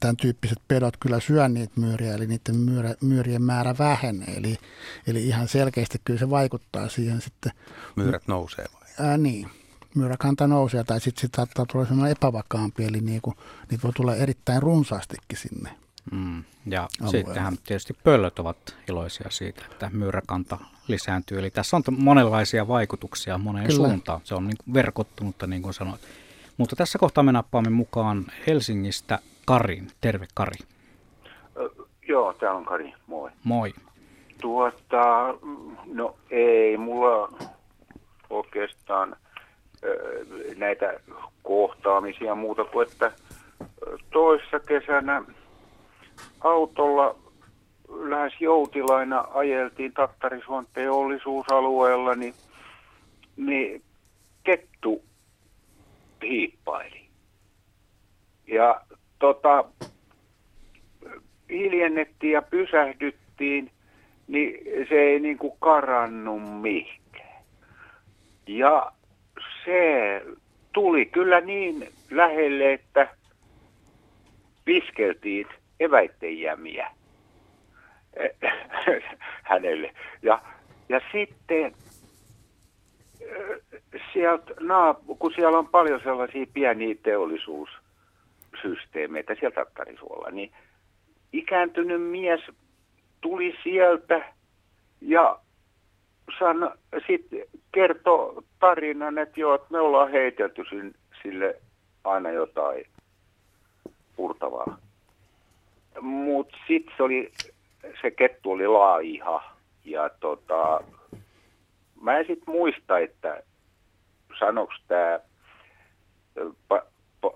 tämän 0.00 0.16
tyyppiset 0.16 0.58
pedot 0.68 0.96
kyllä 0.96 1.20
syö 1.20 1.48
niitä 1.48 1.80
myyriä, 1.80 2.14
eli 2.14 2.26
niiden 2.26 2.56
myyrä, 2.56 2.94
myyrien 3.00 3.42
määrä 3.42 3.74
vähenee. 3.78 4.34
Eli, 4.36 4.58
eli 5.06 5.26
ihan 5.26 5.48
selkeästi 5.48 6.00
kyllä 6.04 6.18
se 6.18 6.30
vaikuttaa 6.30 6.88
siihen 6.88 7.20
sitten. 7.20 7.52
Myyrät 7.96 8.22
nousee 8.26 8.64
vai? 8.74 9.08
Ää, 9.08 9.18
niin 9.18 9.50
myyräkanta 9.94 10.46
nousee 10.46 10.84
tai 10.84 11.00
sitten 11.00 11.20
sit 11.20 11.34
saattaa 11.34 11.66
tulla 11.72 11.84
sellainen 11.84 12.12
epävakaampi, 12.12 12.84
eli 12.84 13.00
niinku, 13.00 13.34
niitä 13.70 13.82
voi 13.82 13.92
tulla 13.92 14.14
erittäin 14.14 14.62
runsaastikin 14.62 15.38
sinne. 15.38 15.70
Mm, 16.12 16.44
ja 16.66 16.88
sittenhän 17.10 17.54
tietysti 17.66 17.94
pöllöt 18.04 18.38
ovat 18.38 18.56
iloisia 18.88 19.30
siitä, 19.30 19.62
että 19.70 19.90
myyräkanta 19.92 20.58
lisääntyy. 20.88 21.38
Eli 21.38 21.50
tässä 21.50 21.76
on 21.76 21.82
monenlaisia 21.98 22.68
vaikutuksia 22.68 23.38
moneen 23.38 23.66
Kyllä. 23.66 23.88
suuntaan. 23.88 24.20
Se 24.24 24.34
on 24.34 24.46
niin 24.46 24.56
kuin 24.64 24.74
verkottunutta, 24.74 25.46
niin 25.46 25.62
kuin 25.62 25.74
sanoit. 25.74 26.00
Mutta 26.56 26.76
tässä 26.76 26.98
kohtaa 26.98 27.24
me 27.24 27.32
nappaamme 27.32 27.70
mukaan 27.70 28.24
Helsingistä 28.46 29.18
Karin. 29.46 29.90
Terve 30.00 30.26
Kari. 30.34 30.56
Ö, 31.56 31.70
joo, 32.08 32.32
täällä 32.32 32.58
on 32.58 32.64
Kari. 32.64 32.94
Moi. 33.06 33.30
Moi. 33.44 33.74
Tuota, 34.40 35.34
no 35.86 36.16
ei 36.30 36.76
mulla 36.76 37.32
oikeastaan 38.30 39.16
näitä 40.56 41.00
kohtaamisia 41.42 42.26
ja 42.26 42.34
muuta 42.34 42.64
kuin, 42.64 42.88
että 42.88 43.12
toissa 44.12 44.60
kesänä 44.60 45.22
autolla 46.40 47.16
lähes 47.88 48.32
joutilaina 48.40 49.24
ajeltiin 49.34 49.92
Tattarisuon 49.92 50.66
teollisuusalueella, 50.74 52.14
niin, 52.14 52.34
niin 53.36 53.82
kettu 54.44 55.02
hiippaili. 56.22 57.08
Ja 58.46 58.80
tota, 59.18 59.64
hiljennettiin 61.50 62.32
ja 62.32 62.42
pysähdyttiin, 62.42 63.70
niin 64.28 64.60
se 64.88 64.94
ei 64.94 65.20
niin 65.20 65.38
kuin 65.38 65.52
karannut 65.60 66.60
mihinkään. 66.60 67.42
Ja 68.46 68.92
se 69.64 70.22
tuli 70.72 71.06
kyllä 71.06 71.40
niin 71.40 71.88
lähelle, 72.10 72.72
että 72.72 73.08
piskeltiin 74.64 75.46
eväitten 75.80 76.40
jämiä 76.40 76.90
hänelle. 79.50 79.94
Ja, 80.22 80.42
ja 80.88 81.00
sitten 81.12 81.74
sieltä, 84.12 84.54
kun 85.18 85.32
siellä 85.34 85.58
on 85.58 85.68
paljon 85.68 86.00
sellaisia 86.04 86.46
pieniä 86.54 86.94
teollisuussysteemeitä 87.02 89.34
sieltä 89.40 89.54
Tattarisuolla, 89.54 90.30
niin 90.30 90.52
ikääntynyt 91.32 92.02
mies 92.02 92.40
tuli 93.20 93.58
sieltä 93.62 94.32
ja 95.00 95.38
san, 96.38 96.72
sitten 97.06 97.44
kertoi 97.72 98.42
tarinan, 98.60 99.18
että 99.18 99.40
joo, 99.40 99.54
että 99.54 99.66
me 99.70 99.78
ollaan 99.80 100.10
heitelty 100.10 100.62
sille 101.22 101.60
aina 102.04 102.30
jotain 102.30 102.84
purtavaa. 104.16 104.78
Mutta 106.00 106.56
sitten 106.68 106.94
se 106.96 107.02
oli, 107.02 107.32
se 108.02 108.10
kettu 108.10 108.50
oli 108.50 108.66
laiha 108.66 109.56
ja 109.84 110.10
tota, 110.20 110.80
mä 112.00 112.18
en 112.18 112.26
sitten 112.26 112.54
muista, 112.54 112.98
että 112.98 113.42
sanoks 114.38 114.82
tämä 114.88 115.20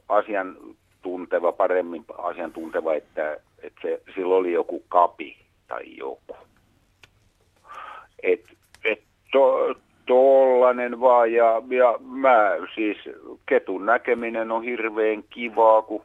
asiantunteva, 0.08 1.52
paremmin 1.52 2.04
asiantunteva, 2.18 2.94
että, 2.94 3.36
että 3.62 3.80
se, 3.82 4.02
sillä 4.14 4.34
oli 4.34 4.52
joku 4.52 4.84
kapi 4.88 5.36
tai 5.68 5.96
joku. 5.96 6.36
Et 8.22 8.56
to, 9.36 9.74
tollanen 10.06 11.00
vaan 11.00 11.32
ja, 11.32 11.62
ja 11.68 11.98
mä 12.00 12.50
siis 12.74 12.96
ketun 13.46 13.86
näkeminen 13.86 14.52
on 14.52 14.62
hirveän 14.62 15.22
kivaa, 15.30 15.82
kun 15.82 16.04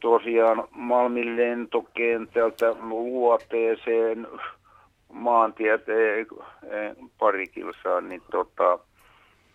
tosiaan 0.00 0.68
Malmin 0.70 1.36
lentokentältä 1.36 2.74
luoteeseen 2.80 4.26
maantieteen 5.12 6.26
pari 7.18 7.46
kilsaa, 7.46 8.00
niin 8.00 8.22
tota, 8.30 8.78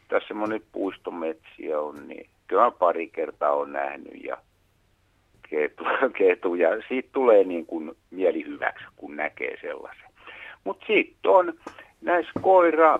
tässä 0.08 0.28
semmoinen 0.28 0.62
puistometsiä 0.72 1.80
on, 1.80 2.08
niin 2.08 2.30
kyllä 2.48 2.72
pari 2.72 3.08
kertaa 3.08 3.52
on 3.52 3.72
nähnyt 3.74 4.24
ja 4.24 4.38
ketu, 5.50 5.84
ketu 6.18 6.56
ja 6.56 6.70
siitä 6.88 7.10
tulee 7.14 7.44
niin 7.44 7.66
kuin 7.66 7.92
mieli 8.12 8.46
hyväksi, 8.46 8.86
kun 8.96 9.16
näkee 9.16 9.58
sellaisen. 9.62 10.10
Mutta 10.64 10.86
sitten 10.88 11.32
on 11.32 11.54
näissä 12.04 12.32
koira 12.42 13.00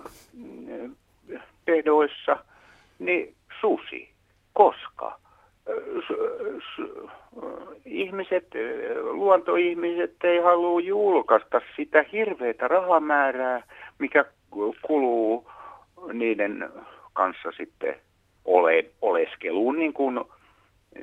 pedoissa, 1.64 2.36
niin 2.98 3.34
susi. 3.60 4.08
Koska? 4.52 5.18
ihmiset, 7.84 8.46
luontoihmiset 9.02 10.14
ei 10.24 10.38
halua 10.38 10.80
julkaista 10.80 11.60
sitä 11.76 12.04
hirveitä 12.12 12.68
rahamäärää, 12.68 13.62
mikä 13.98 14.24
kuluu 14.82 15.50
niiden 16.12 16.70
kanssa 17.12 17.52
sitten 17.56 17.96
ole, 18.44 18.84
oleskeluun 19.02 19.78
niin 19.78 19.92
kuin 19.92 20.20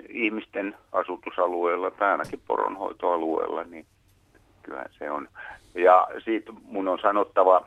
ihmisten 0.10 0.76
asutusalueella 0.92 1.92
tai 1.92 2.12
ainakin 2.12 2.42
poronhoitoalueella, 2.48 3.64
niin 3.64 3.86
kyllä 4.64 4.86
se 5.00 5.12
on. 5.12 5.28
Ja 5.76 6.08
siitä 6.24 6.52
mun 6.64 6.88
on 6.88 7.00
sanottava, 7.00 7.66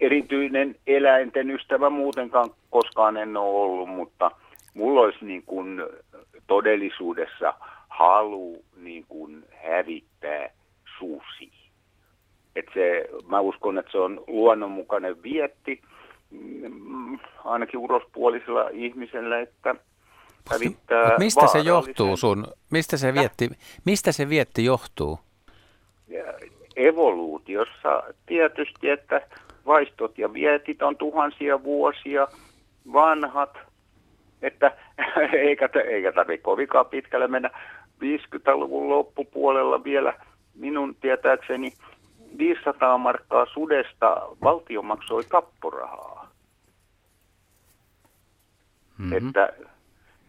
erityinen 0.00 0.76
eläinten 0.86 1.50
ystävä 1.50 1.90
muutenkaan 1.90 2.50
koskaan 2.70 3.16
en 3.16 3.36
ole 3.36 3.64
ollut, 3.64 3.88
mutta 3.88 4.30
mulla 4.74 5.00
olisi 5.00 5.24
niin 5.24 5.42
kuin 5.42 5.82
todellisuudessa 6.46 7.54
halu 7.88 8.64
niin 8.76 9.04
kuin 9.08 9.44
hävittää 9.68 10.50
susi. 10.98 11.52
Et 12.56 12.66
se, 12.74 13.08
mä 13.26 13.40
uskon, 13.40 13.78
että 13.78 13.92
se 13.92 13.98
on 13.98 14.24
luonnonmukainen 14.26 15.22
vietti, 15.22 15.82
mm, 16.30 17.18
ainakin 17.44 17.80
urospuolisella 17.80 18.68
ihmisellä, 18.72 19.40
että 19.40 19.74
hävittää 20.50 21.08
Mut 21.08 21.18
mistä 21.18 21.46
se 21.46 21.58
johtuu 21.58 22.16
sun, 22.16 22.46
mistä 22.70 22.96
se 22.96 23.14
vietti, 23.14 23.50
mistä 23.84 24.12
se 24.12 24.28
vietti 24.28 24.64
johtuu? 24.64 25.18
Evoluutiossa 26.76 28.02
tietysti, 28.26 28.90
että 28.90 29.20
vaistot 29.68 30.18
ja 30.18 30.32
vietit 30.32 30.82
on 30.82 30.96
tuhansia 30.96 31.62
vuosia 31.62 32.28
vanhat, 32.92 33.58
että 34.42 34.76
eikä, 35.32 35.68
eikä 35.84 36.12
tarvitse 36.12 36.42
kovinkaan 36.42 36.86
pitkälle 36.86 37.28
mennä 37.28 37.50
50-luvun 38.04 38.88
loppupuolella 38.88 39.84
vielä 39.84 40.14
minun 40.54 40.94
tietääkseni 40.94 41.72
500 42.38 42.98
markkaa 42.98 43.46
sudesta 43.46 44.28
valtio 44.42 44.82
maksoi 44.82 45.24
tapporahaa. 45.24 46.28
Mm-hmm. 48.98 49.16
Että, 49.16 49.52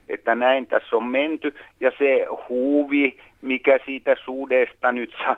että 0.09 0.35
näin 0.35 0.67
tässä 0.67 0.95
on 0.95 1.03
menty. 1.03 1.55
Ja 1.79 1.91
se 1.97 2.25
huvi, 2.49 3.19
mikä 3.41 3.79
siitä 3.85 4.15
sudesta 4.25 4.91
nyt 4.91 5.11
sa- 5.25 5.37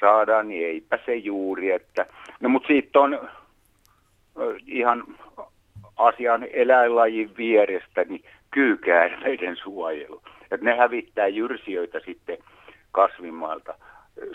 saadaan, 0.00 0.48
niin 0.48 0.66
eipä 0.66 0.98
se 1.06 1.16
juuri. 1.16 1.70
Että, 1.70 2.06
no 2.40 2.48
mutta 2.48 2.66
siitä 2.66 3.00
on 3.00 3.28
ihan 4.66 5.04
asian 5.96 6.46
eläinlajin 6.52 7.36
vierestä 7.36 8.04
niin 8.04 8.24
kyykäärmeiden 8.50 9.56
suojelu. 9.56 10.22
Että 10.42 10.64
ne 10.66 10.76
hävittää 10.76 11.26
jyrsijöitä 11.26 12.00
sitten 12.04 12.38
kasvimaalta. 12.92 13.74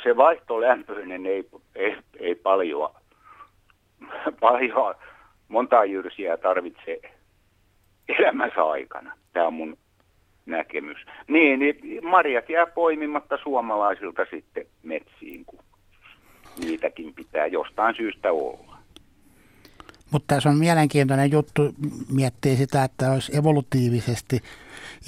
Se 0.03 0.17
vaihtolämpöinen 0.17 1.25
ei, 1.25 1.49
ei, 1.75 1.97
ei 2.19 2.35
paljon, 2.35 2.89
paljon 4.39 4.95
montaa 5.47 5.85
jyrsiä 5.85 6.37
tarvitse 6.37 7.01
elämänsä 8.19 8.63
aikana. 8.63 9.17
Tämä 9.33 9.47
on 9.47 9.53
mun 9.53 9.77
näkemys. 10.45 10.97
Niin, 11.27 11.59
niin 11.59 12.05
marjat 12.05 12.49
jää 12.49 12.65
poimimatta 12.65 13.37
suomalaisilta 13.43 14.25
sitten 14.29 14.65
metsiin, 14.83 15.45
kun 15.45 15.59
niitäkin 16.59 17.13
pitää 17.13 17.47
jostain 17.47 17.95
syystä 17.95 18.31
olla. 18.31 18.66
Mutta 20.11 20.35
tässä 20.35 20.49
on 20.49 20.57
mielenkiintoinen 20.57 21.31
juttu 21.31 21.61
miettiä 22.11 22.55
sitä, 22.55 22.83
että 22.83 23.11
olisi 23.11 23.37
evolutiivisesti 23.37 24.41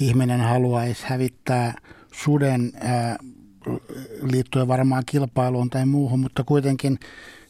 ihminen 0.00 0.40
haluaisi 0.40 1.06
hävittää 1.06 1.74
suden 2.12 2.72
ää, 2.80 3.16
liittyen 4.32 4.68
varmaan 4.68 5.02
kilpailuun 5.06 5.70
tai 5.70 5.86
muuhun, 5.86 6.20
mutta 6.20 6.44
kuitenkin 6.44 6.98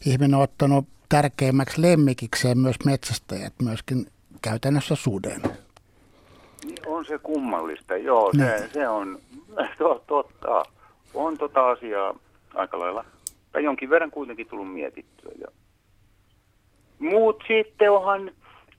ihminen 0.06 0.34
on 0.34 0.42
ottanut 0.42 0.86
tärkeimmäksi 1.08 1.82
lemmikikseen 1.82 2.58
myös 2.58 2.76
metsästäjät, 2.84 3.52
myöskin 3.62 4.06
käytännössä 4.42 4.94
suden. 4.94 5.42
On 6.86 7.04
se 7.04 7.18
kummallista, 7.18 7.96
joo, 7.96 8.32
se, 8.36 8.58
niin. 8.58 8.70
se 8.72 8.88
on 8.88 9.18
to, 9.78 10.04
totta. 10.06 10.62
On 11.14 11.38
tota 11.38 11.70
asiaa 11.70 12.14
aika 12.54 12.78
lailla, 12.78 13.04
tai 13.52 13.64
jonkin 13.64 13.90
verran 13.90 14.10
kuitenkin 14.10 14.46
tullut 14.46 14.72
mietittyä. 14.72 15.32
Ja 15.40 15.48
Muut 17.00 17.44
sitten 17.48 17.90
onhan, 17.90 18.30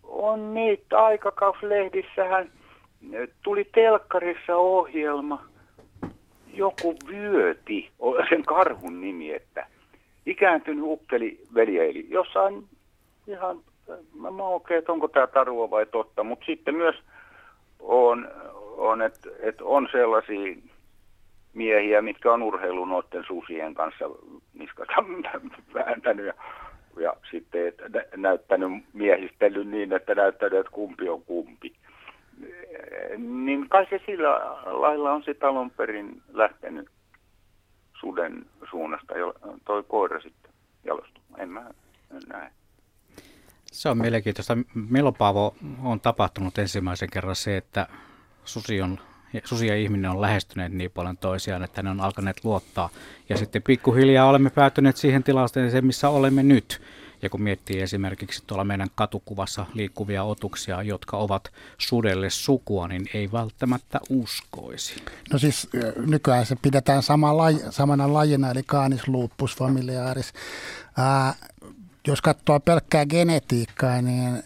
on 0.03 0.53
niitä 0.53 0.99
aikakauslehdissähän, 0.99 2.51
tuli 3.43 3.69
telkkarissa 3.73 4.55
ohjelma, 4.55 5.43
joku 6.53 6.95
vyöti, 7.07 7.89
sen 8.29 8.43
karhun 8.43 9.01
nimi, 9.01 9.33
että 9.33 9.67
ikääntynyt 10.25 10.83
ukkeli 10.87 11.39
veljeili 11.55 12.05
jossain 12.09 12.63
ihan, 13.27 13.59
mä, 14.19 14.31
mä 14.31 14.43
oikein, 14.43 14.77
että 14.77 14.91
onko 14.91 15.07
tämä 15.07 15.27
tarua 15.27 15.69
vai 15.69 15.85
totta, 15.85 16.23
mutta 16.23 16.45
sitten 16.45 16.75
myös 16.75 16.95
on, 17.79 18.29
on 18.77 19.01
että 19.01 19.29
et 19.39 19.61
on 19.61 19.87
sellaisia 19.91 20.55
miehiä, 21.53 22.01
mitkä 22.01 22.33
on 22.33 22.43
urheilu 22.43 22.85
noiden 22.85 23.23
susien 23.27 23.73
kanssa 23.73 24.05
niskata 24.53 24.93
vääntänyt 25.73 26.25
ja 26.25 26.33
ja 26.99 27.13
sitten 27.31 27.73
näyttänyt 28.15 28.71
miehistellyt 28.93 29.67
niin, 29.67 29.93
että 29.93 30.15
näyttänyt, 30.15 30.59
että 30.59 30.71
kumpi 30.71 31.09
on 31.09 31.21
kumpi. 31.21 31.75
Niin 33.17 33.69
kai 33.69 33.87
se 33.89 34.01
sillä 34.05 34.29
lailla 34.65 35.11
on 35.11 35.23
se 35.23 35.35
alun 35.41 35.71
perin 35.71 36.21
lähtenyt 36.33 36.89
suden 37.99 38.45
suunnasta, 38.69 39.13
toi 39.65 39.83
koira 39.83 40.21
sitten 40.21 40.51
jalostumaan. 40.83 41.41
En 41.41 41.49
mä 41.49 41.69
näe. 42.27 42.51
Se 43.65 43.89
on 43.89 43.97
mielenkiintoista. 43.97 44.57
Melopaavo 44.89 45.55
on 45.83 45.99
tapahtunut 45.99 46.57
ensimmäisen 46.57 47.09
kerran 47.09 47.35
se, 47.35 47.57
että 47.57 47.87
susi, 48.45 48.81
on, 48.81 48.99
susi 49.43 49.67
ja 49.67 49.75
ihminen 49.75 50.11
on 50.11 50.21
lähestyneet 50.21 50.73
niin 50.73 50.91
paljon 50.91 51.17
toisiaan, 51.17 51.63
että 51.63 51.83
ne 51.83 51.89
on 51.89 52.01
alkaneet 52.01 52.43
luottaa. 52.43 52.89
Ja 53.29 53.37
sitten 53.37 53.63
pikkuhiljaa 53.63 54.29
olemme 54.29 54.49
päätyneet 54.49 54.97
siihen 54.97 55.23
tilanteeseen, 55.23 55.85
missä 55.85 56.09
olemme 56.09 56.43
nyt. 56.43 56.81
Ja 57.21 57.29
kun 57.29 57.41
miettii 57.41 57.81
esimerkiksi 57.81 58.43
tuolla 58.47 58.63
meidän 58.63 58.87
katukuvassa 58.95 59.65
liikkuvia 59.73 60.23
otuksia, 60.23 60.81
jotka 60.81 61.17
ovat 61.17 61.51
sudelle 61.77 62.29
sukua, 62.29 62.87
niin 62.87 63.05
ei 63.13 63.31
välttämättä 63.31 63.99
uskoisi. 64.09 65.03
No 65.33 65.39
siis 65.39 65.69
nykyään 65.95 66.45
se 66.45 66.55
pidetään 66.61 67.03
sama 67.03 67.37
laji, 67.37 67.59
samana 67.69 68.13
lajina, 68.13 68.51
eli 68.51 68.63
Canis 68.63 69.07
lupus 69.07 69.55
familiaris. 69.55 70.33
Ää, 70.97 71.33
jos 72.07 72.21
katsoo 72.21 72.59
pelkkää 72.59 73.05
genetiikkaa, 73.05 74.01
niin 74.01 74.43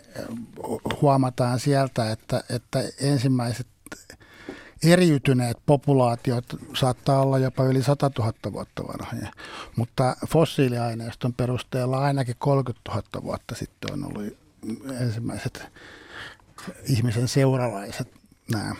huomataan 1.01 1.59
sieltä, 1.59 2.11
että, 2.11 2.43
että 2.49 2.83
ensimmäiset 3.01 3.67
eriytyneet 4.83 5.57
populaatiot 5.65 6.45
saattaa 6.73 7.21
olla 7.21 7.39
jopa 7.39 7.63
yli 7.63 7.83
100 7.83 8.11
000 8.19 8.33
vuotta 8.51 8.83
vanhoja, 8.83 9.31
mutta 9.75 10.15
fossiiliaineiston 10.27 11.33
perusteella 11.33 11.99
ainakin 11.99 12.35
30 12.39 12.91
000 12.91 13.03
vuotta 13.23 13.55
sitten 13.55 13.93
on 13.93 14.03
ollut 14.05 14.37
ensimmäiset 15.01 15.67
ihmisen 16.83 17.27
seuralaiset 17.27 18.07
nämä 18.51 18.75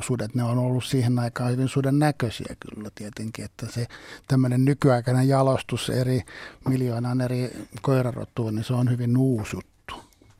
sudet, 0.00 0.34
ne 0.34 0.42
on 0.42 0.58
ollut 0.58 0.84
siihen 0.84 1.18
aikaan 1.18 1.52
hyvin 1.52 1.68
suden 1.68 1.98
näköisiä 1.98 2.56
kyllä 2.60 2.90
tietenkin, 2.94 3.44
että 3.44 3.66
se 3.66 3.86
tämmöinen 4.28 4.64
nykyaikainen 4.64 5.28
jalostus 5.28 5.90
eri 5.90 6.20
miljoonan 6.68 7.20
eri 7.20 7.50
koirarotuun, 7.82 8.54
niin 8.54 8.64
se 8.64 8.74
on 8.74 8.90
hyvin 8.90 9.16
uusi 9.16 9.56
juttu. 9.56 9.94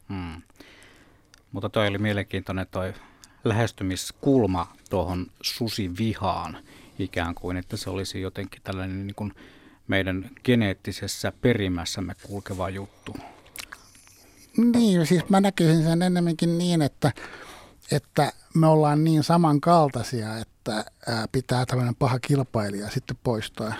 Hmm. 0.09 0.43
Mutta 1.53 1.69
toi 1.69 1.89
oli 1.89 1.99
mielenkiintoinen 1.99 2.67
toi 2.71 2.95
lähestymiskulma 3.45 4.77
tuohon 4.91 5.27
susivihaan 5.43 6.57
ikään 6.99 7.35
kuin, 7.35 7.57
että 7.57 7.77
se 7.77 7.91
olisi 7.91 8.21
jotenkin 8.21 8.63
tällainen 8.65 9.07
niin 9.07 9.15
kuin 9.15 9.33
meidän 9.89 10.31
geneettisessä 10.45 11.33
perimässämme 11.41 12.15
kulkeva 12.23 12.71
juttu. 12.71 13.17
Niin, 14.57 15.07
siis 15.07 15.29
mä 15.29 15.41
näkisin 15.41 15.83
sen 15.83 16.03
enemmänkin 16.03 16.59
niin, 16.59 16.83
että, 16.83 17.13
että 17.91 18.33
me 18.55 18.67
ollaan 18.67 19.05
niin 19.05 19.23
samankaltaisia, 19.23 20.39
että 20.39 20.85
pitää 21.33 21.67
tämmöinen 21.67 21.95
paha 21.95 22.19
kilpailija 22.19 22.91
sitten 22.91 23.17
poistaa, 23.25 23.75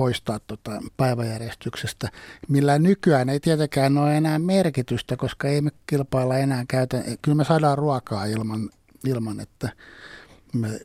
poistaa 0.00 0.40
tota 0.46 0.82
päiväjärjestyksestä, 0.96 2.08
millä 2.48 2.78
nykyään 2.78 3.28
ei 3.28 3.40
tietenkään 3.40 3.98
ole 3.98 4.16
enää 4.16 4.38
merkitystä, 4.38 5.16
koska 5.16 5.48
ei 5.48 5.60
me 5.60 5.70
kilpailla 5.86 6.38
enää 6.38 6.64
käytä. 6.68 7.04
Kyllä 7.22 7.36
me 7.36 7.44
saadaan 7.44 7.78
ruokaa 7.78 8.24
ilman, 8.24 8.70
ilman 9.06 9.40
että 9.40 9.72
me 10.54 10.80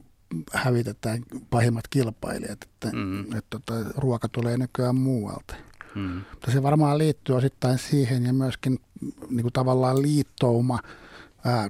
hävitetään 0.53 1.23
pahimmat 1.49 1.87
kilpailijat, 1.87 2.63
että, 2.63 2.89
mm. 2.93 3.21
että, 3.21 3.37
että 3.37 3.49
tota, 3.49 3.89
ruoka 3.97 4.29
tulee 4.29 4.57
nykyään 4.57 4.95
muualta. 4.95 5.55
Mm. 5.95 6.21
Mutta 6.31 6.51
se 6.51 6.63
varmaan 6.63 6.97
liittyy 6.97 7.35
osittain 7.35 7.77
siihen 7.77 8.25
ja 8.25 8.33
myöskin 8.33 8.79
niin 9.29 9.41
kuin 9.41 9.53
tavallaan 9.53 10.01
liittouma 10.01 10.79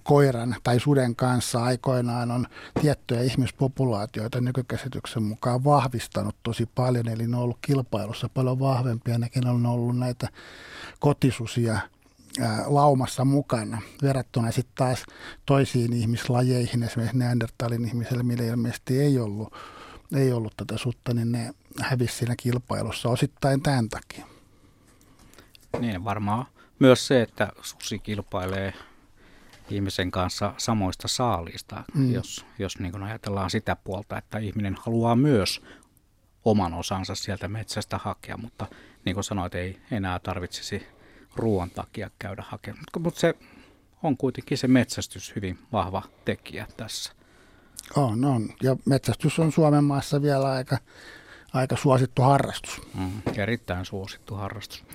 koiran 0.03 0.55
tai 0.63 0.79
suden 0.79 1.15
kanssa 1.15 1.63
aikoinaan 1.63 2.31
on 2.31 2.47
tiettyjä 2.81 3.21
ihmispopulaatioita 3.21 4.41
nykykäsityksen 4.41 5.23
mukaan 5.23 5.63
vahvistanut 5.63 6.35
tosi 6.43 6.69
paljon. 6.75 7.07
Eli 7.07 7.27
ne 7.27 7.37
on 7.37 7.43
ollut 7.43 7.57
kilpailussa 7.61 8.29
paljon 8.29 8.59
vahvempia. 8.59 9.17
Nekin 9.17 9.47
on 9.47 9.65
ollut 9.65 9.97
näitä 9.97 10.29
kotisusia 10.99 11.79
laumassa 12.65 13.25
mukana 13.25 13.81
verrattuna 14.01 14.51
sitten 14.51 14.75
taas 14.75 15.05
toisiin 15.45 15.93
ihmislajeihin, 15.93 16.83
esimerkiksi 16.83 17.17
Neandertalin 17.17 17.85
ihmiselle, 17.85 18.23
millä 18.23 18.43
ilmeisesti 18.43 18.99
ei 18.99 19.19
ollut 19.19 19.53
ei 20.15 20.31
ollut 20.31 20.53
tätä 20.57 20.77
sutta, 20.77 21.13
niin 21.13 21.31
ne 21.31 21.53
hävisi 21.81 22.15
siinä 22.15 22.35
kilpailussa 22.35 23.09
osittain 23.09 23.61
tämän 23.61 23.89
takia. 23.89 24.25
Niin 25.79 26.03
varmaan 26.03 26.45
myös 26.79 27.07
se, 27.07 27.21
että 27.21 27.51
susi 27.61 27.99
kilpailee 27.99 28.73
ihmisen 29.69 30.11
kanssa 30.11 30.53
samoista 30.57 31.07
saalista, 31.07 31.83
mm. 31.93 32.13
jos, 32.13 32.45
jos 32.59 32.79
niin 32.79 33.03
ajatellaan 33.03 33.49
sitä 33.49 33.75
puolta, 33.75 34.17
että 34.17 34.37
ihminen 34.37 34.77
haluaa 34.79 35.15
myös 35.15 35.61
oman 36.45 36.73
osansa 36.73 37.15
sieltä 37.15 37.47
metsästä 37.47 37.97
hakea, 37.97 38.37
mutta 38.37 38.67
niin 39.05 39.13
kuin 39.13 39.23
sanoit, 39.23 39.55
ei 39.55 39.79
enää 39.91 40.19
tarvitsisi 40.19 40.87
ruoan 41.35 41.69
takia 41.69 42.09
käydä 42.19 42.43
hakemaan. 42.47 42.83
Mutta 42.99 43.19
se 43.19 43.33
on 44.03 44.17
kuitenkin 44.17 44.57
se 44.57 44.67
metsästys 44.67 45.35
hyvin 45.35 45.59
vahva 45.71 46.03
tekijä 46.25 46.67
tässä. 46.77 47.13
On, 47.95 48.25
on. 48.25 48.49
Ja 48.63 48.75
metsästys 48.85 49.39
on 49.39 49.51
Suomen 49.51 49.83
maassa 49.83 50.21
vielä 50.21 50.51
aika, 50.51 50.77
aika 51.53 51.75
suosittu 51.75 52.21
harrastus. 52.21 52.81
Mm, 52.93 53.21
erittäin 53.37 53.85
suosittu 53.85 54.35
harrastus. 54.35 54.85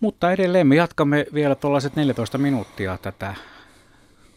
Mutta 0.00 0.32
edelleen 0.32 0.66
me 0.66 0.76
jatkamme 0.76 1.26
vielä 1.34 1.54
tuollaiset 1.54 1.96
14 1.96 2.38
minuuttia 2.38 2.98
tätä 2.98 3.34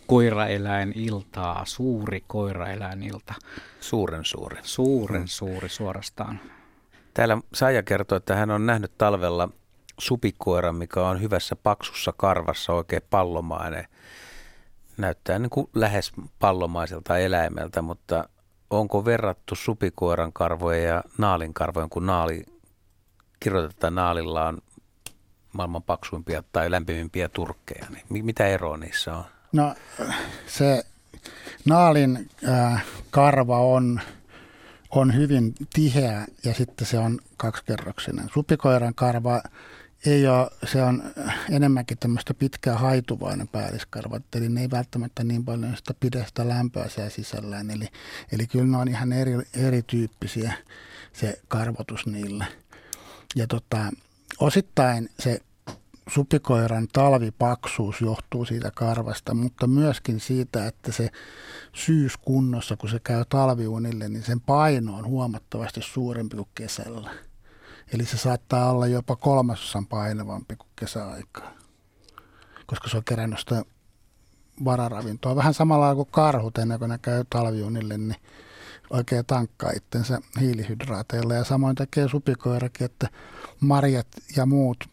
koiraeläiniltaa, 0.08 1.66
suuri 1.66 2.24
koiraeläinilta. 2.28 3.34
Suuren 3.80 4.26
suuri. 4.26 4.58
Suuren 4.64 5.22
mm. 5.22 5.28
suuri 5.28 5.70
suorastaan. 5.70 6.40
Täällä 7.14 7.38
Saija 7.54 7.84
kertoo, 7.84 8.16
että 8.16 8.36
hän 8.36 8.52
on 8.52 8.66
nähnyt 8.66 8.98
talvella 8.98 9.50
supikoiran, 10.00 10.76
mikä 10.76 11.08
on 11.08 11.22
hyvässä 11.22 11.56
paksussa 11.56 12.14
karvassa, 12.18 12.74
oikein 12.74 13.02
pallomainen 13.10 13.88
näyttää 14.98 15.40
niin 15.40 15.50
kuin 15.50 15.70
lähes 15.76 16.12
pallomaiselta 16.40 17.18
eläimeltä, 17.18 17.82
mutta 17.82 18.30
onko 18.70 19.06
verrattu 19.06 19.56
supikoiran 19.56 20.34
karvoja 20.34 20.84
ja 20.84 21.04
naalin 21.18 21.54
karvoja, 21.54 21.88
kun 21.90 22.06
naali, 22.06 22.44
kirjoitetaan 23.40 23.96
naalilla 23.96 24.48
on 24.48 24.58
maailman 25.54 25.84
paksuimpia 25.84 26.44
tai 26.52 26.72
lämpimimpiä 26.72 27.30
turkkeja, 27.30 27.86
niin 28.10 28.26
mitä 28.26 28.48
eroa 28.48 28.78
niissä 28.78 29.18
on? 29.18 29.24
No 29.54 29.76
se 30.48 30.84
naalin 31.66 32.30
äh, 32.48 32.86
karva 33.10 33.60
on, 33.60 34.02
on 34.90 35.16
hyvin 35.16 35.56
tiheä 35.74 36.26
ja 36.44 36.54
sitten 36.54 36.88
se 36.88 37.00
on 37.00 37.20
kaksikerroksinen. 37.38 38.30
Supikoiran 38.34 38.96
karva 38.96 39.42
ei 40.06 40.28
ole, 40.28 40.50
se 40.66 40.84
on 40.84 41.04
enemmänkin 41.50 41.98
tämmöistä 41.98 42.34
pitkää 42.34 42.78
haituvainen 42.78 43.48
päälliskarva, 43.48 44.20
eli 44.36 44.50
ne 44.50 44.62
ei 44.62 44.72
välttämättä 44.72 45.24
niin 45.24 45.46
paljon 45.46 45.78
sitä 45.78 45.94
pidä 46.00 46.26
sitä 46.26 46.50
lämpöä 46.50 46.90
siellä 46.90 47.10
sisällään. 47.10 47.70
Eli, 47.70 47.88
eli 48.32 48.48
kyllä 48.48 48.66
ne 48.66 48.78
on 48.78 48.88
ihan 48.88 49.14
eri, 49.14 49.34
erityyppisiä 49.54 50.54
se 51.14 51.42
karvotus 51.48 52.06
niillä. 52.06 52.46
Ja 53.36 53.48
tota, 53.48 53.92
osittain 54.40 55.10
se 55.20 55.40
supikoiran 56.10 56.88
talvipaksuus 56.94 58.02
johtuu 58.02 58.46
siitä 58.46 58.72
karvasta, 58.76 59.34
mutta 59.34 59.68
myöskin 59.68 60.20
siitä, 60.20 60.68
että 60.68 60.92
se 60.92 61.10
syyskunnossa, 61.74 62.78
kun 62.78 62.90
se 62.90 63.00
käy 63.00 63.26
talviunille, 63.30 64.10
niin 64.10 64.24
sen 64.24 64.42
paino 64.42 64.96
on 64.96 65.06
huomattavasti 65.06 65.82
suurempi 65.82 66.36
kuin 66.36 66.50
kesällä. 66.56 67.12
Eli 67.94 68.06
se 68.06 68.18
saattaa 68.18 68.72
olla 68.72 68.88
jopa 68.88 69.16
kolmasosan 69.16 69.88
painavampi 69.88 70.56
kuin 70.56 70.70
kesäaikaa, 70.76 71.52
koska 72.66 72.90
se 72.90 72.98
on 72.98 73.04
kerännyt 73.04 73.40
sitä 73.40 73.64
vararavintoa. 74.66 75.36
Vähän 75.36 75.54
samalla 75.54 75.96
kuin 75.96 76.08
karhut 76.12 76.58
ennen 76.58 76.80
kuin 76.80 76.90
ne 76.90 76.98
käy 76.98 77.24
talviunille, 77.30 77.98
niin 77.98 78.16
oikein 78.90 79.26
tankkaa 79.26 79.72
itsensä 79.76 80.20
hiilihydraateilla. 80.40 81.34
Ja 81.34 81.44
samoin 81.44 81.76
tekee 81.76 82.10
supikoirakin, 82.10 82.86
että 82.86 83.10
marjat 83.60 84.08
ja 84.36 84.46
muut 84.46 84.93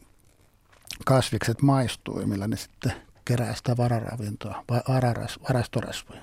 kasvikset 1.05 1.63
maistuu, 1.63 2.27
millä 2.27 2.49
ne 2.49 2.57
sitten 2.57 2.93
kerää 3.25 3.55
sitä 3.55 3.77
vararavintoa, 3.77 4.65
vararas, 4.89 5.39
varastorasvoja. 5.49 6.23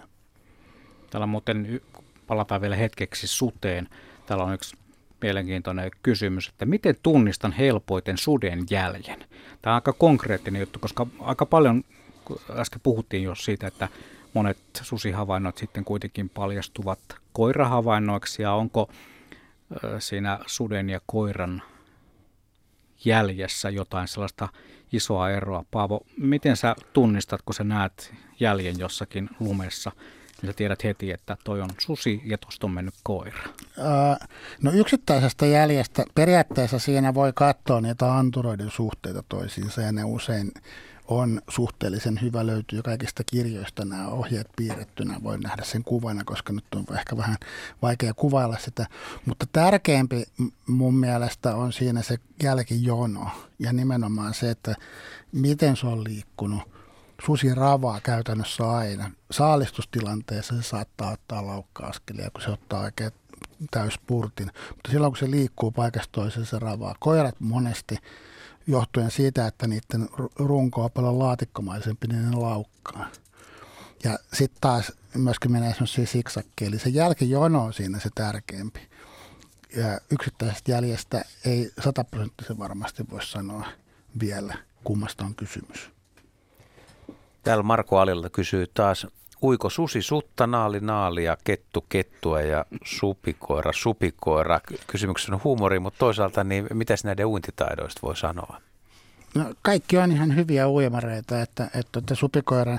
Täällä 1.09 1.27
muuten 1.27 1.81
palataan 2.27 2.61
vielä 2.61 2.75
hetkeksi 2.75 3.27
suteen. 3.27 3.89
Täällä 4.25 4.43
on 4.45 4.53
yksi 4.53 4.77
mielenkiintoinen 5.21 5.91
kysymys, 6.03 6.47
että 6.47 6.65
miten 6.65 6.95
tunnistan 7.03 7.51
helpoiten 7.51 8.17
suden 8.17 8.63
jäljen? 8.69 9.19
Tämä 9.61 9.73
on 9.73 9.75
aika 9.75 9.93
konkreettinen 9.93 10.59
juttu, 10.59 10.79
koska 10.79 11.07
aika 11.19 11.45
paljon, 11.45 11.83
äsken 12.55 12.81
puhuttiin 12.83 13.23
jo 13.23 13.35
siitä, 13.35 13.67
että 13.67 13.87
monet 14.33 14.57
susihavainnot 14.81 15.57
sitten 15.57 15.85
kuitenkin 15.85 16.29
paljastuvat 16.29 16.99
koirahavainnoiksi 17.33 18.41
ja 18.41 18.53
onko 18.53 18.89
siinä 19.99 20.39
suden 20.45 20.89
ja 20.89 21.01
koiran 21.05 21.61
jäljessä 23.07 23.69
jotain 23.69 24.07
sellaista 24.07 24.49
isoa 24.91 25.29
eroa. 25.29 25.65
Paavo, 25.71 26.01
miten 26.17 26.57
sä 26.57 26.75
tunnistat, 26.93 27.41
kun 27.41 27.55
sä 27.55 27.63
näet 27.63 28.13
jäljen 28.39 28.79
jossakin 28.79 29.29
lumessa? 29.39 29.91
niin 30.41 30.49
sä 30.49 30.53
tiedät 30.57 30.83
heti, 30.83 31.11
että 31.11 31.37
toi 31.43 31.61
on 31.61 31.69
susi 31.77 32.21
ja 32.25 32.37
tuosta 32.37 32.67
on 32.67 32.71
mennyt 32.71 32.93
koira? 33.03 33.43
no 34.61 34.71
yksittäisestä 34.71 35.45
jäljestä 35.45 36.05
periaatteessa 36.15 36.79
siinä 36.79 37.13
voi 37.13 37.31
katsoa 37.35 37.81
niitä 37.81 38.17
anturoiden 38.17 38.71
suhteita 38.71 39.23
toisiinsa 39.29 39.81
ja 39.81 39.91
ne 39.91 40.03
usein 40.03 40.51
on 41.07 41.41
suhteellisen 41.49 42.19
hyvä 42.21 42.45
löytyy 42.45 42.81
kaikista 42.81 43.23
kirjoista 43.23 43.85
nämä 43.85 44.07
ohjeet 44.07 44.47
piirrettynä. 44.55 45.19
Voi 45.23 45.39
nähdä 45.39 45.63
sen 45.63 45.83
kuvana, 45.83 46.23
koska 46.23 46.53
nyt 46.53 46.75
on 46.75 46.85
ehkä 46.99 47.17
vähän 47.17 47.37
vaikea 47.81 48.13
kuvailla 48.13 48.57
sitä. 48.57 48.87
Mutta 49.25 49.45
tärkeämpi 49.51 50.23
mun 50.67 50.95
mielestä 50.95 51.55
on 51.55 51.73
siinä 51.73 52.01
se 52.01 52.17
jälkijono 52.43 53.29
ja 53.59 53.73
nimenomaan 53.73 54.33
se, 54.33 54.51
että 54.51 54.75
miten 55.31 55.77
se 55.77 55.87
on 55.87 56.03
liikkunut 56.03 56.61
susi 57.25 57.55
ravaa 57.55 57.99
käytännössä 58.03 58.71
aina. 58.71 59.11
Saalistustilanteessa 59.31 60.55
se 60.55 60.61
saattaa 60.61 61.11
ottaa 61.11 61.47
laukka-askelia, 61.47 62.29
kun 62.31 62.41
se 62.41 62.51
ottaa 62.51 62.81
oikein 62.81 63.11
täyspurtin. 63.71 64.51
Mutta 64.69 64.91
silloin 64.91 65.11
kun 65.11 65.17
se 65.17 65.31
liikkuu 65.31 65.71
paikasta 65.71 66.11
toiseen, 66.11 66.45
se 66.45 66.59
ravaa. 66.59 66.95
Koirat 66.99 67.35
monesti 67.39 67.97
johtuen 68.67 69.11
siitä, 69.11 69.47
että 69.47 69.67
niiden 69.67 70.09
runko 70.35 70.83
on 70.83 70.91
paljon 70.91 71.19
laatikkomaisempi, 71.19 72.07
niin 72.07 72.31
ne 72.31 72.37
laukkaa. 72.37 73.09
Ja 74.03 74.19
sitten 74.33 74.61
taas 74.61 74.91
myöskin 75.15 75.51
menee 75.51 75.71
semmoisia 75.71 76.07
siksakkeja, 76.07 76.69
eli 76.69 76.79
se 76.79 76.89
jälkijono 76.89 77.63
on 77.63 77.73
siinä 77.73 77.99
se 77.99 78.09
tärkeämpi. 78.15 78.79
Ja 79.75 79.99
yksittäisestä 80.11 80.71
jäljestä 80.71 81.25
ei 81.45 81.71
sataprosenttisen 81.83 82.59
varmasti 82.59 83.03
voi 83.11 83.25
sanoa 83.25 83.67
vielä, 84.19 84.57
kummasta 84.83 85.25
on 85.25 85.35
kysymys. 85.35 85.89
Täällä 87.43 87.63
Marko 87.63 87.99
Alilta 87.99 88.29
kysyy 88.29 88.67
taas, 88.73 89.07
uiko 89.43 89.69
susi 89.69 90.01
sutta, 90.01 90.47
naali 90.47 90.79
naalia, 90.79 91.37
kettu 91.43 91.85
kettua 91.89 92.41
ja 92.41 92.65
supikoira 92.83 93.71
supikoira. 93.73 94.59
Kysymyksessä 94.87 95.33
on 95.33 95.41
huumori, 95.43 95.79
mutta 95.79 95.99
toisaalta 95.99 96.43
niin 96.43 96.67
mitäs 96.73 97.03
näiden 97.03 97.25
uintitaidoista 97.25 98.01
voi 98.03 98.17
sanoa? 98.17 98.61
No, 99.35 99.53
kaikki 99.61 99.97
on 99.97 100.11
ihan 100.11 100.35
hyviä 100.35 100.69
uimareita, 100.69 101.41
että, 101.41 101.69
että, 101.73 101.99
että 101.99 102.15
supikoira, 102.15 102.77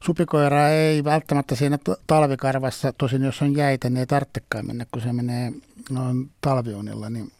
supikoira 0.00 0.68
ei 0.68 1.04
välttämättä 1.04 1.54
siinä 1.54 1.78
talvikarvassa, 2.06 2.92
tosin 2.92 3.22
jos 3.22 3.42
on 3.42 3.56
jäitä, 3.56 3.90
niin 3.90 3.96
ei 3.96 4.06
tarvitsekaan 4.06 4.66
mennä, 4.66 4.86
kun 4.92 5.02
se 5.02 5.12
menee 5.12 5.52
noin 5.90 6.30
talviunilla 6.40 7.10
niin 7.10 7.32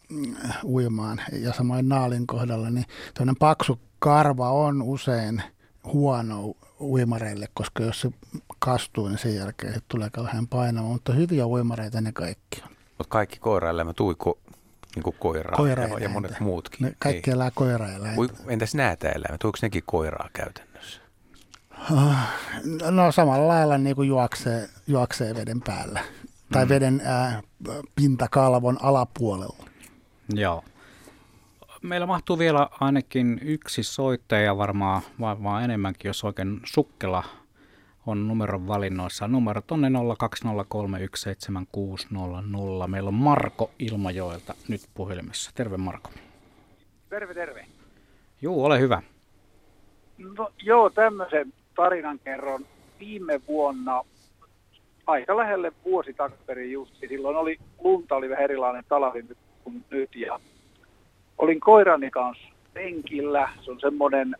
äh, 0.45 0.57
uimaan. 0.63 1.21
Ja 1.31 1.53
samoin 1.53 1.89
naalin 1.89 2.27
kohdalla, 2.27 2.69
niin 2.69 2.85
tuollainen 3.13 3.39
paksu 3.39 3.79
karva 3.99 4.51
on 4.51 4.81
usein 4.81 5.43
huono 5.83 6.53
uimareille, 6.79 7.47
koska 7.53 7.83
jos 7.83 8.01
se 8.01 8.11
kastuu, 8.59 9.07
niin 9.07 9.17
sen 9.17 9.35
jälkeen 9.35 9.73
se 9.73 9.79
tulee 9.87 10.09
kauhean 10.09 10.47
painava. 10.47 10.87
Mutta 10.87 11.13
hyviä 11.13 11.47
uimareita 11.47 12.01
ne 12.01 12.11
kaikki 12.11 12.61
on. 12.63 12.69
Mutta 12.97 13.09
kaikki 13.11 13.39
koiraelämät 13.39 13.99
uiko 13.99 14.37
niin 14.95 15.03
kuin 15.03 15.15
koiraa 15.19 15.57
Koira 15.57 15.87
ja, 15.87 15.99
ja 15.99 16.09
monet 16.09 16.39
muutkin. 16.39 16.85
Ne 16.85 16.95
kaikki 16.99 17.31
elää 17.31 17.51
koiraeläintä. 17.51 18.33
Entäs 18.47 18.75
näätä 18.75 19.09
eläimet, 19.09 19.43
uiko 19.43 19.57
nekin 19.61 19.83
koiraa 19.85 20.29
käytännössä? 20.33 21.01
Ah, 21.95 22.33
no 22.91 23.11
samalla 23.11 23.47
lailla 23.47 23.77
niin 23.77 23.95
kuin 23.95 24.07
juoksee, 24.07 24.69
juoksee 24.87 25.35
veden 25.35 25.61
päällä 25.61 25.99
tai 26.51 26.65
mm. 26.65 26.69
veden 26.69 27.01
ää, 27.05 27.41
pintakalvon 27.95 28.77
alapuolella. 28.81 29.65
Joo. 30.33 30.63
Meillä 31.85 32.07
mahtuu 32.07 32.39
vielä 32.39 32.69
ainakin 32.79 33.39
yksi 33.43 33.83
soittaja, 33.83 34.57
varmaan 34.57 35.01
vaan 35.19 35.63
enemmänkin, 35.63 36.09
jos 36.09 36.23
oikein 36.23 36.59
sukkela 36.63 37.23
on 38.05 38.27
numeron 38.27 38.67
valinnoissa. 38.67 39.27
Numerot 39.27 39.71
on 39.71 39.81
020317600. 39.81 39.87
Meillä 42.87 43.07
on 43.07 43.13
Marko 43.13 43.71
Ilmajoelta 43.79 44.53
nyt 44.67 44.81
puhelimessa. 44.93 45.51
Terve 45.55 45.77
Marko. 45.77 46.09
Terve, 47.09 47.33
terve. 47.33 47.65
Juu, 48.41 48.65
ole 48.65 48.79
hyvä. 48.79 49.01
No, 50.37 50.51
joo, 50.63 50.89
tämmöisen 50.89 51.53
tarinan 51.75 52.19
kerron. 52.19 52.65
Viime 52.99 53.41
vuonna, 53.47 54.03
aika 55.07 55.37
lähelle 55.37 55.71
vuosi 55.85 56.13
takaperin 56.13 56.71
just, 56.71 56.95
silloin 57.09 57.37
oli, 57.37 57.57
lunta 57.83 58.15
oli 58.15 58.29
vähän 58.29 58.43
erilainen 58.43 58.83
talvi 58.89 59.25
kuin 59.63 59.85
nyt 59.89 60.15
ja 60.15 60.39
olin 61.37 61.59
koirani 61.59 62.11
kanssa 62.11 62.47
penkillä. 62.73 63.49
Se 63.61 63.71
on 63.71 63.79
semmoinen 63.79 64.35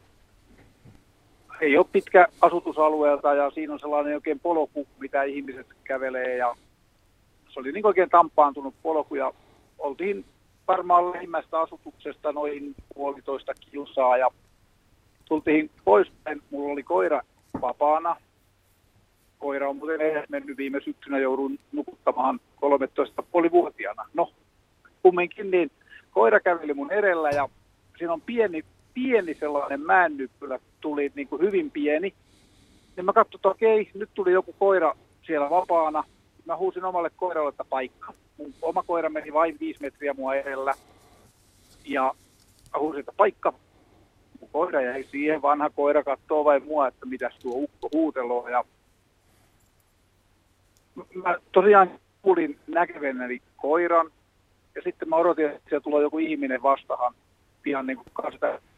ei 1.61 1.77
ole 1.77 1.85
pitkä 1.91 2.27
asutusalueelta 2.41 3.33
ja 3.33 3.51
siinä 3.51 3.73
on 3.73 3.79
sellainen 3.79 4.15
oikein 4.15 4.39
polku, 4.39 4.87
mitä 4.99 5.23
ihmiset 5.23 5.67
kävelee 5.83 6.37
ja 6.37 6.55
se 7.49 7.59
oli 7.59 7.71
niin 7.71 7.85
oikein 7.85 8.09
tampaantunut 8.09 8.75
polku 8.83 9.15
ja 9.15 9.33
oltiin 9.79 10.25
varmaan 10.67 11.11
lähimmästä 11.11 11.59
asutuksesta 11.59 12.31
noin 12.31 12.75
puolitoista 12.93 13.53
kilsaa 13.53 14.17
ja 14.17 14.29
tultiin 15.25 15.69
pois. 15.85 16.11
Mulla 16.51 16.73
oli 16.73 16.83
koira 16.83 17.21
vapaana. 17.61 18.15
Koira 19.39 19.69
on 19.69 19.77
muuten 19.77 20.01
edes 20.01 20.29
mennyt 20.29 20.57
viime 20.57 20.81
syksynä, 20.81 21.19
joudun 21.19 21.59
nukuttamaan 21.71 22.39
13,5-vuotiaana. 22.55 24.05
No, 24.13 24.31
kumminkin 25.03 25.51
niin 25.51 25.71
koira 26.15 26.39
käveli 26.39 26.73
mun 26.73 26.91
edellä 26.91 27.29
ja 27.29 27.49
siinä 27.97 28.13
on 28.13 28.21
pieni 28.21 28.63
pieni 28.95 29.33
sellainen 29.33 29.81
mäännyppylä 29.81 30.59
tuli 30.81 31.11
niin 31.15 31.27
kuin 31.27 31.41
hyvin 31.41 31.71
pieni. 31.71 32.13
Niin 32.95 33.05
mä 33.05 33.13
katsoin, 33.13 33.39
että 33.39 33.49
okei, 33.49 33.89
nyt 33.93 34.09
tuli 34.13 34.31
joku 34.31 34.55
koira 34.59 34.95
siellä 35.25 35.49
vapaana. 35.49 36.03
Mä 36.45 36.57
huusin 36.57 36.85
omalle 36.85 37.09
koiralle, 37.15 37.49
että 37.49 37.65
paikka. 37.69 38.13
Mun 38.37 38.53
oma 38.61 38.83
koira 38.83 39.09
meni 39.09 39.33
vain 39.33 39.57
viisi 39.59 39.81
metriä 39.81 40.13
mua 40.13 40.35
edellä. 40.35 40.73
Ja 41.85 42.13
mä 42.73 42.79
huusin, 42.79 42.99
että 42.99 43.11
paikka. 43.17 43.53
Mun 44.39 44.49
koira 44.51 44.81
jäi 44.81 45.03
siihen, 45.03 45.41
vanha 45.41 45.69
koira 45.69 46.03
katsoo 46.03 46.45
vain 46.45 46.63
mua, 46.63 46.87
että 46.87 47.05
mitä 47.05 47.29
tuo 47.41 47.53
ukko 47.55 47.89
huuteloo. 47.93 48.47
Ja 48.47 48.63
mä 51.23 51.35
tosiaan 51.51 51.91
kuulin 52.21 52.59
näkeväni 52.67 53.41
koiran. 53.57 54.11
Ja 54.75 54.81
sitten 54.81 55.09
mä 55.09 55.15
odotin, 55.15 55.45
että 55.45 55.69
siellä 55.69 55.83
tulee 55.83 56.01
joku 56.01 56.19
ihminen 56.19 56.63
vastahan 56.63 57.13
pian 57.61 57.87
niin 57.87 57.97
kuin 57.97 58.07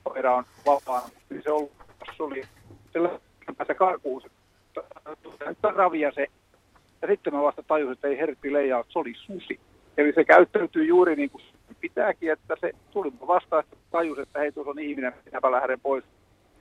koira 0.04 0.36
on 0.36 0.44
vapaana. 0.66 1.10
Niin 1.30 1.44
se, 1.44 1.52
ollut, 1.52 1.72
se 2.18 2.24
oli 2.24 2.44
se 3.68 3.74
karkuun 3.74 4.22
se, 4.22 4.30
ravia 5.62 6.12
se. 6.12 6.28
Ja 7.02 7.08
sitten 7.08 7.34
mä 7.34 7.42
vasta 7.42 7.64
tajusin, 7.64 7.94
että 7.94 8.08
ei 8.08 8.18
herppi 8.18 8.54
leijaa, 8.54 8.84
se 8.90 9.00
oli 9.00 9.14
susi. 9.16 9.60
Eli 9.98 10.14
se 10.14 10.24
käyttäytyy 10.24 10.86
juuri 10.86 11.16
niin 11.16 11.30
kuin 11.30 11.44
pitääkin, 11.82 12.32
että 12.32 12.56
se 12.62 12.72
tuli 12.92 13.12
vastaan, 13.28 13.64
että 13.64 13.78
tajusi, 13.92 14.22
että 14.22 14.40
hei, 14.40 14.52
tuossa 14.52 14.72
on 14.72 14.80
ihminen, 14.80 15.14
minäpä 15.26 15.52
lähden 15.52 15.80
pois. 15.80 16.04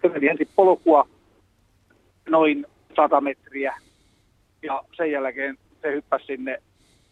Se 0.02 0.08
meni 0.08 0.28
ensin 0.28 0.48
polkua 0.56 1.08
noin 2.28 2.66
100 2.96 3.20
metriä 3.20 3.76
ja 4.62 4.84
sen 4.96 5.10
jälkeen 5.10 5.58
se 5.82 5.92
hyppäsi 5.92 6.26
sinne 6.26 6.62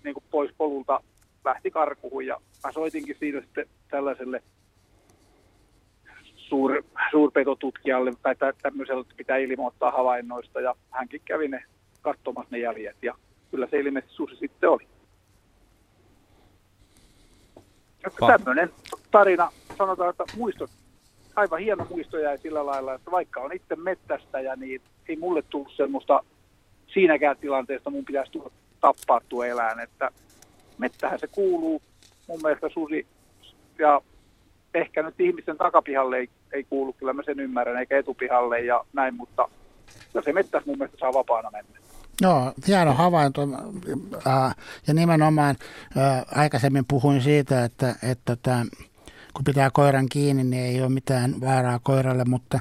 niin 0.05 0.14
kuin 0.14 0.24
pois 0.30 0.51
polulta, 0.59 1.01
lähti 1.44 1.70
karkuun 1.70 2.26
ja 2.26 2.40
mä 2.64 2.72
soitinkin 2.72 3.16
siitä 3.18 3.40
sitten 3.40 3.66
tällaiselle 3.90 4.42
suur, 6.36 6.82
suurpetotutkijalle 7.10 8.12
tai 8.22 8.52
tämmöiselle, 8.62 9.00
että 9.00 9.14
pitää 9.16 9.36
ilmoittaa 9.36 9.90
havainnoista 9.90 10.60
ja 10.60 10.74
hänkin 10.90 11.20
kävi 11.24 11.48
ne 11.48 11.64
katsomassa 12.02 12.48
ne 12.50 12.58
jäljet 12.58 12.96
ja 13.02 13.14
kyllä 13.50 13.66
se 13.70 13.78
ilmeisesti 13.78 14.14
susi 14.14 14.36
sitten 14.36 14.70
oli. 14.70 14.86
Tämmöinen 18.26 18.70
tarina, 19.10 19.52
sanotaan, 19.78 20.10
että 20.10 20.24
muistot, 20.36 20.70
aivan 21.36 21.60
hieno 21.60 21.86
muisto 21.90 22.18
jäi 22.18 22.38
sillä 22.38 22.66
lailla, 22.66 22.94
että 22.94 23.10
vaikka 23.10 23.40
on 23.40 23.52
itse 23.52 23.76
mettästäjä, 23.76 24.56
niin 24.56 24.82
ei 25.08 25.16
mulle 25.16 25.42
tullut 25.42 25.72
semmoista 25.76 26.24
siinäkään 26.86 27.36
tilanteesta 27.36 27.90
mun 27.90 28.04
pitäisi 28.04 28.32
tulla 28.32 28.50
tappaa 28.80 29.20
tuo 29.28 29.44
eläin, 29.44 29.80
että 29.80 30.10
mettähän 30.78 31.18
se 31.18 31.26
kuuluu 31.26 31.82
mun 32.28 32.40
mielestä 32.42 32.68
susi 32.68 33.06
ja 33.78 34.01
ehkä 34.74 35.02
nyt 35.02 35.20
ihmisten 35.20 35.56
takapihalle 35.56 36.16
ei, 36.16 36.28
ei 36.52 36.64
kuulu, 36.64 36.92
kyllä 36.92 37.12
mä 37.12 37.22
sen 37.22 37.40
ymmärrän, 37.40 37.78
eikä 37.78 37.98
etupihalle 37.98 38.60
ja 38.60 38.84
näin, 38.92 39.14
mutta 39.14 39.48
jos 40.14 40.24
se 40.24 40.32
mettäs 40.32 40.66
mun 40.66 40.78
mielestä 40.78 40.98
saa 41.01 41.12
vapaana 41.12 41.51
mennä. 41.51 41.78
Joo, 42.20 42.52
hieno 42.66 42.94
havainto. 42.94 43.40
Ja 44.86 44.94
nimenomaan 44.94 45.56
aikaisemmin 46.34 46.84
puhuin 46.88 47.22
siitä, 47.22 47.64
että, 47.64 47.94
että 48.10 48.36
tämä, 48.42 48.64
kun 49.34 49.44
pitää 49.44 49.70
koiran 49.70 50.09
kiinni, 50.09 50.44
niin 50.44 50.64
ei 50.64 50.82
ole 50.82 50.88
mitään 50.90 51.40
vaaraa 51.40 51.80
koiralle, 51.82 52.24
mutta 52.24 52.60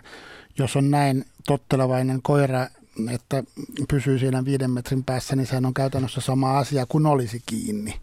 jos 0.58 0.76
on 0.76 0.92
näin 0.92 1.26
tottelevainen 1.48 2.20
koira, 2.22 2.68
että 3.14 3.44
pysyy 3.90 4.20
siinä 4.20 4.46
viiden 4.46 4.72
metrin 4.72 5.04
päässä, 5.04 5.36
niin 5.36 5.46
sehän 5.46 5.66
on 5.66 5.74
käytännössä 5.74 6.22
sama 6.22 6.58
asia 6.58 6.86
kuin 6.86 7.06
olisi 7.06 7.42
kiinni. 7.46 7.94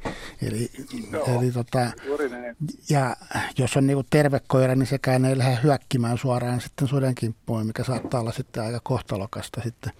Eli, 0.48 0.70
eli 1.36 1.50
tota, 1.52 1.78
ja 2.90 3.16
jos 3.58 3.76
on 3.76 3.86
niinku 3.86 4.04
terve 4.10 4.40
koira, 4.48 4.74
niin 4.74 4.86
sekään 4.86 5.24
ei 5.24 5.38
lähde 5.38 5.58
hyökkimään 5.62 6.18
suoraan 6.18 6.60
sitten 6.60 6.88
suden 6.88 7.14
kimppuun, 7.14 7.66
mikä 7.66 7.84
saattaa 7.84 8.20
olla 8.20 8.32
sitten 8.32 8.62
aika 8.62 8.80
kohtalokasta 8.82 9.60
sitten 9.60 9.92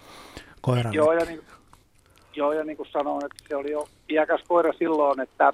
koiralle. 0.61 0.97
Joo, 0.97 1.13
ja 1.13 1.25
niin, 1.25 1.41
joo, 2.35 2.53
ja 2.53 2.63
niin 2.63 2.77
kuin 2.77 2.89
sanoin, 2.91 3.25
että 3.25 3.43
se 3.49 3.55
oli 3.55 3.71
jo 3.71 3.87
iäkäs 4.09 4.41
koira 4.47 4.73
silloin, 4.73 5.19
että 5.19 5.53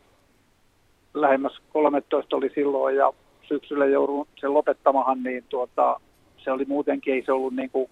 lähemmäs 1.14 1.62
13 1.74 2.36
oli 2.36 2.52
silloin 2.56 2.96
ja 2.96 3.14
syksyllä 3.48 3.86
joudun 3.86 4.28
sen 4.40 4.54
lopettamahan, 4.54 5.24
niin 5.24 5.44
tuota, 5.50 6.00
se 6.38 6.52
oli 6.52 6.66
muutenkin, 6.66 7.14
ei 7.14 7.24
se 7.26 7.32
ollut 7.32 7.56
niin 7.56 7.70
kuin 7.70 7.90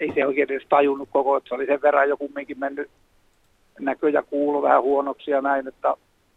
ei 0.00 0.12
se 0.14 0.26
oikein 0.26 0.52
edes 0.52 0.66
tajunnut 0.68 1.08
koko, 1.12 1.36
että 1.36 1.48
se 1.48 1.54
oli 1.54 1.66
sen 1.66 1.82
verran 1.82 2.08
jo 2.08 2.16
kumminkin 2.16 2.58
mennyt 2.58 2.90
näkö 3.80 4.10
ja 4.10 4.22
kuulu 4.22 4.62
vähän 4.62 4.82
huonoksi 4.82 5.30
ja 5.30 5.40
näin, 5.40 5.68
että, 5.68 5.94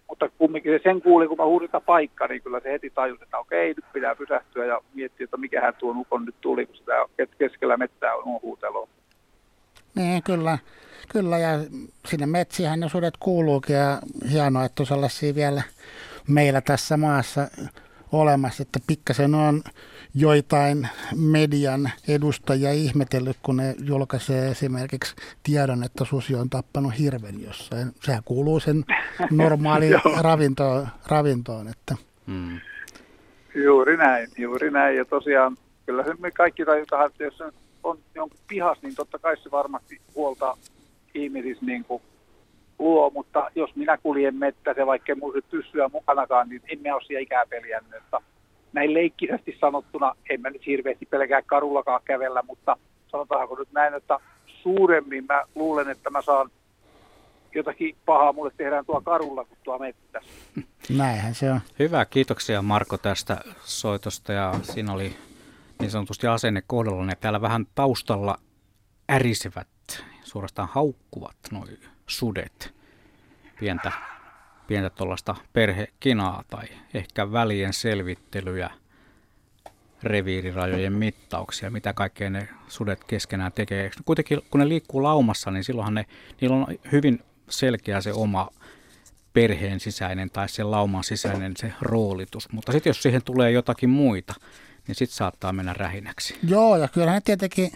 mutta 0.09 0.29
kumminkin 0.37 0.71
se 0.71 0.79
sen 0.83 1.01
kuuli, 1.01 1.27
kun 1.27 1.37
mä 1.37 1.45
huudin 1.45 1.69
paikka, 1.85 2.27
niin 2.27 2.41
kyllä 2.41 2.59
se 2.59 2.71
heti 2.71 2.89
tajusi, 2.89 3.23
että 3.23 3.37
okei, 3.37 3.67
nyt 3.67 3.85
pitää 3.93 4.15
pysähtyä 4.15 4.65
ja 4.65 4.81
miettiä, 4.93 5.23
että 5.23 5.37
mikähän 5.37 5.73
tuo 5.75 5.93
ukon 5.97 6.25
nyt 6.25 6.35
tuli, 6.41 6.65
kun 6.65 6.75
sitä 6.75 6.93
keskellä 7.37 7.77
mettää 7.77 8.15
on 8.15 8.41
huutelo. 8.41 8.89
Niin, 9.95 10.23
kyllä. 10.23 10.57
Kyllä, 11.09 11.37
ja 11.37 11.49
sinne 12.05 12.25
metsiähän 12.25 12.79
ne 12.79 12.89
sudet 12.89 13.13
kuuluukin, 13.19 13.75
ja 13.75 13.99
hienoa, 14.31 14.65
että 14.65 14.83
on 14.83 14.87
sellaisia 14.87 15.35
vielä 15.35 15.61
meillä 16.27 16.61
tässä 16.61 16.97
maassa 16.97 17.47
olemassa, 18.11 18.63
että 18.63 18.79
pikkasen 18.87 19.35
on 19.35 19.61
joitain 20.15 20.87
median 21.15 21.91
edustajia 22.07 22.71
ihmetellyt, 22.71 23.37
kun 23.43 23.57
ne 23.57 23.75
julkaisee 23.79 24.51
esimerkiksi 24.51 25.15
tiedon, 25.43 25.83
että 25.83 26.05
susi 26.05 26.35
on 26.35 26.49
tappanut 26.49 26.99
hirven 26.99 27.43
jossain. 27.43 27.87
Sehän 28.01 28.23
kuuluu 28.25 28.59
sen 28.59 28.85
normaaliin 29.31 29.99
ravintoon, 30.21 30.87
ravintoon. 31.07 31.67
Että. 31.67 31.95
Hmm. 32.27 32.59
Juuri 33.55 33.97
näin, 33.97 34.29
juuri 34.37 34.71
näin. 34.71 34.97
Ja 34.97 35.05
tosiaan 35.05 35.57
kyllä 35.85 36.03
me 36.19 36.31
kaikki 36.31 36.65
tajutaan, 36.65 37.05
että 37.05 37.23
jos 37.23 37.43
on 37.83 37.97
jonkun 38.15 38.39
pihas, 38.47 38.77
niin 38.81 38.95
totta 38.95 39.19
kai 39.19 39.37
se 39.37 39.51
varmasti 39.51 40.01
huolta 40.15 40.57
ihmisissä 41.13 41.65
niin 41.65 41.83
kuin 41.83 42.01
luo, 42.79 43.09
mutta 43.09 43.51
jos 43.55 43.75
minä 43.75 43.97
kuljen 43.97 44.35
mettässä, 44.35 44.85
vaikka 44.85 45.11
en 45.11 45.19
muista 45.19 45.49
pyssyä 45.51 45.89
mukanakaan, 45.93 46.49
niin 46.49 46.61
en 46.71 46.79
minä 46.79 46.95
ole 46.95 47.03
siellä 47.03 47.21
ikää 47.21 47.45
peliännyt. 47.49 47.93
Että 47.93 48.17
näin 48.73 48.93
leikkisesti 48.93 49.57
sanottuna, 49.59 50.15
en 50.29 50.41
mä 50.41 50.49
nyt 50.49 50.65
hirveästi 50.65 51.05
pelkää 51.05 51.41
karullakaan 51.41 52.01
kävellä, 52.05 52.43
mutta 52.47 52.77
sanotaanko 53.07 53.55
nyt 53.55 53.71
näin, 53.71 53.93
että 53.93 54.19
suuremmin 54.45 55.25
mä 55.29 55.43
luulen, 55.55 55.89
että 55.89 56.09
mä 56.09 56.21
saan 56.21 56.49
jotakin 57.55 57.95
pahaa 58.05 58.33
mulle 58.33 58.51
tehdään 58.57 58.85
tuo 58.85 59.01
karulla 59.01 59.45
kuin 59.45 59.57
tuo 59.63 59.79
mettässä. 59.79 60.29
Näinhän 60.97 61.35
se 61.35 61.51
on. 61.51 61.59
Hyvä, 61.79 62.05
kiitoksia 62.05 62.61
Marko 62.61 62.97
tästä 62.97 63.37
soitosta 63.59 64.33
ja 64.33 64.53
siinä 64.61 64.93
oli 64.93 65.15
niin 65.79 65.91
sanotusti 65.91 66.27
asenne 66.27 66.63
kohdalla. 66.67 67.11
Ja 67.11 67.15
täällä 67.15 67.41
vähän 67.41 67.65
taustalla 67.75 68.37
ärisevät, 69.11 69.67
suorastaan 70.23 70.69
haukkuvat 70.71 71.35
noin 71.51 71.96
sudet. 72.07 72.73
Pientä, 73.59 73.91
pientä 74.67 74.89
tuollaista 74.89 75.35
perhekinaa 75.53 76.43
tai 76.49 76.65
ehkä 76.93 77.31
välien 77.31 77.73
selvittelyjä, 77.73 78.69
reviirirajojen 80.03 80.93
mittauksia, 80.93 81.71
mitä 81.71 81.93
kaikkea 81.93 82.29
ne 82.29 82.49
sudet 82.67 83.03
keskenään 83.03 83.51
tekee. 83.51 83.91
Kuitenkin 84.05 84.41
kun 84.49 84.59
ne 84.59 84.69
liikkuu 84.69 85.03
laumassa, 85.03 85.51
niin 85.51 85.63
silloinhan 85.63 85.93
ne, 85.93 86.05
niillä 86.41 86.55
on 86.55 86.67
hyvin 86.91 87.19
selkeä 87.49 88.01
se 88.01 88.13
oma 88.13 88.49
perheen 89.33 89.79
sisäinen 89.79 90.29
tai 90.29 90.49
se 90.49 90.63
lauman 90.63 91.03
sisäinen 91.03 91.53
se 91.57 91.73
roolitus. 91.81 92.51
Mutta 92.51 92.71
sitten 92.71 92.89
jos 92.89 93.03
siihen 93.03 93.23
tulee 93.23 93.51
jotakin 93.51 93.89
muita, 93.89 94.33
niin 94.87 94.95
sitten 94.95 95.17
saattaa 95.17 95.53
mennä 95.53 95.73
rähinäksi. 95.73 96.39
Joo, 96.43 96.77
ja 96.77 96.87
kyllähän 96.87 97.15
ne 97.15 97.21
tietenkin 97.21 97.71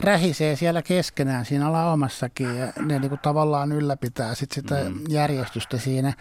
rähisee 0.00 0.56
siellä 0.56 0.82
keskenään 0.82 1.44
siinä 1.44 1.72
laumassakin, 1.72 2.56
ja 2.56 2.72
ne 2.80 2.98
niin 2.98 3.08
kuin 3.08 3.20
tavallaan 3.22 3.72
ylläpitää 3.72 4.34
sit 4.34 4.52
sitä 4.52 4.74
mm. 4.74 5.00
järjestystä 5.08 5.78
siinä. 5.78 6.12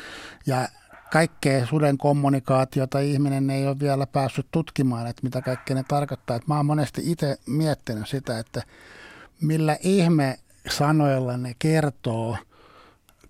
Ja 0.46 0.68
kaikkea 1.12 1.66
suden 1.66 1.98
kommunikaatiota 1.98 3.00
ihminen 3.00 3.50
ei 3.50 3.68
ole 3.68 3.80
vielä 3.80 4.08
päässyt 4.08 4.48
tutkimaan, 4.52 5.08
että 5.08 5.24
mitä 5.24 5.42
kaikkea 5.42 5.76
ne 5.76 5.84
tarkoittaa. 5.88 6.36
Et 6.36 6.48
mä 6.48 6.58
oon 6.58 6.66
monesti 6.66 7.12
itse 7.12 7.38
miettinyt 7.48 8.08
sitä, 8.08 8.40
että 8.40 8.64
millä 9.42 9.78
ihme 9.82 10.40
sanoilla 10.70 11.38
ne 11.38 11.56
kertoo, 11.60 12.38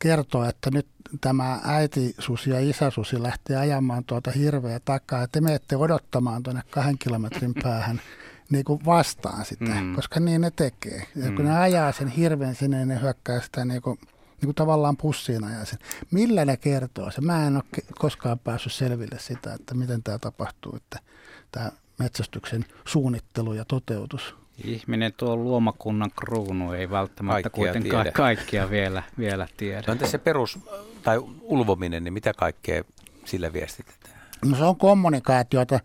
kertoo, 0.05 0.43
että 0.43 0.71
nyt 0.71 0.87
tämä 1.21 1.59
äitisusi 1.63 2.49
ja 2.49 2.59
isäsusi 2.59 3.23
lähtee 3.23 3.57
ajamaan 3.57 4.03
tuota 4.03 4.31
hirveä 4.31 4.79
takaa, 4.79 5.23
että 5.23 5.39
te 5.39 5.41
menette 5.41 5.77
odottamaan 5.77 6.43
tuonne 6.43 6.61
kahden 6.69 6.97
kilometrin 6.97 7.53
päähän 7.63 8.01
niin 8.49 8.65
kuin 8.65 8.85
vastaan 8.85 9.45
sitä, 9.45 9.81
mm. 9.81 9.95
koska 9.95 10.19
niin 10.19 10.41
ne 10.41 10.51
tekee. 10.51 11.07
Ja 11.15 11.29
mm. 11.29 11.35
kun 11.35 11.45
ne 11.45 11.57
ajaa 11.57 11.91
sen 11.91 12.07
hirveän 12.07 12.55
sinne, 12.55 12.77
niin 12.77 12.87
ne 12.87 13.01
hyökkää 13.01 13.41
sitä 13.41 13.65
niin 13.65 13.81
kuin, 13.81 13.97
niin 14.01 14.45
kuin 14.45 14.55
tavallaan 14.55 14.97
pussiin 14.97 15.43
ajaa 15.43 15.65
sen. 15.65 15.79
Millä 16.11 16.45
ne 16.45 16.57
kertoo 16.57 17.11
se? 17.11 17.21
Mä 17.21 17.47
en 17.47 17.55
ole 17.55 17.63
koskaan 17.99 18.39
päässyt 18.39 18.73
selville 18.73 19.19
sitä, 19.19 19.53
että 19.53 19.73
miten 19.73 20.03
tämä 20.03 20.19
tapahtuu, 20.19 20.75
että 20.75 20.99
tämä 21.51 21.71
metsästyksen 21.99 22.65
suunnittelu 22.87 23.53
ja 23.53 23.65
toteutus. 23.65 24.35
Ihminen 24.63 25.13
tuo 25.17 25.35
luomakunnan 25.35 26.11
kruunu 26.15 26.71
ei 26.71 26.89
välttämättä 26.89 27.49
kaikkia 27.49 27.73
kuitenkaan 27.73 28.03
tiedä. 28.03 28.15
kaikkia 28.15 28.69
vielä, 28.69 29.03
vielä 29.17 29.47
tiedä. 29.57 29.83
No 29.87 29.91
entä 29.93 30.07
se 30.07 30.17
perus, 30.17 30.59
tai 31.03 31.17
ulvominen, 31.41 32.03
niin 32.03 32.13
mitä 32.13 32.33
kaikkea 32.33 32.83
sillä 33.25 33.53
viestitetään? 33.53 34.19
No 34.45 34.57
se 34.57 34.63
on 34.63 34.75
kommunikaatiota 34.75 35.79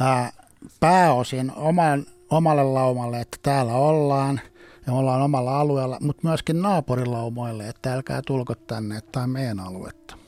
ää, 0.00 0.32
pääosin 0.80 1.52
oman, 1.56 2.06
omalle 2.30 2.62
laumalle, 2.64 3.20
että 3.20 3.38
täällä 3.42 3.72
ollaan 3.72 4.40
ja 4.86 4.92
ollaan 4.92 5.22
omalla 5.22 5.60
alueella, 5.60 5.98
mutta 6.00 6.28
myöskin 6.28 6.62
naapurilaumoille, 6.62 7.68
että 7.68 7.94
älkää 7.94 8.22
tulko 8.26 8.54
tänne, 8.54 8.96
että 8.96 9.12
tämä 9.12 9.24
on 9.24 9.30
meidän 9.30 9.60
aluetta. 9.60 10.19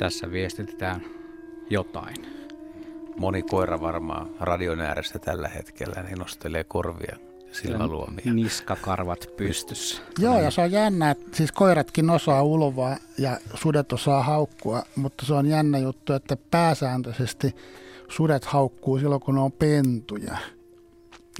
Tässä 0.00 0.30
viestitetään 0.30 1.02
jotain. 1.70 2.16
Moni 3.16 3.42
koira 3.42 3.80
varmaan 3.80 4.30
radion 4.40 4.80
ääressä 4.80 5.18
tällä 5.18 5.48
hetkellä 5.48 6.02
niin 6.02 6.18
nostelee 6.18 6.64
korvia 6.64 7.16
silmäluomia. 7.52 8.32
Niskakarvat 8.34 9.26
pystyssä. 9.36 10.02
Joo, 10.18 10.40
ja 10.40 10.50
se 10.50 10.60
on 10.60 10.72
jännä, 10.72 11.10
että 11.10 11.36
siis 11.36 11.52
koiratkin 11.52 12.10
osaa 12.10 12.42
ulvaa 12.42 12.96
ja 13.18 13.38
sudet 13.54 13.92
osaa 13.92 14.22
haukkua, 14.22 14.82
mutta 14.96 15.26
se 15.26 15.34
on 15.34 15.46
jännä 15.46 15.78
juttu, 15.78 16.12
että 16.12 16.36
pääsääntöisesti 16.50 17.56
sudet 18.08 18.44
haukkuu 18.44 18.98
silloin, 18.98 19.20
kun 19.20 19.34
ne 19.34 19.40
on 19.40 19.52
pentuja. 19.52 20.38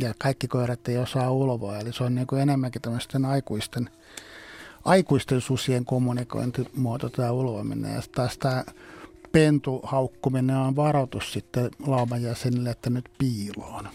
Ja 0.00 0.14
kaikki 0.18 0.48
koirat 0.48 0.88
ei 0.88 0.98
osaa 0.98 1.30
ulvoa, 1.30 1.78
eli 1.78 1.92
se 1.92 2.04
on 2.04 2.14
niin 2.14 2.26
kuin 2.26 2.42
enemmänkin 2.42 2.82
tämmöisten 2.82 3.24
aikuisten– 3.24 3.90
aikuisten 4.84 5.40
susien 5.40 5.84
kommunikointimuoto 5.84 7.08
tämä 7.08 7.30
ulvominen. 7.30 7.94
Ja 7.94 8.02
taas 8.14 8.38
tämä 8.38 8.64
pentuhaukkuminen 9.32 10.56
on 10.56 10.76
varoitus 10.76 11.32
sitten 11.32 11.70
lauman 11.86 12.22
jäsenille, 12.22 12.70
että 12.70 12.90
nyt 12.90 13.10
piiloon. 13.18 13.88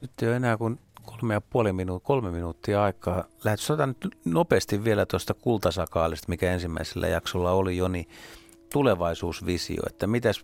Nyt 0.00 0.10
ei 0.22 0.28
ole 0.28 0.36
enää 0.36 0.56
kuin 0.56 0.78
kolme 1.02 1.34
ja 1.34 1.40
puoli 1.40 1.72
minuuttia, 1.72 2.06
kolme 2.06 2.30
minuuttia 2.30 2.84
aikaa. 2.84 3.24
Lähetys 3.44 3.68
nyt 3.86 4.16
nopeasti 4.24 4.84
vielä 4.84 5.06
tuosta 5.06 5.34
kultasakaalista, 5.34 6.26
mikä 6.28 6.52
ensimmäisellä 6.52 7.08
jaksolla 7.08 7.52
oli 7.52 7.76
jo, 7.76 7.88
niin 7.88 8.08
tulevaisuusvisio, 8.72 9.82
että 9.86 10.06
mitäs, 10.06 10.42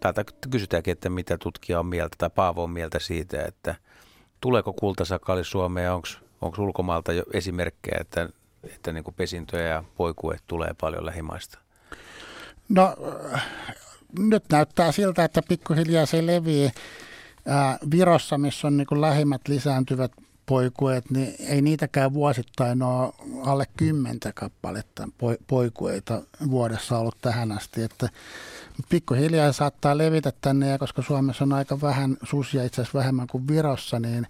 täältä 0.00 0.24
kysytäänkin, 0.50 0.92
että 0.92 1.10
mitä 1.10 1.38
tutkija 1.38 1.80
on 1.80 1.86
mieltä 1.86 2.16
tai 2.18 2.30
Paavo 2.34 2.64
on 2.64 2.70
mieltä 2.70 2.98
siitä, 2.98 3.44
että 3.44 3.74
tuleeko 4.40 4.72
kultasakaali 4.72 5.44
Suomeen 5.44 5.84
ja 5.84 5.94
onko 6.42 6.62
ulkomaalta 6.62 7.12
jo 7.12 7.22
esimerkkejä, 7.32 7.98
että 8.00 8.28
että 8.74 8.92
niin 8.92 9.04
kuin 9.04 9.14
pesintöjä 9.14 9.68
ja 9.68 9.84
poikue 9.96 10.36
tulee 10.46 10.74
paljon 10.80 11.06
lähimaista? 11.06 11.58
No 12.68 12.96
nyt 14.18 14.44
näyttää 14.52 14.92
siltä, 14.92 15.24
että 15.24 15.42
pikkuhiljaa 15.48 16.06
se 16.06 16.26
levii. 16.26 16.70
Ää, 17.46 17.78
Virossa, 17.90 18.38
missä 18.38 18.66
on 18.66 18.76
niin 18.76 18.86
kuin 18.86 19.00
lähimmät 19.00 19.48
lisääntyvät 19.48 20.12
poikueet, 20.46 21.10
niin 21.10 21.34
ei 21.38 21.62
niitäkään 21.62 22.14
vuosittain 22.14 22.82
ole 22.82 23.12
alle 23.44 23.64
kymmentä 23.76 24.32
kappaletta 24.34 25.08
poikueita 25.46 26.22
vuodessa 26.50 26.98
ollut 26.98 27.18
tähän 27.20 27.52
asti. 27.52 27.82
Että 27.82 28.08
pikkuhiljaa 28.88 29.52
saattaa 29.52 29.98
levitä 29.98 30.32
tänne, 30.40 30.68
ja 30.68 30.78
koska 30.78 31.02
Suomessa 31.02 31.44
on 31.44 31.52
aika 31.52 31.80
vähän 31.80 32.16
susia, 32.22 32.64
itse 32.64 32.82
asiassa 32.82 32.98
vähemmän 32.98 33.26
kuin 33.26 33.48
Virossa, 33.48 34.00
niin 34.00 34.26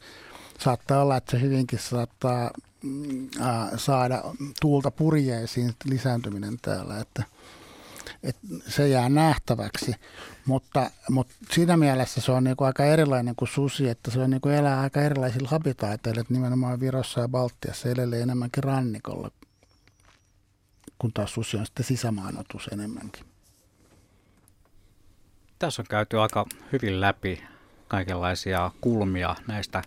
saattaa 0.63 1.03
olla, 1.03 1.17
että 1.17 1.31
se 1.31 1.41
hyvinkin 1.41 1.79
saattaa 1.79 2.51
saada 3.77 4.23
tuulta 4.61 4.91
purjeisiin 4.91 5.75
lisääntyminen 5.85 6.57
täällä, 6.63 6.99
että, 6.99 7.25
että 8.23 8.41
se 8.69 8.89
jää 8.89 9.09
nähtäväksi. 9.09 9.95
Mutta, 10.47 10.91
mutta 11.11 11.35
siinä 11.53 11.77
mielessä 11.77 12.21
se 12.21 12.33
on 12.33 12.45
niinku 12.45 12.65
aika 12.65 12.85
erilainen 12.85 13.37
kuin 13.37 13.49
susi, 13.49 13.89
että 13.89 14.11
se 14.11 14.21
on 14.21 14.31
niinku 14.31 14.49
elää 14.49 14.81
aika 14.81 15.03
erilaisilla 15.03 15.49
habitaateilla, 15.49 16.21
että 16.21 16.35
nimenomaan 16.35 16.81
Virossa 16.81 17.21
ja 17.21 17.29
Baltiassa 17.29 17.89
elelee 17.89 18.21
enemmänkin 18.21 18.65
rannikolla, 18.65 19.31
kun 20.99 21.13
taas 21.13 21.35
susi 21.35 21.57
on 21.57 21.67
sitten 21.67 21.85
sisämaanotus 21.85 22.69
enemmänkin. 22.73 23.25
Tässä 25.59 25.83
on 25.83 25.87
käyty 25.89 26.21
aika 26.21 26.47
hyvin 26.73 27.01
läpi 27.01 27.43
kaikenlaisia 27.89 28.71
kulmia 28.81 29.37
näistä 29.47 29.83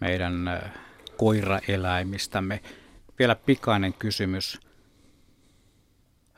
meidän 0.00 0.34
koiraeläimistämme. 1.16 2.60
Vielä 3.18 3.34
pikainen 3.34 3.92
kysymys. 3.92 4.60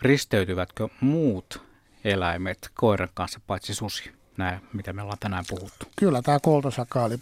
Risteytyvätkö 0.03 0.89
muut 1.01 1.62
eläimet 2.05 2.70
koiran 2.74 3.09
kanssa 3.15 3.41
paitsi 3.47 3.74
susi? 3.74 4.12
Nämä, 4.37 4.61
mitä 4.73 4.93
me 4.93 5.03
ollaan 5.03 5.19
tänään 5.19 5.45
puhuttu. 5.49 5.87
Kyllä 5.97 6.23
tämä 6.23 6.41
koltosakaali 6.41 7.19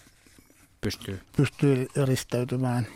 pystyy, 0.81 1.21
pystyy 1.37 1.87
risteytymään. 2.05 2.87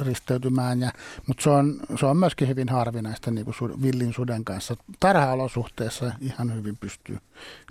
risteytymään, 0.00 0.80
ja, 0.80 0.92
mutta 1.26 1.42
se 1.42 1.50
on, 1.50 1.80
se 2.00 2.06
on 2.06 2.16
myöskin 2.16 2.48
hyvin 2.48 2.68
harvinaista 2.68 3.30
niin 3.30 3.44
kuin 3.44 3.82
villin 3.82 4.12
suden 4.12 4.44
kanssa. 4.44 4.76
Tarha-olosuhteissa 5.00 6.12
ihan 6.20 6.54
hyvin 6.54 6.76
pystyy 6.76 7.18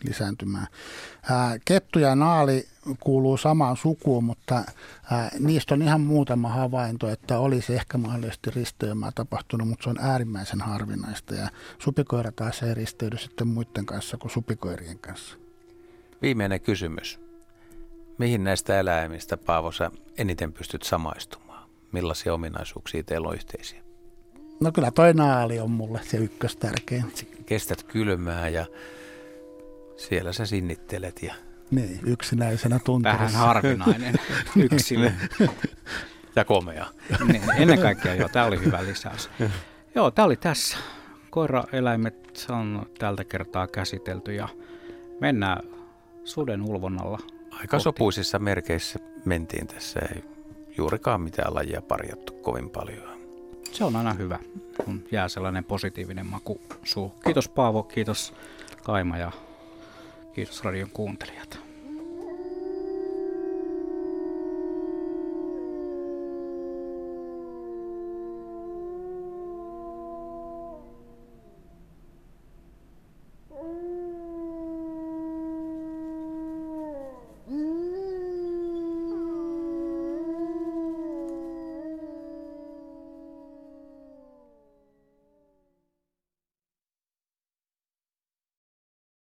lisääntymään. 0.04 0.68
Ää, 1.30 1.58
kettu 1.66 2.00
ja 2.00 2.16
naali 2.16 2.68
kuuluu 3.00 3.38
samaan 3.38 3.78
sukuun, 3.78 4.24
mutta 4.24 4.64
ää, 5.12 5.32
niistä 5.40 5.74
on 5.74 5.82
ihan 5.82 6.02
muutama 6.02 6.50
havainto, 6.50 7.10
että 7.10 7.40
olisi 7.40 7.74
ehkä 7.74 7.98
mahdollisesti 7.98 8.52
risteymää 8.52 9.12
tapahtunut, 9.16 9.68
mutta 9.68 9.84
se 9.84 9.90
on 9.90 10.00
äärimmäisen 10.02 10.62
harvinaista. 10.62 11.36
Ja 11.36 11.50
supikoira 11.80 12.32
taas 12.32 12.64
ei 12.64 12.74
risteydy 12.74 13.18
sitten 13.18 13.48
muiden 13.48 13.86
kanssa 13.86 14.18
kuin 14.18 14.32
supikoirien 14.32 15.00
kanssa. 15.00 15.38
Viimeinen 16.22 16.62
kysymys. 16.62 17.20
Mihin 18.18 18.44
näistä 18.44 18.80
eläimistä, 18.80 19.38
Paavo, 19.38 19.72
sä 19.72 19.92
eniten 20.18 20.54
pystyt 20.54 20.84
samaistumaan? 20.84 21.70
Millaisia 21.92 22.34
ominaisuuksia 22.34 23.04
teillä 23.04 23.28
on 23.28 23.36
yhteisiä? 23.36 23.84
No 24.60 24.72
kyllä 24.72 24.92
toi 24.92 25.14
naali 25.14 25.60
on 25.60 25.72
mulle 25.72 26.00
se 26.04 26.18
ykköstärkein. 26.18 27.06
Kestät 27.46 27.84
kylmää 27.84 28.50
ja 28.50 28.66
siellä 29.98 30.34
sä 30.34 30.46
sinnittelet 30.46 31.24
ja 31.24 31.34
niin, 31.72 32.00
yksinäisenä 32.04 32.80
tunturissa. 32.86 33.24
Vähän 33.24 33.48
harvinainen 33.48 34.16
yksilö. 34.72 35.12
ja 36.36 36.46
komea. 36.46 36.86
Niin, 37.28 37.42
ennen 37.62 37.82
kaikkea 37.82 38.16
joo, 38.16 38.30
tämä 38.30 38.46
oli 38.46 38.60
hyvä 38.60 38.84
lisäys. 38.84 39.30
Joo, 39.96 40.12
tämä 40.12 40.26
oli 40.26 40.36
tässä. 40.36 40.78
Koiraeläimet 41.30 42.46
on 42.50 42.86
tältä 43.00 43.24
kertaa 43.24 43.68
käsitelty 43.68 44.34
ja 44.34 44.48
mennään 45.20 45.64
suden 46.24 46.62
ulvonnalla. 46.62 47.20
Aika 47.52 47.68
kohti. 47.68 47.84
sopuisissa 47.84 48.40
merkeissä 48.40 49.00
mentiin 49.26 49.68
tässä. 49.68 50.00
Ei 50.16 50.24
juurikaan 50.78 51.22
mitään 51.22 51.56
lajia 51.56 51.82
parjattu 51.82 52.34
kovin 52.34 52.70
paljon. 52.70 53.20
Se 53.72 53.84
on 53.84 53.96
aina 53.96 54.14
hyvä, 54.14 54.40
kun 54.86 55.04
jää 55.12 55.28
sellainen 55.28 55.64
positiivinen 55.64 56.26
maku 56.26 56.62
suu. 56.84 57.14
Kiitos 57.24 57.50
Paavo, 57.50 57.84
kiitos 57.84 58.34
Kaima 58.84 59.18
ja 59.18 59.32
kiitos 60.40 60.64
radion 60.64 60.90
kuuntelijat. 60.94 61.69